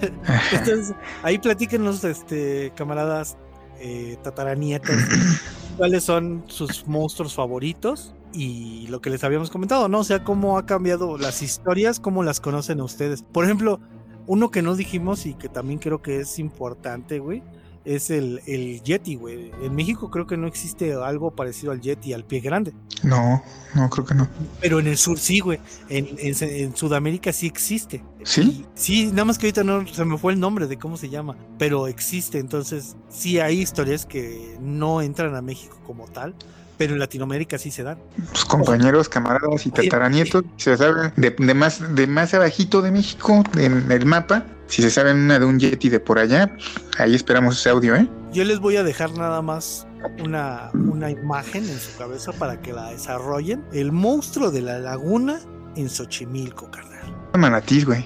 Entonces, 0.52 0.94
ahí 1.22 1.38
platíquenos, 1.38 2.04
este, 2.04 2.72
camaradas 2.76 3.36
eh, 3.80 4.16
tataranietos, 4.22 4.96
cuáles 5.76 6.04
son 6.04 6.44
sus 6.46 6.86
monstruos 6.86 7.34
favoritos 7.34 8.14
y 8.32 8.86
lo 8.88 9.00
que 9.00 9.10
les 9.10 9.24
habíamos 9.24 9.50
comentado, 9.50 9.88
¿no? 9.88 10.00
O 10.00 10.04
sea, 10.04 10.24
cómo 10.24 10.58
ha 10.58 10.66
cambiado 10.66 11.18
las 11.18 11.42
historias, 11.42 12.00
cómo 12.00 12.22
las 12.22 12.40
conocen 12.40 12.80
ustedes. 12.80 13.22
Por 13.22 13.44
ejemplo, 13.44 13.80
uno 14.26 14.50
que 14.50 14.62
no 14.62 14.74
dijimos 14.74 15.26
y 15.26 15.34
que 15.34 15.48
también 15.48 15.78
creo 15.78 16.02
que 16.02 16.20
es 16.20 16.38
importante, 16.38 17.18
güey, 17.18 17.42
es 17.86 18.10
el, 18.10 18.42
el 18.46 18.82
Yeti, 18.82 19.14
güey. 19.14 19.52
En 19.62 19.74
México 19.74 20.10
creo 20.10 20.26
que 20.26 20.36
no 20.36 20.46
existe 20.46 20.92
algo 20.94 21.30
parecido 21.30 21.72
al 21.72 21.80
Yeti, 21.80 22.12
al 22.12 22.24
pie 22.24 22.40
grande. 22.40 22.74
No, 23.02 23.42
no, 23.74 23.88
creo 23.88 24.04
que 24.04 24.14
no. 24.14 24.28
Pero 24.60 24.80
en 24.80 24.88
el 24.88 24.98
sur 24.98 25.18
sí, 25.18 25.40
güey. 25.40 25.60
En, 25.88 26.08
en, 26.18 26.76
Sudamérica 26.76 27.32
sí 27.32 27.46
existe. 27.46 28.02
¿Sí? 28.24 28.66
sí, 28.74 29.06
nada 29.06 29.26
más 29.26 29.38
que 29.38 29.46
ahorita 29.46 29.62
no 29.62 29.86
se 29.86 30.04
me 30.04 30.18
fue 30.18 30.32
el 30.32 30.40
nombre 30.40 30.66
de 30.66 30.76
cómo 30.78 30.96
se 30.96 31.08
llama, 31.08 31.36
pero 31.58 31.86
existe. 31.86 32.40
Entonces, 32.40 32.96
sí 33.08 33.38
hay 33.38 33.60
historias 33.60 34.04
que 34.04 34.56
no 34.60 35.00
entran 35.00 35.36
a 35.36 35.42
México 35.42 35.78
como 35.86 36.06
tal, 36.06 36.34
pero 36.76 36.92
en 36.92 36.98
Latinoamérica 36.98 37.56
sí 37.56 37.70
se 37.70 37.84
dan. 37.84 37.98
Pues 38.30 38.44
compañeros, 38.44 39.08
camaradas 39.08 39.64
y 39.64 39.70
tataranietos, 39.70 40.44
se 40.56 40.76
saben 40.76 41.12
de, 41.16 41.30
de, 41.30 41.54
más, 41.54 41.94
de 41.94 42.06
más 42.08 42.34
abajito 42.34 42.82
de 42.82 42.90
México, 42.90 43.44
en 43.56 43.90
el 43.92 44.06
mapa, 44.06 44.44
si 44.68 44.82
se 44.82 44.90
saben 44.90 45.16
una 45.16 45.38
de 45.38 45.44
un 45.44 45.58
Yeti 45.58 45.88
de 45.88 46.00
por 46.00 46.18
allá, 46.18 46.56
ahí 46.98 47.14
esperamos 47.14 47.58
ese 47.58 47.70
audio, 47.70 47.94
¿eh? 47.94 48.08
Yo 48.32 48.44
les 48.44 48.58
voy 48.58 48.76
a 48.76 48.82
dejar 48.82 49.12
nada 49.12 49.42
más 49.42 49.86
una, 50.22 50.70
una 50.74 51.10
imagen 51.10 51.64
en 51.64 51.78
su 51.78 51.96
cabeza 51.96 52.32
para 52.32 52.60
que 52.60 52.72
la 52.72 52.90
desarrollen. 52.90 53.64
El 53.72 53.92
monstruo 53.92 54.50
de 54.50 54.62
la 54.62 54.78
laguna 54.78 55.40
en 55.76 55.88
Xochimilco, 55.88 56.70
carnal. 56.70 56.96
Manatís, 57.36 57.84
güey. 57.84 58.04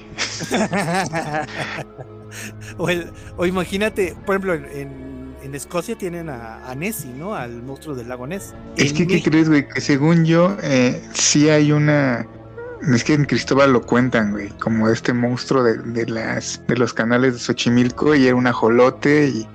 o, 2.79 2.89
o, 3.37 3.47
imagínate, 3.47 4.17
por 4.27 4.37
ejemplo, 4.37 4.55
en, 4.55 5.35
en 5.43 5.55
Escocia 5.55 5.97
tienen 5.97 6.29
a, 6.29 6.69
a, 6.69 6.75
Nessie, 6.75 7.13
¿no? 7.13 7.35
Al 7.35 7.63
monstruo 7.63 7.95
del 7.95 8.09
lago 8.09 8.27
Ness. 8.27 8.55
Es 8.77 8.93
que, 8.93 9.07
¿qué 9.07 9.23
crees, 9.23 9.49
güey? 9.49 9.69
Que 9.69 9.81
según 9.81 10.25
yo, 10.25 10.57
eh, 10.63 11.03
sí 11.13 11.49
hay 11.49 11.73
una 11.73 12.27
es 12.83 13.05
que 13.05 13.15
en 13.15 13.25
Cristóbal 13.25 13.73
lo 13.73 13.83
cuentan, 13.83 14.33
güey, 14.33 14.49
como 14.59 14.89
este 14.89 15.13
monstruo 15.13 15.63
de, 15.63 15.79
de, 15.79 16.07
las 16.07 16.63
de 16.67 16.77
los 16.77 16.95
canales 16.95 17.35
de 17.35 17.39
Xochimilco 17.39 18.15
y 18.15 18.27
era 18.27 18.37
un 18.37 18.47
ajolote 18.47 19.29
y 19.29 19.49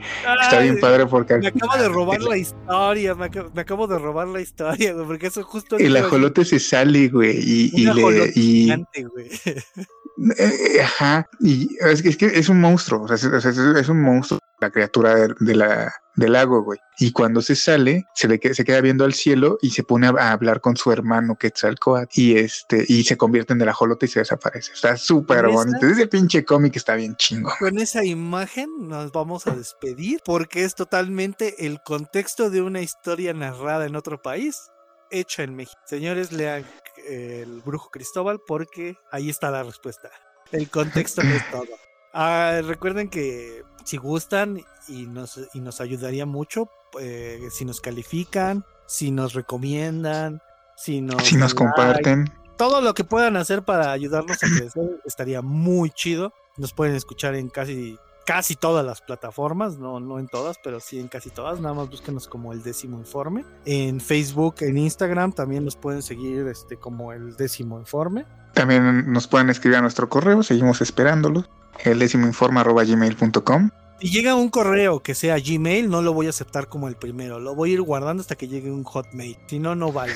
está 0.43 0.59
bien 0.59 0.79
padre 0.79 1.05
porque... 1.05 1.37
Me 1.37 1.47
acabo 1.47 1.77
de 1.77 1.89
robar 1.89 2.21
la 2.21 2.37
historia, 2.37 3.15
me 3.15 3.25
acabo, 3.61 3.87
de 3.87 3.99
robar 3.99 4.27
la 4.27 4.41
historia, 4.41 4.93
güey, 4.93 5.05
porque 5.05 5.27
eso 5.27 5.43
justo... 5.43 5.77
El 5.77 5.97
ajolote 5.97 6.45
se 6.45 6.59
sale, 6.59 7.09
güey, 7.09 7.37
y, 7.37 7.71
y 7.73 7.85
le... 7.85 8.31
Y, 8.35 8.63
gigante, 8.63 9.03
güey. 9.03 9.29
Eh, 10.37 10.81
ajá, 10.81 11.27
y 11.39 11.75
es 11.81 12.01
que, 12.01 12.09
es 12.09 12.17
que 12.17 12.25
es 12.27 12.49
un 12.49 12.61
monstruo, 12.61 13.03
o 13.03 13.07
sea, 13.07 13.15
es, 13.15 13.45
es 13.45 13.89
un 13.89 14.01
monstruo, 14.01 14.39
la 14.59 14.71
criatura 14.71 15.27
de, 15.39 15.55
la, 15.55 15.93
del 16.15 16.33
lago, 16.33 16.63
güey. 16.63 16.79
Y 16.99 17.11
cuando 17.11 17.41
se 17.41 17.55
sale, 17.55 18.05
se 18.15 18.27
le 18.27 18.39
se 18.53 18.63
queda 18.63 18.79
viendo 18.79 19.03
al 19.03 19.13
cielo 19.13 19.57
y 19.61 19.71
se 19.71 19.83
pone 19.83 20.07
a, 20.07 20.31
hablar 20.31 20.61
con 20.61 20.77
su 20.77 20.91
hermano 20.91 21.35
Quetzalcoatl 21.35 22.09
y 22.19 22.37
este, 22.37 22.85
y 22.87 23.03
se 23.03 23.17
convierte 23.17 23.53
en 23.53 23.61
el 23.61 23.69
ajolote 23.69 24.05
y 24.05 24.09
se 24.09 24.19
desaparece. 24.19 24.71
Está 24.73 24.95
súper 24.95 25.47
bonito. 25.47 25.85
Ese 25.85 26.07
pinche 26.07 26.45
cómic 26.45 26.75
está 26.77 26.95
bien 26.95 27.15
chingo. 27.17 27.51
Con 27.59 27.77
esa 27.79 28.05
imagen 28.05 28.69
nos 28.79 29.11
vamos 29.11 29.47
a 29.47 29.55
despedir 29.55 30.21
porque 30.23 30.63
es 30.63 30.75
totalmente 30.75 31.65
el 31.65 31.81
contexto 31.83 32.49
de 32.49 32.61
una 32.61 32.81
historia 32.81 33.33
narrada 33.33 33.85
en 33.85 33.95
otro 33.95 34.21
país 34.21 34.69
hecha 35.11 35.43
en 35.43 35.55
México. 35.55 35.79
Señores, 35.85 36.31
lean 36.31 36.65
el 37.07 37.61
brujo 37.61 37.89
Cristóbal 37.89 38.39
porque 38.45 38.97
ahí 39.11 39.29
está 39.29 39.51
la 39.51 39.63
respuesta. 39.63 40.09
El 40.51 40.69
contexto 40.69 41.23
no 41.23 41.33
es 41.33 41.49
todo. 41.51 41.67
Ah, 42.13 42.61
recuerden 42.63 43.09
que 43.09 43.63
si 43.83 43.97
gustan 43.97 44.63
y 44.87 45.05
nos, 45.05 45.39
y 45.53 45.59
nos 45.59 45.81
ayudaría 45.81 46.25
mucho 46.25 46.69
eh, 46.99 47.49
si 47.51 47.65
nos 47.65 47.81
califican, 47.81 48.65
si 48.87 49.11
nos 49.11 49.33
recomiendan, 49.33 50.41
si 50.77 51.01
nos, 51.01 51.23
si 51.27 51.35
nos 51.35 51.53
comparten. 51.53 52.31
Todo 52.57 52.79
lo 52.79 52.93
que 52.93 53.03
puedan 53.03 53.35
hacer 53.35 53.63
para 53.63 53.91
ayudarnos 53.91 54.41
a 54.43 54.47
crecer 54.47 55.01
estaría 55.03 55.41
muy 55.41 55.89
chido. 55.89 56.33
Nos 56.55 56.73
pueden 56.73 56.95
escuchar 56.95 57.35
en 57.35 57.49
casi 57.49 57.99
casi 58.25 58.55
todas 58.55 58.85
las 58.85 59.01
plataformas, 59.01 59.77
no, 59.77 59.99
no 59.99 60.19
en 60.19 60.27
todas, 60.27 60.57
pero 60.63 60.79
sí 60.79 60.99
en 60.99 61.07
casi 61.07 61.29
todas. 61.29 61.59
Nada 61.59 61.75
más 61.75 61.89
búsquenos 61.89 62.27
como 62.27 62.51
el 62.51 62.63
décimo 62.63 62.97
informe. 62.97 63.45
En 63.65 64.01
Facebook, 64.01 64.55
en 64.61 64.77
Instagram 64.77 65.31
también 65.31 65.63
nos 65.63 65.75
pueden 65.75 66.01
seguir 66.01 66.47
este, 66.47 66.77
como 66.77 67.13
el 67.13 67.35
décimo 67.37 67.79
informe. 67.79 68.25
También 68.53 69.11
nos 69.11 69.27
pueden 69.27 69.49
escribir 69.49 69.77
a 69.77 69.81
nuestro 69.81 70.09
correo, 70.09 70.43
seguimos 70.43 70.81
esperándolos. 70.81 71.49
El 71.83 71.99
décimo 71.99 72.25
informe 72.25 72.61
arroba 72.61 72.83
gmail.com. 72.83 73.69
Si 73.99 74.09
llega 74.09 74.35
un 74.35 74.49
correo 74.49 75.01
que 75.01 75.15
sea 75.15 75.37
Gmail, 75.39 75.89
no 75.89 76.01
lo 76.01 76.13
voy 76.13 76.27
a 76.27 76.29
aceptar 76.29 76.67
como 76.67 76.89
el 76.89 76.95
primero. 76.95 77.39
Lo 77.39 77.55
voy 77.55 77.71
a 77.71 77.73
ir 77.75 77.81
guardando 77.81 78.21
hasta 78.21 78.35
que 78.35 78.47
llegue 78.47 78.69
un 78.69 78.83
Hotmail. 78.83 79.37
Si 79.47 79.57
no, 79.57 79.73
no 79.73 79.93
vale. 79.93 80.13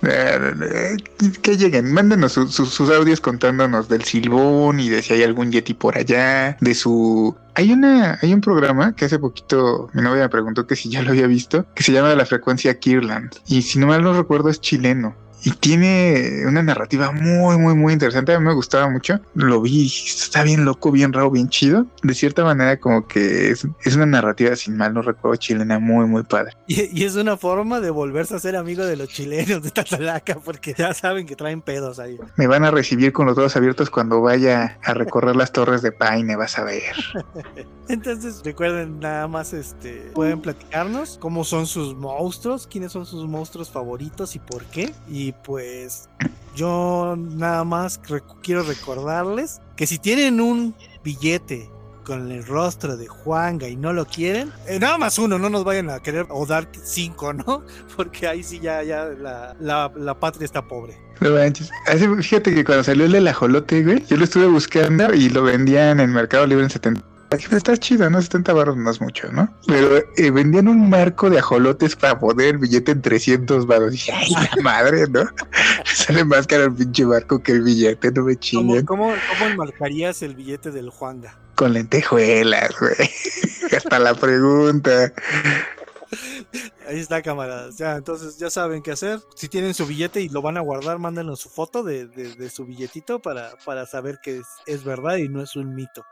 que 1.42 1.56
lleguen, 1.56 1.92
mándenos 1.92 2.32
sus 2.32 2.90
audios 2.90 3.20
contándonos 3.20 3.88
del 3.88 4.04
silbón 4.04 4.80
y 4.80 4.90
de 4.90 5.02
si 5.02 5.14
hay 5.14 5.22
algún 5.22 5.50
Yeti 5.50 5.72
por 5.72 5.96
allá, 5.96 6.56
de 6.60 6.74
su 6.74 7.34
hay 7.54 7.72
una, 7.72 8.18
hay 8.22 8.32
un 8.32 8.40
programa 8.40 8.94
que 8.94 9.06
hace 9.06 9.18
poquito 9.18 9.90
mi 9.92 10.02
novia 10.02 10.22
me 10.22 10.28
preguntó 10.28 10.66
que 10.66 10.76
si 10.76 10.90
ya 10.90 11.02
lo 11.02 11.10
había 11.10 11.26
visto, 11.26 11.66
que 11.74 11.82
se 11.82 11.92
llama 11.92 12.14
La 12.14 12.26
frecuencia 12.26 12.78
Kirland. 12.78 13.32
Y 13.46 13.62
si 13.62 13.78
no 13.78 13.86
mal 13.86 14.02
no 14.02 14.12
recuerdo 14.12 14.50
es 14.50 14.60
chileno 14.60 15.16
y 15.44 15.50
tiene 15.50 16.44
una 16.46 16.62
narrativa 16.62 17.10
muy, 17.10 17.58
muy, 17.58 17.74
muy 17.74 17.92
interesante. 17.92 18.32
A 18.32 18.38
mí 18.38 18.46
me 18.46 18.54
gustaba 18.54 18.88
mucho. 18.88 19.20
Lo 19.34 19.60
vi, 19.60 19.86
está 19.86 20.42
bien 20.44 20.64
loco, 20.64 20.92
bien 20.92 21.12
raro, 21.12 21.30
bien 21.30 21.48
chido. 21.48 21.86
De 22.02 22.14
cierta 22.14 22.44
manera, 22.44 22.78
como 22.78 23.06
que 23.06 23.50
es, 23.50 23.64
una 23.94 24.06
narrativa, 24.06 24.54
sin 24.54 24.76
mal 24.76 24.94
no 24.94 25.02
recuerdo, 25.02 25.36
chilena, 25.36 25.78
muy, 25.78 26.06
muy 26.06 26.22
padre. 26.22 26.52
Y, 26.68 27.02
es 27.02 27.16
una 27.16 27.36
forma 27.36 27.80
de 27.80 27.90
volverse 27.90 28.36
a 28.36 28.38
ser 28.38 28.56
amigo 28.56 28.84
de 28.84 28.96
los 28.96 29.08
chilenos 29.08 29.62
de 29.62 29.70
Tatalaca, 29.70 30.36
porque 30.36 30.74
ya 30.76 30.94
saben 30.94 31.26
que 31.26 31.34
traen 31.34 31.60
pedos 31.60 31.98
ahí. 31.98 32.18
Me 32.36 32.46
van 32.46 32.64
a 32.64 32.70
recibir 32.70 33.12
con 33.12 33.26
los 33.26 33.34
brazos 33.34 33.56
abiertos 33.56 33.90
cuando 33.90 34.20
vaya 34.20 34.78
a 34.84 34.94
recorrer 34.94 35.34
las 35.34 35.50
torres 35.50 35.82
de 35.82 35.90
Paine, 35.90 36.36
vas 36.36 36.58
a 36.58 36.64
ver. 36.64 36.94
Entonces, 37.88 38.42
recuerden 38.44 39.00
nada 39.00 39.26
más, 39.26 39.52
este, 39.52 40.10
pueden 40.14 40.40
platicarnos 40.40 41.18
cómo 41.20 41.44
son 41.44 41.66
sus 41.66 41.96
monstruos, 41.96 42.66
quiénes 42.66 42.92
son 42.92 43.06
sus 43.06 43.26
monstruos 43.26 43.70
favoritos 43.70 44.36
y 44.36 44.38
por 44.38 44.64
qué. 44.66 44.92
Y 45.10 45.31
pues 45.44 46.08
yo 46.54 47.16
nada 47.16 47.64
más 47.64 48.00
quiero 48.42 48.62
recordarles 48.62 49.60
que 49.76 49.86
si 49.86 49.98
tienen 49.98 50.40
un 50.40 50.74
billete 51.02 51.70
con 52.04 52.30
el 52.30 52.44
rostro 52.44 52.96
de 52.96 53.06
Juanga 53.06 53.68
y 53.68 53.76
no 53.76 53.92
lo 53.92 54.04
quieren, 54.04 54.52
eh, 54.66 54.78
nada 54.78 54.98
más 54.98 55.18
uno, 55.18 55.38
no 55.38 55.48
nos 55.48 55.64
vayan 55.64 55.88
a 55.90 56.00
querer 56.00 56.26
o 56.30 56.44
dar 56.46 56.68
cinco, 56.82 57.32
¿no? 57.32 57.64
Porque 57.96 58.26
ahí 58.26 58.42
sí 58.42 58.60
ya, 58.60 58.82
ya 58.82 59.04
la, 59.04 59.54
la, 59.94 60.20
patria 60.20 60.44
está 60.44 60.66
pobre. 60.66 60.98
No. 61.20 61.36
Así, 61.36 62.08
fíjate 62.20 62.54
que 62.54 62.64
cuando 62.64 62.84
salió 62.84 63.04
el 63.04 63.12
del 63.12 63.28
ajolote, 63.28 63.82
güey, 63.84 64.04
yo 64.06 64.16
lo 64.16 64.24
estuve 64.24 64.46
buscando 64.46 65.14
y 65.14 65.28
lo 65.28 65.44
vendían 65.44 66.00
en 66.00 66.12
Mercado 66.12 66.46
Libre 66.46 66.64
en 66.64 66.70
70. 66.70 67.11
Está 67.50 67.76
chido, 67.76 68.08
¿no? 68.10 68.20
70 68.20 68.52
baros 68.52 68.76
no 68.76 68.90
es 68.90 69.00
mucho, 69.00 69.30
¿no? 69.32 69.52
Pero 69.66 69.96
eh, 70.16 70.30
vendían 70.30 70.68
un 70.68 70.90
marco 70.90 71.30
de 71.30 71.38
ajolotes 71.38 71.96
para 71.96 72.18
poner 72.18 72.58
billete 72.58 72.92
en 72.92 73.02
300 73.02 73.66
baros. 73.66 73.88
Y 73.88 73.92
dije, 73.92 74.12
ay, 74.12 74.30
la 74.30 74.48
madre, 74.62 75.06
¿no? 75.08 75.24
Sale 75.84 76.24
más 76.24 76.46
caro 76.46 76.64
el 76.64 76.74
pinche 76.74 77.04
barco 77.04 77.42
que 77.42 77.52
el 77.52 77.62
billete, 77.62 78.10
no 78.12 78.22
me 78.24 78.32
¿Cómo, 78.34 78.40
chinguen. 78.40 78.86
cómo, 78.86 79.12
cómo 79.30 79.50
enmarcarías 79.50 80.22
el 80.22 80.34
billete 80.34 80.70
del 80.70 80.90
Juanga? 80.90 81.38
Con 81.54 81.72
lentejuelas, 81.74 82.70
güey. 82.78 83.10
Hasta 83.76 83.98
la 83.98 84.14
pregunta. 84.14 85.12
Ahí 86.86 86.98
está, 87.00 87.22
camaradas. 87.22 87.78
Ya, 87.78 87.96
entonces 87.96 88.36
ya 88.38 88.50
saben 88.50 88.82
qué 88.82 88.90
hacer. 88.92 89.20
Si 89.34 89.48
tienen 89.48 89.72
su 89.72 89.86
billete 89.86 90.20
y 90.20 90.28
lo 90.28 90.42
van 90.42 90.56
a 90.56 90.60
guardar, 90.60 90.98
mándenos 90.98 91.40
su 91.40 91.48
foto 91.48 91.82
de, 91.82 92.06
de- 92.06 92.34
de 92.34 92.50
su 92.50 92.66
billetito 92.66 93.20
para, 93.20 93.52
para 93.64 93.86
saber 93.86 94.18
que 94.22 94.38
es, 94.38 94.46
es 94.66 94.84
verdad 94.84 95.16
y 95.16 95.28
no 95.28 95.42
es 95.42 95.56
un 95.56 95.74
mito. 95.74 96.04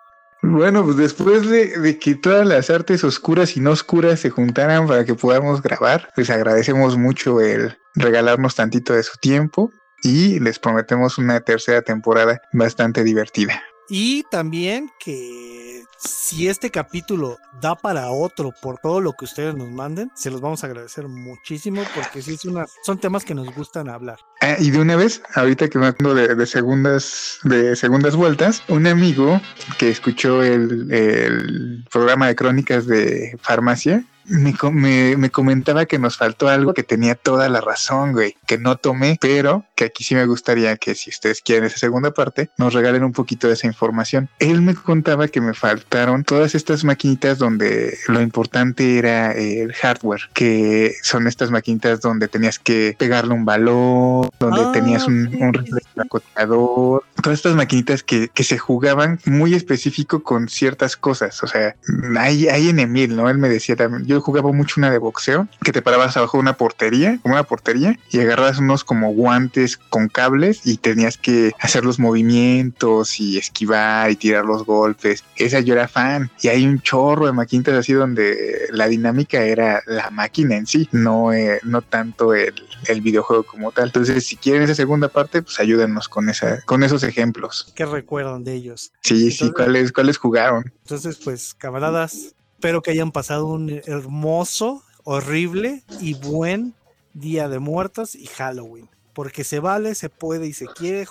Bueno, 0.43 0.85
pues 0.85 0.97
después 0.97 1.49
de, 1.49 1.79
de 1.79 1.99
que 1.99 2.15
todas 2.15 2.47
las 2.47 2.71
artes 2.71 3.05
oscuras 3.05 3.57
y 3.57 3.61
no 3.61 3.73
oscuras 3.73 4.21
se 4.21 4.31
juntaran 4.31 4.87
para 4.87 5.05
que 5.05 5.15
podamos 5.15 5.61
grabar, 5.61 6.09
les 6.17 6.31
agradecemos 6.31 6.97
mucho 6.97 7.41
el 7.41 7.77
regalarnos 7.95 8.55
tantito 8.55 8.95
de 8.95 9.03
su 9.03 9.17
tiempo 9.19 9.71
y 10.03 10.41
les 10.41 10.59
prometemos 10.59 11.19
una 11.19 11.41
tercera 11.41 11.83
temporada 11.83 12.41
bastante 12.53 13.05
divertida. 13.05 13.63
Y 13.89 14.23
también 14.31 14.89
que 14.99 15.70
si 16.01 16.49
este 16.49 16.71
capítulo 16.71 17.39
da 17.61 17.75
para 17.75 18.11
otro 18.11 18.53
por 18.63 18.79
todo 18.79 19.01
lo 19.01 19.13
que 19.13 19.27
ustedes 19.27 19.55
nos 19.55 19.71
manden, 19.71 20.11
se 20.15 20.31
los 20.31 20.41
vamos 20.41 20.65
a 20.65 20.67
agradecer 20.67 21.07
muchísimo 21.09 21.83
porque 21.95 22.23
sí 22.23 22.35
es 22.35 22.45
una, 22.45 22.67
son 22.83 22.99
temas 22.99 23.25
que 23.25 23.35
nos 23.35 23.55
gustan 23.55 23.89
hablar. 23.89 24.19
Ah, 24.41 24.57
y 24.59 24.71
de 24.71 24.79
una 24.79 24.97
vez, 24.97 25.23
ahorita 25.35 25.69
que 25.69 25.79
me 25.79 25.89
acuerdo 25.89 26.15
de, 26.15 26.47
segundas 26.47 27.39
de 27.45 27.77
segundas 27.77 28.17
vueltas, 28.17 28.63
un 28.69 28.87
amigo 28.87 29.41
que 29.79 29.91
escuchó 29.91 30.43
el 30.43 31.85
programa 31.91 32.29
de 32.29 32.35
crónicas 32.35 32.87
de 32.87 33.37
farmacia 33.43 34.05
me, 34.31 34.55
me- 34.73 35.17
me 35.17 35.31
comentaba 35.31 35.87
que 35.87 35.99
nos 35.99 36.17
faltó 36.17 36.49
algo 36.49 36.73
que 36.75 36.83
tenía 36.83 37.15
toda 37.15 37.49
la 37.49 37.61
razón, 37.61 38.13
güey, 38.13 38.37
que 38.47 38.59
no 38.59 38.77
tomé, 38.77 39.19
pero 39.21 39.65
que 39.75 39.85
aquí 39.87 40.05
sí 40.05 40.15
me 40.15 40.27
gustaría 40.27 40.77
que 40.77 40.95
si 40.95 41.11
ustedes 41.11 41.41
quieren 41.43 41.65
esa 41.65 41.79
segunda 41.79 42.13
parte, 42.13 42.51
nos 42.59 42.73
regalen 42.75 43.03
un 43.05 43.13
poquito 43.13 43.47
de 43.49 43.55
esa 43.55 43.67
información. 43.67 44.29
Él 44.39 44.63
me 44.63 44.75
contaba 44.75 45.29
que 45.29 45.41
me 45.41 45.55
faltaron 45.55 46.23
todas 46.25 46.55
estas 46.55 46.85
maquinitas 46.85 47.39
donde 47.39 47.97
lo 48.09 48.21
importante 48.21 48.99
era 48.99 49.33
el 49.33 49.73
hardware, 49.73 50.23
que 50.35 50.95
son 51.03 51.27
estas 51.27 51.51
maquinitas 51.51 52.01
donde 52.01 52.29
tenías 52.29 52.59
que 52.59 52.95
pegarle 52.99 53.35
un 53.35 53.45
balón, 53.45 54.29
donde 54.39 54.61
Ah, 54.61 54.73
tenías 54.73 55.07
un, 55.09 55.29
un 55.41 55.53
refrescador, 55.55 57.03
todas 57.23 57.39
estas 57.39 57.55
maquinitas 57.55 58.03
que, 58.03 58.29
que 58.29 58.45
se 58.45 58.59
jugaban 58.59 59.19
muy 59.25 59.55
específico 59.55 60.23
con 60.23 60.49
ciertas 60.49 60.97
cosas. 60.97 61.43
O 61.43 61.47
sea, 61.47 61.75
hay, 62.19 62.49
hay 62.49 62.69
en 62.69 62.79
Emil, 62.79 63.17
¿no? 63.17 63.29
Él 63.31 63.39
me 63.39 63.49
decía 63.49 63.77
también, 63.77 64.07
yo 64.07 64.20
jugaba 64.21 64.53
mucho 64.53 64.75
una 64.79 64.91
de 64.91 64.99
boxeo, 64.99 65.49
que 65.65 65.73
te 65.73 65.83
parabas 65.83 66.17
abajo 66.17 66.39
de 66.39 66.43
una 66.43 66.57
portería, 66.57 67.19
como 67.23 67.35
una 67.35 67.45
portería, 67.45 67.99
y 68.11 68.21
agarrabas 68.21 68.59
unos 68.59 68.85
como 68.85 69.13
guantes 69.13 69.77
con 69.77 70.09
cables 70.09 70.67
y 70.67 70.77
tenías 70.77 71.17
que 71.17 71.53
hacer 71.61 71.85
los 71.85 71.99
movimientos 71.99 73.21
y 73.21 73.39
esquivar 73.39 74.11
y 74.11 74.17
tirar 74.17 74.45
los 74.45 74.65
golpes. 74.65 75.25
Esa 75.37 75.61
yo 75.61 75.75
era 75.75 75.89
fan. 75.89 76.31
Y 76.41 76.49
hay 76.49 76.67
un 76.67 76.81
chorro 76.81 77.27
de 77.27 77.33
maquinitas 77.33 77.75
así 77.75 77.93
donde 77.93 78.69
la 78.71 78.89
dinámica 78.89 79.43
era 79.43 79.83
la 79.87 80.11
máquina 80.11 80.57
en 80.57 80.67
sí, 80.67 80.89
no, 80.93 81.33
eh, 81.33 81.61
no 81.63 81.83
tanto 81.83 82.35
el, 82.35 82.55
el 82.87 83.01
videojuego 83.01 83.45
como 83.45 83.73
tal. 83.73 83.87
Entonces, 83.87 84.27
si 84.27 84.37
quieren 84.37 84.63
esa 84.63 84.75
segunda 84.75 85.09
parte, 85.09 85.43
pues 85.43 85.59
ayúdennos 85.61 86.09
con 86.09 86.29
esa, 86.29 86.61
con 86.63 86.83
esos 86.83 87.03
ejemplos. 87.03 87.73
¿Qué 87.75 87.87
recuerdan 87.87 88.45
de 88.45 88.55
ellos? 88.55 88.93
Sí, 89.01 89.31
sí, 89.31 89.53
¿cuáles, 89.53 89.93
cuáles 89.93 90.19
jugaron? 90.19 90.73
Entonces, 90.83 91.19
pues, 91.23 91.55
camaradas, 91.55 92.35
espero 92.61 92.83
que 92.83 92.91
hayan 92.91 93.11
pasado 93.11 93.47
un 93.47 93.81
hermoso, 93.87 94.83
horrible 95.05 95.83
y 95.99 96.13
buen 96.13 96.75
Día 97.15 97.49
de 97.49 97.59
Muertos 97.59 98.15
y 98.15 98.27
Halloween. 98.27 98.87
Porque 99.15 99.45
se 99.45 99.61
vale, 99.61 99.95
se 99.95 100.11
puede 100.11 100.47
y 100.47 100.53
se 100.53 100.67
quiere 100.67 101.07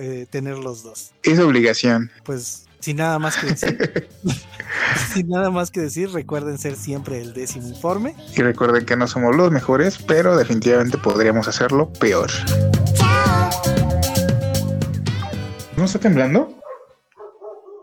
eh, 0.00 0.26
tener 0.30 0.56
los 0.56 0.82
dos. 0.82 1.12
Es 1.22 1.38
obligación. 1.38 2.10
Pues, 2.24 2.64
sin 2.80 2.96
nada 2.96 3.18
más 3.18 3.36
que 3.36 3.48
decir, 3.48 4.08
sin 5.12 5.28
nada 5.28 5.50
más 5.50 5.70
que 5.70 5.80
decir, 5.82 6.08
recuerden 6.12 6.56
ser 6.56 6.76
siempre 6.76 7.20
el 7.20 7.34
décimo 7.34 7.68
informe. 7.68 8.16
Y 8.34 8.40
recuerden 8.40 8.86
que 8.86 8.96
no 8.96 9.06
somos 9.06 9.36
los 9.36 9.50
mejores, 9.50 9.98
pero 9.98 10.34
definitivamente 10.34 10.96
podríamos 10.96 11.46
hacerlo 11.46 11.92
peor. 12.00 12.30
¿No 15.76 15.84
está 15.84 15.98
temblando? 15.98 16.58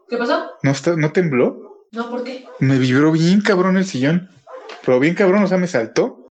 ¿Qué 0.10 0.18
pasó? 0.18 0.45
¿No, 0.64 0.72
está, 0.72 0.95
¿No 0.95 1.11
tembló? 1.11 1.62
No, 1.93 2.09
¿por 2.09 2.23
qué? 2.23 2.45
Me 2.59 2.79
vibró 2.79 3.11
bien 3.11 3.41
cabrón 3.41 3.77
el 3.77 3.85
sillón. 3.85 4.29
Pero 4.83 4.99
bien 4.99 5.13
cabrón, 5.13 5.43
o 5.43 5.47
sea, 5.47 5.59
me 5.59 5.67
saltó. 5.67 6.19